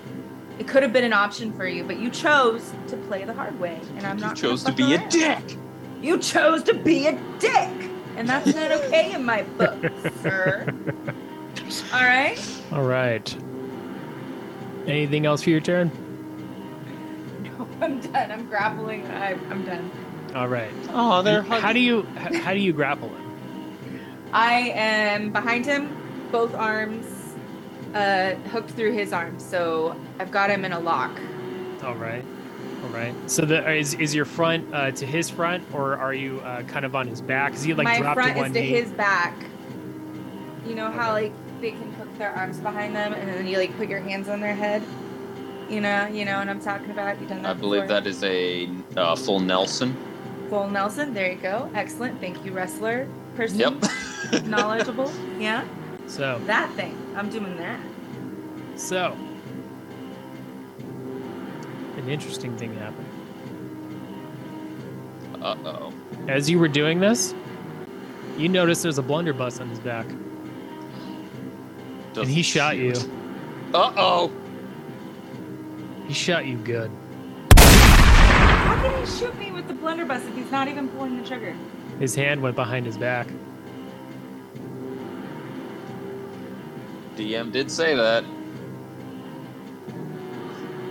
It 0.59 0.67
could 0.67 0.83
have 0.83 0.93
been 0.93 1.05
an 1.05 1.13
option 1.13 1.53
for 1.53 1.67
you, 1.69 1.85
but 1.85 1.99
you 1.99 2.11
chose 2.11 2.73
to 2.89 2.97
play 2.97 3.25
the 3.25 3.35
hard 3.35 3.61
way, 3.61 3.79
and 3.97 4.07
I'm 4.07 4.17
You 4.19 4.25
not. 4.25 4.37
chose 4.37 4.65
to 4.65 4.73
be 4.73 4.97
fuck 4.97 5.07
a 5.07 5.11
dick. 5.11 5.57
You 6.01 6.19
chose 6.19 6.63
to 6.65 6.75
be 6.75 7.07
a 7.07 7.13
dick, 7.39 7.91
and 8.17 8.27
that's 8.29 8.55
not 8.55 8.73
okay 8.73 9.13
in 9.13 9.23
my 9.25 9.43
book, 9.59 9.77
sir. 10.23 10.67
All 11.93 12.01
right. 12.05 12.41
All 12.73 12.85
right. 12.85 13.37
Anything 14.87 15.27
else 15.27 15.43
for 15.43 15.51
your 15.51 15.61
turn? 15.61 15.91
No, 17.43 17.69
I'm 17.81 18.01
done. 18.01 18.31
I'm 18.33 18.47
grappling. 18.47 19.07
I, 19.07 19.33
I'm 19.51 19.65
done. 19.65 19.91
All 20.35 20.49
right. 20.49 20.71
Oh, 20.91 21.23
they're 21.23 21.41
And 21.41 21.49
how 21.49 21.73
do 21.73 21.81
you 21.81 22.07
h- 22.19 22.37
how 22.43 22.53
do 22.53 22.61
you 22.61 22.73
grapple 22.73 23.09
him? 23.09 23.23
I 24.33 24.71
am 24.75 25.33
behind 25.33 25.65
him, 25.65 25.97
both 26.31 26.55
arms 26.55 27.07
uh, 27.95 28.35
hooked 28.53 28.71
through 28.73 28.93
his 28.93 29.13
arms. 29.13 29.43
So 29.45 29.97
I've 30.19 30.31
got 30.31 30.51
him 30.51 30.65
in 30.65 30.73
a 30.73 30.81
lock. 30.81 31.19
All 31.83 31.95
right. 31.95 32.25
All 32.83 32.89
right. 32.91 33.15
So 33.31 33.43
the 33.43 33.69
is 33.73 33.95
is 33.95 34.15
your 34.15 34.25
front 34.27 34.73
uh, 34.75 34.91
to 34.93 35.07
his 35.07 35.31
front, 35.31 35.65
or 35.73 35.97
are 35.97 36.13
you 36.15 36.41
uh, 36.41 36.63
kind 36.65 36.85
of 36.85 36.95
on 36.95 37.09
his 37.09 37.21
back? 37.23 37.55
Is 37.55 37.63
he 37.63 37.73
like 37.75 37.85
My 37.85 37.99
dropped 37.99 38.15
front 38.17 38.35
to 38.35 38.39
one 38.39 38.51
is 38.51 38.53
to 38.55 38.61
knee? 38.61 38.69
his 38.69 38.91
back. 38.91 39.35
You 40.67 40.75
know 40.75 40.91
how 40.91 41.15
Okay. 41.15 41.27
like 41.27 41.61
they 41.61 41.71
can 41.71 41.93
hook 41.95 41.96
their 42.19 42.31
arms 42.33 42.59
behind 42.59 42.95
them, 42.95 43.13
and 43.13 43.29
then 43.29 43.47
you 43.47 43.59
like 43.59 43.77
put 43.77 43.89
your 43.89 44.01
hands 44.01 44.29
on 44.29 44.41
their 44.41 44.55
head. 44.55 44.83
You 45.69 45.81
know, 45.81 46.07
you 46.07 46.25
know 46.25 46.39
what 46.39 46.49
I'm 46.49 46.61
talking 46.61 46.91
about. 46.91 47.21
You 47.21 47.27
done 47.27 47.43
that? 47.43 47.51
I 47.51 47.55
believe 47.55 47.83
before? 47.83 48.01
that 48.01 48.07
is 48.07 48.23
a 48.23 48.69
uh, 48.97 49.17
full 49.17 49.41
Nelson. 49.41 49.97
Full 50.49 50.69
Nelson. 50.71 51.13
There 51.13 51.31
you 51.33 51.39
go. 51.39 51.69
Excellent. 51.75 52.21
Thank 52.21 52.45
you, 52.45 52.53
wrestler 52.53 53.09
person. 53.35 53.59
Yep. 53.59 54.45
Knowledgeable. 54.47 55.13
Yeah. 55.39 55.65
So 56.07 56.41
That 56.47 56.71
thing. 56.75 56.97
I'm 57.17 57.29
doing 57.31 57.57
that. 57.57 57.81
so 58.77 59.17
an 61.97 62.09
interesting 62.09 62.57
thing 62.57 62.75
happened. 62.77 63.07
Uh 65.43 65.57
oh. 65.65 65.93
As 66.29 66.49
you 66.49 66.59
were 66.59 66.69
doing 66.69 67.01
this, 67.01 67.35
You 68.39 68.49
notice 68.49 68.83
there's 68.83 68.99
a 68.99 69.03
blunderbuss 69.03 69.61
on 69.61 69.69
his 69.71 69.81
back, 69.81 70.07
and 72.17 72.29
he 72.29 72.43
shot 72.43 72.77
you. 72.77 72.93
Uh 73.75 73.93
oh. 73.97 74.33
He 76.07 76.15
shot 76.15 76.47
you 76.47 76.57
good. 76.59 76.91
How 77.59 78.81
can 78.83 79.01
he 79.05 79.11
shoot 79.11 79.37
me 79.39 79.51
with 79.53 79.67
the 79.69 79.75
blunderbuss 79.75 80.25
if 80.25 80.35
he's 80.35 80.51
not 80.51 80.69
even 80.69 80.89
pulling 80.89 81.21
the 81.21 81.27
trigger? 81.27 81.55
His 81.99 82.15
hand 82.15 82.41
went 82.43 82.57
behind 82.57 82.87
his 82.87 82.97
back. 82.97 83.27
DM 87.17 87.51
did 87.51 87.71
say 87.71 87.95
that. 87.95 88.25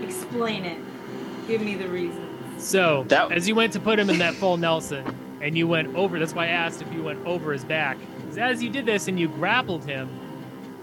Explain 0.02 0.66
it. 0.66 0.80
Give 1.48 1.62
me 1.62 1.76
the 1.76 1.88
reason. 1.88 2.22
So, 2.58 3.06
That- 3.10 3.32
as 3.32 3.48
you 3.48 3.54
went 3.56 3.74
to 3.74 3.80
put 3.80 4.00
him 4.00 4.10
in 4.10 4.18
that 4.20 4.34
full 4.34 4.58
Nelson, 4.58 5.04
and 5.42 5.56
you 5.58 5.68
went 5.68 5.96
over, 5.96 6.18
that's 6.18 6.34
why 6.34 6.46
I 6.46 6.48
asked 6.48 6.82
if 6.82 6.92
you 6.94 7.04
went 7.04 7.24
over 7.26 7.54
his 7.54 7.64
back. 7.64 7.98
'Cause 8.28 8.38
as 8.40 8.64
you 8.64 8.70
did 8.70 8.86
this 8.86 9.08
and 9.08 9.20
you 9.20 9.28
grappled 9.28 9.86
him, 9.86 10.10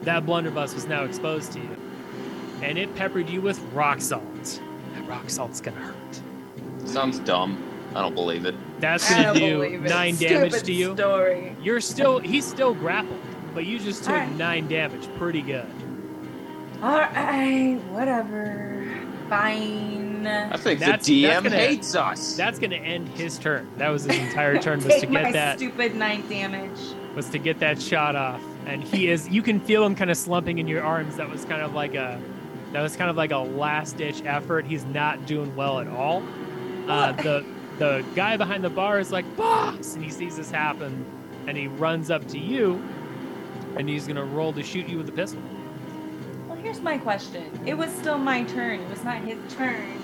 that 0.02 0.26
blunderbuss 0.26 0.74
was 0.74 0.86
now 0.86 1.04
exposed 1.04 1.52
to 1.52 1.60
you. 1.60 1.76
And 2.62 2.78
it 2.78 2.94
peppered 2.94 3.28
you 3.28 3.40
with 3.40 3.58
rock 3.72 4.00
salt. 4.00 4.60
That 4.94 5.06
rock 5.08 5.28
salt's 5.30 5.60
gonna 5.60 5.78
hurt. 5.80 6.20
Sounds 6.84 7.18
dumb. 7.20 7.62
I 7.94 8.00
don't 8.00 8.14
believe 8.14 8.46
it. 8.46 8.54
That's 8.80 9.08
gonna 9.10 9.24
don't 9.24 9.34
do 9.36 9.56
believe 9.58 9.84
it. 9.84 9.88
nine 9.88 10.16
damage 10.16 10.62
to 10.62 10.72
you. 10.72 10.94
Story. 10.96 11.56
You're 11.62 11.80
still, 11.80 12.18
he's 12.20 12.44
still 12.46 12.72
grappled, 12.74 13.20
but 13.54 13.66
you 13.66 13.78
just 13.78 14.04
took 14.04 14.14
Alright. 14.14 14.32
nine 14.36 14.68
damage. 14.68 15.06
Pretty 15.18 15.42
good. 15.42 15.66
All 16.82 16.98
right, 16.98 17.78
whatever. 17.90 18.86
Fine. 19.28 20.26
I 20.26 20.56
think 20.56 20.80
That's- 20.80 21.06
the 21.06 21.24
DM 21.24 21.28
that's 21.28 21.42
gonna- 21.44 21.56
hates 21.56 21.94
us. 21.94 22.36
That's 22.36 22.58
gonna 22.58 22.76
end 22.76 23.08
his 23.10 23.38
turn. 23.38 23.68
That 23.78 23.88
was 23.90 24.04
his 24.04 24.16
entire 24.28 24.58
turn 24.58 24.78
was 24.78 24.86
Take 24.86 25.02
to 25.02 25.06
my 25.08 25.22
get 25.24 25.32
that 25.34 25.58
stupid 25.58 25.94
nine 25.96 26.22
damage. 26.28 26.78
was 27.14 27.28
to 27.30 27.38
get 27.38 27.58
that 27.60 27.80
shot 27.82 28.14
off. 28.16 28.40
And 28.66 28.82
he 28.82 29.08
is 29.08 29.28
you 29.28 29.42
can 29.42 29.60
feel 29.60 29.84
him 29.84 29.94
kind 29.94 30.10
of 30.10 30.16
slumping 30.16 30.58
in 30.58 30.68
your 30.68 30.82
arms. 30.82 31.16
That 31.16 31.28
was 31.28 31.44
kind 31.44 31.62
of 31.62 31.74
like 31.74 31.94
a 31.94 32.20
that 32.72 32.80
was 32.80 32.96
kind 32.96 33.10
of 33.10 33.16
like 33.16 33.32
a 33.32 33.38
last 33.38 33.96
ditch 33.98 34.22
effort. 34.24 34.64
He's 34.66 34.84
not 34.86 35.26
doing 35.26 35.54
well 35.56 35.80
at 35.80 35.88
all. 35.88 36.22
Uh, 36.88 37.12
the 37.12 37.44
the 37.78 38.04
guy 38.14 38.36
behind 38.36 38.62
the 38.62 38.70
bar 38.70 38.98
is 39.00 39.10
like, 39.10 39.24
boss, 39.36 39.94
and 39.94 40.04
he 40.04 40.10
sees 40.10 40.36
this 40.36 40.50
happen 40.50 41.04
and 41.46 41.56
he 41.56 41.66
runs 41.66 42.10
up 42.10 42.26
to 42.28 42.38
you 42.38 42.82
and 43.76 43.88
he's 43.88 44.06
gonna 44.06 44.24
roll 44.24 44.52
to 44.52 44.62
shoot 44.62 44.86
you 44.88 44.98
with 44.98 45.08
a 45.08 45.12
pistol. 45.12 45.40
Well, 46.48 46.56
here's 46.58 46.80
my 46.80 46.98
question. 46.98 47.50
It 47.66 47.74
was 47.74 47.90
still 47.92 48.18
my 48.18 48.44
turn. 48.44 48.80
It 48.80 48.88
was 48.90 49.02
not 49.02 49.16
his 49.18 49.38
turn. 49.54 49.98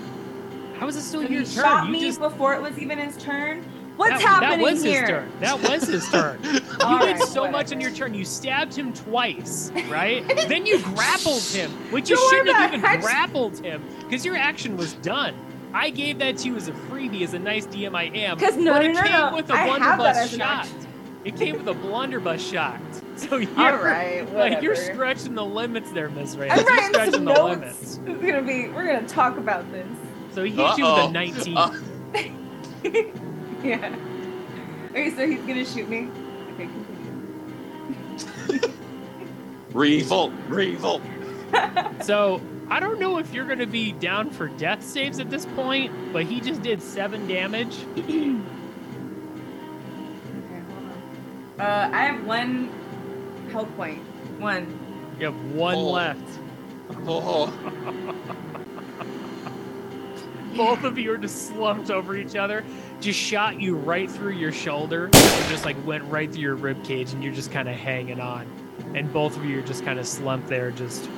How 0.77 0.87
is 0.87 0.95
it 0.95 1.01
still 1.03 1.21
So 1.21 1.27
your 1.29 1.41
he 1.41 1.45
turn? 1.45 1.63
shot 1.63 1.85
you 1.85 1.91
me 1.93 2.01
just 2.01 2.19
before 2.19 2.53
it 2.55 2.61
was 2.61 2.77
even 2.79 2.97
his 2.97 3.15
turn. 3.17 3.63
What's 3.99 4.11
that, 4.11 4.21
happening 4.21 4.59
that 4.65 4.71
was 4.73 4.81
here? 4.83 5.01
his 5.01 5.09
turn. 5.09 5.31
That 5.41 5.61
was 5.61 5.83
his 5.87 6.09
turn. 6.11 6.39
You 6.43 6.59
All 6.81 6.99
did 6.99 7.17
right, 7.17 7.19
so 7.27 7.43
much 7.43 7.51
whatever. 7.53 7.73
in 7.73 7.81
your 7.81 7.91
turn. 7.91 8.13
You 8.13 8.23
stabbed 8.25 8.73
him 8.75 8.93
twice, 8.93 9.71
right? 9.89 10.25
then 10.47 10.65
you 10.65 10.81
grappled 10.81 11.41
him, 11.43 11.69
which 11.91 12.09
you 12.09 12.15
Don't 12.15 12.29
shouldn't 12.29 12.55
have 12.55 12.73
even 12.73 12.85
it. 12.85 12.93
Just- 12.93 13.05
grappled 13.05 13.57
him 13.59 13.83
because 13.99 14.23
your 14.25 14.35
action 14.37 14.77
was 14.77 14.93
done. 14.93 15.35
I 15.73 15.89
gave 15.89 16.17
that 16.19 16.37
to 16.37 16.47
you 16.47 16.55
as 16.55 16.67
a 16.67 16.71
freebie, 16.71 17.21
as 17.23 17.33
a 17.33 17.39
nice 17.39 17.67
DM 17.67 17.93
I 17.95 18.05
am. 18.05 18.39
'Cause 18.39 18.55
no, 18.57 18.73
but 18.73 18.79
no, 18.83 18.85
it 18.89 18.93
no, 18.93 19.01
came 19.03 19.11
no. 19.11 19.35
with 19.35 19.49
a 19.49 19.53
I 19.53 19.57
have 19.57 19.79
that 19.81 19.97
blunderbuss 19.97 20.17
as 20.17 20.31
shot. 20.31 20.67
It 21.25 21.35
came 21.35 21.57
with 21.57 21.67
a 21.67 21.73
blunderbuss 21.73 22.41
shot. 22.41 22.79
So 23.19 23.35
you're 23.35 23.49
All 23.59 23.75
right, 23.75 24.21
like 24.33 24.61
you're 24.63 24.71
whatever. 24.75 24.93
stretching 24.93 25.35
the 25.35 25.43
limits 25.43 25.91
there, 25.91 26.07
Miss 26.09 26.37
Ray. 26.37 26.49
I'm 26.49 26.59
You're 26.59 26.83
stretching 26.85 27.13
some 27.15 27.25
the 27.25 27.33
notes. 27.33 27.59
limits. 27.59 27.81
It's 27.81 27.97
gonna 28.31 28.41
be. 28.43 28.69
We're 28.69 28.85
gonna 28.85 29.05
talk 29.09 29.35
about 29.37 29.69
this. 29.73 29.85
So 30.31 30.45
he 30.45 30.51
hit 30.51 30.77
you 30.77 30.85
with 30.85 31.03
a 31.03 31.11
19. 31.11 31.57
Uh, 31.57 31.73
yeah. 33.63 33.95
Okay, 34.91 35.11
so 35.15 35.27
he's 35.27 35.41
gonna 35.41 35.65
shoot 35.65 35.89
me. 35.89 36.09
Okay, 36.53 36.69
continue. 38.17 38.73
revolt, 39.73 40.33
revolt. 40.47 41.01
So 42.03 42.39
I 42.69 42.79
don't 42.79 42.99
know 42.99 43.17
if 43.17 43.33
you're 43.33 43.45
going 43.45 43.59
to 43.59 43.67
be 43.67 43.91
down 43.91 44.29
for 44.29 44.47
death 44.47 44.81
saves 44.83 45.19
at 45.19 45.29
this 45.29 45.45
point, 45.47 45.91
but 46.13 46.23
he 46.23 46.39
just 46.39 46.61
did 46.61 46.81
seven 46.81 47.27
damage. 47.27 47.75
Okay, 47.97 48.39
hold 50.69 50.91
on. 51.59 51.61
Uh, 51.65 51.89
I 51.91 52.03
have 52.05 52.23
one 52.25 52.69
health 53.51 53.67
point. 53.75 53.99
One. 54.39 54.79
You 55.19 55.25
have 55.25 55.51
one 55.51 55.75
Oh. 55.75 55.91
left. 55.91 56.39
Oh, 57.05 57.47
Both 60.55 60.83
of 60.83 60.97
you 60.97 61.13
are 61.13 61.17
just 61.17 61.47
slumped 61.47 61.91
over 61.91 62.15
each 62.15 62.35
other. 62.35 62.63
Just 62.99 63.19
shot 63.19 63.59
you 63.61 63.75
right 63.75 64.09
through 64.09 64.33
your 64.33 64.51
shoulder 64.51 65.05
and 65.05 65.49
just 65.49 65.63
like 65.65 65.77
went 65.85 66.03
right 66.05 66.31
through 66.31 66.41
your 66.41 66.55
rib 66.55 66.83
cage, 66.83 67.13
and 67.13 67.23
you're 67.23 67.33
just 67.33 67.51
kind 67.51 67.69
of 67.69 67.75
hanging 67.75 68.19
on. 68.19 68.45
And 68.95 69.11
both 69.13 69.37
of 69.37 69.45
you 69.45 69.59
are 69.59 69.63
just 69.63 69.85
kind 69.85 69.99
of 69.99 70.07
slumped 70.07 70.47
there, 70.47 70.71
just 70.71 71.09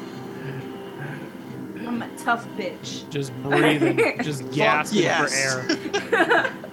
I'm 1.87 2.01
a 2.01 2.17
tough 2.17 2.47
bitch. 2.49 3.09
just 3.09 3.33
breathing, 3.41 3.99
just 4.23 4.49
gasping 4.51 5.03
yes. 5.03 5.67
for 5.67 6.15
air. 6.15 6.53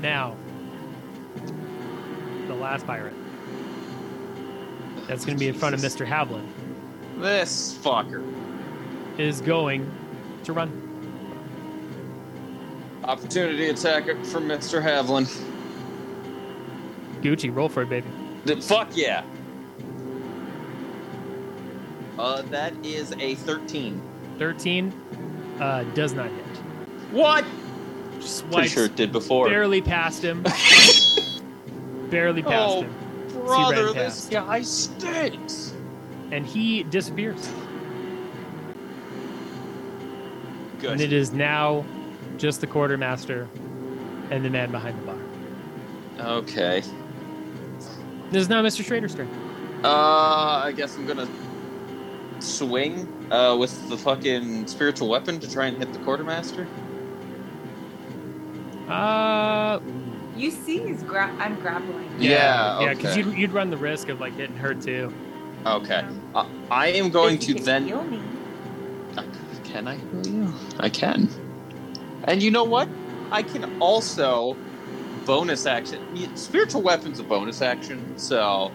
Now, 0.00 0.36
the 2.46 2.54
last 2.54 2.86
pirate. 2.86 3.14
That's 5.08 5.24
going 5.24 5.36
to 5.36 5.40
be 5.40 5.48
in 5.48 5.54
front 5.54 5.74
of 5.74 5.80
Mr. 5.80 6.06
Havlin. 6.06 6.46
this 7.16 7.76
fucker. 7.82 8.22
Is 9.18 9.40
going 9.40 9.90
to 10.44 10.52
run. 10.52 10.87
Opportunity 13.08 13.70
attack 13.70 14.04
from 14.26 14.44
Mr. 14.46 14.82
Havlin. 14.82 15.26
Gucci, 17.22 17.54
roll 17.54 17.70
for 17.70 17.82
it, 17.82 17.88
baby. 17.88 18.06
The- 18.44 18.60
Fuck 18.60 18.90
yeah. 18.94 19.24
Uh, 22.18 22.42
that 22.42 22.74
is 22.84 23.12
a 23.18 23.34
13. 23.36 24.02
13 24.38 24.92
uh, 25.58 25.84
does 25.94 26.12
not 26.12 26.30
hit. 26.30 26.44
What? 27.10 27.46
Just 28.20 28.42
Pretty 28.42 28.52
swipes 28.68 28.70
sure 28.72 28.84
it 28.84 28.96
did 28.96 29.10
before. 29.10 29.48
barely 29.48 29.80
past 29.80 30.22
him. 30.22 30.42
barely 32.10 32.42
past 32.42 32.54
Oh, 32.76 32.82
him. 32.82 32.94
Brother, 33.46 33.86
this 33.94 34.28
past. 34.28 34.30
guy 34.30 34.60
stinks. 34.60 35.72
And 36.30 36.44
he 36.44 36.82
disappears. 36.82 37.50
Good. 40.80 40.90
And 40.92 41.00
it 41.00 41.12
is 41.14 41.32
now 41.32 41.86
just 42.38 42.60
the 42.60 42.66
quartermaster 42.66 43.48
and 44.30 44.44
the 44.44 44.50
man 44.50 44.70
behind 44.70 44.98
the 45.00 45.06
bar. 45.06 45.18
Okay. 46.38 46.82
This 48.30 48.42
is 48.42 48.48
now 48.48 48.62
Mr. 48.62 48.84
Schrader's 48.84 49.14
turn. 49.14 49.28
Uh, 49.84 50.62
I 50.64 50.72
guess 50.74 50.96
I'm 50.96 51.06
gonna 51.06 51.28
swing 52.40 53.06
uh, 53.30 53.56
with 53.58 53.88
the 53.88 53.96
fucking 53.96 54.66
spiritual 54.66 55.08
weapon 55.08 55.38
to 55.40 55.50
try 55.50 55.66
and 55.66 55.76
hit 55.78 55.92
the 55.92 55.98
quartermaster. 56.00 56.66
Uh, 58.88 59.80
You 60.36 60.50
see, 60.50 60.78
he's 60.86 61.02
gra- 61.02 61.34
I'm 61.38 61.56
grappling. 61.60 62.08
Yeah, 62.18 62.80
yeah, 62.80 62.94
because 62.94 63.16
okay. 63.16 63.28
you'd, 63.28 63.36
you'd 63.38 63.52
run 63.52 63.70
the 63.70 63.76
risk 63.76 64.08
of 64.08 64.20
like 64.20 64.34
hitting 64.34 64.56
her 64.56 64.74
too. 64.74 65.12
Okay. 65.66 65.96
Um, 65.96 66.20
Uh, 66.34 66.46
I 66.70 66.88
am 66.88 67.10
going 67.10 67.34
if 67.36 67.48
you 67.48 67.54
to 67.54 67.58
can 67.58 67.64
then. 67.64 67.84
heal 67.86 68.02
me. 68.04 68.20
Can 69.64 69.86
I 69.86 69.96
heal 69.96 70.26
you? 70.26 70.52
I 70.80 70.88
can. 70.88 71.28
And 72.28 72.42
you 72.42 72.50
know 72.50 72.64
what? 72.64 72.90
I 73.32 73.42
can 73.42 73.80
also 73.80 74.54
bonus 75.24 75.64
action. 75.64 76.36
Spiritual 76.36 76.82
weapon's 76.82 77.18
a 77.20 77.22
bonus 77.22 77.62
action, 77.62 78.18
so 78.18 78.70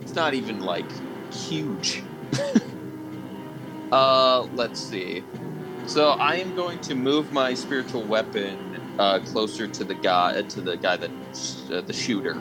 it's 0.00 0.16
not 0.16 0.34
even 0.34 0.60
like 0.60 0.84
huge. 1.32 2.02
uh, 3.92 4.42
let's 4.52 4.80
see. 4.80 5.22
So 5.86 6.10
I 6.10 6.36
am 6.36 6.56
going 6.56 6.80
to 6.80 6.96
move 6.96 7.32
my 7.32 7.54
spiritual 7.54 8.02
weapon 8.02 8.80
uh, 8.98 9.20
closer 9.20 9.68
to 9.68 9.84
the 9.84 9.94
guy, 9.94 10.42
to 10.42 10.60
the 10.60 10.76
guy 10.76 10.96
that 10.96 11.10
uh, 11.72 11.80
the 11.82 11.92
shooter. 11.92 12.36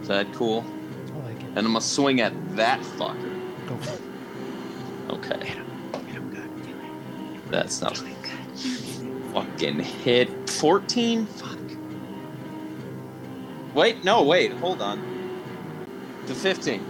Is 0.00 0.08
that 0.08 0.32
cool? 0.32 0.64
I 1.12 1.18
like 1.18 1.36
it. 1.36 1.44
And 1.48 1.58
I'm 1.58 1.64
gonna 1.66 1.82
swing 1.82 2.22
at 2.22 2.32
that 2.56 2.80
fucker. 2.80 3.66
Go 3.68 3.76
for 3.76 3.92
it. 3.92 4.00
Okay. 5.10 5.60
That's 7.50 7.80
not 7.80 7.96
fucking 9.32 9.80
hit. 9.80 10.50
14? 10.50 11.26
Fuck. 11.26 11.58
Wait, 13.74 14.04
no, 14.04 14.22
wait, 14.22 14.52
hold 14.52 14.82
on. 14.82 15.00
The 16.26 16.34
15. 16.34 16.84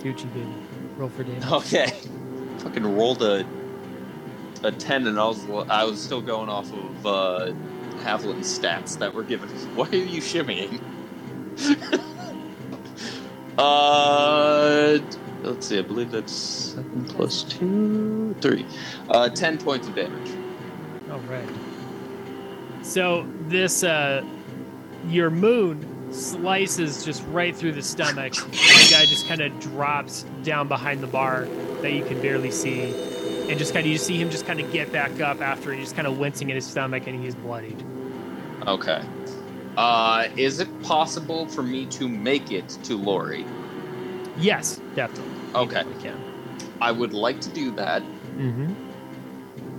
Gucci, 0.00 0.32
baby. 0.32 0.54
Roll 0.96 1.08
for 1.08 1.24
damage. 1.24 1.46
Okay. 1.46 1.92
Fucking 2.58 2.96
rolled 2.96 3.22
a 3.22 3.46
a 4.64 4.72
10 4.72 5.06
and 5.06 5.20
I 5.20 5.24
was 5.24 5.48
I 5.68 5.84
was 5.84 6.02
still 6.02 6.20
going 6.20 6.48
off 6.48 6.72
of 6.72 7.06
uh 7.06 7.52
Havlin's 8.02 8.58
stats 8.58 8.98
that 8.98 9.14
were 9.14 9.22
given. 9.22 9.48
Why 9.76 9.88
are 9.88 9.94
you 9.94 10.20
shimmying? 10.20 10.80
uh 13.58 14.98
let's 15.42 15.66
see, 15.66 15.78
I 15.78 15.82
believe 15.82 16.10
that's 16.10 16.32
7 16.32 17.04
plus 17.06 17.42
2 17.44 18.36
3. 18.40 18.66
Uh 19.10 19.28
10 19.28 19.58
points 19.58 19.88
of 19.88 19.94
damage. 19.94 20.30
All 21.10 21.20
right. 21.20 21.48
So 22.82 23.26
this 23.48 23.84
uh 23.84 24.24
your 25.06 25.30
moon 25.30 26.12
slices 26.12 27.04
just 27.04 27.24
right 27.28 27.54
through 27.54 27.72
the 27.72 27.82
stomach. 27.82 28.34
And 28.42 28.52
the 28.52 28.88
guy 28.90 29.04
just 29.06 29.28
kind 29.28 29.40
of 29.40 29.58
drops 29.60 30.24
down 30.42 30.68
behind 30.68 31.02
the 31.02 31.06
bar 31.06 31.46
that 31.82 31.92
you 31.92 32.04
can 32.04 32.20
barely 32.20 32.50
see. 32.50 32.94
And 33.48 33.58
just 33.58 33.72
kind 33.72 33.86
of 33.86 33.92
you 33.92 33.98
see 33.98 34.20
him 34.20 34.30
just 34.30 34.46
kind 34.46 34.60
of 34.60 34.70
get 34.72 34.92
back 34.92 35.20
up 35.20 35.40
after 35.40 35.72
he's 35.72 35.84
just 35.84 35.96
kind 35.96 36.06
of 36.06 36.18
wincing 36.18 36.50
in 36.50 36.56
his 36.56 36.66
stomach 36.66 37.06
and 37.06 37.22
he's 37.22 37.34
bloodied. 37.34 37.82
Okay. 38.66 39.02
Uh, 39.76 40.28
is 40.36 40.58
it 40.60 40.82
possible 40.82 41.46
for 41.46 41.62
me 41.62 41.86
to 41.86 42.08
make 42.08 42.50
it 42.50 42.68
to 42.82 42.96
Lori? 42.96 43.46
Yes, 44.38 44.80
definitely. 44.94 45.32
Okay. 45.54 45.82
You 45.82 46.00
can. 46.00 46.18
I 46.80 46.92
would 46.92 47.12
like 47.12 47.40
to 47.42 47.48
do 47.50 47.70
that, 47.72 48.02
Mm-hmm. 48.36 48.72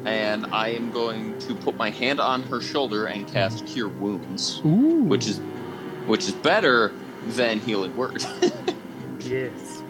and 0.08 0.46
I 0.48 0.70
am 0.70 0.92
going 0.92 1.38
to 1.40 1.56
put 1.56 1.78
my 1.78 1.90
hand 1.90 2.20
on 2.20 2.44
her 2.44 2.60
shoulder 2.60 3.06
and 3.06 3.26
cast 3.28 3.66
Cure 3.66 3.88
Wounds, 3.88 4.62
Ooh. 4.66 5.04
which 5.06 5.28
is 5.28 5.40
which 6.08 6.26
is 6.28 6.34
better 6.34 6.92
than 7.28 7.60
Healing 7.60 7.96
Word. 7.96 8.26
yes. 9.22 9.82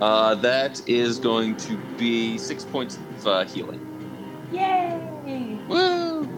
uh, 0.00 0.34
that 0.36 0.80
is 0.88 1.18
going 1.18 1.56
to 1.56 1.76
be 1.98 2.38
six 2.38 2.64
points 2.64 2.96
of 3.18 3.26
uh, 3.26 3.44
healing. 3.46 3.80
Yay! 4.52 5.58
Woo! 5.68 6.28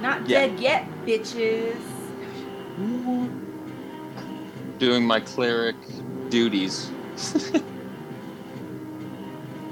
Not 0.00 0.28
Yeah. 0.28 0.46
dead 0.46 0.60
yet, 0.60 0.86
bitches. 1.06 1.76
Doing 4.78 5.04
my 5.06 5.20
cleric 5.20 5.76
duties. 6.34 6.90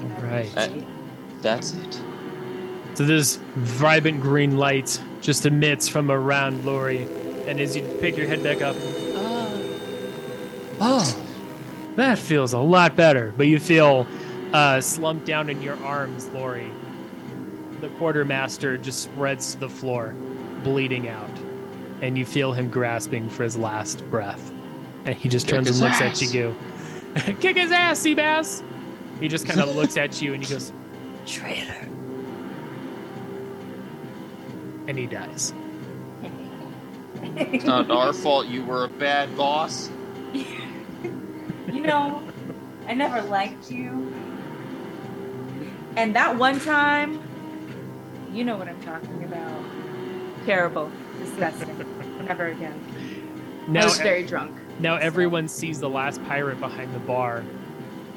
All 0.01 0.21
right. 0.21 0.49
That's 1.41 1.73
it. 1.73 2.01
So 2.93 3.05
this 3.05 3.35
vibrant 3.55 4.21
green 4.21 4.55
light 4.55 5.01
just 5.19 5.45
emits 5.45 5.89
from 5.89 6.09
around 6.09 6.63
Lori, 6.63 7.03
and 7.47 7.59
as 7.59 7.75
you 7.75 7.83
pick 7.99 8.15
your 8.15 8.27
head 8.27 8.41
back 8.41 8.61
up, 8.61 8.77
oh, 10.79 11.25
that 11.97 12.17
feels 12.17 12.53
a 12.53 12.59
lot 12.59 12.95
better. 12.95 13.33
But 13.35 13.47
you 13.47 13.59
feel 13.59 14.07
uh, 14.53 14.79
slumped 14.79 15.25
down 15.25 15.49
in 15.49 15.61
your 15.61 15.75
arms, 15.83 16.29
Lori. 16.29 16.71
The 17.81 17.89
quartermaster 17.89 18.77
just 18.77 19.03
spreads 19.03 19.51
to 19.55 19.59
the 19.59 19.69
floor, 19.69 20.15
bleeding 20.63 21.09
out, 21.09 21.29
and 22.01 22.17
you 22.17 22.25
feel 22.25 22.53
him 22.53 22.69
grasping 22.69 23.27
for 23.27 23.43
his 23.43 23.57
last 23.57 24.09
breath. 24.09 24.52
And 25.05 25.15
he 25.15 25.29
just 25.29 25.47
turns 25.49 25.69
and 25.69 25.79
looks 25.79 26.01
ass. 26.01 26.21
at 26.21 26.33
you. 26.33 26.55
Kick 27.39 27.57
his 27.57 27.71
ass, 27.71 27.99
Seabass! 27.99 28.63
He 29.19 29.27
just 29.27 29.45
kind 29.45 29.59
of 29.59 29.75
looks 29.75 29.97
at 29.97 30.21
you 30.21 30.33
and 30.33 30.43
he 30.43 30.51
goes, 30.51 30.71
Traitor. 31.25 31.87
And 34.87 34.97
he 34.97 35.05
dies. 35.07 35.53
It's 37.35 37.63
not 37.63 37.89
our 37.89 38.11
fault 38.13 38.47
you 38.47 38.63
were 38.65 38.83
a 38.83 38.89
bad 38.89 39.35
boss. 39.37 39.89
you 40.33 40.45
know, 41.81 42.21
I 42.87 42.93
never 42.93 43.21
liked 43.21 43.71
you. 43.71 44.13
And 45.95 46.15
that 46.15 46.35
one 46.37 46.59
time, 46.59 47.21
you 48.33 48.43
know 48.43 48.57
what 48.57 48.67
I'm 48.67 48.81
talking 48.83 49.23
about. 49.23 49.63
Terrible. 50.45 50.91
Disgusting. 51.19 51.77
never 52.25 52.47
again. 52.47 52.77
I 53.67 53.71
Now, 53.71 53.85
was 53.85 53.99
uh, 53.99 54.03
very 54.03 54.23
drunk. 54.23 54.55
Now 54.79 54.95
everyone 54.95 55.47
sees 55.47 55.79
the 55.79 55.89
last 55.89 56.23
pirate 56.25 56.59
behind 56.59 56.93
the 56.93 56.99
bar, 56.99 57.43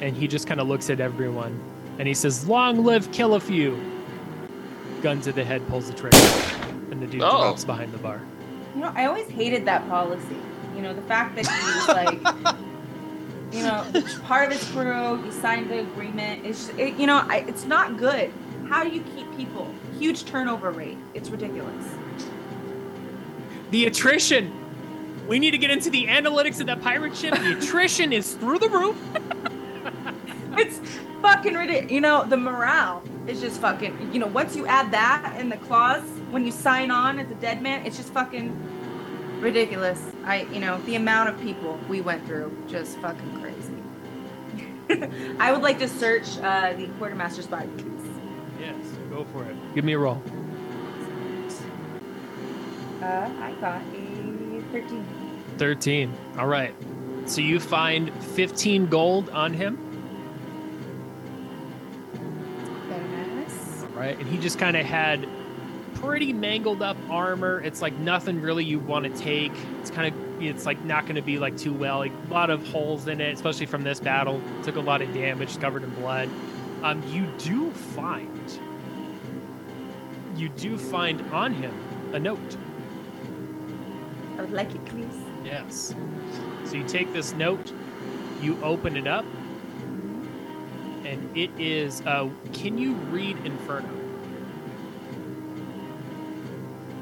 and 0.00 0.16
he 0.16 0.26
just 0.26 0.46
kind 0.46 0.60
of 0.60 0.68
looks 0.68 0.90
at 0.90 1.00
everyone, 1.00 1.58
and 1.98 2.08
he 2.08 2.14
says, 2.14 2.48
"Long 2.48 2.84
live 2.84 3.10
Killafew." 3.10 3.92
Gun 5.02 5.20
to 5.20 5.32
the 5.32 5.44
head, 5.44 5.66
pulls 5.68 5.90
the 5.90 5.96
trigger, 5.96 6.16
and 6.90 7.00
the 7.00 7.06
dude 7.06 7.22
Oh. 7.22 7.42
drops 7.42 7.64
behind 7.64 7.92
the 7.92 7.98
bar. 7.98 8.20
You 8.74 8.80
know, 8.80 8.92
I 8.94 9.04
always 9.06 9.28
hated 9.28 9.64
that 9.66 9.86
policy. 9.88 10.36
You 10.74 10.82
know, 10.82 10.92
the 10.94 11.02
fact 11.02 11.36
that 11.36 11.46
he's 11.46 11.88
like, 11.88 12.56
you 13.52 13.62
know, 13.62 13.84
part 14.24 14.50
of 14.50 14.58
his 14.58 14.68
crew, 14.70 15.22
he 15.22 15.30
signed 15.30 15.70
the 15.70 15.80
agreement. 15.80 16.44
It's, 16.44 16.68
it, 16.70 16.96
you 16.98 17.06
know, 17.06 17.24
I, 17.28 17.44
it's 17.46 17.64
not 17.64 17.96
good. 17.98 18.32
How 18.68 18.82
do 18.84 18.90
you 18.90 19.02
keep 19.14 19.34
people? 19.36 19.72
Huge 19.98 20.24
turnover 20.24 20.70
rate. 20.70 20.98
It's 21.14 21.30
ridiculous. 21.30 21.86
The 23.70 23.86
attrition. 23.86 24.52
We 25.26 25.38
need 25.38 25.50
to 25.52 25.58
get 25.58 25.70
into 25.70 25.90
the 25.90 26.06
analytics 26.06 26.60
of 26.60 26.66
that 26.66 26.80
pirate 26.80 27.16
ship. 27.16 27.34
The 27.34 27.58
attrition 27.58 28.12
is 28.12 28.34
through 28.34 28.58
the 28.58 28.68
roof. 28.68 28.96
It's 30.58 30.80
fucking 31.20 31.52
ridiculous. 31.52 31.92
You 31.92 32.00
know, 32.00 32.24
the 32.24 32.36
morale 32.36 33.02
is 33.26 33.40
just 33.42 33.60
fucking. 33.60 34.10
You 34.12 34.18
know, 34.18 34.26
once 34.26 34.56
you 34.56 34.66
add 34.66 34.90
that 34.92 35.36
in 35.38 35.50
the 35.50 35.58
clause 35.58 36.02
when 36.30 36.46
you 36.46 36.52
sign 36.52 36.90
on 36.90 37.18
as 37.18 37.30
a 37.30 37.34
dead 37.34 37.60
man, 37.60 37.84
it's 37.84 37.96
just 37.96 38.12
fucking 38.12 38.56
ridiculous. 39.40 40.00
I, 40.24 40.42
you 40.44 40.60
know, 40.60 40.80
the 40.82 40.94
amount 40.94 41.28
of 41.28 41.40
people 41.40 41.78
we 41.88 42.00
went 42.00 42.26
through, 42.26 42.56
just 42.68 42.96
fucking 42.98 43.40
crazy. 43.40 43.74
I 45.38 45.52
would 45.52 45.62
like 45.62 45.78
to 45.80 45.88
search 45.88 46.38
uh, 46.38 46.72
the 46.72 46.86
quartermaster's 46.98 47.46
body, 47.46 47.68
please. 47.76 48.08
Yes, 48.58 48.76
go 49.10 49.26
for 49.32 49.44
it. 49.44 49.56
Give 49.74 49.84
me 49.84 49.92
a 49.92 49.98
roll. 49.98 50.22
Uh, 53.02 53.30
I 53.40 53.54
got 53.60 53.82
a 53.82 54.62
13. 54.72 55.15
13. 55.58 56.12
All 56.38 56.46
right. 56.46 56.74
So 57.26 57.40
you 57.40 57.58
find 57.58 58.12
15 58.22 58.86
gold 58.86 59.30
on 59.30 59.52
him. 59.52 59.76
Very 62.88 63.08
nice. 63.08 63.82
All 63.82 63.88
right. 63.88 64.18
And 64.18 64.28
he 64.28 64.38
just 64.38 64.58
kind 64.58 64.76
of 64.76 64.86
had 64.86 65.28
pretty 65.94 66.32
mangled 66.32 66.82
up 66.82 66.96
armor. 67.10 67.60
It's 67.60 67.82
like 67.82 67.94
nothing 67.94 68.40
really 68.40 68.64
you 68.64 68.78
want 68.78 69.04
to 69.04 69.20
take. 69.20 69.52
It's 69.80 69.90
kind 69.90 70.14
of, 70.14 70.42
it's 70.42 70.66
like 70.66 70.84
not 70.84 71.04
going 71.04 71.16
to 71.16 71.22
be 71.22 71.38
like 71.38 71.56
too 71.56 71.72
well. 71.72 71.98
Like 71.98 72.12
a 72.28 72.32
lot 72.32 72.50
of 72.50 72.66
holes 72.68 73.08
in 73.08 73.20
it, 73.20 73.34
especially 73.34 73.66
from 73.66 73.82
this 73.82 73.98
battle. 73.98 74.40
Took 74.62 74.76
a 74.76 74.80
lot 74.80 75.02
of 75.02 75.12
damage, 75.12 75.58
covered 75.58 75.82
in 75.82 75.90
blood. 75.90 76.28
Um, 76.82 77.02
you 77.08 77.26
do 77.38 77.70
find, 77.70 78.60
you 80.36 80.48
do 80.50 80.76
find 80.78 81.20
on 81.32 81.54
him 81.54 81.74
a 82.12 82.20
note. 82.20 82.56
I 84.38 84.42
would 84.42 84.52
like 84.52 84.74
it, 84.74 84.84
please. 84.84 85.25
Yes. 85.46 85.94
So 86.64 86.74
you 86.76 86.82
take 86.88 87.12
this 87.12 87.32
note, 87.34 87.72
you 88.42 88.60
open 88.64 88.96
it 88.96 89.06
up, 89.06 89.24
and 91.04 91.36
it 91.36 91.50
is. 91.56 92.00
Uh, 92.04 92.28
can 92.52 92.76
you 92.76 92.94
read 92.94 93.36
Inferno? 93.46 93.88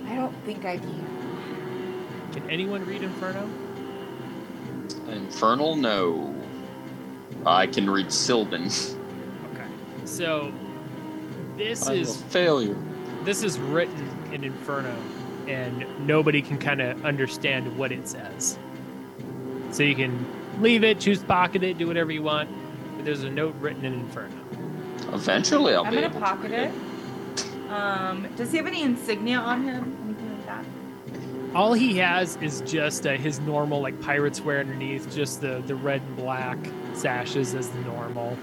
I 0.06 0.14
don't 0.14 0.34
think 0.44 0.66
I 0.66 0.76
can. 0.76 2.28
Can 2.34 2.50
anyone 2.50 2.84
read 2.84 3.02
Inferno? 3.02 3.48
Infernal, 5.08 5.76
no. 5.76 6.34
I 7.46 7.66
can 7.66 7.88
read 7.88 8.12
Sylvan. 8.12 8.68
Okay. 9.54 9.66
So 10.04 10.52
this 11.56 11.86
I'm 11.86 11.92
a 11.96 12.00
is 12.00 12.20
failure. 12.22 12.76
this 13.22 13.42
is 13.42 13.58
written 13.58 14.10
in 14.32 14.42
Inferno, 14.44 14.94
and 15.48 16.06
nobody 16.06 16.42
can 16.42 16.58
kind 16.58 16.80
of 16.80 17.04
understand 17.04 17.76
what 17.78 17.92
it 17.92 18.08
says. 18.08 18.58
So 19.70 19.82
you 19.82 19.94
can 19.94 20.26
leave 20.60 20.84
it, 20.84 21.00
choose 21.00 21.20
to 21.20 21.26
pocket 21.26 21.62
it, 21.62 21.78
do 21.78 21.86
whatever 21.86 22.12
you 22.12 22.22
want. 22.22 22.48
But 22.96 23.04
there's 23.04 23.24
a 23.24 23.30
note 23.30 23.54
written 23.56 23.84
in 23.84 23.94
Inferno. 23.94 24.34
Eventually, 25.12 25.74
I'll 25.74 25.84
I'm 25.84 25.90
be 25.90 25.96
gonna 25.96 26.06
able 26.06 26.20
to 26.20 26.24
pocket 26.24 26.50
read 26.50 26.72
it. 26.72 27.70
Um, 27.70 28.28
does 28.36 28.50
he 28.50 28.58
have 28.58 28.66
any 28.66 28.82
insignia 28.82 29.38
on 29.38 29.64
him? 29.64 29.96
Anything 30.04 30.36
like 30.36 30.46
that? 30.46 30.64
All 31.56 31.72
he 31.72 31.96
has 31.98 32.36
is 32.36 32.60
just 32.62 33.06
uh, 33.06 33.12
his 33.12 33.40
normal 33.40 33.80
like 33.80 34.00
pirates 34.00 34.40
wear 34.40 34.60
underneath, 34.60 35.14
just 35.14 35.40
the 35.40 35.62
the 35.66 35.74
red 35.74 36.02
and 36.02 36.16
black 36.16 36.58
sashes 36.94 37.54
as 37.54 37.68
the 37.68 37.80
normal. 37.80 38.36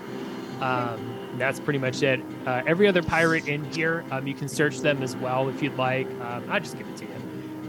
Um, 0.62 1.21
that's 1.38 1.60
pretty 1.60 1.80
much 1.80 2.02
it. 2.04 2.22
Uh, 2.46 2.62
every 2.66 2.88
other 2.88 3.02
pirate 3.02 3.48
in 3.48 3.64
here, 3.66 4.04
um, 4.12 4.28
you 4.28 4.34
can 4.34 4.48
search 4.48 4.80
them 4.80 5.02
as 5.02 5.16
well 5.16 5.50
if 5.50 5.62
you'd 5.62 5.78
like. 5.78 6.08
Um, 6.22 6.44
I'll 6.50 6.60
just 6.60 6.78
give 6.78 6.88
it 6.88 6.98
to 6.98 7.06
you. 7.06 7.12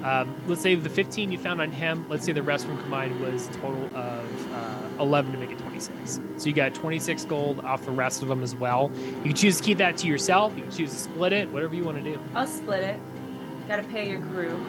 Um, 0.04 0.34
let's 0.48 0.60
say 0.60 0.74
the 0.74 0.88
15 0.88 1.30
you 1.30 1.38
found 1.38 1.60
on 1.60 1.70
him. 1.70 2.04
Let's 2.08 2.24
say 2.24 2.32
the 2.32 2.42
rest 2.42 2.66
from 2.66 2.76
combined 2.78 3.20
was 3.20 3.46
a 3.48 3.52
total 3.52 3.84
of 3.94 4.52
uh, 4.52 5.02
11 5.02 5.32
to 5.32 5.38
make 5.38 5.50
it 5.50 5.58
26. 5.58 6.20
So 6.38 6.46
you 6.46 6.52
got 6.52 6.74
26 6.74 7.24
gold 7.26 7.60
off 7.60 7.84
the 7.84 7.92
rest 7.92 8.20
of 8.22 8.28
them 8.28 8.42
as 8.42 8.54
well. 8.54 8.90
You 9.18 9.22
can 9.22 9.34
choose 9.34 9.58
to 9.58 9.62
keep 9.62 9.78
that 9.78 9.96
to 9.98 10.08
yourself. 10.08 10.56
You 10.56 10.62
can 10.62 10.72
choose 10.72 10.90
to 10.90 10.98
split 10.98 11.32
it, 11.32 11.48
whatever 11.50 11.74
you 11.74 11.84
want 11.84 11.98
to 11.98 12.04
do. 12.04 12.18
I'll 12.34 12.48
split 12.48 12.82
it. 12.82 13.00
Gotta 13.68 13.84
pay 13.84 14.10
your 14.10 14.20
crew. 14.22 14.66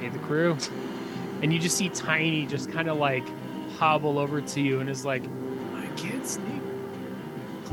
Pay 0.00 0.08
the 0.08 0.18
crew. 0.18 0.56
And 1.40 1.52
you 1.52 1.60
just 1.60 1.76
see 1.76 1.88
Tiny 1.88 2.46
just 2.46 2.72
kind 2.72 2.88
of 2.88 2.98
like 2.98 3.24
hobble 3.76 4.18
over 4.18 4.40
to 4.40 4.60
you 4.60 4.80
and 4.80 4.90
is 4.90 5.04
like, 5.04 5.22
My 5.72 5.86
kids 5.96 6.38
need 6.38 6.67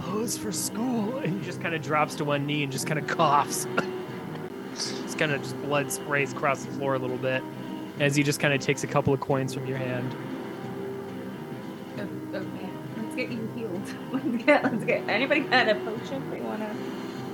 clothes 0.01 0.37
for 0.37 0.51
school. 0.51 1.17
And 1.25 1.39
he 1.39 1.45
just 1.45 1.61
kind 1.61 1.73
of 1.73 1.81
drops 1.81 2.15
to 2.15 2.25
one 2.25 2.45
knee 2.45 2.63
and 2.63 2.71
just 2.71 2.85
kind 2.85 2.99
of 2.99 3.07
coughs. 3.07 3.65
just 4.73 5.17
kind 5.17 5.31
of 5.31 5.41
just 5.41 5.59
blood 5.63 5.91
sprays 5.91 6.33
across 6.33 6.63
the 6.63 6.71
floor 6.73 6.95
a 6.95 6.99
little 6.99 7.17
bit 7.17 7.41
as 7.99 8.15
he 8.15 8.23
just 8.23 8.39
kind 8.39 8.53
of 8.53 8.61
takes 8.61 8.83
a 8.83 8.87
couple 8.87 9.13
of 9.13 9.19
coins 9.19 9.53
from 9.53 9.65
your 9.65 9.77
hand. 9.77 10.15
Oh, 11.97 12.37
okay. 12.37 12.69
Let's 12.97 13.15
get 13.15 13.29
you 13.31 13.49
healed. 13.55 13.95
Let's 14.11 14.43
get. 14.43 14.63
Let's 14.63 14.83
get. 14.83 15.07
Anybody 15.07 15.41
got 15.41 15.69
a 15.69 15.75
potion 15.75 16.29
they 16.29 16.41
wanna? 16.41 16.75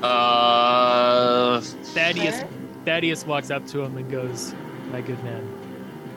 Uh, 0.04 1.62
Thaddeus, 1.62 2.38
share? 2.38 2.48
Thaddeus 2.86 3.26
walks 3.26 3.52
up 3.52 3.66
to 3.68 3.82
him 3.82 3.98
and 3.98 4.10
goes, 4.10 4.54
"My 4.92 5.02
good 5.02 5.22
man, 5.24 5.48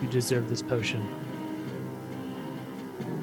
you 0.00 0.08
deserve 0.08 0.48
this 0.48 0.62
potion." 0.62 1.06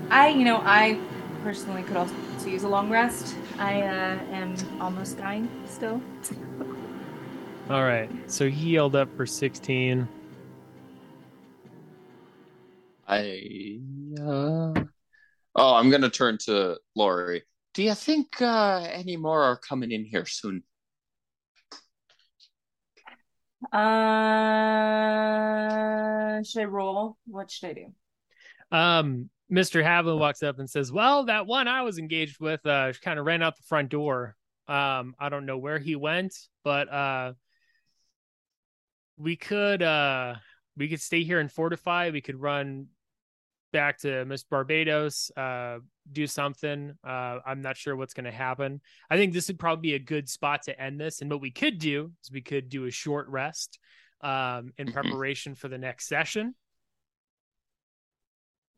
I, 0.09 0.29
you 0.29 0.43
know, 0.43 0.57
I 0.57 0.99
personally 1.43 1.83
could 1.83 1.97
also 1.97 2.13
use 2.49 2.63
a 2.63 2.67
long 2.67 2.89
rest. 2.89 3.35
I 3.59 3.81
uh, 3.81 4.17
am 4.31 4.55
almost 4.79 5.17
dying 5.17 5.49
still. 5.67 6.01
All 7.69 7.83
right, 7.83 8.09
so 8.27 8.49
he 8.49 8.71
healed 8.71 8.95
up 8.95 9.15
for 9.15 9.25
sixteen. 9.25 10.07
I. 13.07 13.79
Uh... 14.19 14.73
Oh, 15.55 15.75
I'm 15.75 15.89
gonna 15.89 16.09
turn 16.09 16.37
to 16.45 16.77
Lori. 16.95 17.43
Do 17.73 17.83
you 17.83 17.93
think 17.93 18.41
uh, 18.41 18.87
any 18.91 19.17
more 19.17 19.43
are 19.43 19.57
coming 19.57 19.91
in 19.91 20.03
here 20.05 20.25
soon? 20.25 20.63
Uh, 23.71 23.81
should 26.43 26.61
I 26.61 26.65
roll? 26.65 27.17
What 27.27 27.51
should 27.51 27.69
I 27.69 27.73
do? 27.73 27.93
Um, 28.71 29.29
Mr. 29.51 29.83
Havlin 29.83 30.17
walks 30.17 30.43
up 30.43 30.59
and 30.59 30.69
says, 30.69 30.91
"Well, 30.91 31.25
that 31.25 31.45
one 31.45 31.67
I 31.67 31.81
was 31.81 31.97
engaged 31.97 32.39
with, 32.39 32.65
uh, 32.65 32.93
kind 33.01 33.19
of 33.19 33.25
ran 33.25 33.43
out 33.43 33.57
the 33.57 33.63
front 33.63 33.89
door. 33.89 34.35
Um, 34.67 35.15
I 35.19 35.29
don't 35.29 35.45
know 35.45 35.57
where 35.57 35.79
he 35.79 35.95
went, 35.95 36.33
but 36.63 36.91
uh, 36.91 37.33
we 39.17 39.35
could 39.35 39.81
uh, 39.81 40.35
we 40.77 40.87
could 40.87 41.01
stay 41.01 41.23
here 41.23 41.39
and 41.39 41.51
fortify. 41.51 42.09
We 42.09 42.21
could 42.21 42.39
run 42.39 42.87
back 43.71 43.99
to 43.99 44.25
Miss 44.25 44.43
Barbados, 44.43 45.31
uh, 45.35 45.79
do 46.11 46.27
something. 46.27 46.93
Uh, 47.05 47.39
I'm 47.45 47.61
not 47.61 47.77
sure 47.77 47.95
what's 47.95 48.13
going 48.13 48.25
to 48.25 48.31
happen. 48.31 48.81
I 49.09 49.17
think 49.17 49.33
this 49.33 49.47
would 49.47 49.59
probably 49.59 49.89
be 49.89 49.95
a 49.95 49.99
good 49.99 50.29
spot 50.29 50.63
to 50.63 50.81
end 50.81 50.99
this. 50.99 51.21
And 51.21 51.31
what 51.31 51.41
we 51.41 51.51
could 51.51 51.79
do 51.79 52.11
is 52.23 52.31
we 52.31 52.41
could 52.41 52.69
do 52.69 52.85
a 52.85 52.91
short 52.91 53.27
rest 53.29 53.79
um, 54.21 54.73
in 54.77 54.91
preparation 54.91 55.55
for 55.55 55.67
the 55.67 55.77
next 55.77 56.07
session. 56.07 56.53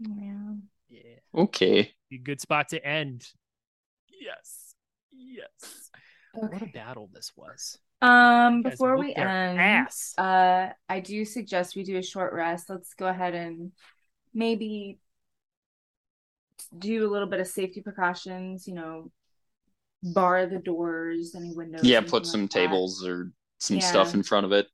Yeah. 0.07 0.53
Yeah. 0.89 1.19
Okay. 1.43 1.91
Be 2.09 2.17
a 2.17 2.19
good 2.19 2.41
spot 2.41 2.69
to 2.69 2.85
end. 2.85 3.27
Yes. 4.19 4.75
Yes. 5.11 5.89
What 6.33 6.61
a 6.61 6.65
battle 6.67 7.09
this 7.13 7.31
was. 7.35 7.77
Um, 8.01 8.63
before 8.63 8.97
we 8.97 9.13
end, 9.15 9.59
ass. 9.59 10.13
uh, 10.17 10.69
I 10.89 10.99
do 10.99 11.23
suggest 11.25 11.75
we 11.75 11.83
do 11.83 11.97
a 11.97 12.03
short 12.03 12.33
rest. 12.33 12.69
Let's 12.69 12.93
go 12.95 13.07
ahead 13.07 13.33
and 13.33 13.71
maybe 14.33 14.99
do 16.77 17.07
a 17.07 17.11
little 17.11 17.27
bit 17.29 17.39
of 17.39 17.47
safety 17.47 17.81
precautions. 17.81 18.67
You 18.67 18.73
know, 18.75 19.11
bar 20.03 20.45
the 20.47 20.59
doors, 20.59 21.33
any 21.35 21.53
windows. 21.53 21.83
Yeah, 21.83 21.97
anything 21.97 22.11
put 22.11 22.25
some 22.25 22.41
like 22.41 22.51
that. 22.51 22.59
tables 22.59 23.05
or 23.05 23.31
some 23.59 23.77
Yeah. 23.77 23.85
stuff 23.85 24.13
in 24.13 24.23
front 24.23 24.45
of 24.45 24.51
it. 24.51 24.67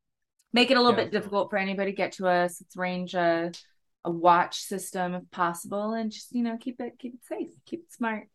Make 0.53 0.71
it 0.71 0.77
a 0.77 0.81
little 0.81 0.97
Yeah. 0.97 1.05
bit 1.05 1.11
difficult 1.11 1.51
for 1.51 1.57
anybody 1.57 1.91
to 1.91 1.95
get 1.95 2.13
to 2.13 2.27
us. 2.27 2.59
Let's 2.61 2.75
arrange 2.75 3.13
a 3.13 3.51
a 4.05 4.11
watch 4.11 4.61
system 4.61 5.13
if 5.13 5.23
possible, 5.31 5.93
and 5.93 6.11
just 6.11 6.31
you 6.31 6.43
know 6.43 6.57
keep 6.57 6.79
it 6.79 6.93
keep 6.99 7.15
it 7.15 7.25
safe, 7.25 7.49
keep 7.65 7.81
it 7.81 7.91
smart. 7.91 8.27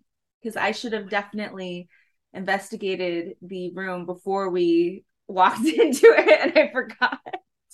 Because 0.42 0.56
I 0.56 0.72
should 0.72 0.92
have 0.92 1.08
definitely 1.08 1.88
investigated 2.32 3.36
the 3.40 3.72
room 3.72 4.06
before 4.06 4.50
we 4.50 5.04
walked 5.26 5.64
into 5.66 6.06
it, 6.06 6.40
and 6.40 6.58
I 6.58 6.70
forgot 6.72 7.20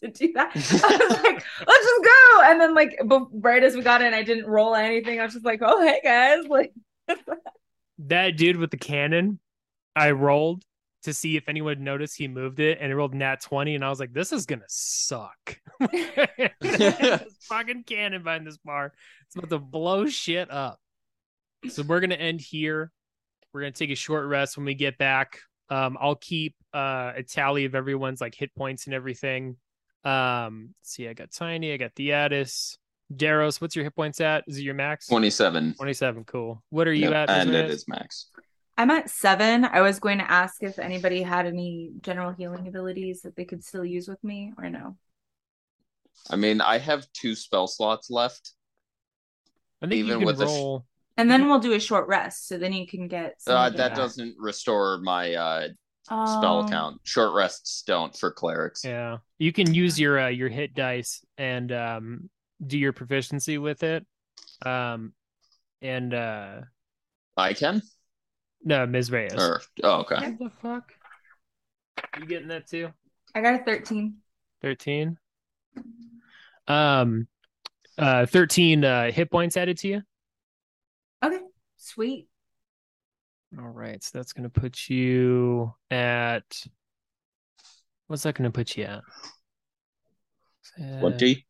to 0.03 0.09
do 0.09 0.33
that. 0.35 0.51
I 0.55 0.59
was 0.59 1.23
like, 1.23 1.45
let's 1.67 1.87
just 1.87 2.05
go, 2.05 2.43
and 2.45 2.61
then 2.61 2.75
like 2.75 2.97
be- 3.09 3.39
right 3.41 3.63
as 3.63 3.75
we 3.75 3.83
got 3.83 4.03
in, 4.03 4.15
I 4.15 4.23
didn't 4.23 4.47
roll 4.47 4.75
anything. 4.75 5.21
I 5.21 5.25
was 5.25 5.35
just 5.35 5.45
like, 5.45 5.61
oh 5.63 5.81
hey 5.83 6.01
guys, 6.03 6.47
like 6.49 6.73
That 7.99 8.37
dude 8.37 8.57
with 8.57 8.71
the 8.71 8.77
cannon, 8.77 9.39
I 9.97 10.13
rolled 10.13 10.65
to 11.05 11.15
see 11.15 11.37
if 11.37 11.49
anyone 11.49 11.83
noticed 11.83 12.17
he 12.19 12.29
moved 12.29 12.61
it 12.61 12.79
and 12.81 12.93
it 12.93 12.95
rolled 12.95 13.15
nat 13.15 13.41
20. 13.41 13.75
And 13.75 13.85
I 13.85 13.89
was 13.89 14.01
like, 14.01 14.13
this 14.13 14.33
is 14.33 14.47
going 14.47 14.59
to 14.61 14.67
suck. 14.69 15.59
this 16.61 17.23
fucking 17.43 17.85
cannon 17.85 18.23
behind 18.23 18.47
this 18.47 18.59
bar. 18.59 18.93
It's 19.27 19.37
about 19.37 19.51
to 19.51 19.59
blow 19.59 20.07
shit 20.07 20.51
up. 20.51 20.79
So 21.69 21.83
we're 21.83 22.01
going 22.01 22.11
to 22.11 22.21
end 22.21 22.41
here. 22.41 22.91
We're 23.53 23.63
going 23.63 23.73
to 23.73 23.79
take 23.79 23.91
a 23.91 23.95
short 23.97 24.27
rest 24.27 24.57
when 24.57 24.67
we 24.67 24.75
get 24.75 24.99
back. 24.99 25.41
Um, 25.69 25.97
I'll 26.01 26.17
keep 26.17 26.55
uh, 26.75 27.13
a 27.17 27.23
tally 27.23 27.65
of 27.65 27.75
everyone's 27.75 28.21
like 28.21 28.35
hit 28.35 28.55
points 28.55 28.87
and 28.87 28.95
everything. 28.95 29.57
Um, 30.05 30.75
see, 30.83 31.09
I 31.09 31.13
got 31.13 31.31
Tiny, 31.33 31.73
I 31.73 31.77
got 31.77 31.95
Theatis. 31.95 32.77
Daros, 33.13 33.61
what's 33.61 33.75
your 33.75 33.85
hit 33.85 33.95
points 33.95 34.21
at? 34.21 34.45
Is 34.47 34.59
it 34.59 34.63
your 34.63 34.75
max? 34.75 35.09
27. 35.09 35.75
27. 35.75 36.25
Cool. 36.25 36.63
What 36.71 36.87
are 36.87 36.93
you 36.93 37.11
Yep, 37.11 37.29
at? 37.29 37.31
and 37.31 37.51
Mr. 37.51 37.65
it 37.65 37.71
is 37.71 37.89
max. 37.89 38.27
I'm 38.81 38.91
at 38.91 39.11
seven. 39.11 39.67
I 39.67 39.83
was 39.83 40.01
going 40.01 40.21
to 40.21 40.31
ask 40.31 40.63
if 40.63 40.79
anybody 40.79 41.23
had 41.23 41.45
any 41.45 41.91
general 42.01 42.33
healing 42.33 42.67
abilities 42.67 43.21
that 43.23 43.37
they 43.37 43.45
could 43.45 43.63
still 43.63 43.85
use 43.85 44.09
with 44.09 44.25
me, 44.25 44.55
or 44.57 44.71
no. 44.71 44.97
I 46.31 46.37
mean, 46.37 46.63
I 46.63 46.79
have 46.79 47.07
two 47.13 47.35
spell 47.35 47.67
slots 47.67 48.09
left. 48.11 48.55
I 49.83 49.87
think 49.87 49.99
you 49.99 50.05
Even 50.07 50.21
can 50.21 50.27
with 50.27 50.39
the 50.39 50.47
sh- 50.47 50.49
roll. 50.49 50.87
And 51.19 51.31
then 51.31 51.47
we'll 51.47 51.59
do 51.59 51.75
a 51.75 51.79
short 51.79 52.09
rest, 52.09 52.49
so 52.49 52.57
then 52.57 52.73
you 52.73 52.87
can 52.87 53.07
get. 53.07 53.43
some 53.43 53.55
Uh, 53.55 53.69
that 53.69 53.77
that. 53.77 53.97
doesn't 53.97 54.37
restore 54.39 54.97
my 55.03 55.35
uh, 55.35 55.69
spell 56.07 56.61
Um, 56.61 56.71
count. 56.71 57.01
Short 57.05 57.35
rests 57.35 57.83
don't 57.87 58.17
for 58.17 58.31
clerics. 58.31 58.83
Yeah, 58.83 59.19
you 59.39 59.53
can 59.53 59.75
use 59.75 60.01
your 60.01 60.19
uh, 60.19 60.29
your 60.29 60.49
hit 60.49 60.73
dice 60.73 61.23
and 61.37 61.71
um, 61.71 62.31
do 62.67 62.79
your 62.79 62.95
proficiency 62.95 63.59
with 63.59 63.83
it. 63.83 64.07
Um, 64.65 65.13
and 65.83 66.15
uh, 66.15 66.61
I 67.37 67.53
can? 67.53 67.83
No, 68.63 68.87
Ms. 68.87 69.11
Reyes. 69.11 69.35
Or, 69.35 69.61
oh, 69.83 70.01
okay. 70.01 70.17
What 70.17 70.39
the 70.39 70.51
fuck? 70.63 70.93
You 72.19 72.27
getting 72.27 72.49
that 72.49 72.69
too? 72.69 72.91
I 73.35 73.41
got 73.41 73.61
a 73.61 73.65
thirteen. 73.65 74.17
Thirteen. 74.63 75.19
Um, 76.67 77.29
uh, 77.99 78.27
thirteen 78.27 78.85
uh, 78.85 79.11
hit 79.11 79.31
points 79.31 79.57
added 79.57 79.79
to 79.79 79.89
you. 79.89 80.03
Okay, 81.25 81.41
sweet. 81.77 82.29
All 83.59 83.69
right, 83.69 84.03
so 84.03 84.11
that's 84.15 84.33
gonna 84.33 84.49
put 84.49 84.89
you 84.89 85.75
at. 85.91 86.45
What's 88.07 88.23
that 88.25 88.35
gonna 88.35 88.51
put 88.51 88.77
you 88.77 88.85
at? 88.85 89.03
Uh, 90.81 91.01
20? 91.01 91.47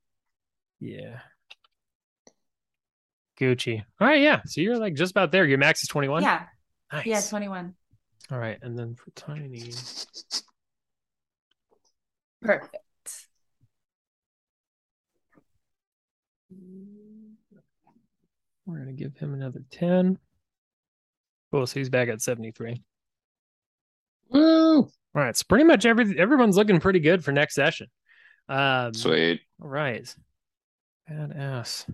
Yeah. 0.80 1.20
Gucci. 3.38 3.82
All 4.00 4.06
right, 4.06 4.20
yeah. 4.20 4.40
So 4.46 4.60
you're 4.60 4.78
like 4.78 4.94
just 4.94 5.10
about 5.12 5.32
there. 5.32 5.46
Your 5.46 5.58
max 5.58 5.82
is 5.82 5.88
21. 5.88 6.22
Yeah, 6.22 6.44
Nice. 6.92 7.06
yeah, 7.06 7.20
twenty-one. 7.20 7.74
All 8.30 8.38
right, 8.38 8.58
and 8.62 8.78
then 8.78 8.94
for 8.94 9.10
Tiny. 9.12 9.72
Perfect. 12.42 12.76
We're 18.66 18.78
gonna 18.78 18.92
give 18.92 19.16
him 19.16 19.34
another 19.34 19.62
10. 19.72 20.18
Cool, 21.50 21.66
so 21.66 21.80
he's 21.80 21.88
back 21.88 22.08
at 22.08 22.22
73. 22.22 22.82
Woo! 24.28 24.76
All 24.78 24.90
right, 25.14 25.36
so 25.36 25.44
pretty 25.48 25.64
much 25.64 25.84
every 25.84 26.18
everyone's 26.18 26.56
looking 26.56 26.78
pretty 26.78 27.00
good 27.00 27.24
for 27.24 27.32
next 27.32 27.54
session. 27.54 27.88
Um 28.48 28.94
Sweet. 28.94 29.40
all 29.60 29.68
right. 29.68 30.14
Badass. 31.10 31.84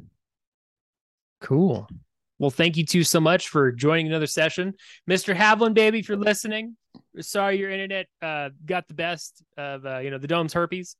Cool. 1.40 1.88
Well, 2.38 2.50
thank 2.50 2.76
you 2.76 2.84
two 2.84 3.02
so 3.02 3.20
much 3.20 3.48
for 3.48 3.72
joining 3.72 4.08
another 4.08 4.26
session. 4.26 4.74
Mr. 5.08 5.34
Havlin, 5.34 5.74
baby, 5.74 6.00
if 6.00 6.08
you're 6.08 6.18
listening, 6.18 6.76
sorry 7.20 7.58
your 7.58 7.70
internet 7.70 8.06
uh, 8.20 8.50
got 8.64 8.88
the 8.88 8.94
best 8.94 9.42
of 9.56 9.86
uh, 9.86 9.98
you 9.98 10.10
know 10.10 10.18
the 10.18 10.26
dome's 10.26 10.52
herpes 10.52 10.96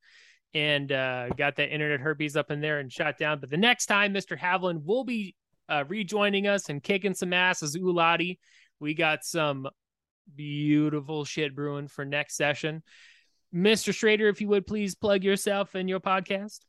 and 0.55 0.91
uh, 0.91 1.29
got 1.31 1.57
that 1.57 1.73
internet 1.73 2.01
herpes 2.01 2.37
up 2.37 2.51
in 2.51 2.61
there 2.61 2.79
and 2.79 2.91
shot 2.91 3.19
down. 3.19 3.41
But 3.41 3.51
the 3.51 3.59
next 3.59 3.87
time, 3.87 4.15
Mr. 4.15 4.39
Havlin 4.39 4.85
will 4.85 5.05
be 5.05 5.35
uh, 5.69 5.85
rejoining 5.89 6.47
us 6.47 6.71
and 6.71 6.83
kicking 6.83 7.15
some 7.15 7.33
ass 7.33 7.63
as 7.63 7.77
Uladi. 7.77 8.39
We 8.81 8.95
got 8.95 9.25
some 9.25 9.69
beautiful 10.35 11.25
shit 11.25 11.55
brewing 11.55 11.89
for 11.89 12.05
next 12.05 12.37
session. 12.37 12.83
Mr. 13.55 13.95
Schrader, 13.95 14.29
if 14.29 14.41
you 14.41 14.49
would 14.49 14.67
please 14.67 14.95
plug 14.95 15.25
yourself 15.25 15.75
and 15.75 15.89
your 15.89 16.01
podcast. 16.01 16.61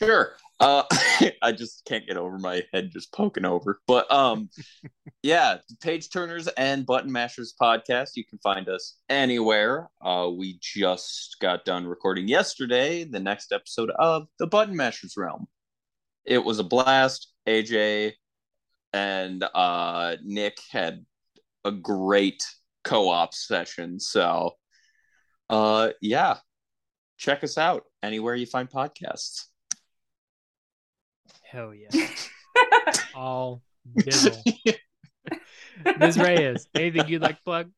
Sure. 0.00 0.32
Uh, 0.60 0.84
I 1.42 1.52
just 1.52 1.84
can't 1.86 2.06
get 2.06 2.16
over 2.16 2.38
my 2.38 2.62
head 2.72 2.90
just 2.92 3.12
poking 3.12 3.44
over. 3.44 3.80
But 3.86 4.10
um, 4.12 4.48
yeah, 5.22 5.58
Page 5.82 6.10
Turners 6.10 6.48
and 6.48 6.86
Button 6.86 7.10
Mashers 7.10 7.54
podcast. 7.60 8.10
You 8.14 8.24
can 8.24 8.38
find 8.38 8.68
us 8.68 8.96
anywhere. 9.08 9.90
Uh, 10.00 10.30
we 10.36 10.58
just 10.60 11.36
got 11.40 11.64
done 11.64 11.86
recording 11.86 12.28
yesterday 12.28 13.04
the 13.04 13.20
next 13.20 13.52
episode 13.52 13.90
of 13.90 14.26
the 14.38 14.46
Button 14.46 14.76
Mashers 14.76 15.14
Realm. 15.16 15.46
It 16.24 16.44
was 16.44 16.58
a 16.58 16.64
blast. 16.64 17.28
AJ 17.48 18.12
and 18.92 19.44
uh, 19.54 20.16
Nick 20.22 20.58
had 20.70 21.04
a 21.64 21.72
great 21.72 22.44
co-op 22.84 23.34
session. 23.34 23.98
So, 23.98 24.52
uh, 25.50 25.90
yeah, 26.00 26.36
check 27.16 27.42
us 27.44 27.58
out 27.58 27.84
anywhere 28.02 28.34
you 28.34 28.46
find 28.46 28.70
podcasts. 28.70 29.46
Hell 31.52 31.74
yeah. 31.74 32.08
All 33.14 33.60
bizzle. 33.94 34.42
Ms. 35.98 36.18
Reyes, 36.18 36.66
anything 36.74 37.08
you'd 37.08 37.20
like 37.20 37.36
to 37.36 37.42
plug? 37.42 37.70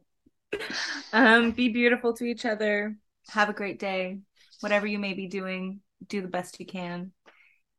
Um, 1.13 1.51
be 1.51 1.71
beautiful 1.71 2.15
to 2.15 2.25
each 2.25 2.45
other. 2.45 2.97
have 3.31 3.49
a 3.49 3.53
great 3.53 3.81
day. 3.81 4.21
Whatever 4.61 4.87
you 4.87 5.01
may 5.01 5.15
be 5.15 5.27
doing, 5.27 5.81
do 6.07 6.23
the 6.23 6.29
best 6.29 6.61
you 6.61 6.67
can. 6.67 7.11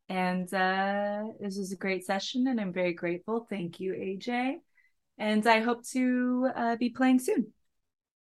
And 0.10 0.54
uh, 0.54 1.28
this 1.40 1.58
was 1.58 1.72
a 1.72 1.78
great 1.78 2.06
session, 2.06 2.48
and 2.48 2.60
I'm 2.60 2.74
very 2.74 2.92
grateful. 2.92 3.48
Thank 3.50 3.80
you, 3.80 3.94
AJ. 3.94 4.56
And 5.18 5.48
I 5.48 5.62
hope 5.62 5.88
to 5.94 6.50
uh, 6.54 6.76
be 6.76 6.90
playing 6.90 7.20
soon. 7.20 7.54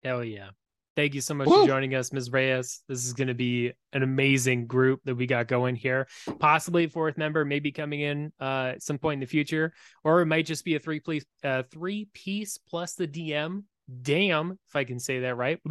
Hell 0.04 0.22
yeah. 0.22 0.50
Thank 0.96 1.14
you 1.14 1.20
so 1.20 1.34
much 1.34 1.48
Woo! 1.48 1.62
for 1.62 1.66
joining 1.66 1.94
us, 1.94 2.12
Ms. 2.12 2.30
Reyes. 2.30 2.82
This 2.88 3.04
is 3.04 3.12
going 3.12 3.28
to 3.28 3.34
be 3.34 3.72
an 3.92 4.04
amazing 4.04 4.66
group 4.66 5.00
that 5.04 5.16
we 5.16 5.26
got 5.26 5.48
going 5.48 5.74
here. 5.74 6.06
Possibly 6.38 6.84
a 6.84 6.88
fourth 6.88 7.18
member, 7.18 7.44
maybe 7.44 7.72
coming 7.72 8.00
in 8.00 8.32
uh, 8.40 8.72
at 8.74 8.82
some 8.82 8.98
point 8.98 9.14
in 9.14 9.20
the 9.20 9.26
future, 9.26 9.72
or 10.04 10.20
it 10.20 10.26
might 10.26 10.46
just 10.46 10.64
be 10.64 10.76
a 10.76 10.78
three 10.78 11.00
piece, 11.00 11.24
uh, 11.42 11.64
three 11.72 12.08
piece 12.14 12.58
plus 12.58 12.94
the 12.94 13.08
DM. 13.08 13.64
Damn, 14.02 14.52
if 14.68 14.76
I 14.76 14.84
can 14.84 15.00
say 15.00 15.20
that 15.20 15.36
right. 15.36 15.60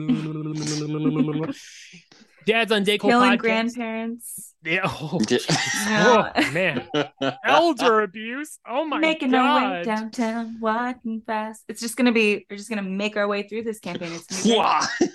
Dad's 2.45 2.71
on 2.71 2.83
Dayquil 2.85 3.01
Killing 3.01 3.31
podcast. 3.31 3.37
grandparents. 3.39 4.53
Yeah. 4.63 4.81
Oh, 4.85 5.19
oh, 5.27 6.51
man. 6.51 6.87
Elder 7.45 8.01
abuse. 8.01 8.59
Oh 8.67 8.85
my 8.85 8.99
Making 8.99 9.31
god. 9.31 9.63
our 9.63 9.71
way 9.71 9.83
downtown, 9.83 10.57
walking 10.59 11.21
fast. 11.25 11.63
It's 11.67 11.81
just 11.81 11.97
gonna 11.97 12.11
be. 12.11 12.45
We're 12.49 12.57
just 12.57 12.69
gonna 12.69 12.81
make 12.81 13.17
our 13.17 13.27
way 13.27 13.43
through 13.43 13.63
this 13.63 13.79
campaign. 13.79 14.13
It's 14.13 14.45
gonna 14.47 14.87
be 15.05 15.13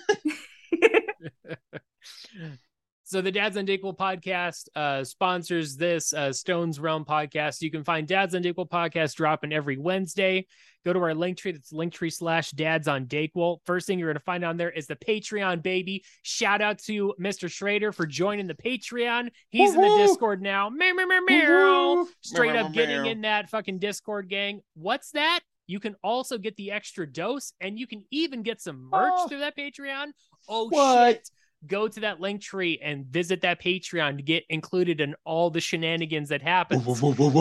So 3.09 3.21
the 3.21 3.31
Dads 3.31 3.57
on 3.57 3.65
Dayquil 3.65 3.97
podcast 3.97 4.69
uh, 4.75 5.03
sponsors 5.03 5.75
this 5.75 6.13
uh, 6.13 6.31
Stones 6.31 6.79
Realm 6.79 7.03
podcast. 7.03 7.59
You 7.59 7.71
can 7.71 7.83
find 7.83 8.07
Dads 8.07 8.35
on 8.35 8.43
Dayquil 8.43 8.69
podcast 8.69 9.15
dropping 9.15 9.51
every 9.51 9.77
Wednesday. 9.77 10.45
Go 10.85 10.93
to 10.93 10.99
our 10.99 11.15
link 11.15 11.39
tree. 11.39 11.51
That's 11.51 11.73
linktree 11.73 12.13
slash 12.13 12.51
dads 12.51 12.87
on 12.87 13.07
Dayquil. 13.07 13.61
First 13.65 13.87
thing 13.87 13.97
you're 13.97 14.09
going 14.09 14.19
to 14.19 14.23
find 14.23 14.45
on 14.45 14.57
there 14.57 14.69
is 14.69 14.85
the 14.85 14.95
Patreon, 14.95 15.63
baby. 15.63 16.03
Shout 16.21 16.61
out 16.61 16.77
to 16.83 17.15
Mr. 17.19 17.49
Schrader 17.49 17.91
for 17.91 18.05
joining 18.05 18.45
the 18.45 18.53
Patreon. 18.53 19.29
He's 19.49 19.75
Woo-hoo! 19.75 19.91
in 19.91 20.01
the 20.01 20.05
Discord 20.05 20.43
now. 20.43 20.69
Meow, 20.69 20.93
meow, 20.93 21.07
meow, 21.07 21.21
meow. 21.25 22.07
Straight 22.21 22.55
up 22.55 22.73
getting 22.73 23.07
in 23.07 23.21
that 23.21 23.49
fucking 23.49 23.79
Discord 23.79 24.29
gang. 24.29 24.61
What's 24.75 25.09
that? 25.13 25.39
You 25.65 25.79
can 25.79 25.95
also 26.03 26.37
get 26.37 26.55
the 26.57 26.71
extra 26.71 27.11
dose 27.11 27.53
and 27.59 27.79
you 27.79 27.87
can 27.87 28.05
even 28.11 28.43
get 28.43 28.61
some 28.61 28.87
merch 28.91 29.13
oh. 29.15 29.27
through 29.27 29.39
that 29.39 29.57
Patreon. 29.57 30.11
Oh, 30.47 30.69
what? 30.69 31.15
shit 31.15 31.29
go 31.67 31.87
to 31.87 31.99
that 31.99 32.19
link 32.19 32.41
tree 32.41 32.79
and 32.81 33.05
visit 33.05 33.41
that 33.41 33.61
Patreon 33.61 34.17
to 34.17 34.23
get 34.23 34.43
included 34.49 35.01
in 35.01 35.15
all 35.25 35.49
the 35.49 35.59
shenanigans 35.59 36.29
that 36.29 36.41
happen. 36.41 36.79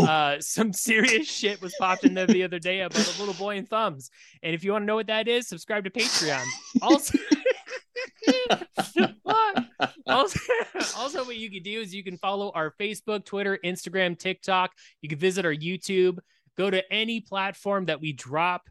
Uh, 0.09 0.41
some 0.41 0.73
serious 0.73 1.31
shit 1.31 1.61
was 1.63 1.75
popped 1.79 2.05
in 2.05 2.15
there 2.15 2.27
the 2.27 2.43
other 2.43 2.59
day 2.59 2.81
about 2.81 3.17
a 3.17 3.21
little 3.21 3.35
boy 3.35 3.57
and 3.57 3.69
thumbs. 3.69 4.11
And 4.43 4.55
if 4.55 4.65
you 4.65 4.73
want 4.73 4.83
to 4.83 4.87
know 4.87 4.97
what 4.97 5.07
that 5.07 5.29
is, 5.29 5.49
subscribe 5.49 5.85
to 5.85 5.91
Patreon. 5.91 6.45
Also, 6.83 7.19
also, 10.07 10.39
also, 10.97 11.25
what 11.25 11.37
you 11.37 11.51
can 11.51 11.63
do 11.63 11.81
is 11.81 11.95
you 11.95 12.05
can 12.05 12.19
follow 12.19 12.51
our 12.55 12.75
Facebook, 12.81 13.25
Twitter, 13.25 13.59
Instagram, 13.65 14.19
TikTok. 14.19 14.73
You 15.01 15.09
can 15.09 15.19
visit 15.19 15.45
our 15.45 15.55
YouTube. 15.55 16.19
Go 16.57 16.71
to 16.71 16.93
any 16.93 17.21
platform 17.21 17.87
that 17.87 18.01
we 18.01 18.13
drop 18.13 18.69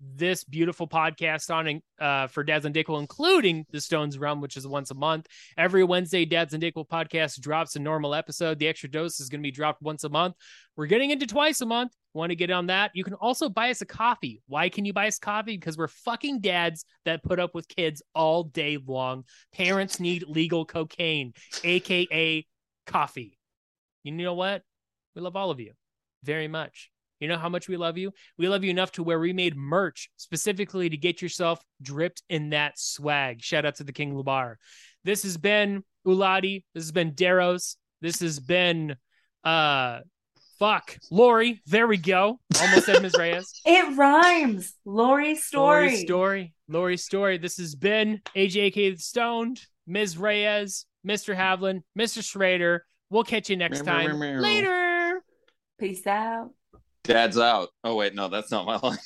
this 0.00 0.44
beautiful 0.44 0.86
podcast 0.86 1.52
on 1.54 1.80
uh, 2.00 2.26
for 2.28 2.44
Dads 2.44 2.64
and 2.64 2.74
Dayquil, 2.74 3.00
including 3.00 3.66
the 3.70 3.80
Stones 3.80 4.18
Realm, 4.18 4.40
which 4.40 4.56
is 4.56 4.66
once 4.66 4.90
a 4.90 4.94
month. 4.94 5.26
Every 5.56 5.84
Wednesday, 5.84 6.24
Dads 6.24 6.54
and 6.54 6.62
Dayquil 6.62 6.88
podcast 6.88 7.40
drops 7.40 7.76
a 7.76 7.80
normal 7.80 8.14
episode. 8.14 8.58
The 8.58 8.68
extra 8.68 8.90
dose 8.90 9.20
is 9.20 9.28
going 9.28 9.40
to 9.40 9.46
be 9.46 9.50
dropped 9.50 9.82
once 9.82 10.04
a 10.04 10.08
month. 10.08 10.34
We're 10.76 10.86
getting 10.86 11.10
into 11.10 11.26
twice 11.26 11.60
a 11.60 11.66
month. 11.66 11.92
Want 12.14 12.30
to 12.30 12.36
get 12.36 12.50
on 12.50 12.66
that? 12.66 12.90
You 12.94 13.04
can 13.04 13.14
also 13.14 13.48
buy 13.48 13.70
us 13.70 13.80
a 13.80 13.86
coffee. 13.86 14.42
Why 14.46 14.68
can 14.68 14.84
you 14.84 14.92
buy 14.92 15.08
us 15.08 15.18
coffee? 15.18 15.56
Because 15.56 15.76
we're 15.76 15.88
fucking 15.88 16.40
dads 16.40 16.84
that 17.04 17.22
put 17.22 17.38
up 17.38 17.54
with 17.54 17.68
kids 17.68 18.02
all 18.14 18.44
day 18.44 18.78
long. 18.84 19.24
Parents 19.52 20.00
need 20.00 20.24
legal 20.26 20.64
cocaine, 20.64 21.32
aka 21.64 22.46
coffee. 22.86 23.38
You 24.04 24.12
know 24.12 24.34
what? 24.34 24.62
We 25.14 25.22
love 25.22 25.36
all 25.36 25.50
of 25.50 25.60
you 25.60 25.72
very 26.22 26.48
much. 26.48 26.90
You 27.20 27.28
know 27.28 27.38
how 27.38 27.48
much 27.48 27.68
we 27.68 27.76
love 27.76 27.98
you? 27.98 28.12
We 28.36 28.48
love 28.48 28.64
you 28.64 28.70
enough 28.70 28.92
to 28.92 29.02
where 29.02 29.18
we 29.18 29.32
made 29.32 29.56
merch 29.56 30.10
specifically 30.16 30.88
to 30.88 30.96
get 30.96 31.20
yourself 31.20 31.60
dripped 31.82 32.22
in 32.28 32.50
that 32.50 32.78
swag. 32.78 33.42
Shout 33.42 33.64
out 33.64 33.76
to 33.76 33.84
the 33.84 33.92
King 33.92 34.14
Lubar. 34.14 34.56
This 35.04 35.22
has 35.24 35.36
been 35.36 35.82
Uladi. 36.06 36.64
This 36.74 36.84
has 36.84 36.92
been 36.92 37.12
Daros. 37.12 37.76
This 38.00 38.20
has 38.20 38.38
been 38.38 38.96
uh 39.44 40.00
fuck 40.58 40.96
Lori. 41.10 41.60
There 41.66 41.86
we 41.86 41.96
go. 41.96 42.40
Almost 42.60 42.86
said 42.86 43.02
Ms. 43.02 43.14
Reyes. 43.18 43.52
It 43.64 43.96
rhymes. 43.96 44.74
Lori 44.84 45.36
story. 45.36 45.86
Lori 45.86 45.96
story. 45.96 46.54
Lori 46.68 46.96
story. 46.96 47.38
This 47.38 47.56
has 47.58 47.74
been 47.74 48.20
AJK 48.36 49.00
Stoned, 49.00 49.60
Ms. 49.86 50.18
Reyes, 50.18 50.86
Mr. 51.06 51.36
Havlin, 51.36 51.82
Mr. 51.98 52.22
Schrader. 52.22 52.84
We'll 53.10 53.24
catch 53.24 53.48
you 53.48 53.56
next 53.56 53.84
time. 53.84 54.18
Later. 54.18 55.22
Peace 55.78 56.06
out. 56.06 56.50
Dad's 57.08 57.38
out. 57.38 57.70
Oh 57.84 57.96
wait, 57.96 58.14
no, 58.14 58.28
that's 58.28 58.50
not 58.52 58.66
my 58.66 58.76
line. 58.82 58.98